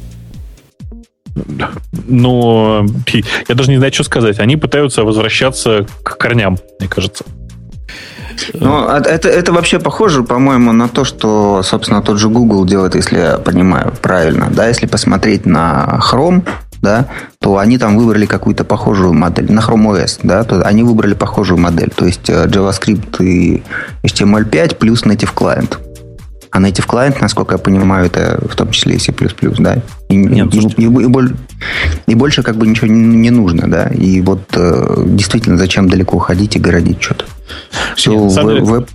Но 2.08 2.86
я 3.48 3.56
даже 3.56 3.70
не 3.70 3.78
знаю, 3.78 3.94
что 3.94 4.04
сказать. 4.04 4.40
Они 4.40 4.58
пытаются 4.58 5.04
возвращаться 5.04 5.88
к 6.04 6.18
корням, 6.18 6.58
мне 6.80 6.90
кажется. 6.90 7.24
Ну, 8.54 8.88
а 8.88 9.00
это, 9.00 9.30
это 9.30 9.52
вообще 9.52 9.80
похоже, 9.80 10.24
по-моему, 10.24 10.72
на 10.72 10.88
то, 10.88 11.04
что, 11.04 11.62
собственно, 11.64 12.02
тот 12.02 12.20
же 12.20 12.30
Google 12.30 12.66
делает, 12.66 12.96
если 12.96 13.20
я 13.20 13.38
понимаю 13.38 13.94
правильно. 14.02 14.50
Да, 14.50 14.68
если 14.68 14.86
посмотреть 14.86 15.46
на 15.46 16.00
Chrome, 16.02 16.48
да, 16.82 17.08
то 17.40 17.58
они 17.58 17.78
там 17.78 17.98
выбрали 17.98 18.26
какую-то 18.26 18.64
похожую 18.64 19.14
модель. 19.14 19.52
На 19.52 19.60
Chrome 19.60 19.94
OS, 19.94 20.20
да, 20.24 20.44
то 20.44 20.62
они 20.62 20.84
выбрали 20.84 21.14
похожую 21.14 21.60
модель. 21.60 21.92
То 21.96 22.06
есть 22.06 22.30
э, 22.30 22.46
JavaScript 22.46 23.24
и 23.24 23.64
HTML5 24.04 24.76
плюс 24.76 25.04
Native 25.04 25.34
Client. 25.36 25.78
А 26.52 26.60
Native 26.60 26.88
Client, 26.88 27.18
насколько 27.22 27.56
я 27.56 27.58
понимаю, 27.60 28.08
это 28.08 28.40
в 28.50 28.56
том 28.56 28.72
числе 28.72 28.96
и 28.96 29.00
C++, 29.00 29.14
да? 29.60 29.78
И, 30.10 30.16
Нет, 30.16 30.54
и, 30.54 30.58
и, 30.58 30.86
и, 30.86 31.34
и 32.08 32.16
больше 32.16 32.42
как 32.42 32.56
бы 32.56 32.66
ничего 32.66 32.88
не, 32.88 33.18
не 33.18 33.30
нужно, 33.30 33.70
да? 33.70 33.88
И 33.90 34.22
вот 34.22 34.42
э, 34.56 35.04
действительно, 35.06 35.58
зачем 35.58 35.88
далеко 35.88 36.18
ходить 36.18 36.56
и 36.56 36.60
городить 36.60 37.04
что-то? 37.04 37.26
Все 37.96 38.14
Нет, 38.14 38.32
в, 38.32 38.72
веб... 38.72 38.90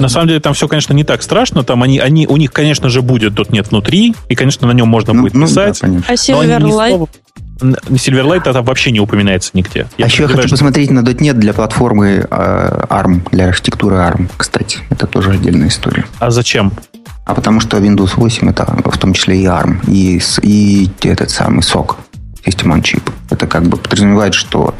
На 0.00 0.08
самом 0.08 0.28
деле 0.28 0.40
там 0.40 0.54
все, 0.54 0.66
конечно, 0.66 0.92
не 0.94 1.04
так 1.04 1.22
страшно. 1.22 1.62
Там 1.62 1.82
они, 1.82 1.98
они, 1.98 2.26
у 2.26 2.36
них, 2.36 2.52
конечно 2.52 2.88
же, 2.88 3.02
будет 3.02 3.34
.NET 3.34 3.68
внутри, 3.68 4.14
и, 4.28 4.34
конечно, 4.34 4.66
на 4.66 4.72
нем 4.72 4.88
можно 4.88 5.12
ну, 5.12 5.22
будет 5.22 5.34
ну, 5.34 5.46
писать. 5.46 5.78
Да, 5.82 5.88
а 6.08 6.14
Silverlight? 6.14 7.08
Silverlight 7.60 8.48
это 8.48 8.62
вообще 8.62 8.90
не 8.90 9.00
упоминается 9.00 9.50
нигде. 9.52 9.86
Я 9.98 10.06
а 10.06 10.08
еще 10.08 10.22
я 10.22 10.28
хочу 10.28 10.48
что... 10.48 10.50
посмотреть 10.56 10.90
на 10.90 11.00
.NET 11.00 11.34
для 11.34 11.52
платформы 11.52 12.26
э, 12.28 12.84
ARM, 12.88 13.28
для 13.30 13.48
архитектуры 13.48 13.96
ARM, 13.96 14.30
кстати. 14.36 14.78
Это 14.88 15.06
тоже 15.06 15.32
отдельная 15.32 15.68
история. 15.68 16.06
А 16.18 16.30
зачем? 16.30 16.72
А 17.26 17.34
потому 17.34 17.60
что 17.60 17.76
Windows 17.76 18.12
8 18.16 18.48
это 18.48 18.64
в 18.84 18.98
том 18.98 19.12
числе 19.12 19.42
и 19.42 19.44
ARM, 19.44 19.78
и, 19.86 20.20
и 20.42 20.90
этот 21.06 21.30
самый 21.30 21.60
SOC, 21.60 21.96
System 22.46 22.74
on 22.74 22.82
Chip. 22.82 23.02
Это 23.28 23.46
как 23.46 23.64
бы 23.64 23.76
подразумевает, 23.76 24.32
что 24.34 24.74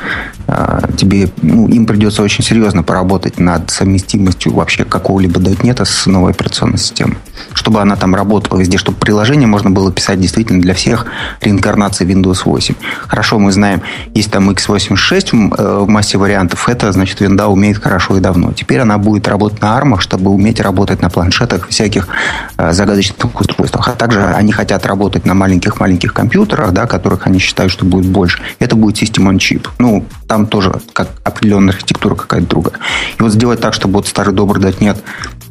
тебе, 0.97 1.29
ну, 1.43 1.69
им 1.69 1.87
придется 1.87 2.23
очень 2.23 2.45
серьезно 2.45 2.83
поработать 2.83 3.39
над 3.39 3.71
совместимостью 3.71 4.53
вообще 4.53 4.85
какого-либо 4.85 5.41
.NET 5.41 5.85
с 5.85 6.07
новой 6.07 6.33
операционной 6.33 6.79
системой. 6.79 7.17
Чтобы 7.53 7.81
она 7.81 7.97
там 7.97 8.15
работала 8.15 8.59
везде, 8.59 8.79
чтобы 8.79 8.99
приложение 8.99 9.47
можно 9.47 9.71
было 9.71 9.93
писать 9.93 10.21
действительно 10.21 10.61
для 10.61 10.75
всех 10.75 11.07
реинкарнаций 11.41 12.07
Windows 12.07 12.43
8. 12.45 12.75
Хорошо, 13.07 13.39
мы 13.39 13.53
знаем, 13.53 13.83
есть 14.15 14.31
там 14.31 14.51
x86 14.51 15.55
э, 15.57 15.79
в 15.85 15.89
массе 15.89 16.19
вариантов, 16.19 16.69
это, 16.69 16.93
значит, 16.93 17.21
винда 17.21 17.49
умеет 17.49 17.79
хорошо 17.79 18.17
и 18.17 18.21
давно. 18.21 18.53
Теперь 18.53 18.81
она 18.81 18.99
будет 18.99 19.29
работать 19.29 19.61
на 19.61 19.77
армах, 19.77 20.01
чтобы 20.01 20.31
уметь 20.31 20.61
работать 20.61 21.03
на 21.03 21.11
планшетах, 21.11 21.69
всяких 21.69 22.09
э, 22.57 22.73
загадочных 22.73 23.41
устройствах. 23.41 23.89
А 23.89 23.93
также 23.93 24.25
они 24.25 24.53
хотят 24.53 24.87
работать 24.87 25.27
на 25.27 25.35
маленьких-маленьких 25.35 26.13
компьютерах, 26.13 26.73
да, 26.73 26.87
которых 26.87 27.27
они 27.27 27.39
считают, 27.39 27.73
что 27.73 27.85
будет 27.85 28.07
больше. 28.07 28.41
Это 28.59 28.77
будет 28.77 29.01
on 29.01 29.37
Chip. 29.39 29.69
Ну, 29.79 30.05
там 30.27 30.40
там 30.41 30.47
тоже 30.47 30.73
как 30.93 31.09
определенная 31.25 31.75
архитектура 31.75 32.15
какая-то 32.15 32.47
другая. 32.47 32.75
И 33.19 33.23
вот 33.23 33.33
сделать 33.33 33.61
так, 33.61 33.75
чтобы 33.75 33.95
вот 33.95 34.09
старый 34.09 34.35
добрый 34.35 34.63
.NET, 34.63 34.99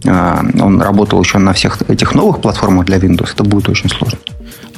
а, 0.05 0.43
он 0.59 0.81
работал 0.81 1.21
еще 1.21 1.37
на 1.37 1.53
всех 1.53 1.81
этих 1.89 2.15
новых 2.15 2.41
платформах 2.41 2.85
для 2.85 2.97
Windows, 2.97 3.29
это 3.33 3.43
будет 3.43 3.69
очень 3.69 3.89
сложно. 3.89 4.17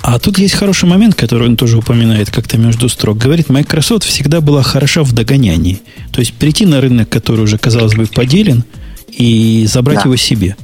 А 0.01 0.17
тут 0.19 0.39
есть 0.39 0.55
хороший 0.55 0.89
момент, 0.89 1.15
который 1.15 1.47
он 1.47 1.55
тоже 1.55 1.77
упоминает 1.77 2.31
как-то 2.31 2.57
между 2.57 2.89
строк. 2.89 3.17
Говорит, 3.17 3.49
Microsoft 3.49 4.03
всегда 4.03 4.41
была 4.41 4.63
хороша 4.63 5.03
в 5.03 5.13
догонянии. 5.13 5.81
То 6.11 6.21
есть 6.21 6.33
прийти 6.33 6.65
на 6.65 6.81
рынок, 6.81 7.07
который 7.07 7.41
уже, 7.41 7.59
казалось 7.59 7.93
бы, 7.93 8.07
поделен, 8.07 8.63
и 9.07 9.67
забрать 9.67 9.97
да. 9.97 10.03
его 10.05 10.15
себе. 10.15 10.55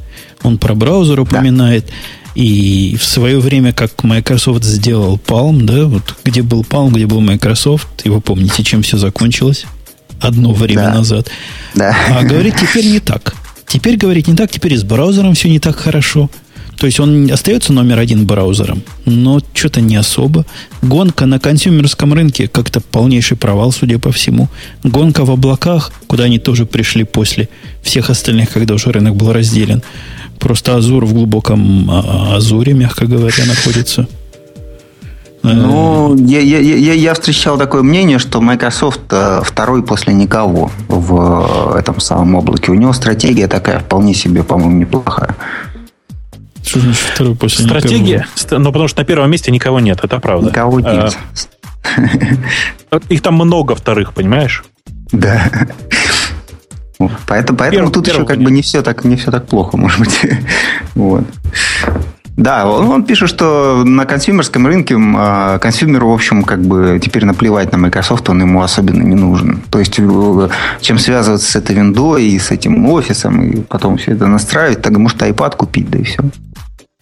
Он 0.42 0.58
про 0.58 0.74
браузер 0.74 1.20
упоминает. 1.20 1.86
Да. 1.86 1.94
И 2.38 2.96
в 3.00 3.04
свое 3.04 3.40
время, 3.40 3.74
как 3.74 4.04
Microsoft 4.04 4.64
сделал 4.64 5.18
Palm, 5.18 5.64
да, 5.64 5.86
вот 5.86 6.04
где 6.24 6.44
был 6.44 6.62
Palm, 6.62 6.92
где 6.92 7.08
был 7.08 7.20
Microsoft, 7.20 7.88
и 8.04 8.10
вы 8.10 8.22
помните, 8.22 8.64
чем 8.64 8.84
все 8.84 9.00
закончилось 9.00 9.66
одно 10.22 10.54
время 10.54 10.84
да. 10.84 10.94
назад. 10.94 11.32
Да. 11.74 11.98
А 12.12 12.24
говорит, 12.24 12.54
теперь 12.62 12.86
не 12.86 13.00
так. 13.00 13.34
Теперь 13.66 13.98
говорит 13.98 14.28
не 14.28 14.36
так, 14.36 14.52
теперь 14.52 14.78
с 14.78 14.84
браузером 14.84 15.34
все 15.34 15.50
не 15.50 15.60
так 15.60 15.78
хорошо. 15.78 16.30
То 16.78 16.86
есть 16.86 17.00
он 17.00 17.28
остается 17.32 17.74
номер 17.74 17.98
один 17.98 18.28
браузером, 18.28 18.84
но 19.06 19.42
что-то 19.56 19.82
не 19.82 19.96
особо. 19.96 20.46
Гонка 20.84 21.26
на 21.26 21.40
консюмерском 21.40 22.14
рынке 22.14 22.48
как-то 22.48 22.82
полнейший 22.82 23.36
провал, 23.36 23.72
судя 23.72 23.98
по 23.98 24.12
всему. 24.12 24.48
Гонка 24.84 25.26
в 25.26 25.32
облаках, 25.32 25.92
куда 26.06 26.26
они 26.26 26.38
тоже 26.38 26.68
пришли 26.68 27.04
после 27.04 27.50
всех 27.82 28.12
остальных, 28.12 28.52
когда 28.52 28.76
уже 28.76 28.92
рынок 28.92 29.16
был 29.16 29.34
разделен. 29.34 29.82
Просто 30.40 30.76
Азур 30.76 31.06
в 31.06 31.14
глубоком 31.14 31.90
а, 31.90 32.36
Азуре, 32.36 32.74
мягко 32.74 33.06
говоря, 33.06 33.46
находится. 33.46 34.08
Ну, 35.44 36.16
я, 36.16 36.40
я, 36.40 36.60
я, 36.60 36.94
я 36.94 37.14
встречал 37.14 37.58
такое 37.58 37.82
мнение, 37.82 38.20
что 38.20 38.42
Microsoft 38.42 39.02
э, 39.12 39.42
второй 39.44 39.84
после 39.84 40.14
никого 40.14 40.72
в 40.88 41.76
этом 41.76 42.00
самом 42.00 42.36
облаке. 42.36 42.72
У 42.72 42.76
него 42.76 42.92
стратегия 42.92 43.48
такая 43.48 43.80
вполне 43.80 44.14
себе, 44.14 44.44
по-моему, 44.44 44.78
неплохая. 44.78 45.36
Что 46.64 46.82
значит 46.82 47.02
второй 47.14 47.36
после 47.36 47.66
Стратегия? 47.66 48.28
Никого? 48.36 48.60
Ну, 48.62 48.72
потому 48.72 48.88
что 48.90 49.00
на 49.00 49.06
первом 49.06 49.32
месте 49.32 49.52
никого 49.52 49.80
нет, 49.80 50.00
это 50.04 50.20
правда. 50.20 50.50
Никого 50.50 50.80
нет. 50.82 51.18
А, 52.92 53.00
их 53.10 53.22
там 53.22 53.36
много 53.36 53.76
вторых, 53.76 54.14
понимаешь? 54.14 54.66
Да. 55.14 55.50
Поэтому, 56.98 57.58
поэтому 57.58 57.70
Первый, 57.70 57.92
тут 57.92 58.08
еще 58.08 58.26
как 58.26 58.40
бы 58.40 58.52
не 58.52 58.62
все 58.62 58.82
так, 58.82 59.04
не 59.04 59.16
все 59.16 59.32
так 59.32 59.48
плохо, 59.48 59.78
может 59.78 60.00
быть. 60.00 60.20
вот. 60.96 61.24
Да, 62.38 62.68
он, 62.70 62.88
он 62.90 63.04
пишет, 63.04 63.30
что 63.30 63.84
на 63.84 64.06
консюмерском 64.06 64.68
рынке 64.68 64.96
э, 64.96 65.60
консюмеру, 65.60 66.10
в 66.10 66.14
общем, 66.14 66.44
как 66.44 66.62
бы 66.62 67.00
теперь 67.04 67.26
наплевать 67.26 67.72
на 67.72 67.80
Microsoft, 67.80 68.30
он 68.30 68.42
ему 68.42 68.62
особенно 68.62 69.02
не 69.02 69.16
нужен. 69.16 69.64
То 69.72 69.80
есть, 69.80 69.96
чем 69.96 71.00
связываться 71.00 71.52
с 71.52 71.56
этой 71.56 71.76
виндой 71.76 72.26
и 72.26 72.38
с 72.38 72.52
этим 72.52 72.88
офисом, 72.90 73.42
и 73.44 73.62
потом 73.62 73.98
все 73.98 74.12
это 74.12 74.28
настраивать, 74.28 74.84
так 74.84 74.96
может 74.98 75.20
iPad 75.20 75.56
купить, 75.56 75.90
да 75.90 75.98
и 75.98 76.04
все. 76.04 76.22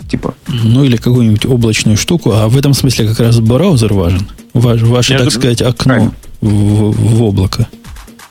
Типа. 0.10 0.36
Ну, 0.48 0.86
или 0.86 0.96
какую-нибудь 0.96 1.46
облачную 1.46 1.98
штуку. 1.98 2.32
А 2.32 2.48
в 2.48 2.58
этом 2.58 2.74
смысле 2.74 3.08
как 3.10 3.20
раз 3.20 3.40
браузер 3.40 3.94
важен. 3.94 4.28
Ваш, 4.54 4.84
ваше, 4.84 5.14
Я 5.14 5.20
так 5.20 5.32
сказать, 5.32 5.62
окно 5.62 6.14
в, 6.40 6.92
в 6.92 7.24
облако. 7.24 7.68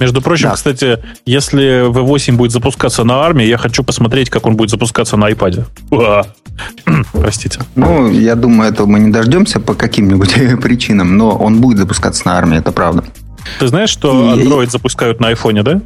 Между 0.01 0.21
прочим, 0.21 0.49
да. 0.49 0.55
кстати, 0.55 0.99
если 1.25 1.89
V8 1.91 2.33
будет 2.33 2.53
запускаться 2.53 3.05
на 3.05 3.23
армии, 3.23 3.47
я 3.47 3.59
хочу 3.59 3.85
посмотреть, 3.85 4.31
как 4.31 4.47
он 4.47 4.57
будет 4.57 4.71
запускаться 4.71 5.17
на 5.17 5.31
iPad. 5.31 5.67
Простите. 7.13 7.61
Ну, 7.75 8.11
я 8.11 8.35
думаю, 8.35 8.71
этого 8.71 8.87
мы 8.87 9.01
не 9.01 9.11
дождемся 9.11 9.61
по 9.61 9.75
каким-нибудь 9.75 10.35
причинам, 10.63 11.17
но 11.17 11.31
он 11.31 11.61
будет 11.61 11.79
запускаться 11.79 12.23
на 12.27 12.37
армии, 12.37 12.59
это 12.59 12.73
правда. 12.73 13.05
Ты 13.59 13.69
знаешь, 13.69 13.91
что 13.91 14.35
Android 14.35 14.71
запускают 14.71 15.21
на 15.21 15.33
iPhone, 15.33 15.63
да? 15.63 15.81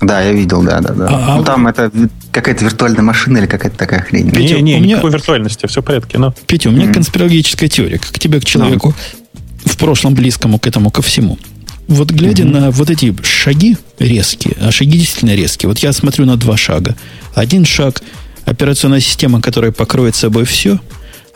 Да, 0.00 0.20
я 0.20 0.32
видел, 0.32 0.62
да, 0.62 0.80
да, 0.80 0.92
да. 0.92 1.08
А, 1.10 1.36
ну, 1.36 1.44
там 1.44 1.66
это 1.66 1.90
какая-то 2.30 2.64
виртуальная 2.64 3.02
машина 3.02 3.38
или 3.38 3.46
какая-то 3.46 3.78
такая 3.78 4.00
хрень. 4.02 4.30
Петя, 4.30 4.56
не, 4.56 4.62
не, 4.62 4.74
у 4.74 4.80
меня... 4.80 4.88
никакой 4.90 5.10
виртуальности, 5.10 5.66
все 5.66 5.80
в 5.80 5.84
порядке. 5.84 6.18
Но... 6.18 6.34
Петя, 6.46 6.68
у 6.68 6.72
меня 6.72 6.86
mm. 6.86 6.94
конспирологическая 6.94 7.68
теория, 7.68 7.98
как 7.98 8.18
тебе, 8.18 8.40
к 8.40 8.44
человеку, 8.44 8.94
no. 9.34 9.70
в 9.70 9.76
прошлом 9.78 10.14
близкому 10.14 10.58
к 10.58 10.66
этому, 10.66 10.90
ко 10.90 11.00
всему. 11.00 11.38
Вот 11.88 12.10
глядя 12.10 12.42
mm 12.42 12.50
на 12.50 12.70
вот 12.70 12.90
эти 12.90 13.14
шаги 13.22 13.76
резкие, 13.98 14.56
а 14.60 14.72
шаги 14.72 14.98
действительно 14.98 15.34
резкие, 15.34 15.68
вот 15.68 15.78
я 15.78 15.92
смотрю 15.92 16.26
на 16.26 16.36
два 16.36 16.56
шага. 16.56 16.96
Один 17.34 17.64
шаг– 17.64 18.02
операционная 18.44 19.00
система, 19.00 19.40
которая 19.40 19.70
покроет 19.70 20.16
собой 20.16 20.44
все, 20.44 20.80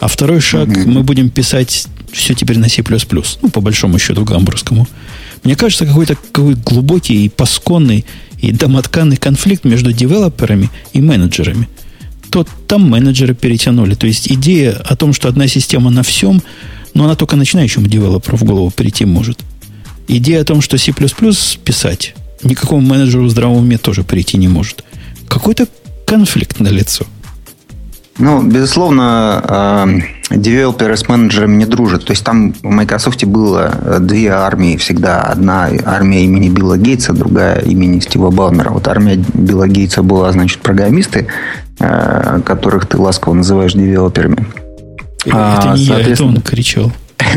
а 0.01 0.09
второй 0.09 0.41
шаг 0.41 0.69
mm 0.69 0.87
мы 0.87 1.03
будем 1.03 1.31
писать 1.31 1.87
все 2.13 2.35
теперь 2.35 2.59
на 2.59 2.69
C++, 2.69 2.83
ну, 3.43 3.51
по 3.51 3.61
большому 3.61 4.01
счету, 4.01 4.25
гамбургскому. 4.25 4.89
Мне 5.45 5.55
кажется, 5.55 5.87
какой-то 5.87 6.17
какой 6.17 6.55
глубокий 6.55 7.25
и 7.25 7.29
пасконный 7.29 8.05
и 8.41 8.51
домотканный 8.51 9.17
конфликт 9.17 9.65
между 9.65 9.93
девелоперами 9.93 10.69
и 10.93 11.01
менеджерами. 11.01 11.69
То 12.31 12.45
там 12.67 12.91
менеджеры 12.91 13.35
перетянули. 13.35 13.95
То 13.95 14.09
есть 14.09 14.31
идея 14.31 14.73
о 14.73 14.97
том, 14.97 15.13
что 15.13 15.29
одна 15.29 15.47
система 15.47 15.91
на 15.91 16.03
всем, 16.03 16.43
но 16.95 17.05
она 17.05 17.15
только 17.15 17.37
начинающему 17.37 17.87
девелоперу 17.87 18.37
в 18.37 18.43
голову 18.43 18.71
прийти 18.71 19.05
может– 19.05 19.39
Идея 20.09 20.43
о 20.43 20.45
том, 20.45 20.61
что 20.61 20.79
C++ 20.79 20.93
писать, 20.93 22.15
никакому 22.43 22.81
менеджеру 22.81 23.25
в 23.25 23.31
здравом 23.31 23.59
уме 23.59 23.79
тоже 23.79 24.03
прийти 24.03 24.39
не 24.39 24.49
может. 24.49 24.85
Какой-то 25.29 25.67
конфликт 26.07 26.61
на 26.61 26.69
лицо. 26.69 27.07
Ну, 28.19 28.43
безусловно, 28.43 30.03
девелоперы 30.31 30.97
с 30.97 31.09
менеджерами 31.09 31.57
не 31.57 31.67
дружат. 31.67 32.05
То 32.05 32.13
есть 32.13 32.25
там 32.25 32.53
в 32.53 32.65
Microsoft 32.65 33.25
было 33.25 33.73
э, 33.73 33.99
две 34.01 34.29
армии 34.29 34.77
всегда. 34.77 35.23
Одна 35.23 35.71
армия 35.85 36.25
имени 36.25 36.49
Билла 36.49 36.77
Гейтса, 36.77 37.13
другая 37.13 37.61
имени 37.61 38.01
Стива 38.01 38.31
Балмера. 38.31 38.71
Вот 38.71 38.87
армия 38.89 39.17
Билла 39.35 39.67
Гейтса 39.69 40.03
была, 40.03 40.31
значит, 40.33 40.61
программисты, 40.61 41.27
э, 41.79 42.41
которых 42.45 42.87
ты 42.87 42.99
ласково 42.99 43.35
называешь 43.35 43.73
девелоперами. 43.73 44.47
Это 45.25 45.73
а, 45.73 45.75
не 45.77 45.83
я, 45.83 46.01
это 46.01 46.25
он 46.25 46.41
кричал. 46.41 46.93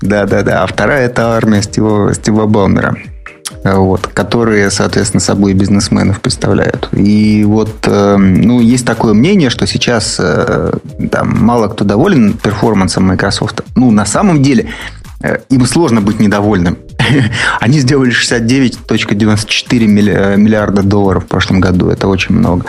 Да, 0.00 0.26
да, 0.26 0.42
да. 0.42 0.62
А 0.62 0.66
вторая 0.66 1.06
это 1.06 1.34
армия 1.34 1.62
Стива, 1.62 2.14
Стива 2.14 2.46
Балмера. 2.46 2.96
вот, 3.64 4.06
которые, 4.06 4.70
соответственно, 4.70 5.20
собой 5.20 5.54
бизнесменов 5.54 6.20
представляют. 6.20 6.88
И 6.92 7.44
вот, 7.44 7.74
э, 7.86 8.16
ну, 8.16 8.60
есть 8.60 8.86
такое 8.86 9.14
мнение, 9.14 9.50
что 9.50 9.66
сейчас 9.66 10.16
э, 10.20 10.72
там 11.10 11.44
мало 11.44 11.68
кто 11.68 11.84
доволен 11.84 12.34
перформансом 12.34 13.04
Microsoft. 13.04 13.62
Ну, 13.74 13.90
на 13.90 14.04
самом 14.04 14.42
деле, 14.42 14.70
э, 15.22 15.38
им 15.48 15.66
сложно 15.66 16.00
быть 16.00 16.20
недовольным. 16.20 16.78
Они 17.60 17.80
сделали 17.80 18.12
69.94 18.12 20.36
миллиарда 20.36 20.82
долларов 20.82 21.24
в 21.24 21.26
прошлом 21.26 21.60
году. 21.60 21.88
Это 21.88 22.08
очень 22.08 22.34
много. 22.34 22.64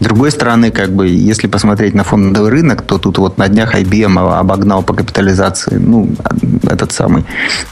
С 0.00 0.04
другой 0.04 0.30
стороны, 0.30 0.70
как 0.70 0.92
бы, 0.92 1.08
если 1.08 1.48
посмотреть 1.48 1.94
на 1.94 2.04
фондовый 2.04 2.50
рынок, 2.50 2.82
то 2.82 2.98
тут 2.98 3.18
вот 3.18 3.38
на 3.38 3.48
днях 3.48 3.74
IBM 3.74 4.38
обогнал 4.38 4.82
по 4.82 4.94
капитализации, 4.94 5.76
ну, 5.76 6.08
этот 6.70 6.92
самый, 6.92 7.24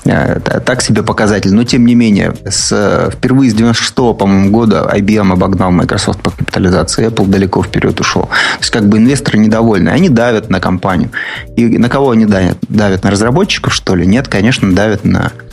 э, 0.05 0.41
так 0.41 0.83
себе 0.83 1.03
показатель. 1.03 1.55
Но, 1.55 1.65
тем 1.65 1.87
не 1.87 1.95
менее, 1.95 2.35
с, 2.45 3.11
впервые 3.13 3.51
с 3.51 3.55
96 3.55 3.95
по-моему, 3.95 4.51
года 4.51 4.91
IBM 4.93 5.33
обогнал 5.33 5.71
Microsoft 5.71 6.21
по 6.21 6.31
капитализации, 6.31 7.09
Apple 7.09 7.29
далеко 7.29 7.63
вперед 7.63 8.01
ушел. 8.01 8.23
То 8.23 8.61
есть, 8.61 8.71
как 8.71 8.89
бы, 8.89 8.99
инвесторы 8.99 9.39
недовольны. 9.39 9.91
Они 9.91 10.09
давят 10.09 10.51
на 10.51 10.61
компанию. 10.61 11.11
И 11.57 11.79
на 11.79 11.89
кого 11.89 12.11
они 12.11 12.27
давят? 12.27 12.59
Давят 12.69 13.05
на 13.05 13.11
разработчиков, 13.11 13.73
что 13.73 13.95
ли? 13.95 14.05
Нет, 14.05 14.27
конечно, 14.27 14.75
давят 14.75 15.05
на 15.05 15.27
Э, 15.27 15.46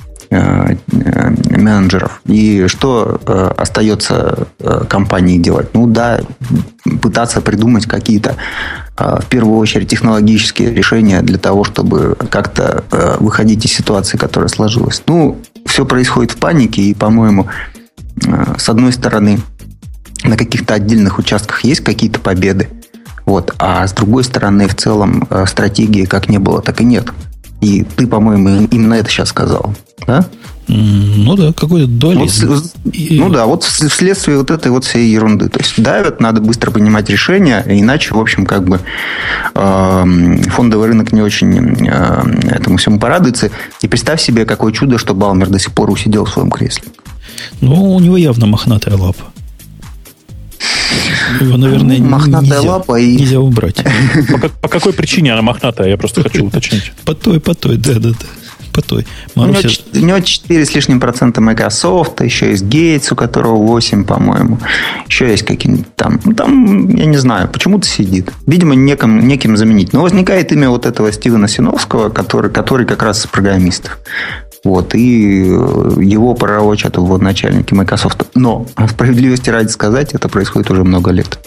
менеджеров. 1.49 2.21
И 2.25 2.67
что 2.67 3.19
э, 3.25 3.51
остается 3.57 4.47
э, 4.59 4.83
компании 4.89 5.37
делать? 5.37 5.73
Ну 5.73 5.87
да, 5.87 6.21
пытаться 7.01 7.41
придумать 7.41 7.85
какие-то 7.85 8.35
в 8.95 9.25
первую 9.27 9.57
очередь 9.57 9.87
технологические 9.87 10.71
решения 10.71 11.21
для 11.23 11.39
того, 11.39 11.63
чтобы 11.63 12.15
как-то 12.29 12.83
выходить 13.19 13.65
из 13.65 13.73
ситуации, 13.73 14.17
которая 14.17 14.49
сложилась. 14.49 15.01
Ну, 15.07 15.39
все 15.65 15.83
происходит 15.83 16.33
в 16.33 16.37
панике, 16.37 16.83
и, 16.83 16.93
по-моему, 16.93 17.47
с 18.55 18.69
одной 18.69 18.93
стороны, 18.93 19.39
на 20.23 20.37
каких-то 20.37 20.75
отдельных 20.75 21.17
участках 21.17 21.63
есть 21.63 21.81
какие-то 21.83 22.19
победы, 22.19 22.69
вот, 23.25 23.55
а 23.57 23.87
с 23.87 23.93
другой 23.93 24.23
стороны, 24.23 24.67
в 24.67 24.75
целом, 24.75 25.27
стратегии 25.47 26.05
как 26.05 26.29
не 26.29 26.37
было, 26.37 26.61
так 26.61 26.79
и 26.79 26.85
нет. 26.85 27.07
И 27.63 27.83
ты, 27.95 28.07
по-моему, 28.07 28.67
именно 28.71 28.95
это 28.95 29.09
сейчас 29.09 29.29
сказал. 29.29 29.73
Да? 30.05 30.25
Ну 30.67 31.35
да, 31.35 31.53
какой-то 31.53 31.87
дуализм. 31.87 32.47
Вот, 32.47 32.63
и... 32.91 33.17
Ну 33.19 33.29
да, 33.29 33.45
вот 33.45 33.63
вследствие 33.63 34.37
вот 34.37 34.49
этой 34.49 34.71
вот 34.71 34.85
всей 34.85 35.09
ерунды. 35.09 35.49
То 35.49 35.59
есть 35.59 35.81
давят, 35.81 36.19
надо 36.21 36.41
быстро 36.41 36.71
принимать 36.71 37.09
решения, 37.09 37.63
иначе, 37.67 38.13
в 38.13 38.19
общем, 38.19 38.45
как 38.45 38.65
бы 38.65 38.79
э, 39.55 40.37
фондовый 40.49 40.87
рынок 40.87 41.11
не 41.11 41.21
очень 41.21 41.87
э, 41.87 42.55
этому 42.55 42.77
всему 42.77 42.99
порадуется. 42.99 43.51
И 43.81 43.87
представь 43.87 44.21
себе, 44.21 44.45
какое 44.45 44.71
чудо, 44.71 44.97
что 44.97 45.13
Балмер 45.13 45.49
до 45.49 45.59
сих 45.59 45.73
пор 45.73 45.89
усидел 45.89 46.25
в 46.25 46.29
своем 46.29 46.49
кресле. 46.49 46.85
Ну, 47.61 47.95
у 47.95 47.99
него 47.99 48.17
явно 48.17 48.45
мохнатая 48.45 48.95
лапа. 48.95 49.32
Его, 51.41 51.57
наверное, 51.57 51.99
мохнатая 51.99 52.59
нельзя, 52.59 52.71
лапа 52.71 52.99
и... 52.99 53.15
нельзя 53.15 53.39
убрать. 53.39 53.83
По, 54.41 54.49
по 54.49 54.67
какой 54.67 54.93
причине 54.93 55.33
она 55.33 55.41
мохнатая? 55.41 55.89
Я 55.89 55.97
просто 55.97 56.23
хочу 56.23 56.45
уточнить. 56.45 56.91
По 57.05 57.13
той, 57.13 57.39
по 57.39 57.53
той, 57.53 57.77
да-да-да 57.77 58.25
по 58.73 58.81
той. 58.81 59.05
Маруся... 59.35 59.67
У, 59.93 59.97
него, 59.97 60.03
у 60.03 60.05
него 60.07 60.19
4 60.19 60.65
с 60.65 60.75
лишним 60.75 60.99
процента 60.99 61.41
Microsoft, 61.41 62.21
еще 62.21 62.49
есть 62.49 62.63
Gates, 62.63 63.13
у 63.13 63.15
которого 63.15 63.55
8, 63.55 64.03
по-моему. 64.03 64.57
Еще 65.07 65.29
есть 65.29 65.43
какие-нибудь 65.43 65.95
там. 65.95 66.19
Ну, 66.25 66.33
там, 66.33 66.89
я 66.89 67.05
не 67.05 67.17
знаю, 67.17 67.47
почему-то 67.47 67.87
сидит. 67.87 68.31
Видимо, 68.47 68.75
неким, 68.75 69.27
неким 69.27 69.55
заменить. 69.55 69.93
Но 69.93 70.01
возникает 70.01 70.51
имя 70.51 70.69
вот 70.69 70.85
этого 70.85 71.11
Стивена 71.11 71.47
Синовского, 71.47 72.09
который, 72.09 72.51
который 72.51 72.85
как 72.85 73.03
раз 73.03 73.19
из 73.19 73.27
программистов. 73.27 73.99
Вот, 74.63 74.95
и 74.95 75.39
его 75.39 76.33
пророчат 76.35 76.97
вот 76.97 77.21
начальники 77.21 77.73
Microsoft. 77.73 78.23
Но, 78.33 78.65
справедливости 78.89 79.49
ради 79.49 79.69
сказать, 79.69 80.13
это 80.13 80.29
происходит 80.29 80.71
уже 80.71 80.83
много 80.83 81.11
лет. 81.11 81.39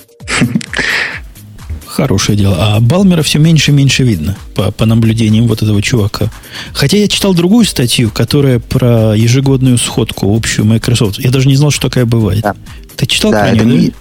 Хорошее 1.86 2.36
дело. 2.36 2.56
А 2.58 2.80
Балмера 2.80 3.22
все 3.22 3.38
меньше 3.38 3.70
и 3.70 3.74
меньше 3.74 4.02
видно 4.02 4.36
по, 4.54 4.70
по 4.70 4.84
наблюдениям 4.84 5.48
вот 5.48 5.62
этого 5.62 5.80
чувака. 5.80 6.28
Хотя 6.74 6.98
я 6.98 7.08
читал 7.08 7.32
другую 7.32 7.64
статью, 7.64 8.10
которая 8.10 8.58
про 8.58 9.16
ежегодную 9.16 9.78
сходку 9.78 10.36
общую 10.36 10.66
Microsoft. 10.66 11.18
Я 11.18 11.30
даже 11.30 11.48
не 11.48 11.56
знал, 11.56 11.70
что 11.70 11.88
такая 11.88 12.04
бывает. 12.04 12.42
Да. 12.42 12.54
Ты 12.96 13.06
читал 13.06 13.30
да, 13.30 13.46
про 13.46 13.64
нее? 13.64 13.92
Да? 13.92 13.94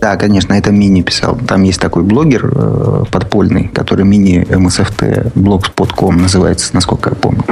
Да, 0.00 0.16
конечно, 0.16 0.54
это 0.54 0.72
Мини 0.72 1.02
писал. 1.02 1.38
Там 1.46 1.62
есть 1.62 1.78
такой 1.78 2.02
блогер 2.04 2.50
э, 2.52 3.04
подпольный, 3.10 3.68
который 3.68 4.04
мини 4.04 4.44
MSFT, 4.48 5.32
blogspot.com 5.34 6.16
называется, 6.16 6.70
насколько 6.72 7.10
я 7.10 7.16
помню. 7.16 7.44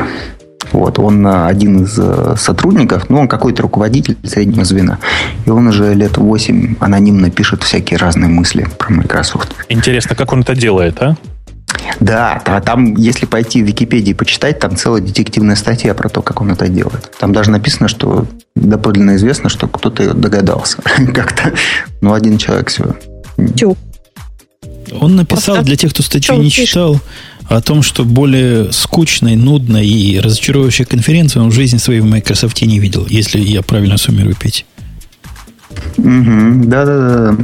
Вот, 0.73 0.99
он 0.99 1.27
э, 1.27 1.47
один 1.47 1.85
из 1.85 1.99
э, 1.99 2.35
сотрудников, 2.37 3.09
ну, 3.09 3.21
он 3.21 3.29
какой-то 3.29 3.63
руководитель 3.63 4.17
среднего 4.25 4.65
звена. 4.65 4.99
И 5.47 5.51
он 5.51 5.67
уже 5.67 5.95
лет 5.95 6.17
8 6.17 6.77
анонимно 6.81 7.31
пишет 7.31 7.63
всякие 7.63 7.99
разные 7.99 8.29
мысли 8.29 8.69
про 8.79 8.93
Microsoft. 8.93 9.55
Интересно, 9.69 10.15
как 10.15 10.33
он 10.33 10.41
это 10.41 10.55
делает, 10.55 11.01
а? 11.01 11.17
Да, 12.01 12.41
там, 12.65 12.95
если 12.97 13.27
пойти 13.27 13.63
в 13.63 13.67
Википедии 13.67 14.13
почитать, 14.13 14.59
там 14.59 14.77
целая 14.77 15.03
детективная 15.03 15.57
статья 15.57 15.95
про 15.95 16.09
то, 16.09 16.23
как 16.23 16.41
он 16.41 16.51
это 16.51 16.69
делает. 16.69 17.11
Там 17.19 17.33
даже 17.33 17.51
написано, 17.51 17.89
что 17.89 18.27
доподлинно 18.55 19.17
известно, 19.17 19.49
что 19.49 19.69
кто-то 19.69 20.15
догадался. 20.15 20.79
Как-то, 21.15 21.53
ну, 22.01 22.13
один 22.13 22.39
человек 22.39 22.69
всего. 22.69 22.97
Тю. 23.57 23.77
Он 25.01 25.17
написал, 25.17 25.63
для 25.63 25.77
тех, 25.77 25.93
кто 25.93 26.03
статью 26.03 26.37
не 26.37 26.51
читал, 26.51 27.01
о 27.51 27.61
том, 27.61 27.83
что 27.83 28.05
более 28.05 28.73
скучной, 28.73 29.37
нудной 29.37 29.87
и 29.87 30.19
разочаровывающей 30.21 30.85
конференции 30.85 31.41
он 31.41 31.51
в 31.51 31.53
жизни 31.53 31.79
своей 31.79 32.01
в 32.01 32.07
Microsoft 32.07 32.63
не 32.63 32.79
видел, 32.79 33.07
если 33.11 33.41
я 33.41 33.63
правильно 33.63 33.99
суммирую, 33.99 34.37
Петь. 34.37 34.65
Угу, 35.99 36.65
да, 36.65 36.85
да, 36.85 36.99
да. 36.99 37.37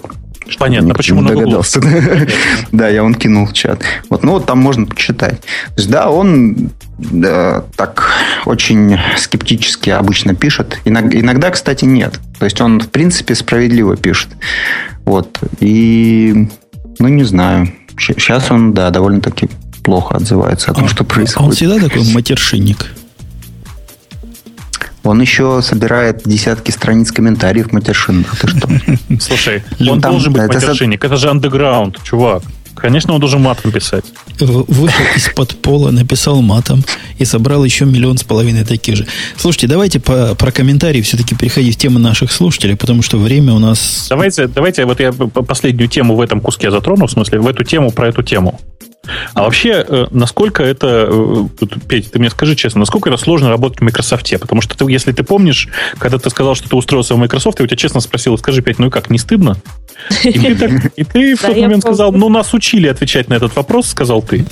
Понятно, 0.58 0.94
почему 0.94 1.22
на 1.22 1.30
догадался. 1.30 1.82
да, 2.72 2.88
я 2.88 3.04
он 3.04 3.14
кинул 3.14 3.46
в 3.46 3.54
чат. 3.54 3.84
Вот, 4.10 4.24
ну, 4.24 4.34
вот 4.34 4.46
там 4.46 4.60
можно 4.60 4.86
почитать. 4.86 5.42
То 5.42 5.74
есть, 5.78 5.90
да, 5.90 6.10
он 6.10 6.72
да, 6.98 7.64
так 7.76 8.10
очень 8.46 8.98
скептически 9.18 9.92
обычно 9.92 10.34
пишет. 10.34 10.80
Иногда, 10.86 11.20
иногда, 11.20 11.50
кстати, 11.52 11.86
нет. 11.86 12.20
То 12.40 12.46
есть, 12.46 12.60
он, 12.62 12.80
в 12.80 12.90
принципе, 12.90 13.36
справедливо 13.36 13.96
пишет. 13.96 14.30
Вот. 15.06 15.40
И, 15.60 16.48
ну, 16.98 17.08
не 17.08 17.24
знаю. 17.24 17.72
Сейчас 17.98 18.50
он, 18.50 18.74
да, 18.74 18.90
довольно-таки 18.90 19.50
плохо 19.84 20.16
отзывается 20.16 20.72
о 20.72 20.74
том, 20.74 20.86
а, 20.86 20.88
что 20.88 21.04
происходит. 21.04 21.48
Он 21.50 21.56
всегда 21.56 21.80
такой 21.80 22.04
матершинник. 22.14 22.88
Он 25.04 25.22
еще 25.22 25.62
собирает 25.62 26.24
десятки 26.26 26.72
страниц 26.72 27.12
комментариев 27.12 27.72
матершинных. 27.72 28.38
Ты 28.40 28.48
что? 28.48 28.70
Слушай, 29.20 29.64
он 29.80 30.00
должен 30.00 30.34
быть 30.34 30.48
матершинник. 30.48 31.04
Это 31.04 31.16
же 31.18 31.30
андеграунд, 31.30 32.02
чувак. 32.04 32.44
Конечно, 32.80 33.14
он 33.14 33.20
должен 33.20 33.42
матом 33.42 33.72
писать. 33.72 34.06
Вышел 34.40 35.06
из-под 35.16 35.62
пола, 35.62 35.92
написал 35.92 36.42
матом 36.42 36.84
и 37.18 37.26
собрал 37.26 37.66
еще 37.66 37.86
миллион 37.86 38.18
с 38.18 38.24
половиной 38.24 38.64
таких 38.64 38.96
же. 38.96 39.06
Слушайте, 39.38 39.68
давайте 39.68 40.00
по, 40.00 40.34
про 40.36 40.52
комментарии 40.52 41.02
все-таки 41.02 41.36
переходить 41.36 41.76
в 41.76 41.78
тему 41.78 42.00
наших 42.00 42.32
слушателей, 42.32 42.78
потому 42.78 43.02
что 43.02 43.18
время 43.18 43.54
у 43.54 43.60
нас... 43.60 44.08
Давайте, 44.10 44.48
давайте 44.48 44.86
вот 44.86 45.00
я 45.02 45.12
последнюю 45.12 45.90
тему 45.90 46.16
в 46.16 46.22
этом 46.22 46.40
куске 46.40 46.72
затрону, 46.72 47.08
в 47.08 47.12
смысле, 47.12 47.40
в 47.40 47.48
эту 47.48 47.64
тему 47.64 47.92
про 47.92 48.08
эту 48.08 48.24
тему. 48.24 48.60
А 49.34 49.44
вообще, 49.44 49.86
э, 49.88 50.08
насколько 50.12 50.64
это, 50.64 51.08
э, 51.10 51.66
Петь, 51.88 52.12
ты 52.12 52.20
мне 52.20 52.30
скажи 52.30 52.56
честно, 52.56 52.80
насколько 52.80 53.10
это 53.10 53.18
сложно 53.18 53.50
работать 53.50 53.80
в 53.80 53.84
Microsoft? 53.84 54.30
Потому 54.40 54.62
что 54.62 54.78
ты, 54.78 54.92
если 54.92 55.12
ты 55.12 55.24
помнишь, 55.24 55.70
когда 55.98 56.18
ты 56.18 56.30
сказал, 56.30 56.56
что 56.56 56.70
ты 56.70 56.76
устроился 56.76 57.16
в 57.16 57.18
Microsoft, 57.18 57.60
я 57.60 57.64
у 57.64 57.68
тебя 57.68 57.78
честно 57.78 58.02
спросил, 58.02 58.38
скажи, 58.38 58.62
Петь, 58.62 58.80
ну 58.80 58.88
и 58.88 58.90
как, 58.90 59.10
не 59.10 59.18
стыдно? 59.18 59.58
И 60.24 60.32
ты, 60.32 60.56
так, 60.56 60.72
и 60.96 61.04
ты 61.04 61.36
в 61.36 61.42
тот 61.42 61.58
момент 61.58 61.84
сказал, 61.84 62.12
ну 62.12 62.30
нас 62.30 62.54
учили 62.54 62.88
отвечать 62.88 63.30
на 63.30 63.34
этот 63.34 63.56
вопрос, 63.56 63.88
сказал 63.88 64.22
ты. 64.22 64.46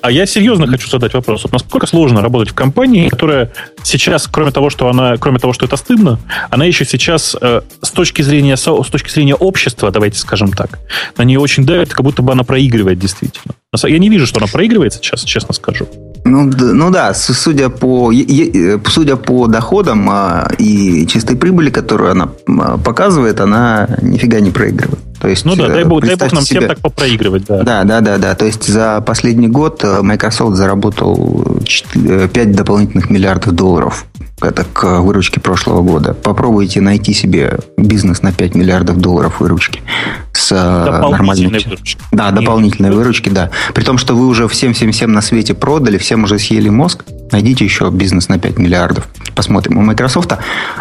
А 0.00 0.10
я 0.10 0.26
серьезно 0.26 0.66
хочу 0.66 0.88
задать 0.88 1.14
вопрос. 1.14 1.42
Вот 1.44 1.52
насколько 1.52 1.86
сложно 1.86 2.22
работать 2.22 2.50
в 2.50 2.54
компании, 2.54 3.08
которая 3.08 3.52
сейчас, 3.82 4.26
кроме 4.26 4.50
того, 4.50 4.70
что 4.70 4.88
она, 4.88 5.16
кроме 5.16 5.38
того, 5.38 5.52
что 5.52 5.66
это 5.66 5.76
стыдно, 5.76 6.18
она 6.50 6.64
еще 6.64 6.84
сейчас 6.84 7.36
э, 7.40 7.60
с 7.82 7.90
точки 7.90 8.22
зрения 8.22 8.56
с 8.56 8.62
точки 8.62 9.10
зрения 9.10 9.34
общества, 9.34 9.90
давайте 9.90 10.18
скажем 10.18 10.52
так, 10.52 10.78
на 11.16 11.22
нее 11.22 11.40
очень 11.40 11.64
давит, 11.64 11.90
как 11.90 12.02
будто 12.02 12.22
бы 12.22 12.32
она 12.32 12.44
проигрывает 12.44 12.98
действительно. 12.98 13.54
Я 13.84 13.98
не 13.98 14.08
вижу, 14.08 14.26
что 14.26 14.38
она 14.38 14.46
проигрывает 14.46 14.94
сейчас, 14.94 15.24
честно 15.24 15.52
скажу. 15.52 15.86
Ну, 16.24 16.50
ну 16.56 16.90
да, 16.90 17.12
судя 17.12 17.68
по, 17.68 18.10
судя 18.86 19.16
по 19.16 19.46
доходам 19.46 20.08
а, 20.10 20.50
и 20.58 21.06
чистой 21.06 21.36
прибыли, 21.36 21.68
которую 21.68 22.12
она 22.12 22.30
а, 22.46 22.78
показывает, 22.78 23.40
она 23.40 23.88
нифига 24.00 24.40
не 24.40 24.50
проигрывает. 24.50 25.00
То 25.20 25.28
есть, 25.28 25.44
ну 25.44 25.54
да, 25.54 25.68
дай 25.68 25.84
бог, 25.84 26.00
дай 26.00 26.16
бог 26.16 26.32
нам 26.32 26.44
себе... 26.44 26.60
всем 26.60 26.68
так 26.68 26.78
попроигрывать. 26.78 27.44
Да. 27.44 27.62
да, 27.62 27.84
да, 27.84 28.00
да, 28.00 28.18
да. 28.18 28.34
То 28.34 28.46
есть 28.46 28.66
за 28.66 29.02
последний 29.06 29.48
год 29.48 29.84
э, 29.84 30.00
Microsoft 30.00 30.56
заработал 30.56 31.60
4, 31.64 32.28
5 32.28 32.52
дополнительных 32.52 33.10
миллиардов 33.10 33.52
долларов. 33.52 34.06
Это 34.40 34.64
к 34.64 35.00
выручке 35.00 35.40
прошлого 35.40 35.82
года. 35.82 36.14
Попробуйте 36.14 36.80
найти 36.80 37.12
себе 37.12 37.58
бизнес 37.76 38.22
на 38.22 38.32
5 38.32 38.54
миллиардов 38.54 38.98
долларов 38.98 39.40
выручки 39.40 39.82
с 40.32 40.52
э, 40.52 41.00
нормальной... 41.10 41.48
Выручки. 41.48 41.98
Да, 42.12 42.30
дополнительной 42.30 42.90
выручки, 42.90 43.28
да. 43.28 43.50
При 43.74 43.82
том, 43.82 43.98
что 43.98 44.14
вы 44.14 44.26
уже 44.26 44.46
всем-всем-всем 44.46 45.12
на 45.12 45.20
свете 45.22 45.54
продали, 45.54 45.98
всем 45.98 46.24
уже 46.24 46.38
съели 46.38 46.68
мозг, 46.68 47.04
найдите 47.32 47.64
еще 47.64 47.90
бизнес 47.90 48.28
на 48.28 48.38
5 48.38 48.58
миллиардов. 48.58 49.08
Посмотрим. 49.34 49.78
У 49.78 49.82
Microsoft 49.82 50.32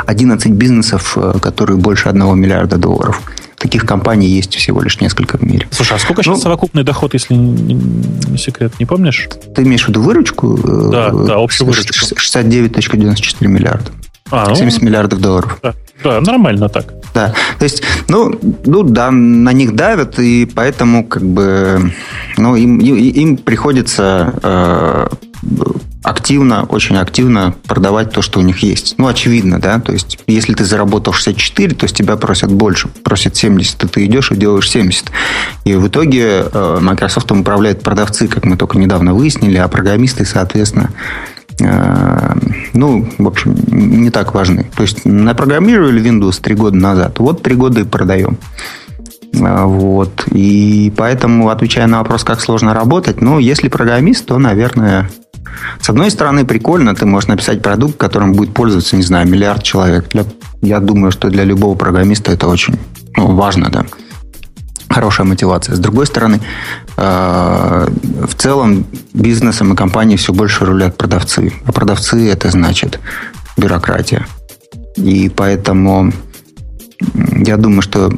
11 0.05 0.51
бизнесов, 0.51 1.17
э, 1.17 1.33
которые 1.41 1.77
больше 1.77 2.09
1 2.09 2.39
миллиарда 2.39 2.77
долларов. 2.77 3.21
Таких 3.67 3.85
компаний 3.85 4.27
есть 4.27 4.55
всего 4.55 4.81
лишь 4.81 5.01
несколько 5.01 5.37
в 5.37 5.43
мире. 5.43 5.67
Слушай, 5.71 5.97
а 5.97 5.99
сколько 5.99 6.21
ну, 6.21 6.23
сейчас 6.23 6.43
совокупный 6.43 6.85
доход, 6.85 7.13
если 7.13 7.33
не, 7.33 7.73
не 7.73 8.37
секрет, 8.37 8.71
не 8.79 8.85
помнишь? 8.85 9.27
Ты 9.53 9.63
имеешь 9.63 9.83
в 9.83 9.89
виду 9.89 10.01
выручку? 10.01 10.57
Да, 10.57 11.09
да, 11.09 11.35
общую 11.35 11.67
выручку. 11.67 11.93
69.94 11.93 13.47
миллиарда. 13.47 13.91
А, 14.31 14.47
ну, 14.47 14.55
70 14.55 14.81
миллиардов 14.83 15.19
долларов. 15.19 15.59
Да, 15.61 15.73
да, 16.03 16.21
нормально 16.21 16.69
так. 16.69 16.93
Да, 17.13 17.33
то 17.57 17.63
есть, 17.63 17.81
ну, 18.07 18.39
ну 18.65 18.83
да, 18.83 19.09
на 19.11 19.51
них 19.51 19.75
давят, 19.75 20.19
и 20.19 20.45
поэтому 20.45 21.03
как 21.03 21.23
бы, 21.23 21.91
ну, 22.37 22.55
им, 22.55 22.77
им 22.77 23.37
приходится 23.37 24.33
э, 24.43 25.07
активно, 26.03 26.63
очень 26.63 26.97
активно 26.97 27.55
продавать 27.67 28.11
то, 28.11 28.21
что 28.21 28.39
у 28.39 28.43
них 28.43 28.59
есть. 28.59 28.95
Ну, 28.97 29.07
очевидно, 29.07 29.59
да, 29.59 29.79
то 29.79 29.91
есть, 29.91 30.19
если 30.27 30.53
ты 30.53 30.63
заработал 30.63 31.13
64, 31.13 31.75
то 31.75 31.87
с 31.87 31.91
тебя 31.91 32.15
просят 32.15 32.51
больше, 32.51 32.87
просят 33.03 33.35
70, 33.35 33.83
и 33.83 33.87
ты 33.87 34.05
идешь 34.05 34.31
и 34.31 34.35
делаешь 34.35 34.69
70. 34.69 35.05
И 35.65 35.73
в 35.73 35.87
итоге 35.87 36.45
э, 36.51 36.77
Microsoft 36.81 37.31
управляют 37.31 37.81
продавцы, 37.81 38.27
как 38.27 38.45
мы 38.45 38.57
только 38.57 38.77
недавно 38.77 39.13
выяснили, 39.13 39.57
а 39.57 39.67
программисты, 39.67 40.25
соответственно, 40.25 40.91
ну, 41.59 43.07
в 43.17 43.27
общем, 43.27 43.55
не 43.67 44.11
так 44.11 44.33
важны. 44.33 44.67
То 44.75 44.83
есть, 44.83 45.05
напрограммировали 45.05 46.01
Windows 46.01 46.39
три 46.41 46.55
года 46.55 46.77
назад, 46.77 47.19
вот 47.19 47.41
три 47.41 47.55
года 47.55 47.81
и 47.81 47.83
продаем. 47.83 48.37
Э, 49.33 49.63
вот. 49.65 50.27
И 50.31 50.93
поэтому, 50.95 51.49
отвечая 51.49 51.87
на 51.87 51.99
вопрос, 51.99 52.23
как 52.23 52.41
сложно 52.41 52.73
работать, 52.73 53.21
ну, 53.21 53.39
если 53.39 53.67
программист, 53.69 54.25
то, 54.25 54.37
наверное, 54.37 55.09
с 55.81 55.89
одной 55.89 56.11
стороны, 56.11 56.45
прикольно, 56.45 56.93
ты 56.95 57.05
можешь 57.05 57.27
написать 57.29 57.61
продукт, 57.61 57.97
которым 57.97 58.33
будет 58.33 58.53
пользоваться, 58.53 58.95
не 58.95 59.03
знаю, 59.03 59.27
миллиард 59.27 59.63
человек. 59.63 60.09
Для, 60.09 60.25
я 60.61 60.79
думаю, 60.79 61.11
что 61.11 61.29
для 61.29 61.43
любого 61.43 61.75
программиста 61.75 62.31
это 62.31 62.47
очень 62.47 62.77
ну, 63.15 63.35
важно, 63.35 63.69
да. 63.69 63.85
Хорошая 64.89 65.27
мотивация. 65.27 65.75
С 65.75 65.79
другой 65.79 66.05
стороны, 66.07 66.39
э, 66.97 67.87
в 68.27 68.35
целом 68.35 68.85
бизнесом 69.13 69.73
и 69.73 69.75
компанией 69.75 70.17
все 70.17 70.33
больше 70.33 70.65
рулят 70.65 70.97
продавцы. 70.97 71.53
А 71.65 71.71
продавцы 71.71 72.29
это 72.29 72.49
значит 72.49 72.99
бюрократия. 73.57 74.25
И 74.95 75.29
поэтому 75.29 76.11
я 77.31 77.57
думаю, 77.57 77.81
что 77.81 78.11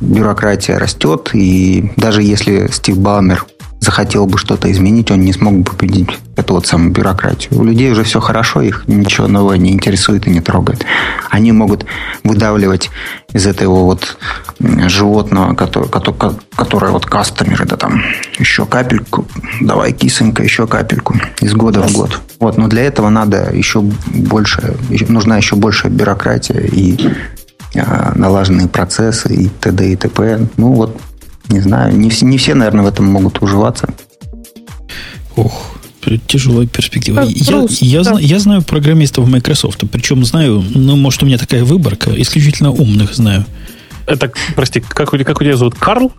бюрократия 0.00 0.78
растет, 0.78 1.30
и 1.32 1.92
даже 1.96 2.22
если 2.22 2.68
Стив 2.70 2.98
Балмер 2.98 3.46
захотел 3.80 4.26
бы 4.26 4.38
что-то 4.38 4.70
изменить, 4.70 5.10
он 5.10 5.22
не 5.22 5.32
смог 5.32 5.54
бы 5.58 5.64
победить 5.64 6.10
эту 6.36 6.54
вот 6.54 6.66
самую 6.66 6.92
бюрократию. 6.92 7.58
У 7.58 7.64
людей 7.64 7.90
уже 7.90 8.04
все 8.04 8.20
хорошо, 8.20 8.60
их 8.60 8.84
ничего 8.86 9.26
нового 9.26 9.54
не 9.54 9.72
интересует 9.72 10.26
и 10.26 10.30
не 10.30 10.40
трогает. 10.40 10.84
Они 11.30 11.52
могут 11.52 11.86
выдавливать 12.22 12.90
из 13.32 13.46
этого 13.46 13.84
вот 13.84 14.18
животного, 14.58 15.54
который, 15.54 15.88
которое 15.88 16.92
вот 16.92 17.06
кастомеры, 17.06 17.64
да 17.64 17.76
там, 17.76 18.02
еще 18.38 18.66
капельку, 18.66 19.26
давай 19.60 19.92
кисонька, 19.92 20.42
еще 20.42 20.66
капельку, 20.66 21.16
из 21.40 21.54
года 21.54 21.82
в 21.82 21.92
год. 21.92 22.20
Вот, 22.38 22.58
но 22.58 22.68
для 22.68 22.82
этого 22.82 23.08
надо 23.08 23.50
еще 23.52 23.80
больше, 23.80 24.76
нужна 25.08 25.38
еще 25.38 25.56
большая 25.56 25.90
бюрократия 25.90 26.60
и 26.60 26.98
а, 27.76 28.12
налаженные 28.14 28.68
процессы 28.68 29.32
и 29.32 29.48
т.д. 29.48 29.92
и 29.92 29.96
т.п. 29.96 30.46
Ну 30.56 30.72
вот 30.72 31.00
не 31.50 31.60
знаю, 31.60 31.96
не, 31.96 32.10
все, 32.10 32.24
не 32.24 32.38
все, 32.38 32.54
наверное, 32.54 32.84
в 32.84 32.88
этом 32.88 33.06
могут 33.06 33.42
уживаться. 33.42 33.88
Ох, 35.36 35.78
тяжелая 36.26 36.66
перспектива. 36.66 37.22
Я, 37.22 37.66
я, 37.80 38.02
я, 38.02 38.18
я 38.20 38.38
знаю 38.38 38.62
программистов 38.62 39.28
Microsoft, 39.28 39.84
причем 39.90 40.24
знаю, 40.24 40.64
ну, 40.74 40.96
может, 40.96 41.22
у 41.22 41.26
меня 41.26 41.38
такая 41.38 41.64
выборка, 41.64 42.10
исключительно 42.20 42.70
умных 42.70 43.14
знаю. 43.14 43.44
Это, 44.06 44.32
прости, 44.56 44.80
как, 44.80 45.10
как 45.10 45.40
у 45.40 45.44
тебя 45.44 45.56
зовут? 45.56 45.74
Карл? 45.76 46.12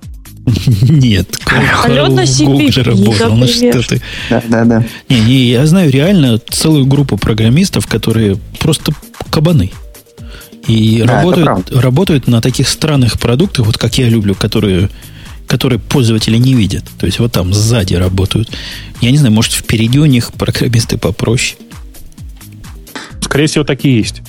Нет, 0.81 1.37
Карл 1.37 2.15
в 2.15 2.43
Гугле 2.43 2.83
работал. 2.83 3.35
Ну 3.35 3.47
что 3.47 3.81
ты? 3.87 4.01
Да, 4.29 4.41
да, 4.47 4.65
да. 4.65 4.85
Не, 5.09 5.19
не, 5.19 5.35
я 5.51 5.65
знаю 5.65 5.91
реально 5.91 6.39
целую 6.39 6.85
группу 6.85 7.17
программистов, 7.17 7.87
которые 7.87 8.37
просто 8.59 8.93
кабаны. 9.29 9.71
И 10.67 11.03
да, 11.05 11.21
работают, 11.21 11.71
работают 11.71 12.27
на 12.27 12.41
таких 12.41 12.67
странных 12.69 13.19
продуктах, 13.19 13.65
вот 13.65 13.77
как 13.77 13.97
я 13.97 14.07
люблю, 14.07 14.35
которые 14.35 14.89
которые 15.51 15.79
пользователи 15.79 16.37
не 16.37 16.53
видят. 16.53 16.85
То 16.97 17.05
есть 17.05 17.19
вот 17.19 17.33
там 17.33 17.53
сзади 17.53 17.95
работают. 17.95 18.49
Я 19.01 19.11
не 19.11 19.17
знаю, 19.17 19.33
может, 19.33 19.51
впереди 19.51 19.99
у 19.99 20.05
них 20.05 20.31
программисты 20.37 20.97
попроще. 20.97 21.57
Скорее 23.19 23.47
всего, 23.47 23.65
такие 23.65 23.97
есть. 23.97 24.21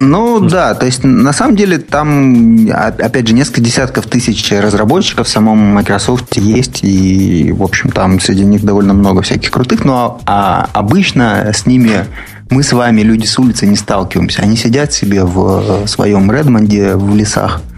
Ну 0.00 0.40
да, 0.40 0.74
то 0.74 0.86
есть 0.86 1.04
на 1.04 1.32
самом 1.32 1.56
деле 1.56 1.78
там, 1.78 2.68
опять 2.70 3.28
же, 3.28 3.34
несколько 3.34 3.60
десятков 3.60 4.06
тысяч 4.06 4.50
разработчиков 4.50 5.26
в 5.26 5.30
самом 5.30 5.58
Microsoft 5.58 6.36
есть, 6.36 6.80
и, 6.82 7.52
в 7.52 7.62
общем, 7.62 7.90
там 7.90 8.18
среди 8.18 8.44
них 8.44 8.64
довольно 8.64 8.94
много 8.94 9.20
всяких 9.20 9.50
крутых, 9.50 9.84
но 9.84 10.20
а 10.24 10.70
обычно 10.72 11.50
с 11.54 11.66
ними 11.66 12.06
мы 12.48 12.62
с 12.62 12.72
вами, 12.72 13.02
люди 13.02 13.26
с 13.26 13.38
улицы, 13.38 13.66
не 13.66 13.76
сталкиваемся. 13.76 14.40
Они 14.40 14.56
сидят 14.56 14.92
себе 14.92 15.24
в 15.24 15.86
своем 15.86 16.32
Редмонде 16.32 16.96
в 16.96 17.14
лесах, 17.14 17.60
Э, 17.60 17.69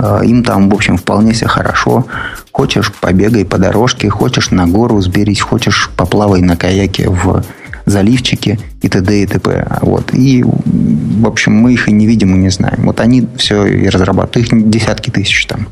им 0.00 0.44
там, 0.44 0.70
в 0.70 0.74
общем, 0.74 0.96
вполне 0.96 1.34
себе 1.34 1.48
хорошо. 1.48 2.06
Хочешь, 2.52 2.92
побегай 3.00 3.44
по 3.44 3.58
дорожке, 3.58 4.08
хочешь 4.08 4.50
на 4.50 4.66
гору 4.66 4.96
взберись, 4.96 5.40
хочешь, 5.40 5.90
поплавай 5.96 6.40
на 6.40 6.56
каяке 6.56 7.08
в 7.08 7.44
заливчике 7.86 8.58
и 8.82 8.88
т.д. 8.88 9.22
и 9.22 9.26
т.п. 9.26 9.66
Вот. 9.82 10.14
И, 10.14 10.44
в 10.44 11.26
общем, 11.26 11.54
мы 11.54 11.72
их 11.72 11.88
и 11.88 11.92
не 11.92 12.06
видим, 12.06 12.34
и 12.34 12.38
не 12.38 12.50
знаем. 12.50 12.84
Вот 12.84 13.00
они 13.00 13.26
все 13.36 13.64
и 13.66 13.88
разрабатывают. 13.88 14.52
Их 14.52 14.70
десятки 14.70 15.10
тысяч 15.10 15.46
там. 15.46 15.68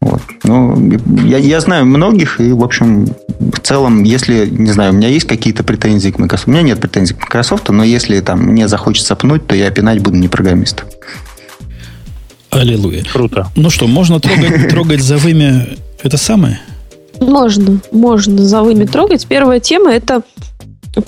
Вот. 0.00 0.22
Ну, 0.44 0.92
я, 1.24 1.38
я 1.38 1.60
знаю 1.60 1.84
многих, 1.84 2.40
и, 2.40 2.52
в 2.52 2.62
общем, 2.62 3.08
в 3.40 3.58
целом, 3.60 4.04
если, 4.04 4.46
не 4.46 4.70
знаю, 4.70 4.92
у 4.92 4.96
меня 4.96 5.08
есть 5.08 5.26
какие-то 5.26 5.64
претензии 5.64 6.10
к 6.10 6.18
Microsoft, 6.18 6.48
у 6.48 6.50
меня 6.52 6.62
нет 6.62 6.80
претензий 6.80 7.14
к 7.14 7.20
Microsoft, 7.20 7.68
но 7.68 7.82
если 7.82 8.20
там 8.20 8.40
мне 8.40 8.68
захочется 8.68 9.16
пнуть, 9.16 9.46
то 9.46 9.56
я 9.56 9.70
пинать 9.70 10.00
буду 10.00 10.16
не 10.16 10.28
программиста. 10.28 10.84
Аллилуйя. 12.58 13.04
Круто. 13.12 13.48
Ну 13.54 13.70
что, 13.70 13.86
можно 13.86 14.20
трогать, 14.20 14.68
трогать 14.70 15.00
за 15.00 15.16
вымя 15.16 15.68
это 16.02 16.16
самое? 16.16 16.60
Можно, 17.20 17.80
можно 17.92 18.44
за 18.44 18.62
вымя 18.62 18.86
трогать. 18.86 19.26
Первая 19.26 19.60
тема 19.60 19.92
это 19.92 20.22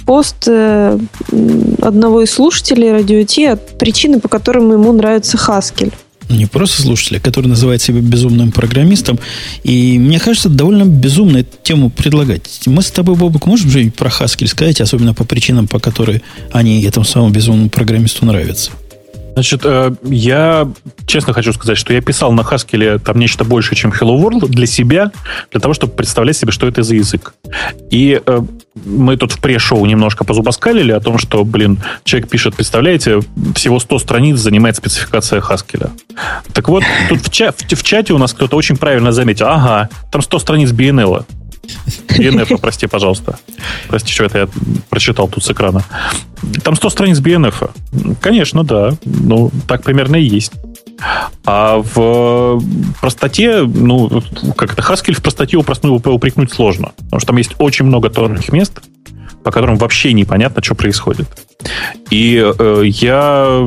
пост 0.04 0.44
э, 0.46 0.98
одного 1.82 2.22
из 2.22 2.30
слушателей 2.30 2.92
радио 2.92 3.24
Ти 3.24 3.46
от 3.46 3.78
причины, 3.78 4.20
по 4.20 4.28
которым 4.28 4.72
ему 4.72 4.92
нравится 4.92 5.36
Хаскель. 5.36 5.92
Не 6.28 6.46
просто 6.46 6.82
слушателя, 6.82 7.18
который 7.18 7.48
называет 7.48 7.82
себя 7.82 8.00
безумным 8.00 8.52
программистом. 8.52 9.18
И 9.64 9.98
мне 9.98 10.20
кажется, 10.20 10.48
довольно 10.48 10.84
безумно 10.84 11.38
эту 11.38 11.56
тему 11.64 11.90
предлагать. 11.90 12.60
Мы 12.66 12.82
с 12.82 12.90
тобой, 12.92 13.16
Бобок, 13.16 13.46
можем 13.46 13.68
же 13.68 13.90
про 13.90 14.10
Хаскель 14.10 14.46
сказать, 14.46 14.80
особенно 14.80 15.12
по 15.12 15.24
причинам, 15.24 15.66
по 15.66 15.80
которым 15.80 16.22
они 16.52 16.84
этому 16.84 17.04
самому 17.04 17.32
безумному 17.32 17.68
программисту 17.68 18.26
нравятся? 18.26 18.70
Значит, 19.34 19.60
э, 19.64 19.92
я 20.02 20.68
честно 21.06 21.32
хочу 21.32 21.52
сказать, 21.52 21.78
что 21.78 21.92
я 21.92 22.00
писал 22.00 22.32
на 22.32 22.42
Haskell 22.42 22.98
там 22.98 23.18
нечто 23.18 23.44
большее, 23.44 23.76
чем 23.76 23.90
Hello 23.90 24.20
World 24.20 24.48
для 24.48 24.66
себя, 24.66 25.12
для 25.50 25.60
того, 25.60 25.74
чтобы 25.74 25.92
представлять 25.92 26.36
себе, 26.36 26.52
что 26.52 26.66
это 26.66 26.82
за 26.82 26.94
язык. 26.94 27.34
И 27.90 28.20
э, 28.24 28.40
мы 28.84 29.16
тут 29.16 29.32
в 29.32 29.40
пре-шоу 29.40 29.84
немножко 29.86 30.24
позубоскалили 30.24 30.92
о 30.92 31.00
том, 31.00 31.18
что, 31.18 31.44
блин, 31.44 31.78
человек 32.04 32.28
пишет, 32.28 32.54
представляете, 32.56 33.20
всего 33.54 33.78
100 33.78 33.98
страниц 33.98 34.38
занимает 34.38 34.76
спецификация 34.76 35.40
Haskell. 35.40 35.90
Так 36.52 36.68
вот, 36.68 36.84
тут 37.08 37.20
в, 37.20 37.30
ча- 37.30 37.52
в, 37.52 37.56
в 37.56 37.82
чате 37.82 38.12
у 38.12 38.18
нас 38.18 38.32
кто-то 38.32 38.56
очень 38.56 38.76
правильно 38.76 39.12
заметил, 39.12 39.46
ага, 39.46 39.88
там 40.10 40.22
100 40.22 40.38
страниц 40.38 40.70
BNL. 40.70 41.24
BNF, 42.08 42.58
прости, 42.58 42.86
пожалуйста. 42.86 43.38
Прости, 43.88 44.12
что 44.12 44.24
это 44.24 44.38
я 44.38 44.48
прочитал 44.88 45.28
тут 45.28 45.44
с 45.44 45.50
экрана. 45.50 45.84
Там 46.62 46.76
100 46.76 46.90
страниц 46.90 47.18
BNF. 47.20 47.70
Конечно, 48.20 48.64
да. 48.64 48.94
Ну, 49.04 49.50
так 49.66 49.82
примерно 49.82 50.16
и 50.16 50.24
есть. 50.24 50.52
А 51.46 51.78
в 51.78 52.62
простоте, 53.00 53.62
ну, 53.62 54.22
как 54.56 54.72
это, 54.72 54.82
Haskell 54.82 55.14
в 55.14 55.22
простоте 55.22 55.56
упрекнуть 55.56 56.52
сложно. 56.52 56.92
Потому 56.96 57.20
что 57.20 57.26
там 57.28 57.36
есть 57.38 57.54
очень 57.58 57.86
много 57.86 58.10
тонких 58.10 58.52
мест, 58.52 58.80
по 59.42 59.50
которым 59.50 59.76
вообще 59.76 60.12
непонятно, 60.12 60.62
что 60.62 60.74
происходит. 60.74 61.28
И 62.10 62.42
э, 62.58 62.82
я 62.84 63.66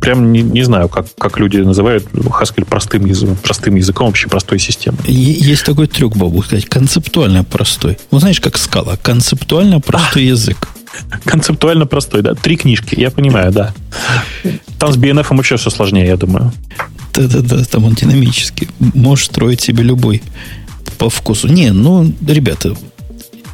прям 0.00 0.32
не, 0.32 0.42
не 0.42 0.62
знаю, 0.62 0.88
как, 0.88 1.06
как 1.16 1.38
люди 1.38 1.58
называют 1.58 2.04
Haskell 2.12 2.64
простым 2.64 3.06
языком, 3.06 3.36
простым 3.36 3.76
языком, 3.76 4.08
вообще 4.08 4.28
простой 4.28 4.58
системой. 4.58 5.00
Есть 5.06 5.64
такой 5.64 5.86
трюк, 5.86 6.16
Бобу, 6.16 6.42
сказать, 6.42 6.66
концептуально 6.66 7.44
простой. 7.44 7.98
Ну, 8.10 8.18
знаешь, 8.18 8.40
как 8.40 8.58
скала, 8.58 8.96
концептуально 8.96 9.80
простой 9.80 10.22
а, 10.22 10.26
язык. 10.26 10.68
Концептуально 11.24 11.86
простой, 11.86 12.22
да. 12.22 12.34
Три 12.34 12.56
книжки, 12.56 12.98
я 12.98 13.10
понимаю, 13.10 13.52
да. 13.52 13.74
Там 14.78 14.92
с 14.92 14.96
BNF 14.96 15.36
еще 15.38 15.56
все 15.56 15.70
сложнее, 15.70 16.06
я 16.06 16.16
думаю. 16.16 16.52
Да-да-да, 17.14 17.64
там 17.64 17.84
он 17.84 17.94
динамический. 17.94 18.68
Можешь 18.78 19.26
строить 19.26 19.60
себе 19.60 19.82
любой 19.82 20.22
по 20.98 21.08
вкусу. 21.08 21.48
Не, 21.48 21.70
ну, 21.70 22.12
ребята, 22.26 22.76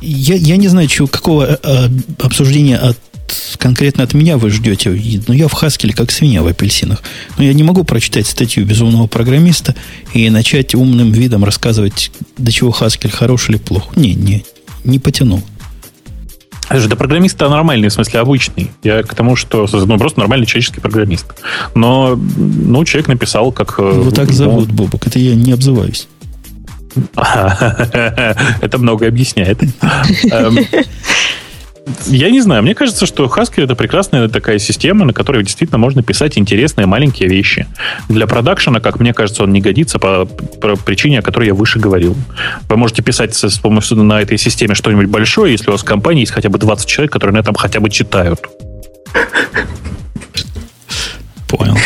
я, 0.01 0.35
я 0.35 0.57
не 0.57 0.69
знаю, 0.69 0.89
чего, 0.89 1.07
какого 1.07 1.59
а, 1.63 1.91
обсуждения 2.19 2.77
от 2.77 2.99
конкретно 3.59 4.03
от 4.03 4.15
меня 4.15 4.39
вы 4.39 4.51
ждете. 4.51 4.91
Но 5.29 5.35
я 5.35 5.49
в 5.49 5.53
Хаскеле 5.53 5.95
как 5.95 6.11
свинья 6.11 6.43
в 6.43 6.49
апельсинах. 6.49 7.01
Но 7.39 7.45
я 7.45 7.53
не 7.53 7.63
могу 7.63 7.85
прочитать 7.85 8.27
статью 8.27 8.65
безумного 8.65 9.07
программиста 9.07 9.75
и 10.13 10.29
начать 10.31 10.75
умным 10.75 11.13
видом 11.13 11.45
рассказывать, 11.45 12.11
до 12.39 12.51
чего 12.51 12.71
Хаскель 12.71 13.11
хорош 13.11 13.49
или 13.49 13.57
плох. 13.57 13.97
Не, 13.97 14.15
не, 14.15 14.45
не 14.85 14.99
потянул. 14.99 15.43
Слушай, 16.69 16.89
да 16.89 16.97
программист 16.97 17.41
нормальный, 17.41 17.89
в 17.89 17.93
смысле 17.93 18.21
обычный. 18.21 18.71
Я 18.85 19.03
к 19.03 19.15
тому, 19.15 19.35
что 19.35 19.67
ну, 19.73 19.99
просто 19.99 20.21
нормальный 20.21 20.47
человеческий 20.47 20.81
программист. 20.81 21.27
Но 21.75 22.15
ну, 22.17 22.85
человек 22.85 23.09
написал, 23.09 23.51
как... 23.51 23.79
Его 23.79 24.11
так 24.13 24.31
зовут, 24.31 24.69
ну, 24.69 24.75
Бобок. 24.75 25.07
Это 25.07 25.19
я 25.19 25.35
не 25.35 25.51
обзываюсь. 25.51 26.07
Это 27.15 28.79
многое 28.79 29.09
объясняет. 29.09 29.63
Эм, 30.31 30.59
я 32.07 32.31
не 32.31 32.41
знаю, 32.41 32.63
мне 32.63 32.75
кажется, 32.75 33.07
что 33.07 33.25
Haskell 33.25 33.65
это 33.65 33.75
прекрасная 33.75 34.29
такая 34.29 34.59
система, 34.59 35.05
на 35.05 35.13
которой 35.13 35.43
действительно 35.43 35.79
можно 35.79 36.03
писать 36.03 36.39
интересные 36.39 36.87
маленькие 36.87 37.29
вещи. 37.29 37.67
Для 38.09 38.27
продакшена, 38.27 38.81
как 38.81 39.01
мне 39.01 39.13
кажется, 39.13 39.45
он 39.45 39.53
не 39.53 39.61
годится 39.61 39.99
по, 39.99 40.27
по 40.27 40.77
причине, 40.77 41.21
о 41.21 41.23
которой 41.23 41.47
я 41.47 41.55
выше 41.55 41.79
говорил. 41.79 42.17
Вы 42.69 42.77
можете 42.77 43.03
писать 43.03 43.35
с 43.35 43.59
помощью 43.59 43.99
на 43.99 44.21
этой 44.21 44.39
системе 44.39 44.75
что-нибудь 44.75 45.07
большое, 45.07 45.53
если 45.53 45.69
у 45.69 45.73
вас 45.73 45.83
в 45.83 45.85
компании 45.85 46.21
есть 46.21 46.33
хотя 46.33 46.49
бы 46.49 46.59
20 46.59 46.87
человек, 46.87 47.13
которые 47.13 47.35
на 47.35 47.41
этом 47.41 47.55
хотя 47.55 47.81
бы 47.81 47.91
читают. 47.91 48.41
Понял. 51.49 51.77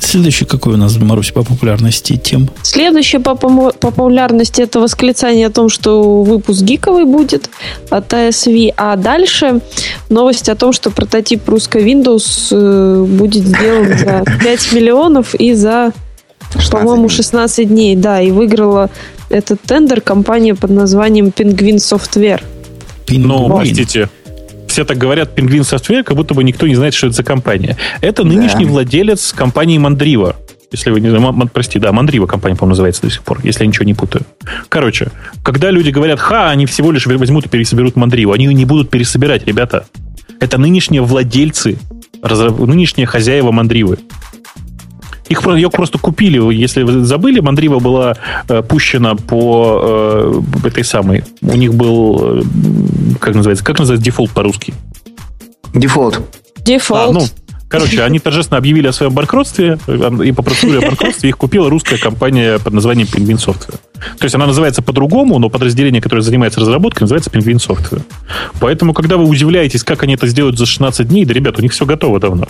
Следующий 0.00 0.44
какой 0.44 0.74
у 0.74 0.76
нас, 0.76 0.96
Марусь, 0.96 1.30
по 1.30 1.42
популярности 1.42 2.16
тем? 2.16 2.48
Следующее 2.62 3.20
по 3.20 3.34
популярности 3.34 4.62
это 4.62 4.80
восклицание 4.80 5.48
о 5.48 5.50
том, 5.50 5.68
что 5.68 6.22
выпуск 6.22 6.62
гиковый 6.62 7.04
будет 7.04 7.50
от 7.90 8.12
ASV. 8.12 8.72
А 8.76 8.96
дальше 8.96 9.60
новость 10.08 10.48
о 10.48 10.54
том, 10.54 10.72
что 10.72 10.90
прототип 10.90 11.48
русской 11.48 11.84
Windows 11.84 12.48
э, 12.50 13.04
будет 13.04 13.44
сделан 13.44 13.98
за 13.98 14.24
5 14.42 14.72
миллионов 14.72 15.34
и 15.34 15.52
за, 15.54 15.92
по-моему, 16.70 17.08
16 17.08 17.68
дней. 17.68 17.96
Да, 17.96 18.20
и 18.20 18.30
выиграла 18.30 18.90
этот 19.28 19.60
тендер 19.60 20.00
компания 20.00 20.54
под 20.54 20.70
названием 20.70 21.26
Penguin 21.26 21.76
Software. 21.76 22.42
Ну, 23.08 23.48
простите, 23.48 24.08
все 24.74 24.84
так 24.84 24.98
говорят 24.98 25.38
Penguin 25.38 25.60
Software, 25.60 26.02
как 26.02 26.16
будто 26.16 26.34
бы 26.34 26.42
никто 26.42 26.66
не 26.66 26.74
знает, 26.74 26.94
что 26.94 27.06
это 27.06 27.14
за 27.14 27.22
компания. 27.22 27.76
Это 28.00 28.24
нынешний 28.24 28.64
да. 28.64 28.72
владелец 28.72 29.32
компании 29.32 29.78
Mandriva. 29.78 30.34
Если 30.72 30.90
вы 30.90 30.98
не 30.98 31.10
знаете, 31.10 31.48
прости, 31.52 31.78
да, 31.78 31.92
Мандрива 31.92 32.26
компания, 32.26 32.56
по-моему, 32.56 32.70
называется 32.70 33.02
до 33.02 33.10
сих 33.10 33.22
пор, 33.22 33.38
если 33.44 33.62
я 33.62 33.68
ничего 33.68 33.84
не 33.84 33.94
путаю. 33.94 34.24
Короче, 34.68 35.12
когда 35.44 35.70
люди 35.70 35.90
говорят, 35.90 36.18
ха, 36.18 36.50
они 36.50 36.66
всего 36.66 36.90
лишь 36.90 37.06
возьмут 37.06 37.46
и 37.46 37.48
пересоберут 37.48 37.94
Мандриву, 37.94 38.32
они 38.32 38.46
ее 38.46 38.54
не 38.54 38.64
будут 38.64 38.90
пересобирать, 38.90 39.46
ребята. 39.46 39.86
Это 40.40 40.58
нынешние 40.58 41.02
владельцы, 41.02 41.78
нынешние 42.20 43.06
хозяева 43.06 43.52
Мандривы. 43.52 43.98
Их, 45.28 45.46
ее 45.46 45.70
просто 45.70 45.98
купили. 45.98 46.38
Если 46.54 46.82
вы 46.82 47.04
забыли, 47.04 47.40
Мандрива 47.40 47.78
была 47.78 48.16
э, 48.48 48.62
пущена 48.62 49.14
по 49.14 50.42
э, 50.62 50.66
этой 50.66 50.84
самой. 50.84 51.24
У 51.42 51.56
них 51.56 51.74
был, 51.74 52.40
э, 52.40 52.42
как 53.20 53.34
называется, 53.34 53.64
как 53.64 53.78
называется 53.78 54.04
дефолт 54.04 54.30
по-русски? 54.32 54.74
Дефолт. 55.72 56.20
Дефолт. 56.64 57.10
А, 57.10 57.12
ну, 57.12 57.26
Короче, 57.74 58.04
они 58.04 58.20
торжественно 58.20 58.58
объявили 58.58 58.86
о 58.86 58.92
своем 58.92 59.12
банкротстве, 59.12 59.78
и 59.88 60.32
по 60.32 60.42
процедуре 60.42 60.80
банкротства 60.86 61.26
их 61.26 61.36
купила 61.36 61.68
русская 61.68 61.98
компания 61.98 62.60
под 62.60 62.72
названием 62.72 63.08
Penguin 63.10 63.36
Software. 63.36 63.80
То 64.18 64.24
есть 64.24 64.34
она 64.34 64.46
называется 64.46 64.80
по-другому, 64.80 65.40
но 65.40 65.48
подразделение, 65.48 66.00
которое 66.00 66.22
занимается 66.22 66.60
разработкой, 66.60 67.02
называется 67.02 67.30
Penguin 67.30 67.56
Software. 67.56 68.02
Поэтому, 68.60 68.94
когда 68.94 69.16
вы 69.16 69.24
удивляетесь, 69.24 69.82
как 69.82 70.04
они 70.04 70.14
это 70.14 70.28
сделают 70.28 70.56
за 70.56 70.66
16 70.66 71.08
дней, 71.08 71.24
да, 71.24 71.34
ребят, 71.34 71.58
у 71.58 71.62
них 71.62 71.72
все 71.72 71.84
готово 71.84 72.20
давно. 72.20 72.46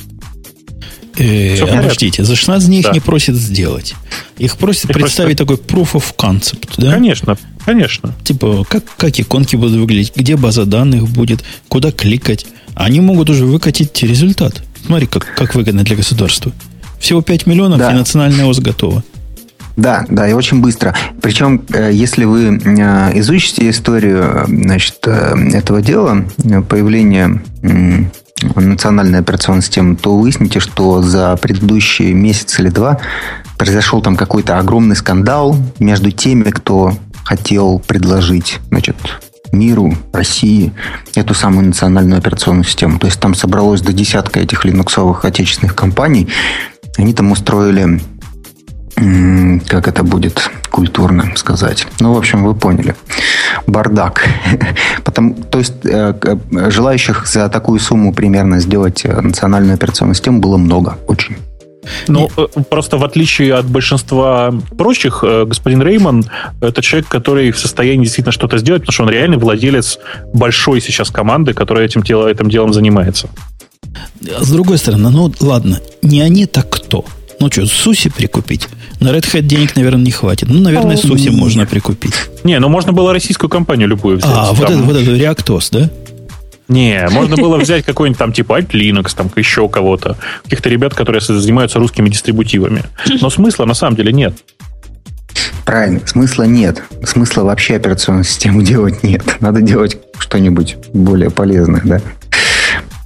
Э, 1.16 1.56
подождите, 1.60 2.24
за 2.24 2.34
16 2.34 2.68
дней 2.68 2.82
да. 2.82 2.88
их 2.88 2.94
не 2.94 3.00
просят 3.00 3.36
сделать. 3.36 3.94
Их 4.38 4.56
просят 4.56 4.90
их 4.90 4.96
представить 4.96 5.38
просто... 5.38 5.56
такой 5.56 5.82
proof 5.82 5.92
of 5.92 6.14
concept, 6.16 6.70
да? 6.78 6.92
Конечно, 6.92 7.36
конечно. 7.64 8.14
Типа, 8.24 8.64
как, 8.68 8.84
как 8.96 9.18
иконки 9.18 9.56
будут 9.56 9.78
выглядеть, 9.78 10.12
где 10.16 10.36
база 10.36 10.64
данных 10.64 11.08
будет, 11.08 11.44
куда 11.68 11.92
кликать. 11.92 12.46
Они 12.74 13.00
могут 13.00 13.30
уже 13.30 13.44
выкатить 13.44 14.02
результат. 14.02 14.62
Смотри, 14.84 15.06
как, 15.06 15.32
как 15.36 15.54
выгодно 15.54 15.84
для 15.84 15.96
государства. 15.96 16.52
Всего 16.98 17.22
5 17.22 17.46
миллионов, 17.46 17.78
да. 17.78 17.92
и 17.92 17.94
национальная 17.94 18.46
ОС 18.46 18.58
готова. 18.58 19.04
Да, 19.76 20.04
да, 20.08 20.28
и 20.28 20.32
очень 20.32 20.60
быстро. 20.60 20.94
Причем, 21.20 21.64
э, 21.72 21.90
если 21.92 22.24
вы 22.24 22.58
э, 22.58 23.18
изучите 23.18 23.70
историю 23.70 24.44
значит, 24.46 25.06
этого 25.06 25.82
дела, 25.82 26.24
появления 26.68 27.42
национальной 28.54 29.20
операционной 29.20 29.62
системы, 29.62 29.96
то 29.96 30.16
выясните, 30.16 30.60
что 30.60 31.02
за 31.02 31.36
предыдущий 31.36 32.12
месяц 32.12 32.58
или 32.58 32.68
два 32.68 33.00
произошел 33.58 34.02
там 34.02 34.16
какой-то 34.16 34.58
огромный 34.58 34.96
скандал 34.96 35.56
между 35.78 36.10
теми, 36.10 36.50
кто 36.50 36.92
хотел 37.24 37.78
предложить 37.78 38.60
значит, 38.70 38.96
миру, 39.52 39.96
России 40.12 40.72
эту 41.14 41.34
самую 41.34 41.66
национальную 41.66 42.18
операционную 42.18 42.64
систему. 42.64 42.98
То 42.98 43.06
есть 43.06 43.20
там 43.20 43.34
собралось 43.34 43.80
до 43.80 43.92
десятка 43.92 44.40
этих 44.40 44.64
линуксовых 44.64 45.24
отечественных 45.24 45.74
компаний. 45.74 46.28
Они 46.96 47.12
там 47.12 47.32
устроили 47.32 48.00
как 48.94 49.88
это 49.88 50.02
будет 50.02 50.50
культурно 50.70 51.32
сказать. 51.36 51.86
Ну, 52.00 52.12
в 52.12 52.18
общем, 52.18 52.44
вы 52.44 52.54
поняли. 52.54 52.94
Бардак. 53.66 54.24
Потому, 55.04 55.34
то 55.34 55.58
есть, 55.58 55.74
э, 55.84 56.14
желающих 56.70 57.26
за 57.26 57.48
такую 57.48 57.80
сумму 57.80 58.12
примерно 58.12 58.60
сделать 58.60 59.04
э, 59.04 59.20
национальную 59.20 59.74
операционную 59.74 60.14
систему 60.14 60.40
было 60.40 60.56
много, 60.56 60.98
очень. 61.06 61.36
Ну, 62.08 62.30
Нет. 62.36 62.50
Э, 62.56 62.62
просто 62.70 62.96
в 62.96 63.04
отличие 63.04 63.54
от 63.54 63.66
большинства 63.66 64.54
прочих, 64.78 65.24
господин 65.46 65.82
Рейман 65.82 66.24
это 66.60 66.80
человек, 66.80 67.08
который 67.08 67.50
в 67.50 67.58
состоянии 67.58 68.04
действительно 68.04 68.32
что-то 68.32 68.58
сделать, 68.58 68.82
потому 68.82 68.92
что 68.92 69.02
он 69.04 69.10
реальный 69.10 69.38
владелец 69.38 69.98
большой 70.32 70.80
сейчас 70.80 71.10
команды, 71.10 71.52
которая 71.52 71.84
этим, 71.84 72.02
дело, 72.02 72.28
этим 72.28 72.48
делом 72.48 72.72
занимается. 72.72 73.28
С 74.20 74.50
другой 74.50 74.78
стороны, 74.78 75.10
ну 75.10 75.32
ладно, 75.40 75.80
не 76.02 76.20
они, 76.20 76.46
так 76.46 76.70
кто? 76.70 77.04
Ну 77.40 77.50
что, 77.50 77.66
Суси 77.66 78.10
прикупить? 78.10 78.68
На 79.00 79.08
Red 79.08 79.24
Hat 79.32 79.42
денег, 79.42 79.76
наверное, 79.76 80.04
не 80.04 80.10
хватит. 80.10 80.48
Ну, 80.48 80.60
наверное, 80.60 80.96
Суси 80.96 81.28
можно 81.28 81.66
прикупить. 81.66 82.14
Не, 82.44 82.58
ну 82.58 82.68
можно 82.68 82.92
было 82.92 83.12
российскую 83.12 83.50
компанию 83.50 83.88
любую 83.88 84.18
взять. 84.18 84.30
А, 84.32 84.52
вот 84.52 84.70
это, 84.70 84.78
вот 84.78 84.96
это 84.96 85.10
Reactos, 85.10 85.68
да? 85.70 85.90
Не, 86.68 87.06
можно 87.10 87.36
было 87.36 87.58
взять 87.58 87.84
какой-нибудь 87.84 88.18
там 88.18 88.32
типа 88.32 88.60
Alt 88.60 88.70
Linux, 88.70 89.14
там 89.14 89.30
еще 89.36 89.68
кого-то. 89.68 90.16
Каких-то 90.44 90.70
ребят, 90.70 90.94
которые 90.94 91.20
занимаются 91.20 91.78
русскими 91.78 92.08
дистрибутивами. 92.08 92.82
Но 93.20 93.28
смысла 93.28 93.66
на 93.66 93.74
самом 93.74 93.96
деле 93.96 94.12
нет. 94.12 94.34
Правильно, 95.64 96.00
смысла 96.06 96.44
нет. 96.44 96.82
Смысла 97.04 97.42
вообще 97.42 97.76
операционную 97.76 98.24
систему 98.24 98.62
делать 98.62 99.02
нет. 99.02 99.22
Надо 99.40 99.60
делать 99.60 99.98
что-нибудь 100.18 100.76
более 100.92 101.30
полезное, 101.30 101.82
да? 101.84 102.00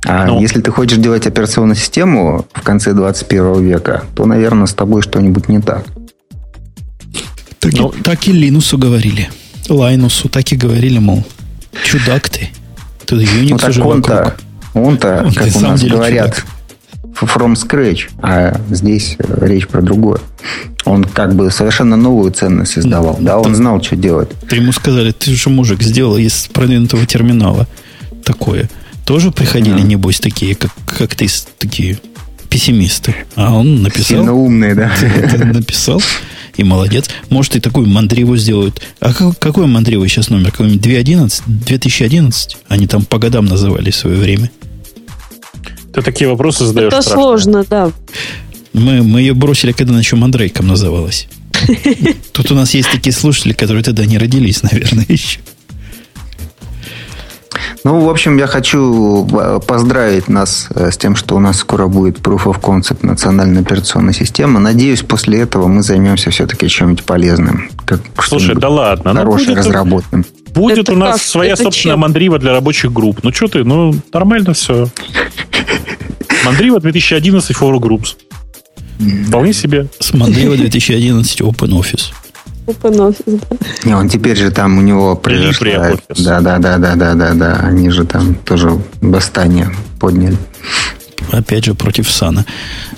А 0.05 0.27
ну, 0.27 0.41
если 0.41 0.61
ты 0.61 0.71
хочешь 0.71 0.99
делать 0.99 1.27
операционную 1.27 1.77
систему 1.77 2.47
в 2.53 2.63
конце 2.63 2.93
21 2.93 3.63
века, 3.63 4.05
то, 4.15 4.27
наверное, 4.27 4.67
с 4.67 4.75
тобой 4.75 5.03
что-нибудь 5.03 5.49
не 5.49 5.61
так. 5.61 5.85
Так, 7.59 7.73
ну, 7.73 7.89
и, 7.89 8.03
так 8.03 8.29
и 8.29 8.33
Линусу 8.33 8.79
говорили. 8.79 9.29
Лайнусу 9.69 10.29
так 10.29 10.53
и 10.53 10.57
говорили, 10.57 10.99
мол, 10.99 11.25
чудак 11.85 12.29
ты. 12.29 12.51
Тут 13.05 13.21
Unix 13.23 13.49
ну, 13.51 13.59
так 13.59 13.71
уже 13.71 13.83
он-то, 13.83 14.37
он-то, 14.75 15.23
он 15.27 15.33
как 15.33 15.57
у 15.57 15.61
нас 15.61 15.83
говорят, 15.83 16.37
чудак. 16.37 17.29
from 17.37 17.55
scratch, 17.55 18.09
а 18.23 18.61
здесь 18.71 19.17
э, 19.19 19.47
речь 19.47 19.67
про 19.67 19.83
другое. 19.83 20.21
Он 20.85 21.05
как 21.05 21.35
бы 21.35 21.51
совершенно 21.51 21.97
новую 21.97 22.31
ценность 22.33 22.73
создавал. 22.73 23.17
Ну, 23.19 23.27
да, 23.27 23.39
он 23.39 23.55
знал, 23.55 23.83
что 23.83 23.97
делать. 23.97 24.31
Ты 24.49 24.57
ему 24.57 24.73
сказали, 24.73 25.11
ты 25.11 25.33
же 25.33 25.51
мужик 25.51 25.83
сделал 25.83 26.17
из 26.17 26.49
продвинутого 26.53 27.05
терминала 27.05 27.67
такое 28.25 28.71
тоже 29.09 29.31
приходили, 29.31 29.79
mm. 29.79 29.87
небось, 29.87 30.21
такие, 30.21 30.55
как, 30.55 30.71
как 30.85 31.15
ты, 31.15 31.29
такие 31.59 31.99
пессимисты. 32.51 33.15
А 33.37 33.55
он 33.55 33.83
написал... 33.83 34.19
Сильно 34.19 34.35
умные, 34.35 34.75
да. 34.75 34.93
Написал 35.55 36.03
и 36.59 36.63
молодец. 36.63 37.09
Может, 37.31 37.57
и 37.57 37.61
такую 37.61 37.89
мандриву 37.89 38.37
сделают. 38.37 38.83
А 39.01 39.15
как, 39.15 39.39
какой 39.39 39.67
мандриву 39.67 40.07
сейчас 40.09 40.29
номер? 40.29 40.51
Какой-нибудь 40.51 40.85
2.11? 40.85 41.43
2011? 41.47 42.59
Они 42.69 42.87
там 42.87 43.07
по 43.07 43.19
годам 43.19 43.47
называли 43.47 43.91
в 43.91 43.97
свое 43.97 44.19
время. 44.19 44.51
Ты 45.95 46.03
такие 46.03 46.29
вопросы 46.29 46.67
задаешь 46.67 46.93
Это 46.93 47.01
страшные. 47.01 47.25
сложно, 47.25 47.65
да. 47.65 47.91
Мы, 48.75 49.03
мы 49.03 49.23
ее 49.23 49.33
бросили, 49.33 49.73
когда 49.73 49.93
она 49.93 50.01
еще 50.01 50.17
мандрейком 50.17 50.67
называлась. 50.67 51.29
Тут 52.33 52.51
у 52.51 52.55
нас 52.55 52.75
есть 52.75 52.91
такие 52.91 53.15
слушатели, 53.15 53.55
которые 53.55 53.83
тогда 53.83 54.05
не 54.05 54.19
родились, 54.19 54.63
наверное, 54.63 55.07
еще. 55.09 55.41
Ну, 57.85 58.01
в 58.01 58.09
общем, 58.11 58.37
я 58.39 58.47
хочу 58.47 59.27
э, 59.41 59.61
поздравить 59.67 60.29
нас 60.29 60.69
э, 60.75 60.91
с 60.91 60.97
тем, 60.99 61.15
что 61.17 61.37
у 61.37 61.39
нас 61.39 61.59
скоро 61.59 61.87
будет 61.87 62.19
Proof 62.19 62.45
of 62.45 62.61
Concept 62.61 62.99
национальной 63.07 63.63
операционной 63.63 64.13
системы. 64.15 64.59
Надеюсь, 64.61 65.03
после 65.03 65.41
этого 65.41 65.69
мы 65.69 65.83
займемся 65.83 66.31
все-таки 66.31 66.69
чем-нибудь 66.69 67.05
полезным. 67.05 67.71
Как 67.87 68.01
Слушай, 68.23 68.57
да 68.57 68.69
ладно. 68.69 69.13
ну 69.13 69.21
Хорошее, 69.21 69.49
будет- 69.51 69.59
разработанным. 69.59 70.25
Будет 70.55 70.79
Это 70.79 70.93
у 70.93 70.97
нас 70.97 71.19
как? 71.21 71.23
своя 71.23 71.53
Это 71.53 71.63
собственная 71.65 71.95
чем? 71.95 72.01
мандрива 72.01 72.39
для 72.39 72.53
рабочих 72.53 72.93
групп. 72.93 73.21
Ну 73.23 73.33
что 73.33 73.47
ты, 73.49 73.65
ну 73.65 73.95
нормально 74.13 74.55
все. 74.55 74.89
Мандрива 76.45 76.81
2011 76.81 77.57
for 77.57 77.75
Groups. 77.79 78.17
Вполне 79.29 79.53
себе. 79.53 79.89
С 80.01 80.13
Мандрива 80.15 80.57
2011 80.57 81.41
Open 81.43 81.69
Office. 81.79 82.13
Да. 82.83 83.11
Не, 83.85 83.95
он 83.95 84.09
теперь 84.09 84.37
же 84.37 84.51
там 84.51 84.79
у 84.79 84.83
него. 84.83 85.19
LibreOffice. 85.23 86.23
Да, 86.25 86.41
да, 86.41 86.59
да, 86.59 86.77
да, 86.79 86.95
да, 86.97 87.15
да, 87.15 87.35
да. 87.35 87.61
Они 87.63 87.91
же 87.91 88.05
там 88.05 88.35
тоже 88.35 88.79
восстание 89.01 89.71
подняли. 89.99 90.37
Опять 91.33 91.65
же, 91.65 91.75
против 91.75 92.11
Сана. 92.11 92.45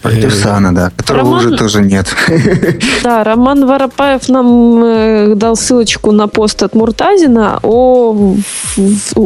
Против 0.03 0.27
Э, 0.27 0.31
Сана, 0.31 0.73
да. 0.75 0.91
Которого 0.95 1.25
Роман- 1.25 1.47
уже 1.47 1.57
тоже 1.57 1.81
нет. 1.83 2.07
Да, 3.03 3.25
Роман 3.25 3.67
Воропаев 3.67 4.29
нам 4.29 4.85
э, 4.85 5.35
дал 5.35 5.57
ссылочку 5.57 6.13
на 6.13 6.29
пост 6.29 6.63
от 6.63 6.75
Муртазина 6.75 7.59
о 7.63 8.37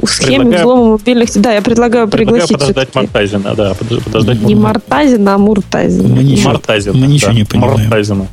схеме 0.06 0.38
Предлагаю- 0.38 0.58
взлома 0.58 0.90
мобильных... 0.92 1.28
Да, 1.34 1.52
я 1.52 1.60
предлагаю 1.60 2.08
Предлагаю 2.08 2.46
пригласить 2.48 2.52
подождать 2.52 2.88
всё-таки 2.90 2.98
Мартазина. 3.12 3.54
Да, 3.54 3.72
подож- 3.74 4.04
подождать 4.04 4.42
не. 4.42 4.54
Мартазина, 4.54 5.34
а 5.34 5.38
Муртазина. 5.38 6.08
Мы 6.08 6.22
ничего- 6.22 6.50
Мартазина, 6.52 6.96
мы 6.96 7.06
ничего 7.06 7.30
да. 7.32 7.36
не 7.36 7.44
понимаем. 7.44 7.80
Мартазина. 7.80 8.26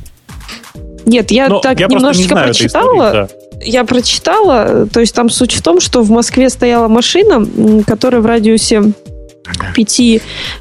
Нет, 1.06 1.30
я 1.30 1.48
Но 1.48 1.60
так 1.60 1.80
я 1.80 1.86
не 1.86 1.94
немножечко 1.94 2.34
этой 2.34 2.44
прочитала. 2.44 3.06
истории, 3.08 3.12
да. 3.12 3.28
Я 3.64 3.84
прочитала, 3.84 4.88
то 4.92 5.00
есть 5.00 5.14
там 5.14 5.30
суть 5.30 5.52
в 5.52 5.62
том, 5.62 5.78
что 5.80 6.02
в 6.02 6.10
Москве 6.10 6.48
стояла 6.50 6.88
машина, 6.88 7.46
которая 7.86 8.20
в 8.20 8.26
радиусе 8.26 8.92
5 9.74 10.00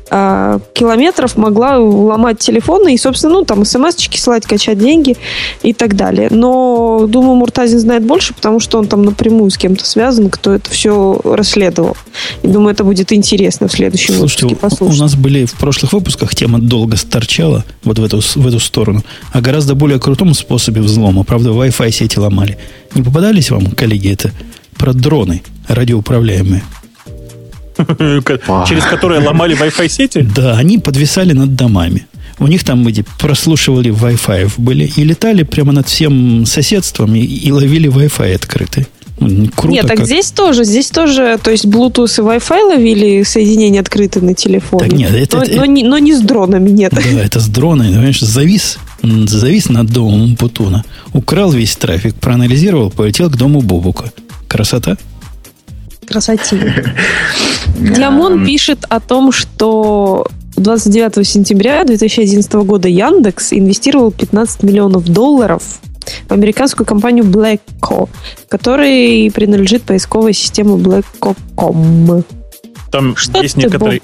а, 0.09 0.59
километров 0.73 1.37
могла 1.37 1.77
ломать 1.77 2.39
телефоны 2.39 2.93
и, 2.93 2.97
собственно, 2.97 3.33
ну, 3.35 3.45
там 3.45 3.63
смс-очки 3.63 4.17
слать, 4.19 4.45
качать 4.45 4.79
деньги 4.79 5.17
и 5.63 5.73
так 5.73 5.95
далее. 5.95 6.29
Но, 6.31 7.05
думаю, 7.07 7.35
Муртазин 7.35 7.79
знает 7.79 8.03
больше, 8.03 8.33
потому 8.33 8.59
что 8.59 8.79
он 8.79 8.87
там 8.87 9.03
напрямую 9.03 9.51
с 9.51 9.57
кем-то 9.57 9.85
связан, 9.85 10.29
кто 10.29 10.53
это 10.53 10.69
все 10.71 11.19
расследовал. 11.23 11.95
И 12.41 12.47
думаю, 12.47 12.73
это 12.73 12.83
будет 12.83 13.13
интересно 13.13 13.67
в 13.67 13.71
следующем 13.71 14.15
Слушайте, 14.15 14.47
выпуске 14.47 14.65
у- 14.65 14.67
у 14.67 14.69
послушать. 14.69 14.99
нас 15.01 15.15
были 15.15 15.45
в 15.45 15.53
прошлых 15.53 15.93
выпусках 15.93 16.35
тема 16.35 16.59
долго 16.59 16.97
сторчала 16.97 17.63
вот 17.83 17.99
в 17.99 18.03
эту, 18.03 18.19
в 18.21 18.47
эту 18.47 18.59
сторону, 18.59 19.03
а 19.31 19.41
гораздо 19.41 19.75
более 19.75 19.99
крутом 19.99 20.33
способе 20.33 20.81
взлома. 20.81 21.23
Правда, 21.23 21.49
Wi-Fi 21.51 21.91
сети 21.91 22.17
ломали. 22.19 22.57
Не 22.95 23.03
попадались 23.03 23.51
вам, 23.51 23.67
коллеги, 23.67 24.11
это 24.11 24.31
про 24.75 24.93
дроны 24.93 25.43
радиоуправляемые? 25.67 26.63
Через 28.67 28.83
которые 28.85 29.21
ломали 29.21 29.55
Wi-Fi 29.55 29.89
сети? 29.89 30.27
Да, 30.35 30.57
они 30.57 30.77
подвисали 30.77 31.33
над 31.33 31.55
домами. 31.55 32.05
У 32.39 32.47
них 32.47 32.63
там 32.63 32.87
эти 32.87 33.05
прослушивали 33.19 33.91
Wi-Fi 33.91 34.51
были 34.57 34.91
и 34.97 35.03
летали 35.03 35.43
прямо 35.43 35.71
над 35.73 35.87
всем 35.87 36.45
соседством 36.45 37.13
и, 37.15 37.19
и 37.19 37.51
ловили 37.51 37.89
Wi-Fi 37.89 38.33
открытый. 38.35 38.87
Ну, 39.19 39.47
Круто 39.55 39.73
Нет, 39.75 39.85
так 39.87 39.97
как. 39.97 40.05
здесь 40.07 40.31
тоже, 40.31 40.63
здесь 40.63 40.89
тоже, 40.89 41.37
то 41.43 41.51
есть 41.51 41.65
Bluetooth 41.65 42.05
и 42.17 42.21
Wi-Fi 42.39 42.63
ловили 42.63 43.21
соединение 43.21 43.81
открытое 43.81 44.21
на 44.23 44.33
телефоне. 44.33 44.89
Так 44.89 44.97
нет, 44.97 45.11
это- 45.13 45.37
но, 45.37 45.43
это- 45.43 45.55
но 45.57 45.65
не, 45.65 45.83
но 45.83 45.99
не 45.99 46.15
с 46.15 46.21
дронами, 46.21 46.69
нет. 46.71 46.91
Да, 46.93 47.01
это 47.21 47.39
с 47.39 47.47
дрона, 47.47 47.83
понимаешь, 47.83 48.19
завис, 48.19 48.79
завис 49.03 49.69
над 49.69 49.91
домом 49.91 50.35
Путуна, 50.35 50.83
украл 51.13 51.51
весь 51.51 51.75
трафик, 51.75 52.15
проанализировал, 52.15 52.89
полетел 52.89 53.29
к 53.29 53.37
дому 53.37 53.61
Бобука. 53.61 54.11
Красота? 54.47 54.97
Красотень. 56.11 56.61
Диамон 57.79 58.45
пишет 58.45 58.85
о 58.89 58.99
том, 58.99 59.31
что 59.31 60.27
29 60.57 61.27
сентября 61.27 61.83
2011 61.83 62.53
года 62.53 62.87
Яндекс 62.87 63.53
инвестировал 63.53 64.11
15 64.11 64.63
миллионов 64.63 65.05
долларов 65.05 65.63
в 66.27 66.31
американскую 66.31 66.85
компанию 66.85 67.23
Blackco, 67.23 68.09
которой 68.49 69.31
принадлежит 69.31 69.83
поисковая 69.83 70.33
система 70.33 70.77
Blackco.com. 70.77 72.23
Там 72.91 73.15
Что 73.15 73.41
есть 73.41 73.55
ты, 73.55 73.61
некоторый... 73.61 74.01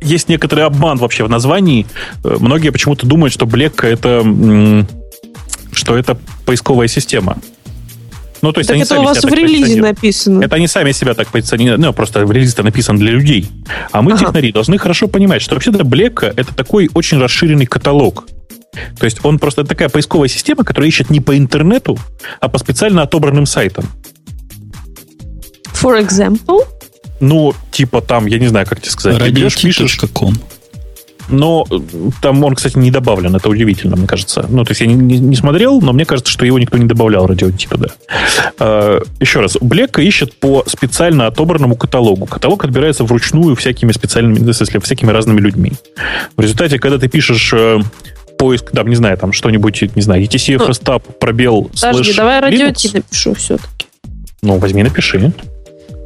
Есть 0.00 0.28
некоторый 0.28 0.64
обман 0.64 0.98
вообще 0.98 1.24
в 1.24 1.30
названии. 1.30 1.86
Э, 2.24 2.36
Многие 2.40 2.70
почему-то 2.70 3.06
думают, 3.06 3.32
что 3.32 3.46
Black 3.46 3.86
это 3.86 4.84
что 5.72 5.96
это 5.96 6.18
поисковая 6.44 6.88
система. 6.88 7.38
Ну, 8.42 8.52
то 8.52 8.58
есть 8.58 8.68
Так 8.68 8.74
они 8.74 8.82
это 8.82 8.94
у 8.94 8.96
сами 8.96 9.06
вас 9.06 9.20
себя 9.20 9.30
в 9.30 9.34
релизе 9.34 9.80
написано. 9.80 10.42
Это 10.42 10.56
они 10.56 10.66
сами 10.66 10.90
себя 10.92 11.14
так 11.14 11.28
позиционируют. 11.28 11.80
Ну, 11.80 11.92
просто 11.92 12.20
релиз-то 12.22 12.64
написан 12.64 12.98
для 12.98 13.12
людей. 13.12 13.48
А 13.92 14.02
мы, 14.02 14.12
Ага. 14.12 14.26
технари, 14.26 14.52
должны 14.52 14.78
хорошо 14.78 15.06
понимать, 15.06 15.42
что 15.42 15.54
вообще-то 15.54 15.78
Black 15.84 16.24
это 16.36 16.52
такой 16.54 16.90
очень 16.92 17.18
расширенный 17.18 17.66
каталог. 17.66 18.26
То 18.98 19.04
есть 19.04 19.20
он 19.22 19.38
просто 19.38 19.64
такая 19.64 19.88
поисковая 19.88 20.28
система, 20.28 20.64
которая 20.64 20.88
ищет 20.88 21.10
не 21.10 21.20
по 21.20 21.38
интернету, 21.38 21.96
а 22.40 22.48
по 22.48 22.58
специально 22.58 23.02
отобранным 23.02 23.46
сайтам. 23.46 23.84
For 25.72 26.00
example, 26.00 26.66
Ну, 27.20 27.54
типа 27.70 28.00
там, 28.00 28.26
я 28.26 28.38
не 28.40 28.48
знаю, 28.48 28.66
как 28.66 28.80
тебе 28.80 28.90
сказать. 28.90 29.30
Берешь, 29.30 29.60
пишешь. 29.60 29.96
Но 31.28 31.66
э, 31.70 31.78
там 32.20 32.42
он, 32.44 32.54
кстати, 32.54 32.78
не 32.78 32.90
добавлен. 32.90 33.34
Это 33.36 33.48
удивительно, 33.48 33.96
мне 33.96 34.06
кажется. 34.06 34.46
Ну, 34.48 34.64
то 34.64 34.70
есть 34.70 34.80
я 34.80 34.86
не, 34.86 34.94
не- 34.94 35.18
не 35.18 35.36
смотрел, 35.36 35.80
но 35.80 35.92
мне 35.92 36.04
кажется, 36.04 36.32
что 36.32 36.44
его 36.44 36.58
никто 36.58 36.78
не 36.78 36.86
добавлял 36.86 37.26
радиотипа, 37.26 37.78
да. 37.78 37.88
А, 38.58 39.00
еще 39.20 39.40
раз. 39.40 39.56
Блека 39.60 40.02
ищет 40.02 40.34
по 40.34 40.64
специально 40.66 41.26
отобранному 41.26 41.76
каталогу. 41.76 42.26
Каталог 42.26 42.64
отбирается 42.64 43.04
вручную 43.04 43.56
всякими 43.56 43.92
специальными, 43.92 44.52
смысле, 44.52 44.80
всякими 44.80 45.10
разными 45.10 45.40
людьми. 45.40 45.72
В 46.36 46.40
результате, 46.40 46.78
когда 46.78 46.98
ты 46.98 47.08
пишешь 47.08 47.52
э, 47.54 47.80
поиск, 48.38 48.70
там, 48.72 48.88
не 48.88 48.96
знаю, 48.96 49.16
там 49.16 49.32
что-нибудь, 49.32 49.94
не 49.94 50.02
знаю, 50.02 50.22
ETC 50.22 50.56
Ну, 50.58 50.66
FSTAP, 50.66 51.02
пробел, 51.20 51.64
подожди, 51.64 52.04
слэш 52.04 52.16
давай 52.16 52.40
радио 52.40 52.70
Ти 52.70 52.90
напишу 52.92 53.34
все-таки. 53.34 53.86
Ну, 54.42 54.58
возьми, 54.58 54.82
напиши. 54.82 55.32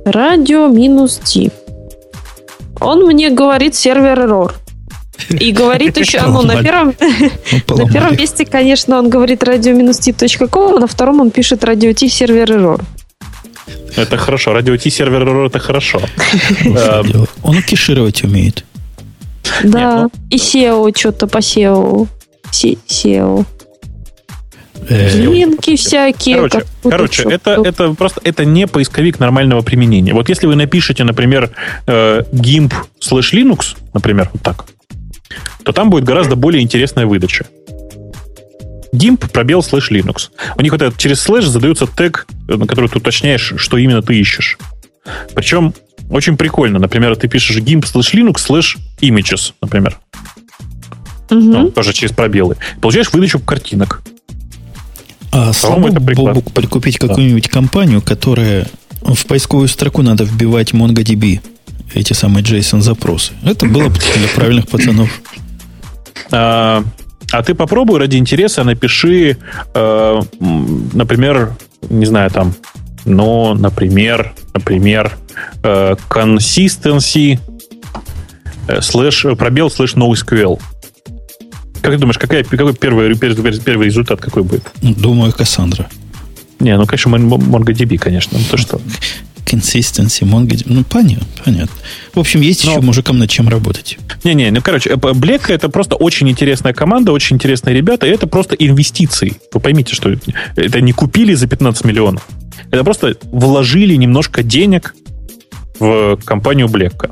Радио 0.04 0.68
минус 0.68 1.18
Ти. 1.24 1.50
Он 2.80 3.06
мне 3.06 3.30
говорит 3.30 3.74
сервер 3.74 4.18
error. 4.20 4.52
И 5.30 5.52
говорит 5.52 5.96
еще, 5.96 6.22
ну, 6.22 6.42
на 6.42 6.62
первом, 6.62 6.94
на 7.68 7.92
первом 7.92 8.16
месте, 8.16 8.44
конечно, 8.44 8.98
он 8.98 9.08
говорит 9.08 9.42
radio-t.com, 9.42 10.76
а 10.76 10.80
на 10.80 10.86
втором 10.86 11.20
он 11.20 11.30
пишет 11.30 11.64
радио 11.64 11.92
Ти 11.92 12.08
сервер 12.08 12.50
error. 12.50 12.82
Это 13.96 14.16
хорошо. 14.16 14.52
Радио 14.52 14.76
Ти 14.76 14.90
сервер 14.90 15.46
это 15.46 15.58
хорошо. 15.58 16.00
Э, 16.64 17.02
дело. 17.04 17.26
Он 17.42 17.62
кешировать 17.62 18.24
умеет. 18.24 18.64
Да, 19.64 20.02
ну- 20.02 20.10
и 20.30 20.36
SEO 20.36 20.92
что-то 20.96 21.26
по 21.26 21.38
SEO. 21.38 22.08
SEO. 22.52 23.44
Линки 24.88 25.76
всякие. 25.76 26.36
Короче, 26.36 26.62
короче 26.82 27.22
это, 27.28 27.62
это 27.64 27.94
просто 27.94 28.20
это 28.22 28.44
не 28.44 28.66
поисковик 28.66 29.18
нормального 29.18 29.62
применения. 29.62 30.12
Вот 30.12 30.28
если 30.28 30.46
вы 30.46 30.54
напишете, 30.54 31.04
например, 31.04 31.50
э, 31.86 32.22
gimp 32.32 32.72
slash 33.00 33.32
Linux, 33.32 33.76
например, 33.94 34.30
вот 34.32 34.42
так, 34.42 34.64
то 35.66 35.72
там 35.72 35.90
будет 35.90 36.04
гораздо 36.04 36.36
более 36.36 36.62
интересная 36.62 37.06
выдача. 37.06 37.44
gimp 38.92 39.28
пробел 39.32 39.64
слэш 39.64 39.90
Linux. 39.90 40.28
У 40.56 40.62
них 40.62 40.70
вот 40.70 40.80
этот 40.80 40.96
через 40.96 41.20
слэш 41.20 41.44
задается 41.46 41.88
тег, 41.88 42.28
э, 42.48 42.54
на 42.54 42.68
который 42.68 42.88
ты 42.88 42.98
уточняешь, 42.98 43.52
что 43.56 43.76
именно 43.76 44.00
ты 44.00 44.16
ищешь. 44.16 44.58
Причем 45.34 45.74
очень 46.08 46.36
прикольно. 46.36 46.78
Например, 46.78 47.16
ты 47.16 47.26
пишешь 47.26 47.56
gimp 47.56 47.82
slash 47.82 48.14
Linux 48.14 48.36
slash 48.48 48.78
images, 49.00 49.54
например. 49.60 49.98
Мгм. 51.30 51.50
Ну, 51.50 51.70
тоже 51.72 51.92
через 51.92 52.12
пробелы. 52.12 52.56
Получаешь 52.80 53.12
выдачу 53.12 53.40
картинок. 53.40 54.02
А 55.32 55.52
слабо. 55.52 55.90
Бобук 55.90 56.52
прикупить 56.52 56.98
какую-нибудь 56.98 57.48
компанию, 57.48 58.00
которая 58.00 58.68
в 59.02 59.26
поисковую 59.26 59.66
строку 59.66 60.02
надо 60.02 60.22
вбивать 60.22 60.72
MongoDB, 60.72 61.40
эти 61.92 62.12
самые 62.12 62.44
JSON-запросы. 62.44 63.32
Это 63.42 63.66
было 63.66 63.88
бы 63.88 63.98
для 63.98 64.28
правильных 64.34 64.68
пацанов. 64.68 65.10
А, 66.30 66.84
а 67.32 67.42
ты 67.42 67.54
попробуй 67.54 67.98
ради 67.98 68.16
интереса 68.16 68.64
напиши, 68.64 69.36
э, 69.74 70.20
например, 70.92 71.56
не 71.88 72.06
знаю, 72.06 72.30
там, 72.30 72.54
но, 73.04 73.54
например, 73.54 74.32
например, 74.54 75.16
э, 75.62 75.94
consistency 76.08 77.38
э, 78.68 78.80
слэш, 78.80 79.26
пробел 79.38 79.70
слэш 79.70 79.94
NoSQL. 79.94 80.60
Как 81.82 81.92
ты 81.92 81.98
думаешь, 81.98 82.18
какая, 82.18 82.42
какой 82.42 82.74
первый, 82.74 83.16
первый 83.16 83.86
результат 83.86 84.20
какой 84.20 84.42
будет? 84.42 84.72
Думаю, 84.80 85.32
Кассандра. 85.32 85.88
Не, 86.58 86.76
ну, 86.76 86.86
конечно, 86.86 87.10
MongoDB, 87.10 87.98
конечно. 87.98 88.38
Ну, 88.38 88.44
то 88.50 88.56
что? 88.56 88.80
Consistency, 89.46 90.24
MongoDB. 90.24 90.64
Ну, 90.66 90.84
понятно, 90.84 91.26
понятно. 91.44 91.76
В 92.12 92.18
общем, 92.18 92.40
есть 92.40 92.64
Но... 92.64 92.72
еще 92.72 92.80
мужикам 92.80 93.18
над 93.18 93.30
чем 93.30 93.48
работать. 93.48 93.96
Не-не, 94.24 94.50
ну, 94.50 94.60
короче, 94.60 94.90
Black 94.90 95.52
это 95.52 95.68
просто 95.68 95.94
очень 95.94 96.28
интересная 96.28 96.72
команда, 96.72 97.12
очень 97.12 97.36
интересные 97.36 97.74
ребята, 97.74 98.06
и 98.06 98.10
это 98.10 98.26
просто 98.26 98.56
инвестиции. 98.56 99.34
Вы 99.52 99.60
поймите, 99.60 99.94
что 99.94 100.10
это 100.56 100.80
не 100.80 100.92
купили 100.92 101.34
за 101.34 101.46
15 101.46 101.84
миллионов. 101.84 102.26
Это 102.70 102.82
просто 102.82 103.16
вложили 103.30 103.94
немножко 103.94 104.42
денег 104.42 104.94
в 105.78 106.18
компанию 106.24 106.66
Black. 106.66 107.10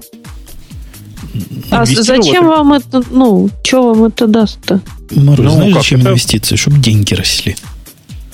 А 1.71 1.85
зачем 1.85 2.47
вам 2.47 2.73
это, 2.73 3.03
ну, 3.11 3.49
что 3.63 3.93
вам 3.93 4.05
это 4.05 4.27
даст-то? 4.27 4.81
Мару, 5.11 5.43
ну, 5.43 5.51
знаешь, 5.51 5.75
зачем 5.75 6.01
это... 6.01 6.11
инвестиции? 6.11 6.57
Чтобы 6.57 6.79
деньги 6.79 7.15
росли. 7.15 7.57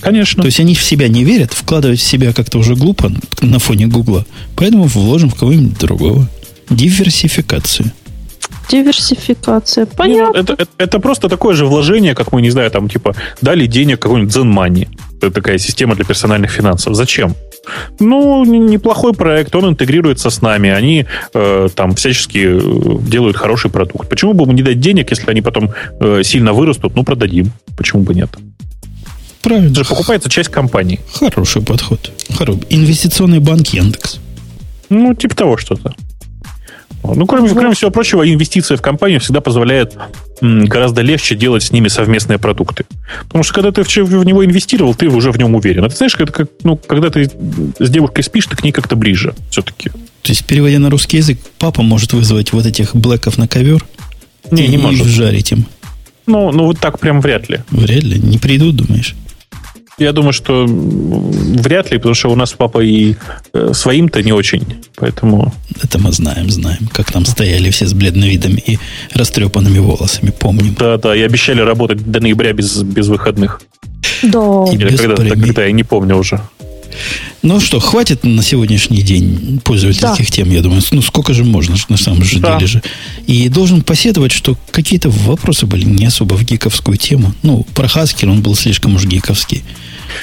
Конечно. 0.01 0.43
То 0.43 0.47
есть 0.47 0.61
они 0.61 0.75
в 0.75 0.83
себя 0.83 1.09
не 1.09 1.25
верят, 1.25 1.53
вкладывать 1.53 2.01
в 2.01 2.03
себя 2.03 2.33
как-то 2.33 2.59
уже 2.59 2.75
глупо 2.75 3.13
на 3.41 3.59
фоне 3.59 3.87
Гугла. 3.87 4.25
Поэтому 4.57 4.85
вложим 4.85 5.31
в 5.31 5.35
кого-нибудь 5.35 5.79
другого. 5.79 6.29
Диверсификацию. 6.71 7.93
Диверсификация. 8.71 9.87
Ну, 9.87 9.97
Понятно. 9.97 10.39
это, 10.39 10.53
это, 10.53 10.69
это 10.79 11.01
просто 11.01 11.29
такое 11.29 11.55
же 11.55 11.67
вложение, 11.67 12.15
как 12.15 12.33
мы, 12.33 12.41
не 12.41 12.51
знаю, 12.51 12.71
там, 12.71 12.89
типа, 12.89 13.15
дали 13.43 13.67
денег 13.67 14.01
какой-нибудь 14.01 14.35
ZenMoney. 14.35 14.89
Это 15.19 15.31
такая 15.31 15.59
система 15.59 15.95
для 15.97 16.05
персональных 16.05 16.51
финансов. 16.51 16.95
Зачем? 16.95 17.35
Ну, 17.99 18.45
неплохой 18.45 19.13
проект, 19.13 19.55
он 19.55 19.71
интегрируется 19.71 20.31
с 20.31 20.41
нами, 20.41 20.71
они 20.71 21.07
э, 21.35 21.69
там 21.75 21.95
всячески 21.95 22.39
э, 22.39 22.99
делают 23.03 23.37
хороший 23.37 23.71
продукт. 23.71 24.09
Почему 24.09 24.33
бы 24.33 24.51
не 24.53 24.63
дать 24.63 24.81
денег, 24.81 25.11
если 25.11 25.31
они 25.31 25.43
потом 25.43 25.71
э, 26.01 26.23
сильно 26.23 26.53
вырастут? 26.53 26.95
Ну, 26.97 27.05
продадим. 27.05 27.53
Почему 27.77 28.03
бы 28.03 28.15
нет? 28.15 28.31
Правильно. 29.43 29.71
Это 29.71 29.85
же 29.85 29.89
покупается 29.89 30.29
часть 30.29 30.51
компании. 30.51 31.01
Хороший 31.15 31.63
подход. 31.63 32.13
Хороший. 32.37 32.63
Инвестиционный 32.71 33.39
банк 33.39 33.69
Яндекс. 33.69 34.19
Ну, 34.89 35.15
типа 35.15 35.37
того 35.37 35.57
что-то. 35.57 35.95
Ну, 37.03 37.27
кроме, 37.27 37.49
кроме 37.49 37.75
всего 37.75 37.91
прочего, 37.91 38.31
инвестиция 38.31 38.77
в 38.77 38.83
компанию 38.83 39.21
всегда 39.21 39.41
позволяет 39.41 39.97
гораздо 40.43 41.01
легче 41.01 41.35
делать 41.35 41.63
с 41.63 41.73
ними 41.73 41.89
совместные 41.89 42.39
продукты. 42.39 42.85
Потому 43.25 43.43
что 43.43 43.55
когда 43.55 43.73
ты 43.73 43.83
в, 43.83 44.25
него 44.25 44.45
инвестировал, 44.45 44.95
ты 44.95 45.09
уже 45.09 45.33
в 45.33 45.39
нем 45.39 45.55
уверен. 45.55 45.85
Это 45.85 45.97
знаешь, 45.97 46.15
это 46.19 46.33
как, 46.33 46.49
ну, 46.63 46.77
когда 46.77 47.09
ты 47.09 47.31
с 47.79 47.89
девушкой 47.91 48.23
спишь, 48.23 48.47
ты 48.47 48.57
к 48.57 48.63
ней 48.63 48.73
как-то 48.73 48.97
ближе 48.97 49.35
все-таки. 49.51 49.89
То 49.89 50.33
есть, 50.33 50.45
переводя 50.45 50.79
на 50.79 50.91
русский 50.91 51.17
язык, 51.17 51.39
папа 51.59 51.83
может 51.83 52.13
вызвать 52.13 52.53
вот 52.53 52.67
этих 52.67 52.95
блэков 52.95 53.39
на 53.39 53.49
ковер 53.49 53.85
не, 54.51 54.67
и 54.67 54.69
не 54.69 54.77
может. 54.77 55.07
жарить 55.07 55.53
им. 55.53 55.65
Ну, 56.27 56.53
ну, 56.53 56.67
вот 56.67 56.79
так 56.79 56.99
прям 56.99 57.21
вряд 57.23 57.49
ли. 57.49 57.61
Вряд 57.71 58.03
ли. 58.03 58.19
Не 58.19 58.39
придут, 58.39 58.77
думаешь? 58.77 59.15
Я 60.01 60.13
думаю, 60.13 60.33
что 60.33 60.65
вряд 60.67 61.91
ли, 61.91 61.99
потому 61.99 62.15
что 62.15 62.31
у 62.31 62.35
нас 62.35 62.53
папа 62.53 62.81
и 62.81 63.17
э, 63.53 63.73
своим-то 63.75 64.23
не 64.23 64.33
очень, 64.33 64.65
поэтому... 64.97 65.53
Это 65.83 65.99
мы 65.99 66.11
знаем, 66.11 66.49
знаем, 66.49 66.89
как 66.91 67.13
там 67.13 67.27
стояли 67.27 67.69
все 67.69 67.87
с 67.87 67.93
бледным 67.93 68.31
видом 68.31 68.55
и 68.55 68.79
растрепанными 69.13 69.79
волосами, 69.79 70.31
помним. 70.31 70.75
Да-да, 70.79 71.15
и 71.15 71.21
обещали 71.21 71.61
работать 71.61 72.11
до 72.11 72.21
ноября 72.21 72.55
без, 72.55 72.83
без 72.83 73.09
выходных. 73.09 73.61
Да. 74.23 74.65
И 74.73 74.77
Или 74.77 74.97
когда-то, 74.97 75.29
когда, 75.29 75.65
я 75.67 75.73
не 75.73 75.85
помню 75.85 76.17
уже. 76.17 76.41
Ну 77.43 77.61
что, 77.61 77.81
хватит 77.81 78.25
на 78.25 78.43
сегодняшний 78.43 79.03
день 79.03 79.61
пользовательских 79.65 80.31
да. 80.31 80.37
тем, 80.37 80.51
я 80.51 80.63
думаю. 80.63 80.83
Ну, 80.91 81.03
сколько 81.03 81.33
же 81.35 81.45
можно 81.45 81.77
на 81.89 81.97
самом 81.97 82.25
же 82.25 82.39
да. 82.39 82.55
деле 82.55 82.67
же. 82.67 82.83
И 83.27 83.49
должен 83.49 83.83
посетовать, 83.83 84.33
что 84.33 84.57
какие-то 84.71 85.11
вопросы 85.11 85.67
были 85.67 85.85
не 85.85 86.07
особо 86.07 86.35
в 86.35 86.45
гиковскую 86.45 86.97
тему. 86.97 87.35
Ну, 87.43 87.67
про 87.75 87.89
Хаскер 87.89 88.29
он 88.29 88.43
был 88.43 88.55
слишком 88.55 88.95
уж 88.95 89.05
гиковский. 89.05 89.63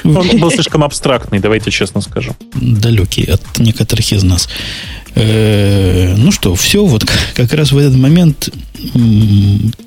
Он 0.04 0.40
был 0.40 0.52
слишком 0.52 0.84
абстрактный, 0.84 1.40
давайте 1.40 1.72
честно 1.72 2.02
скажем. 2.02 2.36
Далекий 2.54 3.24
от 3.24 3.42
некоторых 3.60 4.12
из 4.12 4.24
нас. 4.24 4.50
Э, 5.16 6.16
ну 6.16 6.32
что, 6.32 6.54
все, 6.56 6.86
вот 6.86 7.10
как 7.34 7.54
раз 7.54 7.72
в 7.72 7.78
этот 7.78 7.96
момент 7.96 8.50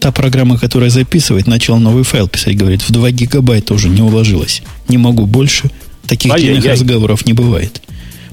та 0.01 0.11
программа, 0.11 0.59
которая 0.59 0.91
записывает, 0.91 1.47
начала 1.47 1.79
новый 1.79 2.03
файл 2.03 2.29
писать, 2.29 2.57
говорит, 2.57 2.83
в 2.83 2.91
2 2.91 3.11
гигабайта 3.13 3.75
уже 3.75 3.89
не 3.89 4.03
уложилось. 4.03 4.63
Не 4.89 4.99
могу 4.99 5.27
больше. 5.27 5.71
Таких 6.11 6.35
длинных 6.35 6.65
разговоров 6.65 7.25
не 7.25 7.35
бывает. 7.35 7.81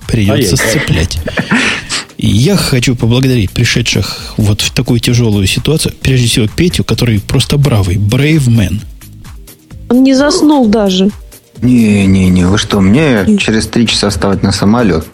Придется 0.08 0.58
сцеплять. 0.58 1.20
И 2.18 2.26
я 2.26 2.58
хочу 2.58 2.96
поблагодарить 2.96 3.52
пришедших 3.52 4.34
вот 4.38 4.62
в 4.62 4.72
такую 4.72 5.00
тяжелую 5.00 5.46
ситуацию, 5.46 5.94
прежде 6.02 6.28
всего 6.28 6.48
Петю, 6.48 6.84
который 6.84 7.20
просто 7.20 7.60
бравый, 7.60 7.98
brave 7.98 8.48
man. 8.48 8.82
Он 9.90 10.02
не 10.02 10.16
заснул 10.16 10.68
даже. 10.68 11.12
Не-не-не, 11.62 12.48
вы 12.48 12.58
что, 12.58 12.82
мне 12.82 13.38
через 13.38 13.68
три 13.68 13.86
часа 13.86 14.10
вставать 14.10 14.42
на 14.42 14.52
самолет? 14.52 15.06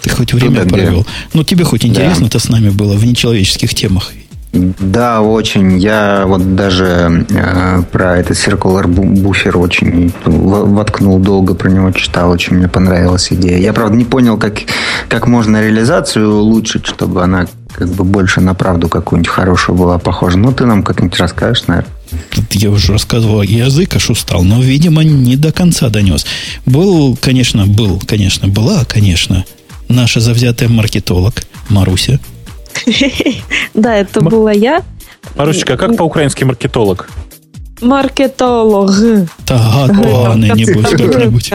Ты 0.00 0.10
хоть 0.10 0.32
время 0.32 0.62
Туда, 0.62 0.76
провел. 0.76 1.00
Где? 1.00 1.10
Ну, 1.34 1.42
тебе 1.42 1.64
хоть 1.64 1.84
интересно 1.84 2.28
да. 2.28 2.38
с 2.38 2.48
нами 2.48 2.70
было 2.70 2.94
в 2.94 3.04
нечеловеческих 3.04 3.74
темах. 3.74 4.12
Да, 4.52 5.22
очень. 5.22 5.78
Я 5.78 6.24
вот 6.26 6.54
даже 6.54 7.26
э, 7.30 7.82
про 7.90 8.18
этот 8.18 8.36
circular 8.36 8.86
буфер 8.86 9.56
очень 9.56 10.12
воткнул 10.24 11.18
долго, 11.18 11.54
про 11.54 11.70
него 11.70 11.90
читал, 11.92 12.30
очень 12.30 12.56
мне 12.56 12.68
понравилась 12.68 13.32
идея. 13.32 13.56
Я, 13.56 13.72
правда, 13.72 13.96
не 13.96 14.04
понял, 14.04 14.36
как, 14.36 14.58
как 15.08 15.26
можно 15.26 15.62
реализацию 15.62 16.30
улучшить, 16.30 16.84
чтобы 16.84 17.22
она 17.22 17.46
как 17.74 17.88
бы 17.88 18.04
больше 18.04 18.42
на 18.42 18.52
правду 18.54 18.88
какую-нибудь 18.88 19.30
хорошую 19.32 19.78
была 19.78 19.98
похожа. 19.98 20.36
Ну, 20.36 20.52
ты 20.52 20.66
нам 20.66 20.82
как-нибудь 20.82 21.18
расскажешь, 21.18 21.66
наверное. 21.66 21.90
Я 22.50 22.70
уже 22.70 22.92
рассказывал, 22.92 23.40
язык 23.40 23.96
аж 23.96 24.10
устал, 24.10 24.42
но, 24.42 24.62
видимо, 24.62 25.02
не 25.02 25.36
до 25.36 25.50
конца 25.50 25.88
донес. 25.88 26.26
Был, 26.66 27.16
конечно, 27.16 27.66
был, 27.66 28.02
конечно, 28.06 28.48
была, 28.48 28.84
конечно, 28.84 29.46
наша 29.88 30.20
завзятая 30.20 30.68
маркетолог 30.68 31.42
Маруся. 31.70 32.20
Да, 33.74 33.96
это 33.96 34.20
была 34.20 34.52
я. 34.52 34.82
Марусечка, 35.36 35.74
а 35.74 35.76
как 35.76 35.96
по-украински 35.96 36.44
маркетолог? 36.44 37.08
Маркетолог. 37.80 38.92
Да, 39.46 39.88
ладно, 39.88 40.52
небось, 40.54 40.90
как-нибудь. 40.90 41.52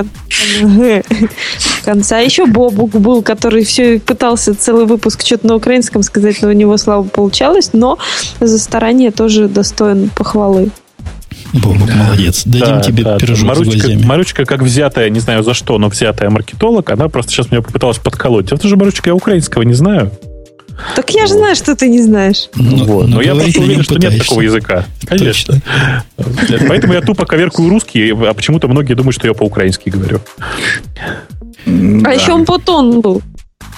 В 1.59 1.85
конце. 1.85 2.17
А 2.17 2.19
еще 2.19 2.45
Бобук 2.45 2.91
был, 2.91 3.21
который 3.21 3.63
все 3.63 3.99
пытался 3.99 4.53
целый 4.53 4.85
выпуск 4.85 5.25
что-то 5.25 5.47
на 5.47 5.55
украинском 5.55 6.03
сказать, 6.03 6.41
но 6.41 6.49
у 6.49 6.51
него, 6.51 6.75
слава 6.77 7.03
получалось, 7.03 7.69
но 7.73 7.97
за 8.41 8.59
старание 8.59 9.11
тоже 9.11 9.47
достоин 9.47 10.09
похвалы. 10.09 10.69
Бобук, 11.53 11.89
молодец. 11.95 12.43
Дадим 12.45 12.75
да, 12.75 12.81
тебе 12.81 13.03
да, 13.03 13.17
пирожок 13.17 13.47
Маручка, 13.47 13.79
с 13.79 13.81
глазами. 13.81 14.05
Маручка, 14.05 14.45
как 14.45 14.61
взятая, 14.61 15.09
не 15.09 15.21
знаю 15.21 15.43
за 15.43 15.53
что, 15.53 15.77
но 15.77 15.87
взятая 15.87 16.29
маркетолог, 16.29 16.89
она 16.89 17.07
просто 17.07 17.31
сейчас 17.31 17.51
меня 17.51 17.61
попыталась 17.61 17.99
подколоть. 17.99 18.51
Это 18.51 18.67
же, 18.67 18.75
Маручка, 18.75 19.11
я 19.11 19.15
украинского 19.15 19.61
не 19.61 19.73
знаю. 19.73 20.11
Так 20.95 21.09
я 21.11 21.25
же 21.27 21.33
знаю, 21.33 21.55
что 21.55 21.75
ты 21.75 21.87
не 21.89 22.01
знаешь. 22.01 22.49
Ну, 22.55 22.85
вот. 22.85 23.07
Но, 23.07 23.17
но 23.17 23.21
я 23.21 23.35
просто 23.35 23.61
уверен, 23.61 23.83
что 23.83 23.97
нет 23.97 24.17
такого 24.17 24.41
языка. 24.41 24.85
Конечно. 25.05 25.61
Точно. 26.15 26.67
Поэтому 26.67 26.93
я 26.93 27.01
тупо 27.01 27.25
коверкую 27.25 27.69
русский, 27.69 28.11
а 28.11 28.33
почему-то 28.33 28.67
многие 28.67 28.93
думают, 28.93 29.15
что 29.15 29.27
я 29.27 29.33
по-украински 29.33 29.89
говорю. 29.89 30.21
А 31.65 32.13
еще 32.13 32.33
он 32.33 32.45
потон 32.45 33.01
был. 33.01 33.21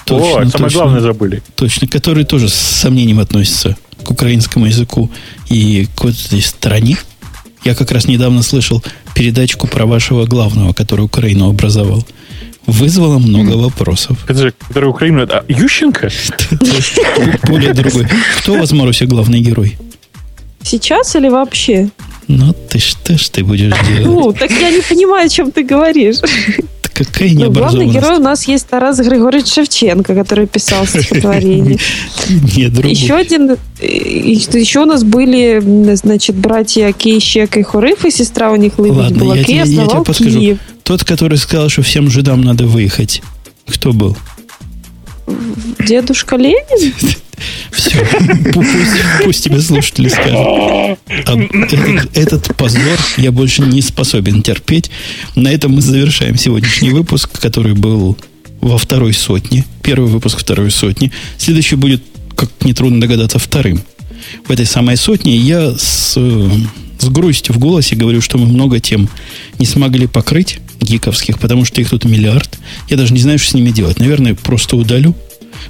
Точно, 0.04 0.26
О, 0.26 0.30
самое 0.32 0.50
точно, 0.50 0.68
главное 0.68 1.00
забыли. 1.00 1.42
Точно, 1.54 1.86
который 1.88 2.24
тоже 2.24 2.48
с 2.48 2.54
сомнением 2.54 3.20
относится 3.20 3.76
к 4.02 4.10
украинскому 4.10 4.66
языку 4.66 5.10
и 5.48 5.88
к 5.96 6.04
этой 6.04 6.40
стране. 6.42 6.96
Я 7.64 7.74
как 7.74 7.92
раз 7.92 8.06
недавно 8.06 8.42
слышал 8.42 8.82
передачку 9.14 9.66
про 9.66 9.86
вашего 9.86 10.26
главного, 10.26 10.72
который 10.72 11.02
Украину 11.02 11.48
образовал 11.48 12.04
вызвало 12.70 13.18
много 13.18 13.56
вопросов. 13.56 14.18
Это 14.28 14.38
же, 14.38 14.54
который 14.68 14.90
Украина, 14.90 15.22
а 15.22 15.44
Ющенко? 15.48 16.08
Более 17.46 17.74
другой. 17.74 18.06
Кто 18.38 18.54
у 18.54 18.58
вас, 18.58 18.72
Маруся, 18.72 19.06
главный 19.06 19.40
герой? 19.40 19.76
Сейчас 20.62 21.16
или 21.16 21.28
вообще? 21.28 21.90
Ну, 22.28 22.54
ты 22.68 22.78
что 22.78 23.18
ж 23.18 23.28
ты 23.28 23.44
будешь 23.44 23.72
делать? 23.88 24.04
Ну, 24.04 24.32
так 24.32 24.50
я 24.50 24.70
не 24.70 24.82
понимаю, 24.82 25.26
о 25.26 25.28
чем 25.28 25.50
ты 25.50 25.64
говоришь. 25.64 26.18
Какая 26.94 27.30
ну, 27.32 27.50
Главный 27.50 27.86
герой 27.86 28.18
у 28.18 28.22
нас 28.22 28.46
есть 28.46 28.66
Тарас 28.66 28.98
Григорьевич 28.98 29.50
Шевченко, 29.52 30.14
который 30.14 30.46
писал 30.46 30.86
стихотворение. 30.86 31.78
Нет, 32.28 32.74
другой. 32.74 32.92
Еще 32.92 33.14
один... 33.14 33.56
Еще 33.80 34.80
у 34.80 34.84
нас 34.84 35.02
были, 35.02 35.62
значит, 35.94 36.36
братья 36.36 36.92
Кейщек 36.92 37.56
и 37.56 37.62
Хорыф, 37.62 38.04
и 38.04 38.10
сестра 38.10 38.52
у 38.52 38.56
них 38.56 38.78
Лыбедь 38.78 39.16
была. 39.16 39.34
Я 39.36 39.64
тебе 39.64 40.04
подскажу. 40.04 40.58
Тот, 40.84 41.04
который 41.04 41.38
сказал, 41.38 41.68
что 41.68 41.82
всем 41.82 42.10
жидам 42.10 42.42
надо 42.42 42.66
выехать. 42.66 43.22
Кто 43.66 43.92
был? 43.92 44.16
Дедушка 45.86 46.36
Ленин? 46.36 46.94
Все, 47.70 48.06
пусть, 48.52 48.70
пусть 49.24 49.44
тебе 49.44 49.60
слушатели 49.60 50.08
скажут. 50.08 50.36
А 50.36 50.96
этот, 51.36 52.16
этот 52.16 52.56
позор 52.56 52.98
я 53.16 53.32
больше 53.32 53.62
не 53.62 53.80
способен 53.80 54.42
терпеть. 54.42 54.90
На 55.36 55.48
этом 55.48 55.72
мы 55.72 55.80
завершаем 55.80 56.36
сегодняшний 56.36 56.90
выпуск, 56.90 57.40
который 57.40 57.74
был 57.74 58.18
во 58.60 58.76
второй 58.76 59.14
сотне. 59.14 59.64
Первый 59.82 60.10
выпуск 60.10 60.38
второй 60.40 60.70
сотни. 60.70 61.12
Следующий 61.38 61.76
будет, 61.76 62.02
как 62.36 62.50
нетрудно 62.62 63.00
догадаться, 63.00 63.38
вторым. 63.38 63.80
В 64.46 64.50
этой 64.50 64.66
самой 64.66 64.96
сотне 64.96 65.36
я 65.36 65.72
с 65.78 66.18
с 67.00 67.08
грустью 67.08 67.54
в 67.54 67.58
голосе 67.58 67.96
говорю, 67.96 68.20
что 68.20 68.38
мы 68.38 68.46
много 68.46 68.78
тем 68.78 69.08
не 69.58 69.66
смогли 69.66 70.06
покрыть 70.06 70.60
гиковских, 70.80 71.38
потому 71.38 71.64
что 71.64 71.80
их 71.80 71.90
тут 71.90 72.04
миллиард. 72.04 72.58
Я 72.88 72.96
даже 72.96 73.12
не 73.12 73.20
знаю, 73.20 73.38
что 73.38 73.50
с 73.50 73.54
ними 73.54 73.70
делать. 73.70 73.98
Наверное, 73.98 74.34
просто 74.34 74.76
удалю. 74.76 75.14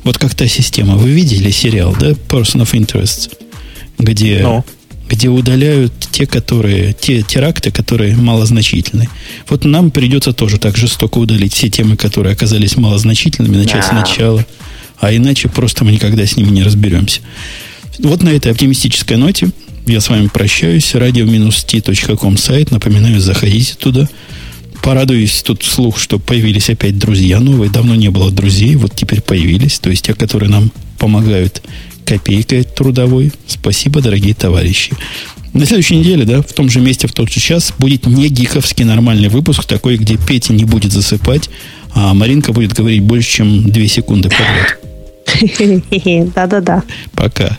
Вот 0.04 0.18
как 0.18 0.34
та 0.34 0.46
система. 0.46 0.96
Вы 0.96 1.10
видели 1.10 1.50
сериал, 1.50 1.96
да? 1.98 2.10
Person 2.10 2.62
of 2.62 2.72
Interest, 2.72 3.32
где, 3.98 4.40
no. 4.40 4.64
где 5.08 5.28
удаляют 5.28 5.92
те, 6.10 6.26
которые, 6.26 6.92
те 6.92 7.22
теракты, 7.22 7.70
которые 7.70 8.16
малозначительны. 8.16 9.08
Вот 9.48 9.64
нам 9.64 9.90
придется 9.90 10.32
тоже 10.32 10.58
так 10.58 10.76
жестоко 10.76 11.18
удалить 11.18 11.54
все 11.54 11.68
темы, 11.68 11.96
которые 11.96 12.32
оказались 12.32 12.76
малозначительными, 12.76 13.56
начать 13.56 13.84
yeah. 13.84 13.88
сначала. 13.88 14.46
А 14.98 15.14
иначе 15.14 15.48
просто 15.48 15.84
мы 15.84 15.92
никогда 15.92 16.26
с 16.26 16.36
ними 16.36 16.50
не 16.50 16.62
разберемся. 16.62 17.20
Вот 17.98 18.22
на 18.22 18.30
этой 18.30 18.52
оптимистической 18.52 19.16
ноте 19.16 19.50
я 19.86 20.00
с 20.00 20.08
вами 20.08 20.28
прощаюсь. 20.28 20.94
radio-t.com 20.94 22.36
сайт. 22.36 22.70
Напоминаю, 22.70 23.20
заходите 23.20 23.74
туда. 23.74 24.08
Порадуюсь 24.82 25.42
тут 25.42 25.62
вслух, 25.62 25.98
что 25.98 26.18
появились 26.18 26.70
опять 26.70 26.98
друзья 26.98 27.38
новые. 27.40 27.70
Давно 27.70 27.94
не 27.94 28.08
было 28.08 28.30
друзей, 28.30 28.76
вот 28.76 28.94
теперь 28.94 29.20
появились. 29.20 29.78
То 29.78 29.90
есть 29.90 30.04
те, 30.04 30.14
которые 30.14 30.50
нам 30.50 30.72
помогают 30.98 31.62
копейкой 32.06 32.64
трудовой. 32.64 33.32
Спасибо, 33.46 34.00
дорогие 34.00 34.34
товарищи. 34.34 34.92
На 35.52 35.66
следующей 35.66 35.96
неделе, 35.96 36.24
да, 36.24 36.42
в 36.42 36.52
том 36.52 36.70
же 36.70 36.80
месте, 36.80 37.08
в 37.08 37.12
тот 37.12 37.30
же 37.30 37.40
час, 37.40 37.72
будет 37.78 38.06
не 38.06 38.28
гиковский 38.28 38.84
нормальный 38.84 39.28
выпуск, 39.28 39.64
такой, 39.64 39.96
где 39.96 40.16
Петя 40.16 40.52
не 40.52 40.64
будет 40.64 40.92
засыпать, 40.92 41.50
а 41.92 42.14
Маринка 42.14 42.52
будет 42.52 42.72
говорить 42.72 43.02
больше, 43.02 43.28
чем 43.28 43.70
2 43.70 43.86
секунды 43.86 44.30
подряд. 44.30 44.78
Да-да-да. 46.34 46.84
Пока. 47.12 47.58